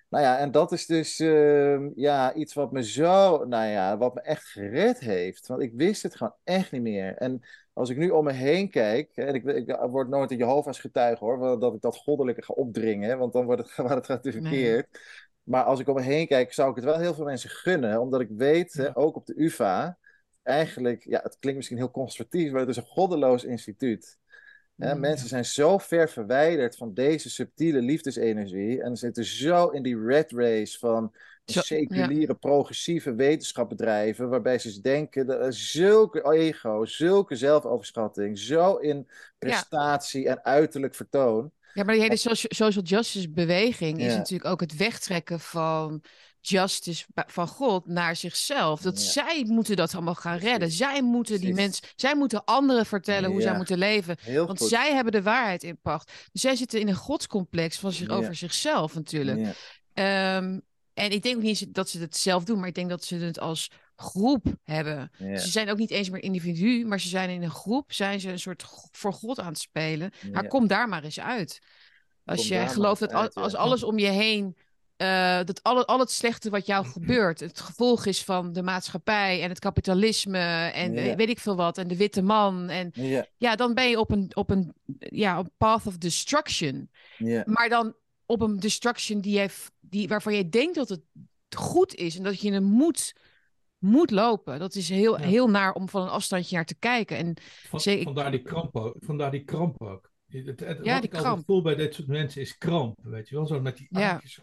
nou 0.09 0.23
ja, 0.23 0.37
en 0.37 0.51
dat 0.51 0.71
is 0.71 0.85
dus 0.85 1.19
ehm, 1.19 1.89
ja, 1.95 2.33
iets 2.33 2.53
wat 2.53 2.71
me 2.71 2.83
zo, 2.83 3.45
nou 3.45 3.67
ja, 3.67 3.97
wat 3.97 4.13
me 4.13 4.21
echt 4.21 4.43
gered 4.45 4.99
heeft. 4.99 5.47
Want 5.47 5.61
ik 5.61 5.71
wist 5.75 6.03
het 6.03 6.15
gewoon 6.15 6.33
echt 6.43 6.71
niet 6.71 6.81
meer. 6.81 7.15
En 7.15 7.41
als 7.73 7.89
ik 7.89 7.97
nu 7.97 8.09
om 8.09 8.23
me 8.23 8.31
heen 8.31 8.69
kijk, 8.69 9.11
hè, 9.15 9.23
en 9.23 9.33
ik, 9.33 9.43
ik 9.43 9.77
word 9.89 10.09
nooit 10.09 10.31
een 10.31 10.37
Jehovah's 10.37 10.79
getuige 10.79 11.23
hoor, 11.23 11.37
want 11.37 11.61
dat 11.61 11.73
ik 11.73 11.81
dat 11.81 11.97
goddelijke 11.97 12.41
ga 12.43 12.53
opdringen, 12.53 13.17
want 13.17 13.33
dan 13.33 13.45
wordt 13.45 13.61
het, 13.61 13.75
wordt 13.87 13.93
het 13.95 14.05
gaat 14.05 14.23
het 14.23 14.33
Nee. 14.33 14.41
verkeerd. 14.43 14.87
Maar 15.49 15.63
als 15.63 15.79
ik 15.79 15.87
om 15.87 15.95
me 15.95 16.01
heen 16.01 16.27
kijk, 16.27 16.53
zou 16.53 16.69
ik 16.69 16.75
het 16.75 16.85
wel 16.85 16.99
heel 16.99 17.13
veel 17.13 17.25
mensen 17.25 17.49
gunnen, 17.49 18.01
omdat 18.01 18.21
ik 18.21 18.29
weet, 18.29 18.73
hè, 18.73 18.97
ook 18.97 19.15
op 19.15 19.25
de 19.25 19.33
UvA, 19.37 19.97
eigenlijk, 20.43 21.03
ja, 21.03 21.19
het 21.23 21.37
klinkt 21.39 21.57
misschien 21.57 21.77
heel 21.77 21.91
conservatief, 21.91 22.51
maar 22.51 22.59
het 22.59 22.69
is 22.69 22.77
een 22.77 22.83
goddeloos 22.83 23.43
instituut. 23.43 24.17
Hè, 24.75 24.93
Mm. 24.93 24.99
mensen 24.99 25.27
zijn 25.27 25.45
zo 25.45 25.77
ver 25.77 26.09
verwijderd 26.09 26.75
van 26.77 26.93
deze 26.93 27.29
subtiele 27.29 27.81
liefdesenergie 27.81 28.81
en 28.81 28.95
zitten 28.97 29.25
zo 29.25 29.67
in 29.67 29.83
die 29.83 29.99
red 30.05 30.31
race 30.31 30.79
van 30.79 31.13
Zo- 31.45 31.61
seculiere, 31.61 32.35
progressieve 32.35 33.13
wetenschapbedrijven, 33.15 34.29
waarbij 34.29 34.59
ze 34.59 34.81
denken 34.81 35.25
dat 35.25 35.39
er 35.39 35.53
zulke 35.53 36.31
ego, 36.31 36.85
zulke 36.85 37.35
zelfoverschatting, 37.35 38.37
zo 38.39 38.75
in 38.75 39.07
prestatie 39.37 40.29
en 40.29 40.43
uiterlijk 40.45 40.95
vertoon. 40.95 41.51
Ja, 41.73 41.83
maar 41.83 41.93
die 41.93 42.03
hele 42.03 42.15
socia- 42.17 42.49
social 42.55 42.83
justice 42.83 43.29
beweging 43.29 43.99
is 43.99 44.15
natuurlijk 44.15 44.49
ook 44.49 44.59
het 44.59 44.75
wegtrekken 44.75 45.39
van 45.39 46.03
justice 46.41 47.05
van 47.13 47.47
God 47.47 47.87
naar 47.87 48.15
zichzelf. 48.15 48.81
Dat 48.81 49.03
Ja. 49.03 49.09
zij 49.11 49.43
moeten 49.47 49.75
dat 49.75 49.93
allemaal 49.93 50.15
gaan 50.15 50.37
redden. 50.37 50.57
Precies. 50.59 50.77
Zij 50.77 51.01
moeten 51.01 51.39
die 51.39 51.53
mensen, 51.53 51.87
zij 51.95 52.15
moeten 52.15 52.43
anderen 52.45 52.85
vertellen 52.85 53.31
hoe 53.31 53.41
zij 53.41 53.55
moeten 53.55 53.77
leven. 53.77 54.17
Heel 54.21 54.45
Want 54.45 54.59
goed. 54.59 54.69
zij 54.69 54.93
hebben 54.93 55.11
de 55.13 55.21
waarheid 55.21 55.63
in 55.63 55.79
pacht. 55.81 56.11
Dus 56.31 56.41
zij 56.41 56.55
zitten 56.55 56.79
in 56.79 56.87
een 56.87 56.95
godscomplex 56.95 57.77
van 57.79 57.91
zich, 57.91 58.07
Ja. 58.07 58.13
over 58.13 58.35
zichzelf 58.35 58.93
natuurlijk. 58.95 59.55
Ehm, 59.93 60.59
en 60.93 61.11
ik 61.11 61.23
denk 61.23 61.35
ook 61.35 61.41
niet 61.41 61.73
dat 61.73 61.89
ze 61.89 61.99
het 61.99 62.17
zelf 62.17 62.43
doen, 62.43 62.59
maar 62.59 62.67
ik 62.67 62.75
denk 62.75 62.89
dat 62.89 63.03
ze 63.03 63.15
het 63.15 63.39
als 63.39 63.71
groep 63.99 64.45
hebben. 64.63 65.11
Ja. 65.17 65.37
Ze 65.37 65.49
zijn 65.49 65.69
ook 65.69 65.77
niet 65.77 65.91
eens 65.91 66.09
meer 66.09 66.23
individu, 66.23 66.85
maar 66.85 66.99
ze 66.99 67.07
zijn 67.07 67.29
in 67.29 67.43
een 67.43 67.49
groep, 67.51 67.93
zijn 67.93 68.19
ze 68.19 68.29
een 68.31 68.39
soort 68.39 68.63
voor 68.91 69.13
God 69.13 69.39
aan 69.39 69.47
het 69.47 69.59
spelen. 69.59 70.11
Maar 70.31 70.47
kom 70.47 70.67
daar 70.67 70.89
maar 70.89 71.03
eens 71.03 71.19
uit. 71.19 71.59
Als 72.25 72.39
Kom 72.39 72.47
jij 72.47 72.59
maar 72.63 72.69
gelooft 72.73 72.99
dat 72.99 73.13
al- 73.13 73.21
uit, 73.21 73.35
als 73.35 73.55
alles 73.55 73.83
om 73.83 73.99
je 73.99 74.07
heen, 74.09 74.57
eh, 74.97 75.39
dat 75.43 75.63
alle, 75.63 75.85
al 75.85 75.99
het 75.99 76.11
slechte 76.11 76.49
wat 76.49 76.65
jou 76.65 76.85
gebeurt, 76.93 77.39
het 77.39 77.59
gevolg 77.59 78.05
is 78.05 78.23
van 78.23 78.53
de 78.53 78.63
maatschappij 78.63 79.41
en 79.43 79.49
het 79.49 79.59
kapitalisme 79.59 80.39
en 80.73 80.93
weet 81.15 81.29
ik 81.29 81.39
veel 81.39 81.55
wat, 81.55 81.77
en 81.77 81.87
de 81.87 81.97
witte 81.97 82.21
man. 82.21 82.69
En 82.69 82.89
Ja. 82.93 83.25
ja, 83.37 83.55
dan 83.55 83.73
ben 83.73 83.89
je 83.89 83.99
op 83.99 84.11
een, 84.11 84.31
op 84.35 84.49
een, 84.49 84.73
ja, 84.99 85.39
op 85.39 85.49
path 85.57 85.85
of 85.87 85.97
destruction. 85.97 86.89
Ja. 87.17 87.43
Maar 87.45 87.69
dan 87.69 87.95
op 88.25 88.41
een 88.41 88.59
destruction 88.59 89.21
die 89.21 89.33
jij, 89.33 89.49
die, 89.79 90.07
waarvan 90.07 90.33
je 90.35 90.49
denkt 90.49 90.75
dat 90.75 90.89
het 90.89 91.01
goed 91.55 91.95
is 91.95 92.17
en 92.17 92.23
dat 92.23 92.41
je 92.41 92.51
hem 92.51 92.63
moet, 92.63 93.13
moet 93.79 94.11
lopen. 94.11 94.59
Dat 94.59 94.75
is 94.75 94.89
heel, 94.89 95.19
Ja. 95.19 95.25
heel 95.25 95.49
naar 95.49 95.73
om 95.73 95.89
van 95.89 96.01
een 96.01 96.09
afstandje 96.09 96.55
naar 96.55 96.65
te 96.65 96.75
kijken. 96.79 97.17
En 97.17 97.37
Van, 97.67 97.79
Zeker- 97.79 98.03
vandaar, 98.03 98.31
die 98.31 98.41
kramp 98.41 98.75
ook, 98.75 98.95
vandaar 98.99 99.31
die 99.31 99.43
kramp 99.43 99.81
ook. 99.81 100.11
Het, 100.27 100.59
het, 100.59 100.79
Ja, 100.83 100.93
wat 100.93 101.01
die 101.01 101.09
kramp. 101.11 101.45
voel 101.45 101.61
bij 101.61 101.75
dit 101.75 101.93
soort 101.93 102.07
mensen 102.07 102.41
is 102.41 102.57
kramp, 102.57 102.99
weet 103.03 103.29
je 103.29 103.35
wel. 103.35 103.45
Zo 103.47 103.61
met 103.61 103.77
die 103.77 103.87
Ja. 103.89 104.21
zo, 104.23 104.41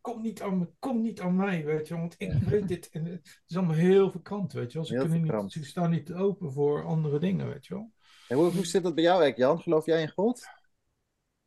Kom 0.00 0.22
niet 0.22 0.42
aan 0.42 0.58
me, 0.58 0.68
kom 0.78 1.02
niet 1.02 1.20
aan 1.20 1.36
mij, 1.36 1.64
weet 1.64 1.88
je 1.88 1.94
wel. 1.94 2.02
Want 2.02 2.14
ik 2.18 2.32
weet 2.32 2.68
dit. 2.68 2.88
En 2.88 3.04
het 3.04 3.42
is 3.46 3.56
allemaal 3.56 3.74
heel 3.74 4.10
verkrampt, 4.10 4.52
weet 4.52 4.72
je 4.72 4.78
wel. 4.78 4.86
Ze, 4.86 4.92
Heel 4.94 5.02
kunnen 5.08 5.42
niet, 5.42 5.52
ze 5.52 5.64
staan 5.64 5.90
niet 5.90 6.12
open 6.12 6.52
voor 6.52 6.84
andere 6.84 7.18
dingen, 7.18 7.48
weet 7.48 7.66
je 7.66 7.74
wel. 7.74 7.92
En 8.28 8.36
hoe, 8.36 8.52
hoe 8.52 8.66
zit 8.66 8.82
dat 8.82 8.94
bij 8.94 9.04
jou 9.04 9.22
eigenlijk, 9.22 9.50
Jan? 9.52 9.62
Geloof 9.62 9.86
jij 9.86 10.00
in 10.02 10.10
God? 10.10 10.46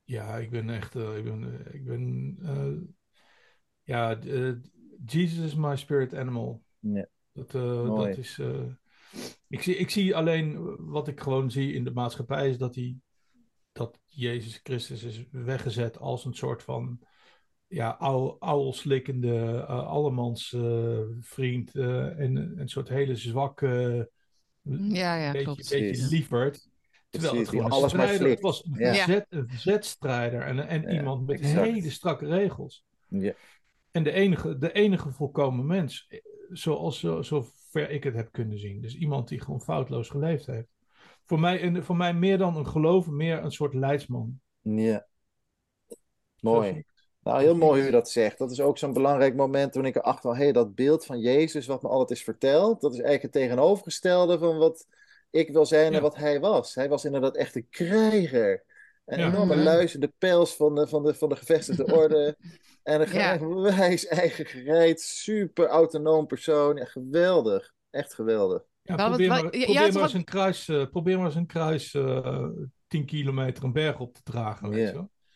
Ja, 0.04 0.38
ik 0.38 0.50
ben 0.50 0.70
echt, 0.70 0.96
eh, 0.96 1.18
ik 1.18 1.24
ben, 1.24 1.66
eh, 1.66 1.74
ik 1.74 1.86
ben, 1.86 2.36
eh, 2.42 2.94
ja, 3.84 4.20
Jesus 5.06 5.46
is 5.46 5.56
my 5.56 5.76
spirit 5.76 6.14
animal. 6.16 6.62
Ja. 6.80 7.08
Dat, 7.34 7.56
eh, 7.56 7.96
dat 7.96 8.18
is, 8.18 8.40
eh, 8.40 8.64
ik, 9.48 9.62
zie, 9.62 9.76
ik 9.76 9.90
zie 9.90 10.16
alleen, 10.16 10.56
eh, 10.56 10.62
wat 10.78 11.08
ik 11.08 11.20
gewoon 11.20 11.52
zie 11.52 11.74
in 11.74 11.84
de 11.84 11.92
maatschappij, 11.92 12.50
is 12.50 12.58
dat, 12.58 12.74
die, 12.74 13.02
dat 13.72 14.00
Jezus 14.06 14.60
Christus 14.64 15.04
is 15.04 15.24
weggezet 15.32 16.00
als 16.00 16.26
een 16.26 16.34
soort 16.34 16.64
van, 16.64 17.00
ja, 17.72 17.90
ouw, 17.90 18.36
ouwelslikkende, 18.40 19.66
uh, 19.70 19.88
allemans 19.88 20.54
eh, 20.54 21.00
vriend 21.20 21.76
eh, 21.76 22.20
en 22.20 22.60
een 22.60 22.70
soort 22.70 22.90
hele 22.90 23.16
zwakke, 23.16 24.10
ja, 24.64 25.16
ja, 25.16 25.32
beetje, 25.32 25.44
klopt. 25.44 25.70
beetje 25.70 26.08
lieferd. 26.08 26.70
Terwijl 27.10 27.34
Precies, 27.34 27.48
het 27.48 27.56
gewoon 27.56 27.72
alles 27.72 27.94
maar 27.94 28.08
strijder, 28.08 28.30
het 28.30 28.42
was 28.42 28.66
een, 28.66 28.76
Ja. 28.80 28.94
verzet, 28.94 29.26
een 29.30 29.48
verzetstrijder 29.50 30.42
en, 30.42 30.68
en 30.68 30.82
Ja, 30.82 30.90
iemand 30.90 31.26
met 31.28 31.40
exact. 31.40 31.68
hele 31.68 31.90
strakke 31.90 32.26
regels. 32.26 32.84
Ja. 33.08 33.34
En 33.92 34.04
de 34.04 34.12
enige, 34.12 34.58
de 34.58 34.72
enige 34.72 35.12
volkomen 35.12 35.66
mens, 35.66 36.06
eh, 36.10 36.20
zoals 36.52 37.00
zo, 37.00 37.22
zover 37.22 37.90
ik 37.90 38.04
het 38.04 38.16
heb 38.16 38.32
kunnen 38.32 38.60
zien. 38.60 38.82
Dus 38.82 38.96
iemand 38.96 39.28
die 39.28 39.42
gewoon 39.42 39.62
foutloos 39.62 40.10
geleefd 40.10 40.46
heeft. 40.46 40.68
Voor 41.26 41.40
mij, 41.40 41.64
een, 41.64 41.84
voor 41.84 41.96
mij 41.96 42.14
meer 42.14 42.38
dan 42.38 42.56
een 42.58 42.68
geloven, 42.68 43.16
meer 43.16 43.44
een 43.44 43.52
soort 43.52 43.74
leidsman. 43.74 44.40
Ja. 44.62 45.08
Mooi. 46.40 46.84
Nou, 47.24 47.42
heel 47.42 47.56
mooi 47.56 47.76
hoe 47.78 47.86
je 47.86 47.92
dat 47.92 48.10
zegt. 48.10 48.38
Dat 48.38 48.52
is 48.52 48.62
ook 48.62 48.78
zo'n 48.78 48.94
belangrijk 48.94 49.36
moment 49.36 49.74
toen 49.74 49.86
ik 49.86 49.96
erachter 49.96 50.30
hé, 50.36 50.44
hey, 50.44 50.52
dat 50.52 50.76
beeld 50.76 51.06
van 51.06 51.20
Jezus 51.20 51.68
wat 51.68 51.82
me 51.82 51.90
altijd 51.90 52.20
is 52.20 52.24
verteld, 52.24 52.82
dat 52.82 52.94
is 52.94 53.00
eigenlijk 53.00 53.34
het 53.34 53.44
tegenovergestelde 53.44 54.38
van 54.40 54.58
wat 54.58 54.88
ik 55.30 55.50
wil 55.50 55.66
zijn 55.66 55.86
en 55.88 55.94
Ja. 55.94 56.02
wat 56.02 56.16
hij 56.16 56.40
was. 56.40 56.76
Hij 56.76 56.90
was 56.90 57.06
inderdaad 57.06 57.36
echt 57.36 57.56
een 57.56 57.68
krijger. 57.70 58.64
Een 59.06 59.20
Ja. 59.20 59.28
enorme 59.28 59.56
luister, 59.56 60.12
pels 60.18 60.56
van 60.56 60.76
de, 60.76 60.88
van 60.88 61.04
de, 61.04 61.14
van 61.14 61.30
de 61.30 61.36
gevestigde 61.36 61.94
orde. 61.94 62.38
En 62.84 63.02
een 63.02 63.14
Ja. 63.14 63.40
wijs, 63.78 64.08
eigen 64.08 64.46
gereid, 64.46 65.02
super 65.02 65.68
autonoom 65.68 66.28
persoon. 66.28 66.76
Ja, 66.76 66.86
geweldig. 66.86 67.72
Echt 67.90 68.14
geweldig. 68.14 68.64
Ja, 68.82 68.96
probeer 68.96 69.30
wat- 69.30 69.42
maar, 69.44 69.56
ja, 69.56 69.60
ja, 69.68 69.82
probeer 69.88 70.02
eens 70.02 70.14
een 70.14 70.24
kruis, 70.24 70.68
eh, 70.68 70.86
probeer 70.92 71.18
maar 71.18 71.26
eens 71.26 71.36
een 71.36 71.46
kruis 71.46 71.94
eh 71.94 72.46
10 72.88 73.06
kilometer 73.06 73.64
een 73.64 73.74
berg 73.74 74.00
op 74.00 74.14
te 74.14 74.22
dragen. 74.24 74.70
Weet 74.70 74.80
Ja. 74.80 74.86
je 74.94 74.94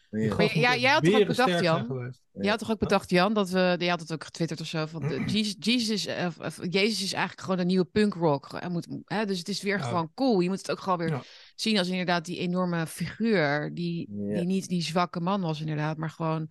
Ja. 0.10 0.36
Maar 0.36 0.58
ja, 0.58 0.76
jij 0.76 0.92
had 0.92 1.04
toch 1.04 1.20
ook 1.20 1.28
bedacht, 1.28 1.62
Jan? 1.62 2.14
Je 2.32 2.50
had 2.50 2.60
toch 2.60 2.72
ook 2.72 2.80
bedacht, 2.80 3.10
Jan, 3.10 3.34
dat 3.34 3.50
we, 3.50 3.76
je 3.80 3.90
had 3.90 4.00
het 4.00 4.14
ook 4.14 4.24
getwitterd 4.24 4.62
of 4.62 4.68
zo, 4.68 4.86
van 4.86 5.02
de, 5.08 5.24
Jesus, 5.34 5.56
Jesus, 5.60 6.08
of- 6.08 6.40
of 6.40 6.58
Jezus 6.70 7.04
is 7.04 7.14
eigenlijk 7.14 7.42
gewoon 7.42 7.60
een 7.60 7.68
nieuwe 7.68 7.86
punk 7.86 8.14
rock. 8.14 8.52
Hij 8.60 8.70
moet, 8.70 8.88
hè, 9.06 9.26
dus 9.26 9.38
het 9.38 9.48
is 9.50 9.62
weer 9.62 9.78
Ja. 9.78 9.84
gewoon 9.84 10.12
cool. 10.14 10.40
Je 10.40 10.50
moet 10.50 10.58
het 10.58 10.72
ook 10.72 10.80
gewoon 10.80 10.98
weer 10.98 11.08
Ja. 11.10 11.24
zien 11.56 11.78
als 11.78 11.88
inderdaad 11.88 12.26
die 12.26 12.38
enorme 12.38 12.88
figuur, 12.88 13.74
die, 13.74 14.10
Ja. 14.12 14.36
die 14.38 14.46
niet 14.46 14.68
die 14.68 14.82
zwakke 14.82 15.20
man 15.20 15.42
was 15.42 15.60
inderdaad, 15.60 15.98
maar 15.98 16.10
gewoon, 16.10 16.50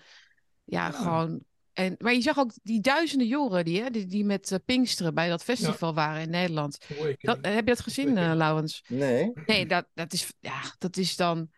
ja, 0.64 0.90
gewoon. 0.90 1.40
En, 1.72 1.94
maar 1.98 2.12
je 2.14 2.20
zag 2.20 2.38
ook 2.38 2.50
die 2.62 2.80
duizenden 2.80 3.26
jongeren 3.26 3.64
die, 3.64 3.82
hè, 3.82 3.90
die, 3.90 4.06
die 4.06 4.24
met 4.24 4.50
eh, 4.52 4.58
Pinksteren 4.64 5.14
bij 5.14 5.28
dat 5.28 5.44
festival 5.44 5.94
waren 5.94 6.22
in 6.22 6.30
Nederland. 6.30 6.78
Dat, 7.20 7.38
heb 7.42 7.54
je 7.54 7.62
dat 7.74 7.80
gezien, 7.80 8.16
uh, 8.16 8.32
Laurens? 8.34 8.84
Nee. 8.88 9.32
Nee, 9.46 9.66
dat, 9.66 9.86
dat, 9.94 10.12
is, 10.12 10.32
ja, 10.40 10.60
dat 10.78 10.96
is 10.96 11.16
dan. 11.16 11.48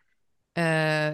eh, 0.52 0.62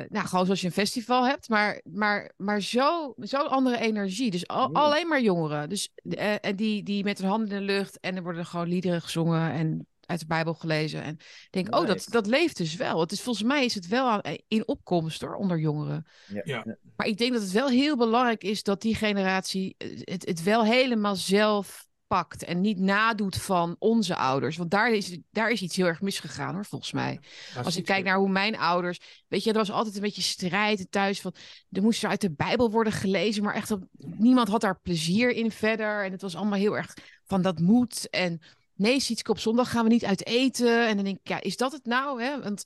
nou, 0.09 0.27
gewoon 0.27 0.45
zoals 0.45 0.61
je 0.61 0.67
een 0.67 0.73
festival 0.73 1.27
hebt, 1.27 1.49
maar, 1.49 1.81
maar, 1.91 2.33
maar 2.37 2.61
zo- 2.61 3.15
zo'n 3.17 3.51
andere 3.51 3.79
energie. 3.79 4.31
Dus 4.31 4.47
al- 4.47 4.69
Mm. 4.69 4.77
alleen 4.77 5.09
maar 5.09 5.21
jongeren. 5.23 5.69
Dus, 5.69 5.93
eh, 6.03 6.35
en 6.41 6.57
die, 6.57 6.83
die 6.83 7.05
met 7.05 7.19
hun 7.19 7.29
handen 7.29 7.49
in 7.51 7.67
de 7.67 7.73
lucht 7.73 8.01
en 8.01 8.17
er 8.17 8.23
worden 8.23 8.47
gewoon 8.47 8.69
liederen 8.69 9.03
gezongen 9.03 9.53
en 9.53 9.87
uit 10.13 10.21
de 10.21 10.27
Bijbel 10.27 10.55
gelezen. 10.55 11.03
En 11.03 11.17
denk, 11.51 11.75
oh, 11.75 11.87
dat, 11.87 12.07
dat 12.11 12.27
leeft 12.27 12.57
dus 12.57 12.77
wel. 12.77 13.01
Het 13.01 13.13
is, 13.13 13.21
volgens 13.21 13.47
mij 13.47 13.65
is 13.65 13.75
het 13.75 13.89
wel 13.89 14.09
aan, 14.09 14.21
in 14.49 14.69
opkomst 14.69 15.21
hoor, 15.21 15.35
onder 15.35 15.59
jongeren. 15.59 16.07
Ja. 16.45 16.65
Maar 16.97 17.07
ik 17.07 17.19
denk 17.19 17.33
dat 17.33 17.43
het 17.43 17.53
wel 17.53 17.69
heel 17.69 17.97
belangrijk 17.97 18.45
is 18.45 18.63
dat 18.63 18.81
die 18.81 18.95
generatie 18.95 19.75
eh, 19.79 19.89
het, 20.01 20.27
het 20.27 20.43
wel 20.43 20.65
helemaal 20.65 21.17
zelf 21.17 21.91
pakt 22.07 22.45
en 22.45 22.61
niet 22.61 22.79
nadoet 22.79 23.37
van 23.37 23.77
onze 23.79 24.17
ouders. 24.17 24.57
Want 24.57 24.71
daar 24.71 24.93
is, 24.93 25.19
daar 25.31 25.51
is 25.51 25.63
iets 25.63 25.77
heel 25.77 25.87
erg 25.87 26.01
misgegaan 26.01 26.55
hoor, 26.55 26.65
volgens 26.65 26.93
mij. 26.93 27.21
Als 27.63 27.77
ik 27.77 27.85
kijk 27.85 28.05
naar 28.05 28.17
hoe 28.17 28.29
mijn 28.29 28.59
ouders. 28.59 29.25
Weet 29.29 29.45
je, 29.45 29.51
er 29.51 29.57
was 29.57 29.71
altijd 29.71 29.95
een 29.95 30.01
beetje 30.01 30.23
strijd 30.23 30.87
thuis. 30.91 31.21
Van, 31.21 31.35
er 31.71 31.83
moest 31.83 32.03
er 32.03 32.11
uit 32.11 32.21
de 32.21 32.33
Bijbel 32.33 32.71
worden 32.71 32.93
gelezen. 32.93 33.43
Maar 33.43 33.55
echt, 33.55 33.71
op- 33.71 33.89
niemand 33.97 34.49
had 34.49 34.61
daar 34.61 34.81
plezier 34.81 35.31
in 35.31 35.51
verder. 35.51 36.05
En 36.05 36.13
het 36.13 36.23
was 36.23 36.37
allemaal 36.37 36.59
heel 36.59 36.77
erg 36.77 36.95
van 37.25 37.43
dat 37.43 37.59
moet. 37.59 38.11
En 38.11 38.41
nee, 38.83 39.01
Sietske, 39.01 39.31
op 39.31 39.39
zondag 39.39 39.71
gaan 39.71 39.85
we 39.85 39.91
niet 39.91 40.05
uit 40.05 40.27
eten. 40.27 40.89
En 40.89 40.97
dan 40.97 41.05
denk 41.05 41.19
ik, 41.19 41.29
ja, 41.29 41.41
is 41.41 41.57
dat 41.57 41.73
het 41.73 41.85
nou? 41.85 42.23
Hè? 42.23 42.43
Want, 42.43 42.65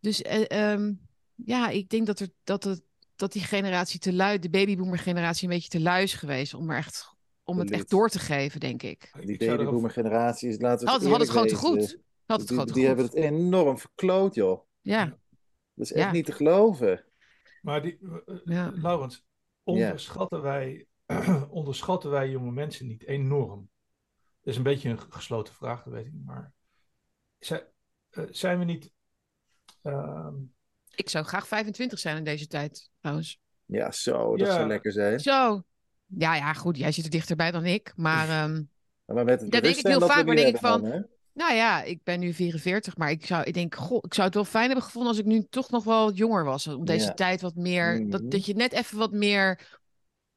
dus 0.00 0.22
eh, 0.22 0.72
ehm, 0.72 0.92
ja, 1.34 1.68
ik 1.68 1.88
denk 1.88 2.06
dat, 2.06 2.20
er, 2.20 2.28
dat, 2.44 2.64
het, 2.64 2.82
dat 3.16 3.32
die 3.32 3.42
generatie 3.42 4.00
te 4.00 4.12
lui, 4.12 4.38
de 4.38 4.50
babyboomer 4.50 4.98
generatie, 4.98 5.48
een 5.48 5.54
beetje 5.54 5.68
te 5.68 5.80
lui 5.80 6.02
is 6.02 6.14
geweest. 6.14 6.54
Om, 6.54 6.70
er 6.70 6.76
echt, 6.76 7.14
om 7.42 7.58
het 7.58 7.70
echt 7.70 7.90
door 7.90 8.08
te 8.08 8.18
geven, 8.18 8.60
denk 8.60 8.82
ik. 8.82 9.12
Die 9.24 9.38
babyboomer 9.38 9.90
generatie 9.90 10.48
is, 10.48 10.58
laten 10.60 10.84
we 10.84 10.90
Had, 10.90 11.00
het 11.00 11.10
had 11.10 11.20
het 11.20 11.30
gewoon 11.30 11.46
te 11.46 11.54
goed. 11.54 11.98
Had 12.26 12.38
het 12.38 12.48
Die, 12.48 12.56
gewoon 12.58 12.66
te 12.66 12.72
die 12.72 12.88
goed. 12.88 12.96
hebben 12.96 13.04
het 13.04 13.14
enorm 13.14 13.78
verkloot, 13.78 14.34
joh. 14.34 14.60
Ja, 14.80 15.04
Dat 15.74 15.86
is 15.86 15.92
echt 15.92 16.06
Ja. 16.06 16.12
niet 16.12 16.24
te 16.24 16.32
geloven. 16.32 17.04
Maar 17.62 17.82
die, 17.82 17.98
eh, 18.26 18.36
Ja. 18.44 18.72
Laurens, 18.74 19.24
onderschatten, 19.62 20.42
wij, 20.42 20.86
onderschatten 21.50 22.10
wij 22.10 22.30
jonge 22.30 22.50
mensen 22.52 22.86
niet 22.86 23.06
enorm? 23.06 23.69
Is 24.50 24.56
een 24.56 24.62
beetje 24.62 24.88
een 24.88 25.00
gesloten 25.10 25.54
vraag, 25.54 25.82
dat 25.82 25.92
weet 25.92 26.06
ik 26.06 26.12
niet. 26.12 26.24
Maar 26.24 26.52
zijn, 27.38 27.62
eh, 28.10 28.24
zijn 28.30 28.58
we 28.58 28.64
niet. 28.64 28.92
ehm, 29.82 30.34
ik 30.94 31.08
zou 31.08 31.24
graag 31.24 31.48
25 31.48 31.98
zijn 31.98 32.16
in 32.16 32.24
deze 32.24 32.46
tijd, 32.46 32.90
trouwens. 33.00 33.38
Ja, 33.66 33.90
zo, 33.90 34.36
dat 34.36 34.46
Ja. 34.46 34.54
zou 34.54 34.66
lekker 34.66 34.92
zijn. 34.92 35.20
Zo. 35.20 35.62
Ja, 36.06 36.34
ja, 36.36 36.52
goed. 36.52 36.76
Jij 36.76 36.92
zit 36.92 37.04
er 37.04 37.10
dichterbij 37.10 37.50
dan 37.50 37.64
ik. 37.64 37.92
Maar 37.96 38.28
ehm, 38.42 38.62
Maar 39.04 39.24
met 39.24 39.40
het 39.40 39.50
Dat 39.50 39.62
denk 39.62 39.76
ik 39.76 39.86
heel 39.86 40.00
vaak, 40.00 40.26
maar 40.26 40.36
denk 40.36 40.56
ik 40.56 40.60
hè? 40.62 41.00
nou 41.32 41.54
ja, 41.54 41.82
ik 41.82 42.02
ben 42.02 42.20
nu 42.20 42.32
44. 42.32 42.96
Maar 42.96 43.10
ik 43.10 43.26
zou, 43.26 43.44
ik 43.44 43.54
denk, 43.54 43.74
goh, 43.74 43.98
ik 44.04 44.14
zou 44.14 44.26
het 44.26 44.34
wel 44.34 44.44
fijn 44.44 44.66
hebben 44.66 44.84
gevonden 44.84 45.10
als 45.10 45.20
ik 45.20 45.26
nu 45.26 45.46
toch 45.50 45.70
nog 45.70 45.84
wel 45.84 46.04
wat 46.04 46.16
jonger 46.16 46.44
was. 46.44 46.66
Om 46.66 46.84
deze 46.84 47.06
Ja. 47.06 47.14
tijd 47.14 47.40
wat 47.40 47.54
meer, 47.54 48.00
Mhm. 48.00 48.10
dat, 48.10 48.30
dat 48.30 48.46
je 48.46 48.54
net 48.54 48.72
even 48.72 48.98
wat 48.98 49.12
meer, 49.12 49.78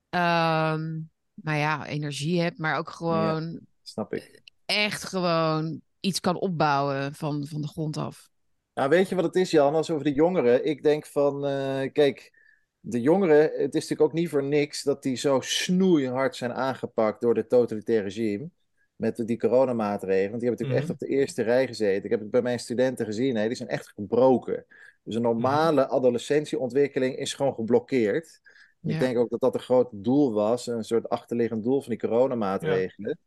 ehm, 0.10 1.00
nou 1.34 1.58
ja, 1.58 1.86
energie 1.86 2.42
hebt. 2.42 2.58
Maar 2.58 2.78
ook 2.78 2.90
gewoon 2.90 3.60
Snap 3.84 4.14
ik. 4.14 4.42
echt 4.66 5.04
gewoon 5.04 5.82
iets 6.00 6.20
kan 6.20 6.40
opbouwen 6.40 7.14
van, 7.14 7.48
van 7.48 7.62
de 7.62 7.68
grond 7.68 7.98
af. 7.98 8.30
Nou, 8.74 8.90
weet 8.90 9.10
je 9.10 9.16
wat 9.16 9.24
het 9.24 9.36
is, 9.36 9.52
Jan, 9.52 9.76
als 9.76 9.90
over 9.92 10.04
de 10.04 10.14
jongeren? 10.14 10.66
Ik 10.66 10.84
denk 10.84 11.06
van, 11.06 11.46
eh, 11.46 11.92
kijk, 11.92 12.34
de 12.80 13.02
jongeren, 13.02 13.42
het 13.42 13.76
is 13.76 13.82
natuurlijk 13.82 14.02
ook 14.02 14.14
niet 14.14 14.30
voor 14.30 14.44
niks 14.44 14.84
dat 14.84 15.04
die 15.04 15.16
zo 15.16 15.40
snoeihard 15.42 16.36
zijn 16.36 16.54
aangepakt 16.54 17.22
door 17.22 17.36
het 17.36 17.50
totalitaire 17.50 18.04
regime. 18.04 18.50
Met 18.96 19.28
die 19.28 19.38
coronamaatregelen. 19.38 20.30
Want 20.30 20.42
die 20.42 20.50
hebben 20.50 20.68
natuurlijk 20.68 20.70
Mhm. 20.70 20.92
echt 20.92 21.02
op 21.02 21.08
de 21.10 21.16
eerste 21.16 21.42
rij 21.42 21.68
gezeten. 21.68 22.04
Ik 22.04 22.10
heb 22.10 22.20
het 22.20 22.32
bij 22.32 22.42
mijn 22.42 22.60
studenten 22.60 23.06
gezien, 23.06 23.36
hè, 23.36 23.48
die 23.48 23.56
zijn 23.58 23.70
echt 23.70 23.88
gebroken. 23.96 24.66
Dus 25.04 25.16
een 25.16 25.22
normale 25.22 25.88
adolescentieontwikkeling 25.88 27.18
is 27.18 27.34
gewoon 27.34 27.54
geblokkeerd. 27.54 28.40
Ja. 28.80 28.94
Ik 28.94 29.00
denk 29.00 29.18
ook 29.18 29.30
dat 29.30 29.40
dat 29.40 29.54
een 29.54 29.60
groot 29.60 29.90
doel 29.92 30.34
was, 30.34 30.68
een 30.68 30.84
soort 30.84 31.10
achterliggend 31.10 31.64
doel 31.64 31.82
van 31.82 31.90
die 31.90 32.00
coronamaatregelen. 32.00 33.20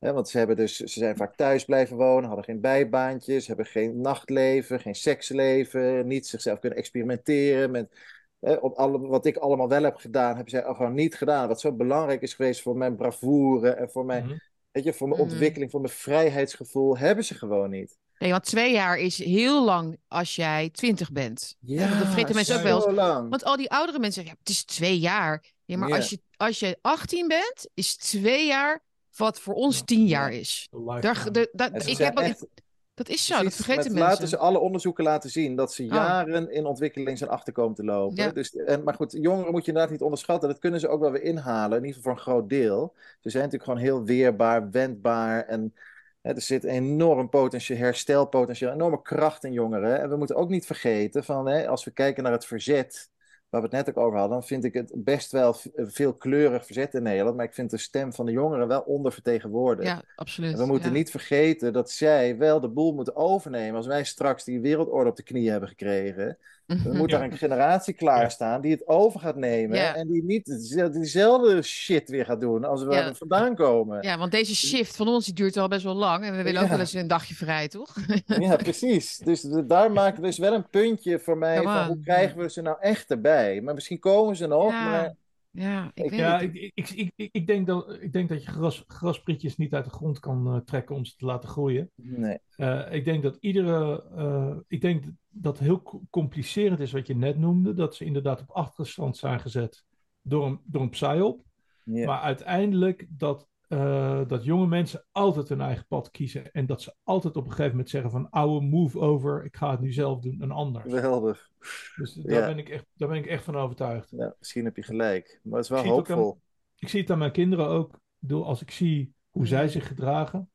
Hè, 0.00 0.12
want 0.12 0.28
ze, 0.28 0.38
hebben 0.38 0.56
dus, 0.56 0.76
ze 0.76 0.86
zijn 0.98 1.16
vaak 1.16 1.36
thuis 1.36 1.64
blijven 1.64 1.96
wonen, 1.96 2.24
hadden 2.26 2.44
geen 2.44 2.60
bijbaantjes, 2.60 3.46
hebben 3.46 3.66
geen 3.66 4.00
nachtleven, 4.00 4.80
geen 4.80 4.94
seksleven, 4.94 6.06
niet 6.06 6.26
zichzelf 6.26 6.58
kunnen 6.58 6.78
experimenteren 6.78 7.70
met 7.70 7.92
hè, 8.40 8.54
op 8.54 8.74
alle, 8.76 8.98
wat 8.98 9.26
ik 9.26 9.36
allemaal 9.36 9.68
wel 9.68 9.82
heb 9.82 9.96
gedaan, 9.96 10.34
hebben 10.34 10.50
zij 10.50 10.62
gewoon 10.62 10.94
niet 10.94 11.14
gedaan. 11.14 11.48
Wat 11.48 11.60
zo 11.60 11.72
belangrijk 11.72 12.22
is 12.22 12.34
geweest 12.34 12.62
voor 12.62 12.76
mijn 12.76 12.96
bravoure 12.96 13.70
en 13.70 13.90
voor 13.90 14.04
mijn, 14.04 14.24
Mhm. 14.24 14.36
weet 14.70 14.84
je, 14.84 14.92
voor 14.92 15.08
mijn 15.08 15.20
Mhm. 15.20 15.30
ontwikkeling, 15.30 15.70
voor 15.70 15.80
mijn 15.80 15.92
vrijheidsgevoel, 15.92 16.98
hebben 16.98 17.24
ze 17.24 17.34
gewoon 17.34 17.70
niet. 17.70 17.98
Nee, 18.18 18.30
want 18.30 18.44
twee 18.44 18.72
jaar 18.72 18.98
is 18.98 19.18
heel 19.18 19.64
lang 19.64 19.98
als 20.08 20.36
jij 20.36 20.70
twintig 20.72 21.12
bent. 21.12 21.56
Ja, 21.60 21.88
dat 21.88 22.06
vergeten 22.06 22.34
mensen 22.34 22.56
ook 22.56 22.62
wel 22.62 22.92
lang. 22.92 23.30
Want 23.30 23.44
al 23.44 23.56
die 23.56 23.70
oudere 23.70 23.98
mensen 23.98 24.22
zeggen, 24.22 24.32
ja, 24.32 24.50
het 24.52 24.52
is 24.54 24.64
twee 24.64 24.98
jaar. 24.98 25.44
Ja, 25.64 25.76
maar 25.76 25.92
als, 25.92 26.10
je, 26.10 26.20
als 26.36 26.58
je 26.58 26.78
18 26.80 27.28
bent, 27.28 27.68
is 27.74 27.96
twee 27.96 28.46
jaar 28.46 28.82
wat 29.20 29.40
voor 29.40 29.54
ons 29.54 29.78
Ja. 29.78 29.84
tien 29.84 30.06
jaar 30.06 30.32
is. 30.32 30.68
Daar, 31.00 31.32
de, 31.32 31.50
ik 31.86 31.98
heb 31.98 32.18
ook, 32.18 32.48
dat 32.94 33.08
is 33.08 33.26
zo, 33.26 33.42
dat 33.42 33.54
vergeten 33.54 33.82
mensen. 33.82 33.98
Laten 34.00 34.28
ze 34.28 34.36
alle 34.36 34.58
onderzoeken 34.58 35.04
laten 35.04 35.30
zien 35.30 35.56
dat 35.56 35.72
ze 35.72 35.82
Oh. 35.82 35.88
jaren 35.88 36.50
in 36.52 36.66
ontwikkeling 36.66 37.18
zijn 37.18 37.30
achterkomen 37.30 37.74
te 37.74 37.84
lopen. 37.84 38.24
Ja. 38.24 38.30
Dus, 38.30 38.56
en, 38.56 38.82
maar 38.82 38.94
goed, 38.94 39.12
jongeren 39.12 39.52
moet 39.52 39.60
je 39.60 39.66
inderdaad 39.66 39.92
niet 39.92 40.02
onderschatten. 40.02 40.48
Dat 40.48 40.58
kunnen 40.58 40.80
ze 40.80 40.88
ook 40.88 41.00
wel 41.00 41.10
weer 41.10 41.22
inhalen, 41.22 41.78
in 41.78 41.84
ieder 41.84 41.96
geval 41.96 42.02
voor 42.02 42.12
een 42.12 42.32
groot 42.32 42.48
deel. 42.48 42.92
Ze 43.20 43.30
zijn 43.30 43.44
natuurlijk 43.44 43.70
gewoon 43.70 43.86
heel 43.86 44.04
weerbaar, 44.04 44.70
wendbaar 44.70 45.46
en 45.46 45.74
hè, 46.20 46.34
er 46.34 46.40
zit 46.40 46.64
enorm 46.64 47.28
potentieel, 47.28 47.78
herstelpotentieel, 47.78 48.72
enorme 48.72 49.02
kracht 49.02 49.44
in 49.44 49.52
jongeren. 49.52 50.00
En 50.00 50.08
we 50.08 50.16
moeten 50.16 50.36
ook 50.36 50.48
niet 50.48 50.66
vergeten 50.66 51.24
van, 51.24 51.46
hè, 51.48 51.68
als 51.68 51.84
we 51.84 51.90
kijken 51.90 52.22
naar 52.22 52.32
het 52.32 52.46
verzet, 52.46 53.10
waar 53.50 53.60
we 53.60 53.66
het 53.66 53.86
net 53.86 53.88
ook 53.88 54.04
over 54.04 54.18
hadden, 54.18 54.38
dan 54.38 54.46
vind 54.46 54.64
ik 54.64 54.74
het 54.74 54.92
best 54.94 55.32
wel 55.32 55.56
veel 55.74 56.14
kleurig 56.14 56.64
verzet 56.66 56.94
in 56.94 57.02
Nederland. 57.02 57.36
Maar 57.36 57.44
ik 57.44 57.54
vind 57.54 57.70
de 57.70 57.78
stem 57.78 58.12
van 58.12 58.26
de 58.26 58.32
jongeren 58.32 58.68
wel 58.68 58.80
ondervertegenwoordigd. 58.80 59.88
Ja, 59.88 60.02
absoluut. 60.16 60.52
En 60.52 60.58
we 60.58 60.66
moeten 60.66 60.90
ja. 60.90 60.96
niet 60.96 61.10
vergeten 61.10 61.72
dat 61.72 61.90
zij 61.90 62.36
wel 62.36 62.60
de 62.60 62.68
boel 62.68 62.92
moeten 62.92 63.16
overnemen. 63.16 63.76
Als 63.76 63.86
wij 63.86 64.04
straks 64.04 64.44
die 64.44 64.60
wereldorde 64.60 65.10
op 65.10 65.16
de 65.16 65.22
knieën 65.22 65.50
hebben 65.50 65.68
gekregen, 65.68 66.38
dan 66.84 66.96
moet 66.96 67.10
Ja. 67.10 67.18
daar 67.18 67.30
een 67.30 67.36
generatie 67.38 67.94
klaarstaan 67.94 68.60
die 68.60 68.70
het 68.72 68.86
over 68.88 69.20
gaat 69.20 69.36
nemen. 69.36 69.76
Ja. 69.78 69.94
En 69.94 70.08
die 70.08 70.24
niet 70.24 70.44
diezelfde 70.92 71.62
shit 71.62 72.08
weer 72.08 72.24
gaat 72.24 72.40
doen 72.40 72.64
als 72.64 72.82
we 72.84 72.92
Ja. 72.92 73.06
er 73.06 73.14
vandaan 73.14 73.54
komen. 73.54 74.02
Ja, 74.02 74.18
want 74.18 74.32
deze 74.32 74.56
shift 74.56 74.96
van 74.96 75.08
ons 75.08 75.24
die 75.24 75.34
duurt 75.34 75.56
al 75.56 75.68
best 75.68 75.84
wel 75.84 75.94
lang. 75.94 76.24
En 76.24 76.36
we 76.36 76.42
willen 76.42 76.62
ook 76.62 76.68
wel 76.68 76.78
eens 76.78 76.94
een 76.94 77.06
dagje 77.06 77.34
vrij, 77.34 77.68
toch? 77.68 77.94
Ja, 78.26 78.56
precies. 78.56 79.18
Dus 79.18 79.40
daar 79.66 79.92
maken 79.92 80.20
we 80.20 80.26
dus 80.26 80.38
wel 80.38 80.52
een 80.54 80.68
puntje 80.68 81.18
voor 81.18 81.38
mij 81.38 81.62
van 81.62 81.86
hoe 81.86 82.00
krijgen 82.00 82.38
we 82.38 82.50
ze 82.50 82.62
nou 82.62 82.76
echt 82.80 83.10
erbij? 83.10 83.60
Maar 83.60 83.74
misschien 83.74 83.98
komen 83.98 84.36
ze 84.36 84.46
nog, 84.46 84.70
Ja. 84.70 84.84
maar 84.90 85.14
Ja, 85.50 85.90
ik 85.94 86.04
Ik- 86.04 86.10
weet 86.10 86.18
Ja, 86.20 86.40
ik, 86.40 86.70
ik, 86.74 87.12
ik, 87.32 87.46
denk 87.46 87.66
dat, 87.66 88.02
ik 88.02 88.12
denk 88.12 88.28
dat 88.28 88.44
je 88.44 88.50
gras, 88.50 88.84
grasprietjes 88.86 89.56
niet 89.56 89.74
uit 89.74 89.84
de 89.84 89.90
grond 89.90 90.18
kan 90.18 90.46
eh, 90.46 90.56
trekken 90.56 90.94
om 90.94 91.04
ze 91.04 91.16
te 91.16 91.24
laten 91.24 91.48
groeien. 91.48 91.90
nee. 91.94 92.38
Eh, 92.56 92.92
ik 92.92 93.04
denk 93.04 93.22
dat 93.22 93.36
iedere. 93.40 94.04
eh, 94.16 94.56
ik 94.68 94.80
denk 94.80 95.04
dat 95.28 95.58
het 95.58 95.66
heel 95.66 95.82
co- 95.82 96.02
complicerend 96.10 96.80
is 96.80 96.92
wat 96.92 97.06
je 97.06 97.16
net 97.16 97.38
noemde. 97.38 97.74
Dat 97.74 97.94
ze 97.94 98.04
inderdaad 98.04 98.40
op 98.40 98.50
achterstand 98.50 99.16
zijn 99.16 99.40
gezet 99.40 99.84
door 100.22 100.46
een, 100.46 100.60
door 100.64 100.82
een 100.82 100.90
psyop. 100.90 101.42
Ja. 101.84 102.06
Maar 102.06 102.20
uiteindelijk 102.20 103.06
dat, 103.08 103.48
eh, 103.70 104.20
dat 104.26 104.44
jonge 104.44 104.66
mensen 104.66 105.06
altijd 105.12 105.48
hun 105.48 105.60
eigen 105.60 105.86
pad 105.86 106.10
kiezen. 106.10 106.52
En 106.52 106.66
dat 106.66 106.82
ze 106.82 106.94
altijd 107.02 107.36
op 107.36 107.44
een 107.44 107.50
gegeven 107.50 107.70
moment 107.70 107.90
zeggen 107.90 108.10
van 108.10 108.30
oude 108.30 108.66
move 108.66 108.98
over. 108.98 109.44
Ik 109.44 109.56
ga 109.56 109.70
het 109.70 109.80
nu 109.80 109.92
zelf 109.92 110.20
doen, 110.20 110.42
een 110.42 110.50
ander. 110.50 110.82
Geweldig. 110.82 111.50
Dus 111.96 112.14
daar, 112.22 112.40
Ja. 112.40 112.46
ben 112.46 112.58
ik 112.58 112.68
echt, 112.68 112.86
daar 112.94 113.08
ben 113.08 113.16
ik 113.18 113.26
echt 113.26 113.44
van 113.44 113.56
overtuigd. 113.56 114.10
Ja, 114.10 114.34
misschien 114.38 114.64
heb 114.64 114.76
je 114.76 114.82
gelijk. 114.82 115.40
Maar 115.42 115.54
het 115.54 115.64
is 115.64 115.70
wel 115.70 115.84
Ik 115.84 115.90
hoopvol. 115.90 116.40
Ik 116.78 116.88
zie 116.88 117.00
het 117.00 117.10
aan 117.10 117.18
mijn 117.18 117.32
kinderen 117.32 117.66
ook. 117.66 118.00
Als 118.28 118.62
ik 118.62 118.70
zie 118.70 119.14
hoe 119.30 119.46
zij 119.46 119.68
zich 119.68 119.86
gedragen, 119.86 120.50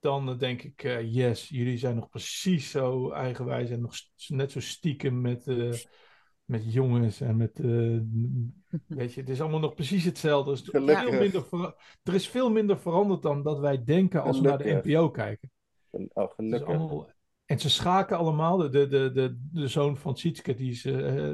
dan 0.00 0.28
eh, 0.28 0.38
denk 0.38 0.62
ik, 0.62 0.82
eh, 0.82 1.14
yes, 1.14 1.48
jullie 1.48 1.78
zijn 1.78 1.94
nog 1.94 2.08
precies 2.08 2.70
zo 2.70 3.10
eigenwijs 3.10 3.70
en 3.70 3.80
nog 3.80 3.94
net 4.28 4.52
zo 4.52 4.60
stiekem 4.60 5.20
met, 5.20 5.46
eh, 5.46 5.72
met 6.44 6.72
jongens 6.72 7.20
en 7.20 7.36
met, 7.36 7.58
eh, 7.58 7.66
weet 8.98 9.14
je, 9.14 9.20
het 9.20 9.30
is 9.30 9.40
allemaal 9.40 9.60
nog 9.60 9.74
precies 9.74 10.04
hetzelfde. 10.04 10.50
Er 10.50 10.56
is, 10.56 10.68
Gelukkig. 10.68 11.08
veel 11.08 11.20
minder 11.20 11.74
er 12.02 12.14
is 12.14 12.28
veel 12.28 12.50
minder 12.50 12.78
veranderd 12.78 13.22
dan 13.22 13.42
dat 13.42 13.58
wij 13.58 13.84
denken 13.84 14.22
als 14.22 14.40
we 14.40 14.48
naar 14.48 14.58
de. 14.58 14.80
NPO 14.84 15.10
kijken. 15.10 15.50
Oh, 15.90 16.30
gelukkig. 16.30 16.68
allemaal, 16.68 17.10
en 17.44 17.60
ze 17.60 17.70
schaken 17.70 18.16
allemaal. 18.16 18.56
De, 18.56 18.68
de, 18.68 18.86
de, 18.86 19.10
de, 19.12 19.38
de 19.52 19.68
zoon 19.68 19.96
van 19.96 20.16
Sietske, 20.16 20.54
die 20.54 20.70
is 20.70 20.84
eh, 20.84 21.32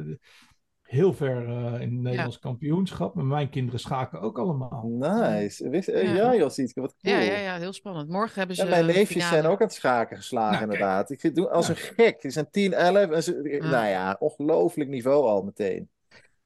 heel 0.90 1.12
ver 1.12 1.48
eh, 1.48 1.80
in 1.80 1.92
het 1.92 2.00
Nederlands 2.02 2.38
kampioenschap. 2.38 3.14
Maar 3.14 3.24
mijn 3.24 3.50
kinderen 3.50 3.80
schaken 3.80 4.20
ook 4.20 4.38
allemaal. 4.38 4.86
Nice. 4.88 5.68
Wist, 5.68 5.88
eh, 5.88 6.02
Ja. 6.02 6.14
ja, 6.14 6.34
Josietke, 6.36 6.80
wat 6.80 6.94
cool. 7.02 7.14
Ja, 7.14 7.20
ja, 7.20 7.38
ja, 7.38 7.56
heel 7.58 7.72
spannend. 7.72 8.08
Morgen 8.08 8.38
hebben 8.38 8.56
ze 8.56 8.62
Ja, 8.64 8.68
mijn 8.70 8.86
neefjes 8.86 9.28
zijn 9.28 9.46
ook 9.46 9.60
aan 9.60 9.66
het 9.66 9.74
schaken 9.76 10.16
geslagen, 10.16 10.50
Nou, 10.50 10.60
kijk. 10.66 10.72
inderdaad. 10.72 11.10
Ik 11.10 11.34
doe 11.34 11.50
als 11.50 11.68
een 11.68 11.76
gek. 11.76 12.20
Die 12.22 12.30
zijn 12.30 12.50
10, 12.50 12.72
11. 12.72 13.10
En 13.10 13.22
ze. 13.22 13.58
Nou 13.62 13.86
ja, 13.86 14.16
ongelooflijk 14.18 14.90
niveau 14.90 15.26
al 15.26 15.42
meteen. 15.42 15.88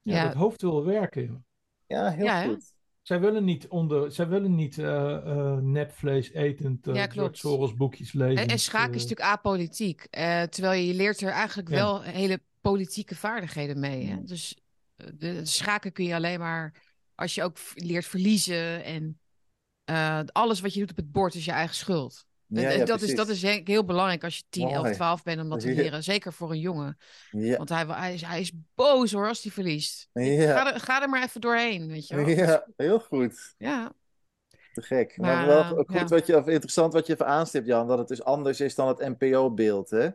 Ja, 0.03 0.15
Ja. 0.17 0.23
Dat 0.23 0.35
hoofd 0.35 0.61
wil 0.63 0.85
werken. 0.85 1.45
Ja, 1.87 2.11
heel 2.11 2.25
Ja, 2.25 2.41
hè? 2.41 2.49
goed. 2.49 2.73
Zij 3.03 3.21
willen 3.21 3.45
niet, 3.45 3.69
onder, 3.69 4.13
zij 4.13 4.29
willen 4.29 4.55
niet 4.55 4.79
eh, 4.79 5.15
eh, 5.17 5.57
nepvlees 5.57 6.33
etend, 6.33 6.87
uh, 6.87 6.95
Ja, 6.95 7.31
boekjes 7.77 8.13
lezen. 8.13 8.43
En, 8.43 8.49
en 8.49 8.59
schaken 8.59 8.95
is 8.95 9.03
natuurlijk 9.03 9.29
apolitiek. 9.31 10.07
eh, 10.11 10.43
terwijl 10.43 10.83
je 10.83 10.95
leert 10.95 11.21
er 11.21 11.31
eigenlijk 11.31 11.69
Ja. 11.69 11.75
wel 11.75 12.03
hele 12.03 12.41
politieke 12.73 13.15
vaardigheden 13.15 13.79
mee. 13.79 14.07
Hè? 14.07 14.23
Dus 14.23 14.57
eh, 14.97 15.07
de, 15.07 15.35
de 15.35 15.45
schaken 15.45 15.93
kun 15.93 16.05
je 16.05 16.15
alleen 16.15 16.39
maar 16.39 16.83
als 17.15 17.35
je 17.35 17.43
ook 17.43 17.57
leert 17.75 18.07
verliezen. 18.07 18.85
En 18.85 19.21
eh, 19.85 20.21
alles 20.33 20.61
wat 20.61 20.75
je 20.75 20.81
doet 20.81 20.91
op 20.91 20.97
het 20.97 21.13
bord 21.13 21.35
is 21.35 21.45
je 21.45 21.51
eigen 21.51 21.77
schuld. 21.77 22.27
Ja, 22.47 22.71
ja, 22.71 22.85
dat, 22.85 23.03
is, 23.03 23.15
dat 23.15 23.29
is 23.29 23.43
heel 23.43 23.85
belangrijk 23.85 24.25
als 24.25 24.37
je 24.37 24.43
10, 24.49 24.69
11, 24.69 24.83
Mooi. 24.83 24.95
12 24.95 25.23
bent 25.23 25.41
om 25.41 25.49
dat 25.49 25.61
te 25.61 25.75
leren. 25.75 26.03
Zeker 26.03 26.33
voor 26.33 26.51
een 26.51 26.61
jongen. 26.61 26.99
Ja, 27.31 27.57
Want 27.57 27.69
hij, 27.69 27.85
hij, 27.87 28.15
is, 28.15 28.23
hij 28.23 28.41
is 28.41 28.53
boos 28.75 29.13
hoor 29.13 29.29
als 29.29 29.43
hij 29.43 29.53
verliest. 29.53 30.09
Ga, 30.13 30.75
er, 30.75 30.81
ga 30.81 31.03
er 31.03 31.09
maar 31.09 31.23
even 31.23 31.41
doorheen, 31.41 31.89
weet 31.89 32.07
je 32.07 32.17
wel. 32.17 32.29
ja, 32.29 32.67
heel 32.77 33.01
goed. 33.01 33.55
Ja. 33.59 33.93
Te 34.73 34.83
gek. 34.83 35.17
Maar, 35.17 35.37
Maar, 35.37 35.47
wel 35.47 35.85
eh, 35.85 36.01
goed 36.01 36.11
wat 36.11 36.27
je, 36.27 36.37
of 36.37 36.47
interessant 36.47 36.93
wat 36.93 37.07
je 37.07 37.13
even 37.13 37.27
aanstipt, 37.27 37.67
Jan. 37.67 37.89
Dat 37.89 37.99
het 37.99 38.09
dus 38.09 38.23
anders 38.23 38.61
is 38.61 38.75
dan 38.75 38.89
het 38.89 39.19
NPO-beeld, 39.19 39.91
hè? 39.91 40.09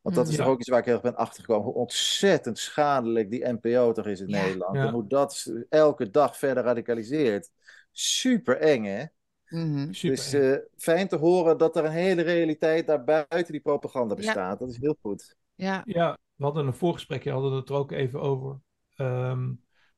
Want 0.00 0.14
dat 0.16 0.28
is 0.28 0.36
Ja. 0.36 0.42
toch 0.42 0.52
ook 0.52 0.58
iets 0.58 0.68
waar 0.68 0.78
ik 0.78 0.84
heel 0.84 0.94
erg 0.94 1.02
ben 1.02 1.16
achtergekomen. 1.16 1.64
Hoe 1.64 1.74
ontzettend 1.74 2.58
schadelijk 2.58 3.30
die 3.30 3.48
NPO 3.52 3.92
toch 3.92 4.06
is 4.06 4.20
in 4.20 4.28
Ja. 4.28 4.42
Nederland. 4.42 4.76
Ja. 4.76 4.86
En 4.86 4.92
hoe 4.92 5.06
dat 5.06 5.52
elke 5.68 6.10
dag 6.10 6.36
verder 6.38 6.62
radicaliseert. 6.64 7.50
Super 7.92 8.56
eng, 8.56 8.84
hè? 8.84 9.04
Mhm. 9.48 9.92
Super. 9.92 10.16
Dus 10.16 10.32
eh, 10.32 10.56
fijn 10.76 11.08
te 11.08 11.16
horen 11.16 11.58
dat 11.58 11.76
er 11.76 11.84
een 11.84 11.90
hele 11.90 12.22
realiteit 12.22 12.86
daar 12.86 13.04
buiten 13.04 13.52
die 13.52 13.60
propaganda 13.60 14.14
Ja. 14.14 14.20
bestaat. 14.20 14.58
Dat 14.58 14.68
is 14.68 14.78
heel 14.80 14.96
goed. 15.02 15.36
ja. 15.54 15.82
Ja, 15.84 16.18
we 16.34 16.44
hadden 16.44 16.66
een 16.66 16.74
voorgesprekje, 16.74 17.30
hadden 17.30 17.52
het 17.52 17.68
er 17.68 17.74
ook 17.74 17.92
even 17.92 18.20
over. 18.20 18.60
Ehm, 18.94 19.52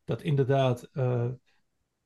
dat 0.04 0.22
inderdaad, 0.22 0.88
eh, 0.92 1.28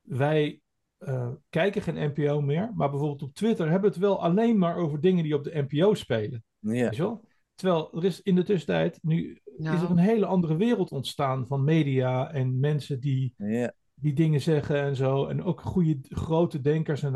wij 0.03 0.61
eh, 0.99 1.29
kijken 1.51 1.83
geen 1.83 2.13
NPO 2.15 2.41
meer. 2.41 2.73
Maar 2.75 2.91
bijvoorbeeld 2.91 3.23
op 3.23 3.35
Twitter 3.35 3.65
hebben 3.71 3.91
we 3.91 3.97
het 3.97 4.05
wel 4.05 4.23
alleen 4.23 4.59
maar 4.59 4.77
over 4.77 5.01
dingen 5.01 5.25
die 5.25 5.35
op 5.35 5.45
de 5.45 5.67
NPO 5.69 5.95
spelen. 5.95 6.45
Ja. 6.59 6.71
Weet 6.71 6.97
je 6.97 7.03
wel? 7.03 7.25
Terwijl 7.57 7.91
er 7.97 8.05
is 8.05 8.23
in 8.23 8.35
de 8.35 8.43
tussentijd, 8.45 8.99
nu 9.03 9.41
is 9.59 9.67
er 9.67 9.91
een 9.91 9.99
hele 9.99 10.27
andere 10.27 10.57
wereld 10.57 10.91
ontstaan 10.91 11.47
van 11.47 11.65
media 11.65 12.33
en 12.33 12.61
mensen 12.61 13.01
die, 13.01 13.35
Ja. 13.37 13.73
die 13.95 14.13
dingen 14.13 14.41
zeggen 14.41 14.83
en 14.83 14.97
zo. 14.97 15.27
En 15.27 15.43
ook 15.43 15.61
goede, 15.61 15.99
grote 16.03 16.61
denkers. 16.61 17.03
En 17.03 17.13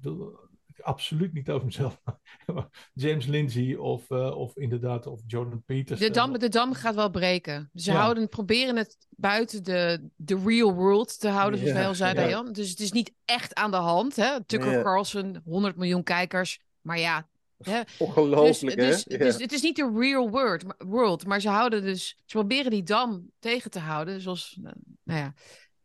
de- 0.00 0.44
absoluut 0.82 1.32
niet 1.32 1.50
over 1.50 1.66
mezelf. 1.66 2.00
maar 2.54 2.90
James 2.92 3.26
Lindsay 3.26 3.74
of, 3.74 4.10
eh, 4.10 4.36
of 4.36 4.56
inderdaad, 4.56 5.06
of 5.06 5.20
Jordan 5.26 5.62
Peterson. 5.66 6.06
De 6.06 6.12
dam, 6.12 6.38
de 6.38 6.48
dam 6.48 6.72
gaat 6.72 6.94
wel 6.94 7.10
breken. 7.10 7.70
Ze 7.74 7.90
Ja. 7.92 7.98
houden, 7.98 8.28
proberen 8.28 8.76
het 8.76 8.96
buiten 9.10 9.64
de, 9.64 10.08
de 10.16 10.42
real 10.44 10.74
world 10.74 11.20
te 11.20 11.28
houden, 11.28 11.58
zoals 11.58 11.72
Ja, 11.74 11.78
wij 11.78 11.88
al 11.88 11.94
zeiden. 11.94 12.52
Dus 12.52 12.70
het 12.70 12.80
is 12.80 12.92
niet 12.92 13.12
echt 13.24 13.54
aan 13.54 13.70
de 13.70 13.76
hand. 13.76 14.16
Hè? 14.16 14.44
Tucker 14.44 14.72
Ja. 14.72 14.82
Carlson, 14.82 15.40
100 15.44 15.76
miljoen 15.76 16.02
kijkers. 16.02 16.60
Maar 16.80 16.98
ja, 16.98 17.28
hè? 17.58 17.80
Ongelooflijk, 17.98 18.76
dus, 18.76 19.04
hè? 19.08 19.16
dus 19.18 19.36
Ja. 19.36 19.42
het 19.42 19.52
is 19.52 19.62
niet 19.62 19.76
de 19.76 19.92
real 19.94 20.30
world, 20.30 20.64
maar- 20.64 20.76
world. 20.86 21.26
Maar 21.26 21.40
ze 21.40 21.48
houden 21.48 21.82
dus, 21.82 22.08
ze 22.24 22.36
proberen 22.36 22.70
die 22.70 22.82
dam 22.82 23.30
tegen 23.38 23.70
te 23.70 23.78
houden. 23.78 24.20
Zoals, 24.20 24.58
nou 24.60 24.74
nou 25.04 25.20
ja, 25.20 25.34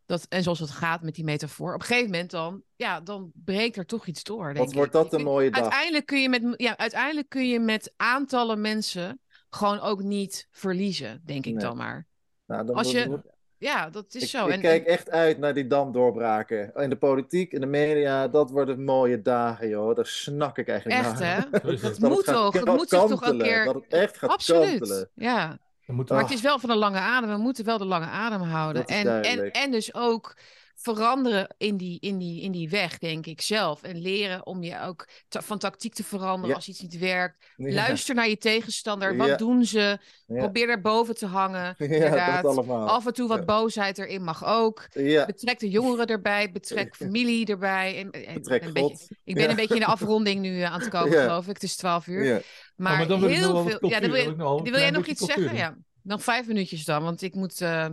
dat, 0.05 0.25
en 0.29 0.43
zoals 0.43 0.59
het 0.59 0.69
gaat 0.71 1.01
met 1.01 1.15
die 1.15 1.23
metafoor. 1.23 1.73
Op 1.73 1.79
een 1.79 1.85
gegeven 1.85 2.11
moment 2.11 2.31
dan, 2.31 2.61
ja, 2.75 3.01
dan 3.01 3.31
breekt 3.33 3.77
er 3.77 3.85
toch 3.85 4.05
iets 4.07 4.23
door. 4.23 4.53
Denk 4.53 4.65
Wat 4.65 4.73
wordt 4.73 4.95
ik. 4.95 5.01
dat 5.01 5.13
een 5.13 5.23
mooie 5.23 5.51
dag. 5.51 5.61
Uiteindelijk 5.61 6.05
kun, 6.05 6.21
je 6.21 6.29
met, 6.29 6.53
ja, 6.57 6.77
uiteindelijk 6.77 7.29
kun 7.29 7.47
je 7.47 7.59
met 7.59 7.93
aantallen 7.97 8.61
mensen 8.61 9.19
gewoon 9.49 9.79
ook 9.79 10.03
niet 10.03 10.47
verliezen, 10.51 11.21
denk 11.25 11.45
ik 11.45 11.53
Nee. 11.53 11.63
dan 11.63 11.77
maar. 11.77 12.07
Nou, 12.45 12.65
dan 12.65 12.75
als 12.75 12.93
moet- 12.93 12.95
je- 12.95 13.30
Ja, 13.61 13.89
dat 13.89 14.05
is 14.09 14.21
ik, 14.23 14.29
zo. 14.29 14.45
ik 14.47 14.53
en, 14.53 14.61
kijk 14.61 14.85
echt 14.85 15.09
uit 15.09 15.37
naar 15.37 15.53
die 15.53 15.67
damdoorbraken. 15.67 16.71
In 16.75 16.89
de 16.89 16.95
politiek, 16.95 17.51
in 17.51 17.59
de 17.61 17.65
media, 17.67 18.27
dat 18.27 18.51
worden 18.51 18.83
mooie 18.83 19.21
dagen, 19.21 19.69
joh. 19.69 19.95
Daar 19.95 20.05
snak 20.05 20.57
ik 20.57 20.67
eigenlijk 20.67 20.99
Echt, 21.01 21.19
naar. 21.19 21.47
hè? 21.51 21.59
Zo 21.63 21.67
is 21.67 21.81
Dat 21.81 21.91
het 21.91 21.99
moet 21.99 22.25
toch? 22.25 22.53
Het 22.53 22.63
kan- 22.63 22.75
moet 22.75 22.89
zich 22.89 22.99
toch 22.99 23.25
een 23.25 23.37
keer... 23.37 23.65
Dat 23.65 23.73
het 23.75 23.85
echt 23.87 24.17
gaat 24.17 24.29
Absoluut. 24.29 24.79
kantelen. 24.79 25.09
Ja. 25.13 25.57
Moeten 25.85 26.15
Maar 26.15 26.23
Oh. 26.23 26.29
het 26.29 26.37
is 26.39 26.43
wel 26.43 26.59
van 26.59 26.69
de 26.69 26.75
lange 26.75 26.97
adem. 26.99 27.29
We 27.29 27.37
moeten 27.37 27.65
wel 27.65 27.77
de 27.77 27.85
lange 27.85 28.05
adem 28.05 28.41
houden. 28.41 28.81
Dat 28.81 28.89
is 28.89 29.03
En, 29.03 29.23
en, 29.23 29.51
en 29.51 29.71
dus 29.71 29.93
ook 29.93 30.35
veranderen 30.81 31.55
in 31.57 31.77
die, 31.77 31.97
in, 31.99 32.17
die, 32.17 32.41
in 32.41 32.51
die 32.51 32.69
weg, 32.69 32.97
denk 32.97 33.25
ik 33.25 33.41
zelf. 33.41 33.83
En 33.83 34.01
leren 34.01 34.45
om 34.45 34.63
je 34.63 34.81
ook 34.81 35.07
ta- 35.27 35.41
van 35.41 35.57
tactiek 35.57 35.93
te 35.93 36.03
veranderen 36.03 36.49
Ja. 36.49 36.55
als 36.55 36.67
iets 36.67 36.81
niet 36.81 36.97
werkt. 36.97 37.45
Ja. 37.55 37.73
Luister 37.73 38.15
naar 38.15 38.29
je 38.29 38.37
tegenstander. 38.37 39.17
Wat 39.17 39.27
Ja. 39.27 39.35
doen 39.35 39.65
ze? 39.65 39.97
Ja. 40.25 40.37
Probeer 40.37 40.67
daarboven 40.67 41.15
te 41.15 41.25
hangen. 41.25 41.75
Ja, 41.77 41.85
Inderdaad. 41.85 42.43
dat 42.43 42.57
allemaal. 42.57 42.87
Af 42.87 43.05
en 43.05 43.13
toe 43.13 43.27
wat 43.27 43.37
Ja. 43.39 43.45
boosheid 43.45 43.97
erin 43.97 44.23
mag 44.23 44.45
ook. 44.45 44.87
Ja, 44.93 45.25
Betrek 45.25 45.59
de 45.59 45.69
jongeren 45.69 46.05
erbij. 46.07 46.51
Betrek 46.51 46.95
familie 47.05 47.45
erbij. 47.45 47.97
En, 47.97 48.11
en- 48.11 48.33
betrek 48.33 48.63
een 48.63 48.73
beetje, 48.73 49.15
ik 49.23 49.33
ben 49.33 49.43
Ja. 49.43 49.49
een 49.49 49.55
beetje 49.55 49.73
in 49.73 49.79
de 49.79 49.85
afronding 49.97 50.41
nu 50.41 50.61
eh, 50.61 50.71
aan 50.73 50.79
het 50.79 50.89
komen, 50.89 51.11
Ja. 51.17 51.21
geloof 51.23 51.47
ik. 51.47 51.53
Het 51.53 51.63
is 51.63 51.75
12 51.75 52.07
uur. 52.07 52.23
Ja. 52.23 52.39
Maar, 52.75 52.91
Oh, 52.91 52.97
maar 52.97 53.07
dan 53.07 53.19
wil 53.19 53.29
ik 53.29 53.35
nog 53.39 53.51
heel 53.67 53.79
veel. 53.79 53.89
Ja, 53.89 53.99
dan 53.99 54.11
wil, 54.11 54.25
een 54.57 54.63
wil 54.63 54.79
jij 54.79 54.91
nog 54.91 55.05
iets 55.05 55.19
cultuur 55.19 55.37
zeggen? 55.43 55.57
Ja. 55.57 55.77
Nog 56.03 56.23
vijf 56.23 56.47
minuutjes 56.47 56.85
dan, 56.85 57.03
want 57.03 57.21
ik 57.21 57.35
moet, 57.35 57.61
eh, 57.61 57.87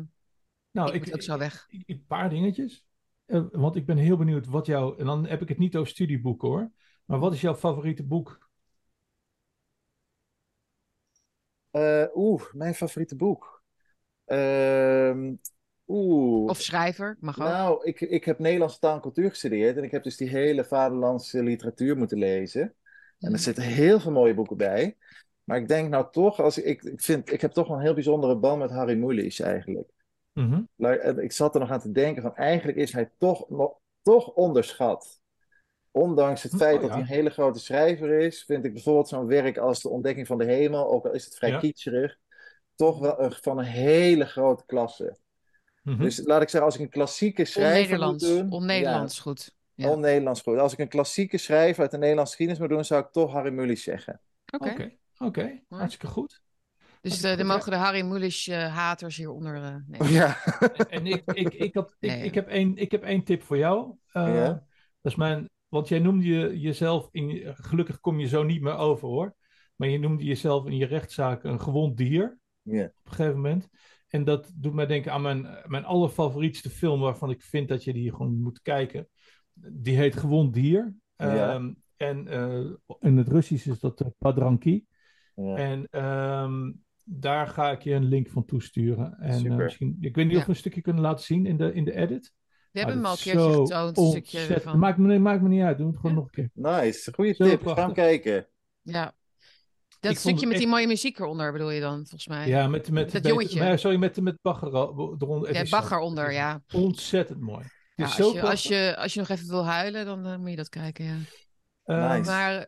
Nou, 0.71 0.93
ik 0.93 1.05
moet 1.05 1.15
ook 1.15 1.23
zo 1.23 1.39
weg. 1.39 1.67
ik- 1.71 1.83
Een 1.89 2.05
paar 2.07 2.31
dingetjes. 2.31 2.87
Eh, 3.27 3.45
want 3.51 3.77
ik 3.77 3.87
ben 3.87 3.97
heel 3.97 4.17
benieuwd 4.17 4.47
wat 4.47 4.67
jouw... 4.67 4.97
En 4.97 5.07
dan 5.07 5.27
heb 5.27 5.43
ik 5.43 5.49
het 5.49 5.59
niet 5.59 5.77
over 5.77 5.89
studieboeken 5.91 6.49
hoor. 6.49 6.71
Maar 7.05 7.19
wat 7.19 7.33
is 7.33 7.41
jouw 7.41 7.55
favoriete 7.55 8.05
boek? 8.05 8.49
Eh, 11.71 12.05
Oeh, 12.15 12.43
mijn 12.53 12.75
favoriete 12.75 13.17
boek. 13.17 13.63
Ehm, 14.25 15.35
Oeh. 15.87 16.51
Of 16.51 16.61
schrijver, 16.61 17.17
mag 17.21 17.39
ook. 17.41 17.47
Nou, 17.47 17.85
ik, 17.85 18.01
ik 18.01 18.25
heb 18.25 18.39
Nederlandse 18.39 18.79
taal 18.79 18.95
en 18.95 19.01
cultuur 19.01 19.29
gestudeerd 19.31 19.77
en 19.77 19.83
ik 19.83 19.91
heb 19.91 20.03
dus 20.03 20.17
die 20.17 20.29
hele 20.29 20.65
vaderlandse 20.65 21.43
literatuur 21.43 21.97
moeten 21.97 22.19
lezen. 22.19 22.63
En 22.63 22.75
Mhm. 23.19 23.33
er 23.33 23.39
zitten 23.39 23.65
heel 23.65 24.01
veel 24.01 24.13
mooie 24.13 24.35
boeken 24.35 24.57
bij. 24.57 24.97
Maar 25.45 25.59
ik 25.59 25.69
denk 25.69 25.89
nou 25.89 26.11
toch, 26.11 26.41
als 26.41 26.59
ik, 26.59 26.83
ik, 26.83 27.01
vind, 27.01 27.33
ik 27.33 27.41
heb 27.41 27.53
toch 27.53 27.69
wel 27.69 27.77
een 27.77 27.83
heel 27.83 27.95
bijzondere 27.95 28.37
band 28.39 28.59
met 28.59 28.71
Harry 28.71 28.97
Mulisch 28.99 29.41
eigenlijk. 29.41 29.91
Mhm. 30.39 30.63
Maar, 30.75 30.99
en 30.99 31.19
Ik 31.19 31.33
zat 31.33 31.55
er 31.55 31.61
nog 31.61 31.71
aan 31.71 31.81
te 31.81 31.93
denken 31.93 32.23
van 32.23 32.37
eigenlijk 32.37 32.79
is 32.79 32.93
hij 32.93 33.11
toch, 33.19 33.49
nog, 33.49 33.75
toch 34.03 34.29
onderschat. 34.35 35.21
Ondanks 35.91 36.43
het 36.43 36.53
Oh, 36.53 36.59
feit 36.59 36.75
ja. 36.75 36.81
dat 36.81 36.91
hij 36.91 37.01
een 37.01 37.07
hele 37.07 37.31
grote 37.31 37.59
schrijver 37.59 38.11
is, 38.19 38.45
vind 38.45 38.65
ik 38.65 38.73
bijvoorbeeld 38.73 39.09
zo'n 39.09 39.27
werk 39.27 39.59
als 39.59 39.83
De 39.83 39.89
Ontdekking 39.89 40.27
van 40.27 40.39
de 40.39 40.45
Hemel, 40.45 40.89
ook 40.91 41.07
al 41.07 41.13
is 41.13 41.25
het 41.25 41.37
vrij 41.37 41.51
Ja. 41.51 41.59
kitscherig, 41.59 42.17
toch 42.75 42.99
wel 42.99 43.21
een- 43.23 43.33
van 43.33 43.59
een 43.59 43.65
hele 43.65 44.25
grote 44.25 44.65
klasse. 44.67 45.17
Mhm. 45.83 46.03
Dus 46.03 46.25
laat 46.25 46.43
ik 46.43 46.49
zeggen, 46.49 46.71
als 46.71 46.75
ik 46.75 46.81
een 46.85 46.91
klassieke 46.91 47.45
schrijver 47.45 47.99
moet 47.99 48.21
doen... 48.21 48.51
On-Nederlands, 48.53 49.21
goed. 49.21 49.57
Ja, 49.75 49.91
on-Nederlands 49.91 50.41
goed. 50.43 50.59
Als 50.59 50.73
ik 50.73 50.79
een 50.79 50.89
klassieke 50.89 51.39
schrijver 51.39 51.83
uit 51.83 51.91
de 51.91 51.99
Nederlandse 51.99 52.33
geschiedenis 52.37 52.63
moet 52.63 52.77
doen, 52.77 52.85
zou 52.85 53.03
ik 53.05 53.11
toch 53.13 53.33
Harry 53.33 53.53
Mulisch 53.53 53.83
zeggen. 53.83 54.21
Oké. 54.55 54.71
Oké, 54.71 54.91
oké. 55.19 55.61
hartstikke 55.69 56.07
goed. 56.07 56.43
Dus 57.09 57.21
de, 57.21 57.37
ja. 57.37 57.45
mogen 57.45 57.71
de 57.71 57.77
Harry 57.77 58.03
Mulisch 58.03 58.49
eh, 58.49 58.75
haters 58.77 59.17
hieronder... 59.17 59.63
eh 59.63 59.75
nee. 59.87 60.13
Ja. 60.13 60.37
En 60.91 61.07
ik, 61.07 61.23
ik, 61.33 61.55
ik, 61.55 61.75
had, 61.75 61.97
ik, 61.99 62.11
Nee. 62.11 62.23
ik, 62.23 62.35
heb 62.35 62.49
één, 62.49 62.77
ik 62.77 62.91
heb 62.91 63.03
één 63.03 63.25
tip 63.25 63.43
voor 63.43 63.59
jou. 63.59 63.95
Eh, 64.13 64.35
Ja. 64.35 64.67
Dat 65.01 65.13
is 65.13 65.19
mijn, 65.19 65.49
want 65.69 65.89
jij 65.89 65.99
noemde 65.99 66.25
je, 66.25 66.61
jezelf, 66.61 67.09
in, 67.13 67.55
gelukkig 67.57 68.01
kom 68.01 68.21
je 68.21 68.27
zo 68.27 68.43
niet 68.43 68.63
meer 68.63 68.77
over 68.77 69.09
hoor. 69.09 69.35
Maar 69.77 69.89
je 69.89 69.99
noemde 69.99 70.25
jezelf 70.25 70.67
in 70.67 70.77
je 70.77 70.87
rechtszaak 70.87 71.45
een 71.45 71.61
gewond 71.61 71.97
dier 71.97 72.39
ja. 72.63 72.85
op 72.85 72.93
een 73.05 73.13
gegeven 73.13 73.35
moment. 73.35 73.69
En 74.09 74.25
dat 74.25 74.51
doet 74.55 74.75
mij 74.75 74.87
denken 74.87 75.13
aan 75.13 75.23
mijn, 75.23 75.63
mijn 75.67 75.85
allerfavorietste 75.85 76.71
film 76.71 77.01
waarvan 77.01 77.31
ik 77.31 77.43
vind 77.43 77.69
dat 77.69 77.85
je 77.85 77.93
die 77.93 78.11
gewoon 78.11 78.41
moet 78.41 78.63
kijken. 78.63 79.09
Die 79.55 79.97
heet 79.97 80.17
Gewond 80.17 80.55
Dier. 80.55 80.95
Ja. 81.17 81.55
Ehm, 81.55 81.73
en 81.97 82.29
eh, 82.29 82.71
in 83.01 83.17
het 83.17 83.29
Russisch 83.29 83.67
is 83.67 83.81
dat 83.81 84.01
uh, 84.01 84.09
Padranki. 84.19 84.87
Ja. 85.35 85.57
En 85.57 85.87
ehm, 85.91 86.73
daar 87.11 87.47
ga 87.47 87.71
ik 87.71 87.83
je 87.83 87.93
een 87.93 88.05
link 88.05 88.29
van 88.31 88.45
toesturen. 88.45 89.19
En, 89.19 89.47
eh, 89.47 89.57
misschien, 89.57 89.97
ik 90.01 90.15
weet 90.15 90.25
niet 90.25 90.35
Ja. 90.35 90.41
of 90.41 90.45
we 90.47 90.51
een 90.53 90.57
stukje 90.59 90.81
kunnen 90.81 91.03
laten 91.03 91.25
zien 91.25 91.47
in 91.47 91.57
de, 91.57 91.73
in 91.75 91.85
de 91.85 91.95
edit. 91.97 92.33
We 92.73 92.79
hebben 92.79 92.95
hem 92.95 93.03
Maar 93.03 93.11
al 93.13 93.17
een 93.17 93.23
keertje 93.23 93.49
getoond, 93.65 93.71
een 93.99 94.07
stukje 94.07 94.39
ontzettend- 94.39 94.51
ervan. 94.65 94.79
Maakt 94.79 94.99
me, 94.99 95.19
maakt 95.19 95.43
me 95.43 95.49
niet 95.49 95.63
uit, 95.63 95.79
doe 95.79 95.87
het 95.87 95.97
gewoon 95.97 96.13
Ja. 96.13 96.19
nog 96.19 96.29
een 96.33 96.35
keer. 96.35 96.51
Nice, 96.83 97.13
goede 97.15 97.35
Zo 97.35 97.45
tip. 97.45 97.53
Ik 97.53 97.59
ga 97.59 97.63
prachtig. 97.75 97.85
hem 97.85 97.95
kijken. 97.95 98.49
Ja. 98.83 99.13
Dat 100.01 100.17
stukje 100.17 100.47
met 100.47 100.57
die 100.59 100.67
mooie 100.67 100.87
muziek 100.87 101.19
eronder 101.19 101.53
bedoel 101.53 101.71
je 101.71 101.81
dan, 101.81 101.95
volgens 101.97 102.27
mij? 102.27 102.49
Ja, 102.49 102.67
met, 102.69 102.91
met, 102.91 103.05
Dat 103.13 103.23
met- 103.23 103.27
jongetje. 103.33 103.77
sorry, 103.77 103.97
met, 103.99 104.21
met 104.21 104.39
bagger 104.43 104.69
er- 104.69 104.89
eronder. 105.19 105.49
Het 105.57 105.69
Ja, 105.69 105.79
bagger 105.79 105.99
onder, 105.99 106.33
ja. 106.33 106.63
Ontzettend 106.75 107.41
mooi. 107.41 107.65
Als, 107.97 108.17
je, 108.17 108.41
als, 108.43 108.63
je, 108.63 108.97
als 108.99 109.15
je 109.15 109.21
nog 109.21 109.29
even 109.29 109.49
wil 109.49 109.67
huilen, 109.67 110.05
dan 110.05 110.27
eh, 110.27 110.37
moet 110.37 110.51
je 110.51 110.57
dat 110.57 110.69
kijken, 110.69 111.05
ja. 111.05 111.17
Ehm, 111.85 112.17
Nice. 112.19 112.31
Maar 112.31 112.67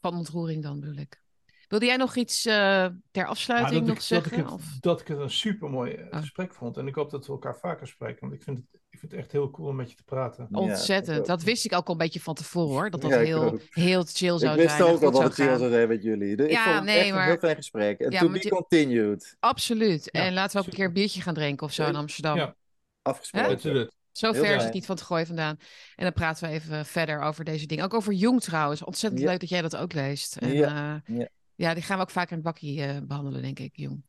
van 0.00 0.14
ontroering 0.16 0.62
dan, 0.62 0.80
bedoel 0.80 0.96
ik. 0.96 1.22
Wilde 1.68 1.86
jij 1.86 1.96
nog 1.96 2.16
iets 2.16 2.46
eh, 2.46 2.54
ter 2.54 3.22
Ja, 3.22 3.24
afsluiting 3.24 3.72
dat, 3.78 3.80
nog 3.88 3.90
ik, 3.90 3.94
dat, 3.96 4.04
zeggen? 4.04 4.32
ik 4.38 4.44
het, 4.44 4.52
of? 4.52 4.62
dat 4.80 5.00
ik 5.00 5.08
het 5.08 5.18
een 5.18 5.30
super 5.30 5.70
mooi 5.70 5.92
Oh. 6.10 6.18
gesprek 6.18 6.54
vond. 6.54 6.76
En 6.76 6.86
ik 6.86 6.94
hoop 6.94 7.10
dat 7.10 7.26
we 7.26 7.32
elkaar 7.32 7.56
vaker 7.58 7.86
spreken. 7.86 8.20
Want 8.20 8.32
ik 8.32 8.42
vind 8.42 8.58
het, 8.58 8.66
ik 8.90 8.98
vind 8.98 9.12
het 9.12 9.20
echt 9.20 9.32
heel 9.32 9.50
cool 9.50 9.68
om 9.68 9.76
met 9.76 9.90
je 9.90 9.96
te 9.96 10.04
praten. 10.04 10.48
Ontzettend. 10.52 11.26
dat 11.26 11.42
wist 11.42 11.64
ik 11.64 11.72
ook 11.74 11.86
al 11.86 11.92
een 11.92 11.98
beetje 11.98 12.20
van 12.20 12.34
tevoren 12.34 12.72
hoor. 12.74 12.90
Dat 12.90 13.00
dat 13.00 13.10
Ja, 13.10 13.18
heel, 13.18 13.42
ook. 13.42 13.60
heel 13.70 14.04
chill 14.04 14.38
zou 14.38 14.52
Ik 14.54 14.60
wist 14.62 14.76
zijn. 14.76 14.88
ook 14.88 15.02
al 15.02 15.10
dat 15.10 15.22
het 15.22 15.34
chill 15.34 15.56
zou 15.58 15.70
zijn 15.70 15.88
met 15.88 16.02
jullie. 16.02 16.36
Ik 16.36 16.50
Ja, 16.50 16.62
vond 16.64 16.74
het 16.76 16.84
nee, 16.84 16.98
echt 16.98 17.10
maar- 17.10 17.22
een 17.22 17.28
heel 17.28 17.38
fijn 17.38 17.56
gesprek. 17.56 17.98
En 18.00 18.10
Ja, 18.10 18.18
to 18.18 18.24
maar 18.24 18.34
be 18.34 18.40
die- 18.40 18.50
continued. 18.50 19.36
Absoluut. 19.40 20.08
Ja, 20.12 20.20
en 20.20 20.32
laten 20.34 20.52
we 20.56 20.58
ook 20.62 20.66
een 20.70 20.76
keer 20.78 20.86
een 20.86 20.92
biertje 20.92 21.20
gaan 21.20 21.34
drinken 21.34 21.66
of 21.66 21.72
zo 21.72 21.86
in 21.86 21.96
Amsterdam. 21.96 22.36
Ja. 22.36 22.54
Afgesproken. 23.02 23.50
Absoluut. 23.50 23.92
Zo 24.12 24.32
Heel 24.32 24.44
ver 24.44 24.56
is 24.56 24.64
het 24.64 24.72
niet 24.72 24.86
van 24.86 24.96
te 24.96 25.04
gooien 25.04 25.26
vandaan. 25.26 25.56
En 25.96 26.04
dan 26.04 26.12
praten 26.12 26.48
we 26.48 26.54
even 26.54 26.86
verder 26.86 27.20
over 27.20 27.44
deze 27.44 27.66
dingen. 27.66 27.84
Ook 27.84 27.94
over 27.94 28.12
Jong 28.12 28.40
trouwens. 28.42 28.84
Ontzettend 28.84 29.22
Ja. 29.22 29.28
leuk 29.30 29.40
dat 29.40 29.48
jij 29.48 29.62
dat 29.62 29.76
ook 29.76 29.92
leest. 29.92 30.36
En, 30.36 30.52
Ja. 30.52 31.02
eh, 31.06 31.16
Ja. 31.18 31.28
Ja, 31.56 31.74
die 31.74 31.82
gaan 31.82 31.96
we 31.96 32.02
ook 32.02 32.10
vaker 32.10 32.30
in 32.30 32.36
het 32.36 32.44
bakkie 32.44 32.84
eh, 32.84 32.98
behandelen, 33.02 33.42
denk 33.42 33.58
ik, 33.58 33.76
Jong. 33.76 34.04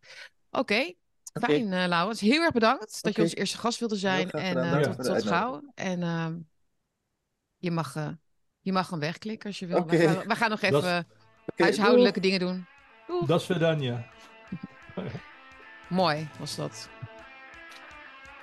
Oké, 0.49 0.93
fijn, 1.33 1.73
eh 1.73 1.87
Laurens. 1.87 2.19
Heel 2.19 2.41
erg 2.41 2.51
bedankt 2.51 3.03
dat 3.03 3.15
je 3.15 3.21
ons 3.21 3.35
eerste 3.35 3.57
gast 3.57 3.79
wilde 3.79 3.95
zijn. 3.95 4.29
En 4.29 4.57
eh, 4.57 4.81
tot, 4.81 5.05
tot 5.05 5.23
gauw. 5.23 5.61
En 5.75 6.03
ehm, 6.03 6.37
je, 7.57 7.71
mag, 7.71 7.95
eh, 7.95 8.09
je 8.59 8.71
mag 8.71 8.89
hem 8.89 8.99
wegklikken 8.99 9.47
als 9.47 9.59
je 9.59 9.65
wil. 9.65 9.85
We, 9.85 9.97
gaan, 9.97 10.27
we 10.27 10.35
gaan 10.35 10.49
nog 10.49 10.61
even 10.61 11.07
huishoudelijke 11.55 12.19
dingen 12.19 12.39
doen. 12.39 12.65
Dat 13.25 13.39
is 13.39 13.45
Verdanja. 13.45 14.05
Mooi 15.89 16.29
was 16.39 16.55
dat. 16.55 16.89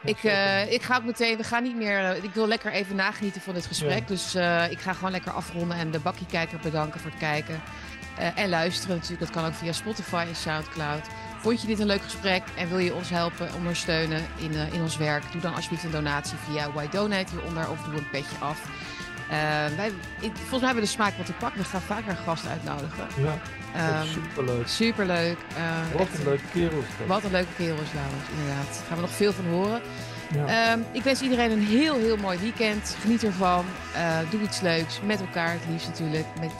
Ik, 0.04 0.24
eh, 0.24 0.72
ik 0.72 0.82
ga 0.82 0.96
ook 0.96 1.04
meteen, 1.04 1.36
we 1.36 1.44
gaan 1.44 1.62
niet 1.62 1.76
meer, 1.76 2.24
ik 2.24 2.30
wil 2.30 2.46
lekker 2.46 2.72
even 2.72 2.96
nagenieten 2.96 3.40
van 3.40 3.54
dit 3.54 3.66
gesprek. 3.66 3.98
Ja. 3.98 4.06
Dus 4.06 4.34
eh, 4.34 4.70
ik 4.70 4.78
ga 4.78 4.92
gewoon 4.92 5.10
lekker 5.10 5.32
afronden 5.32 5.76
en 5.76 5.90
de 5.90 5.98
bakkiekijker 6.00 6.58
bedanken 6.58 7.00
voor 7.00 7.10
het 7.10 7.20
kijken. 7.20 7.62
Eh, 8.18 8.38
en 8.42 8.48
luisteren 8.48 8.94
natuurlijk, 8.96 9.20
dat 9.20 9.30
kan 9.30 9.44
ook 9.44 9.54
via 9.54 9.72
Spotify 9.72 10.24
en 10.28 10.36
Soundcloud. 10.36 11.06
Vond 11.40 11.60
je 11.60 11.66
dit 11.66 11.78
een 11.78 11.86
leuk 11.86 12.02
gesprek 12.02 12.42
en 12.56 12.68
wil 12.68 12.78
je 12.78 12.94
ons 12.94 13.10
helpen, 13.10 13.54
ondersteunen 13.54 14.22
in, 14.36 14.54
eh, 14.54 14.72
in 14.72 14.80
ons 14.82 14.96
werk? 14.96 15.22
Doe 15.32 15.40
dan 15.40 15.54
alsjeblieft 15.54 15.84
een 15.84 15.90
donatie 15.90 16.36
via 16.50 16.72
Why 16.72 16.88
Donate 16.88 17.32
hieronder 17.34 17.70
of 17.70 17.82
doe 17.82 17.94
een 17.98 18.10
petje 18.10 18.36
af. 18.40 18.60
Eh, 19.30 19.38
wij, 19.76 19.86
ik- 20.20 20.36
volgens 20.36 20.50
mij 20.50 20.58
hebben 20.60 20.74
we 20.74 20.80
de 20.80 20.86
smaak 20.86 21.16
wat 21.16 21.26
te 21.26 21.32
pakken. 21.32 21.60
We 21.60 21.66
gaan 21.66 21.80
vaker 21.80 22.16
gasten 22.16 22.50
uitnodigen. 22.50 23.06
Ja, 23.16 23.38
Ehm 23.74 24.06
superleuk. 24.06 24.68
superleuk. 24.68 25.36
Wat 25.96 26.08
een 26.18 26.24
leuke 26.24 26.42
kerel 26.52 26.78
is 26.78 26.84
dat. 26.98 27.06
Wat 27.06 27.24
een 27.24 27.30
leuke 27.30 27.52
kerel 27.56 27.74
is 27.82 27.92
Laurens, 27.92 28.28
inderdaad. 28.38 28.66
Daar 28.66 28.84
gaan 28.88 28.96
we 28.96 29.02
nog 29.02 29.10
veel 29.10 29.32
van 29.32 29.44
horen. 29.44 29.80
Ja. 30.34 30.70
Ehm, 30.72 30.80
ik 30.92 31.02
wens 31.02 31.20
iedereen 31.20 31.50
een 31.50 31.66
heel, 31.66 31.98
heel 31.98 32.16
mooi 32.16 32.38
weekend. 32.38 32.96
Geniet 33.00 33.24
ervan. 33.24 33.64
Doe 34.30 34.40
iets 34.40 34.60
leuks. 34.60 35.00
Met 35.04 35.20
elkaar 35.20 35.52
het 35.52 35.62
liefst 35.68 35.86
natuurlijk. 35.88 36.26
Met 36.40 36.50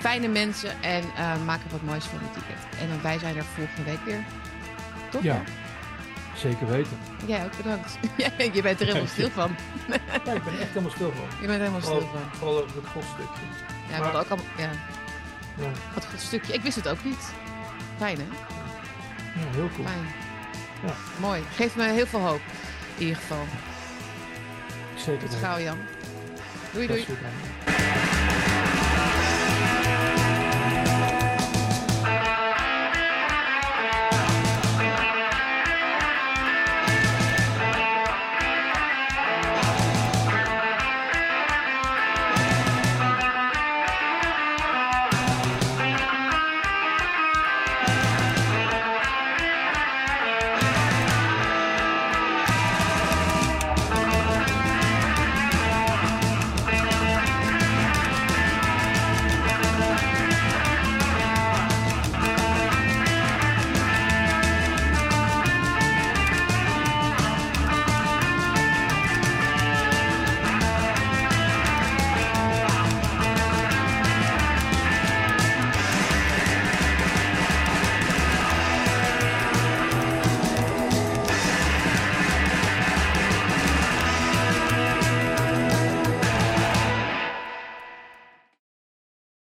fijne 0.00 0.28
mensen. 0.28 0.82
En 0.82 1.02
eh, 1.16 1.32
maak 1.44 1.60
er 1.64 1.70
wat 1.70 1.82
moois 1.82 2.04
van 2.04 2.18
dit 2.18 2.34
weekend. 2.34 2.80
En 2.80 2.88
dan 2.88 3.02
wij 3.02 3.18
zijn 3.18 3.36
er 3.36 3.44
volgende 3.44 3.90
week 3.90 4.04
weer. 4.04 4.24
Toch? 5.10 5.22
Ja. 5.22 5.42
Zeker 6.36 6.66
weten. 6.66 6.98
Jij 7.26 7.44
ook 7.44 7.56
bedankt. 7.56 7.98
Je 8.56 8.62
bent 8.62 8.80
er 8.80 8.86
helemaal 8.86 9.08
stil 9.08 9.30
van. 9.30 9.56
Ja, 10.24 10.32
ik 10.32 10.44
ben 10.44 10.58
echt 10.60 10.68
helemaal 10.68 10.90
stil 10.90 11.12
van. 11.12 11.40
Je 11.40 11.46
bent 11.46 11.58
helemaal 11.58 11.80
stil 11.80 12.00
van. 12.00 12.20
vooral 12.32 12.62
over 12.62 12.76
het 12.76 12.86
godstukje. 12.86 13.24
Ja, 13.90 13.96
Maar- 13.98 14.02
hadden 14.02 14.20
ook 14.20 14.28
allemaal... 14.28 14.46
Ja, 14.56 14.70
Ja, 15.64 15.70
wat 15.94 16.06
goed 16.10 16.20
stukje. 16.20 16.52
Ik 16.52 16.60
wist 16.62 16.76
het 16.76 16.88
ook 16.88 17.04
niet. 17.04 17.32
Fijn, 17.98 18.16
hè? 18.16 18.24
ja, 19.40 19.46
heel 19.50 19.70
cool. 19.74 19.86
Fijn. 19.86 20.06
Ja. 20.86 20.92
Mooi. 21.20 21.42
Geeft 21.54 21.76
me 21.76 21.84
heel 21.88 22.06
veel 22.06 22.20
hoop. 22.20 22.40
In 22.96 23.02
ieder 23.06 23.16
geval. 23.16 23.44
Zeker 24.96 25.28
Tot 25.28 25.38
gauw, 25.38 25.58
Jan. 25.58 25.78
Doei, 26.72 26.86
Dat 26.86 26.96
doei. 26.96 27.18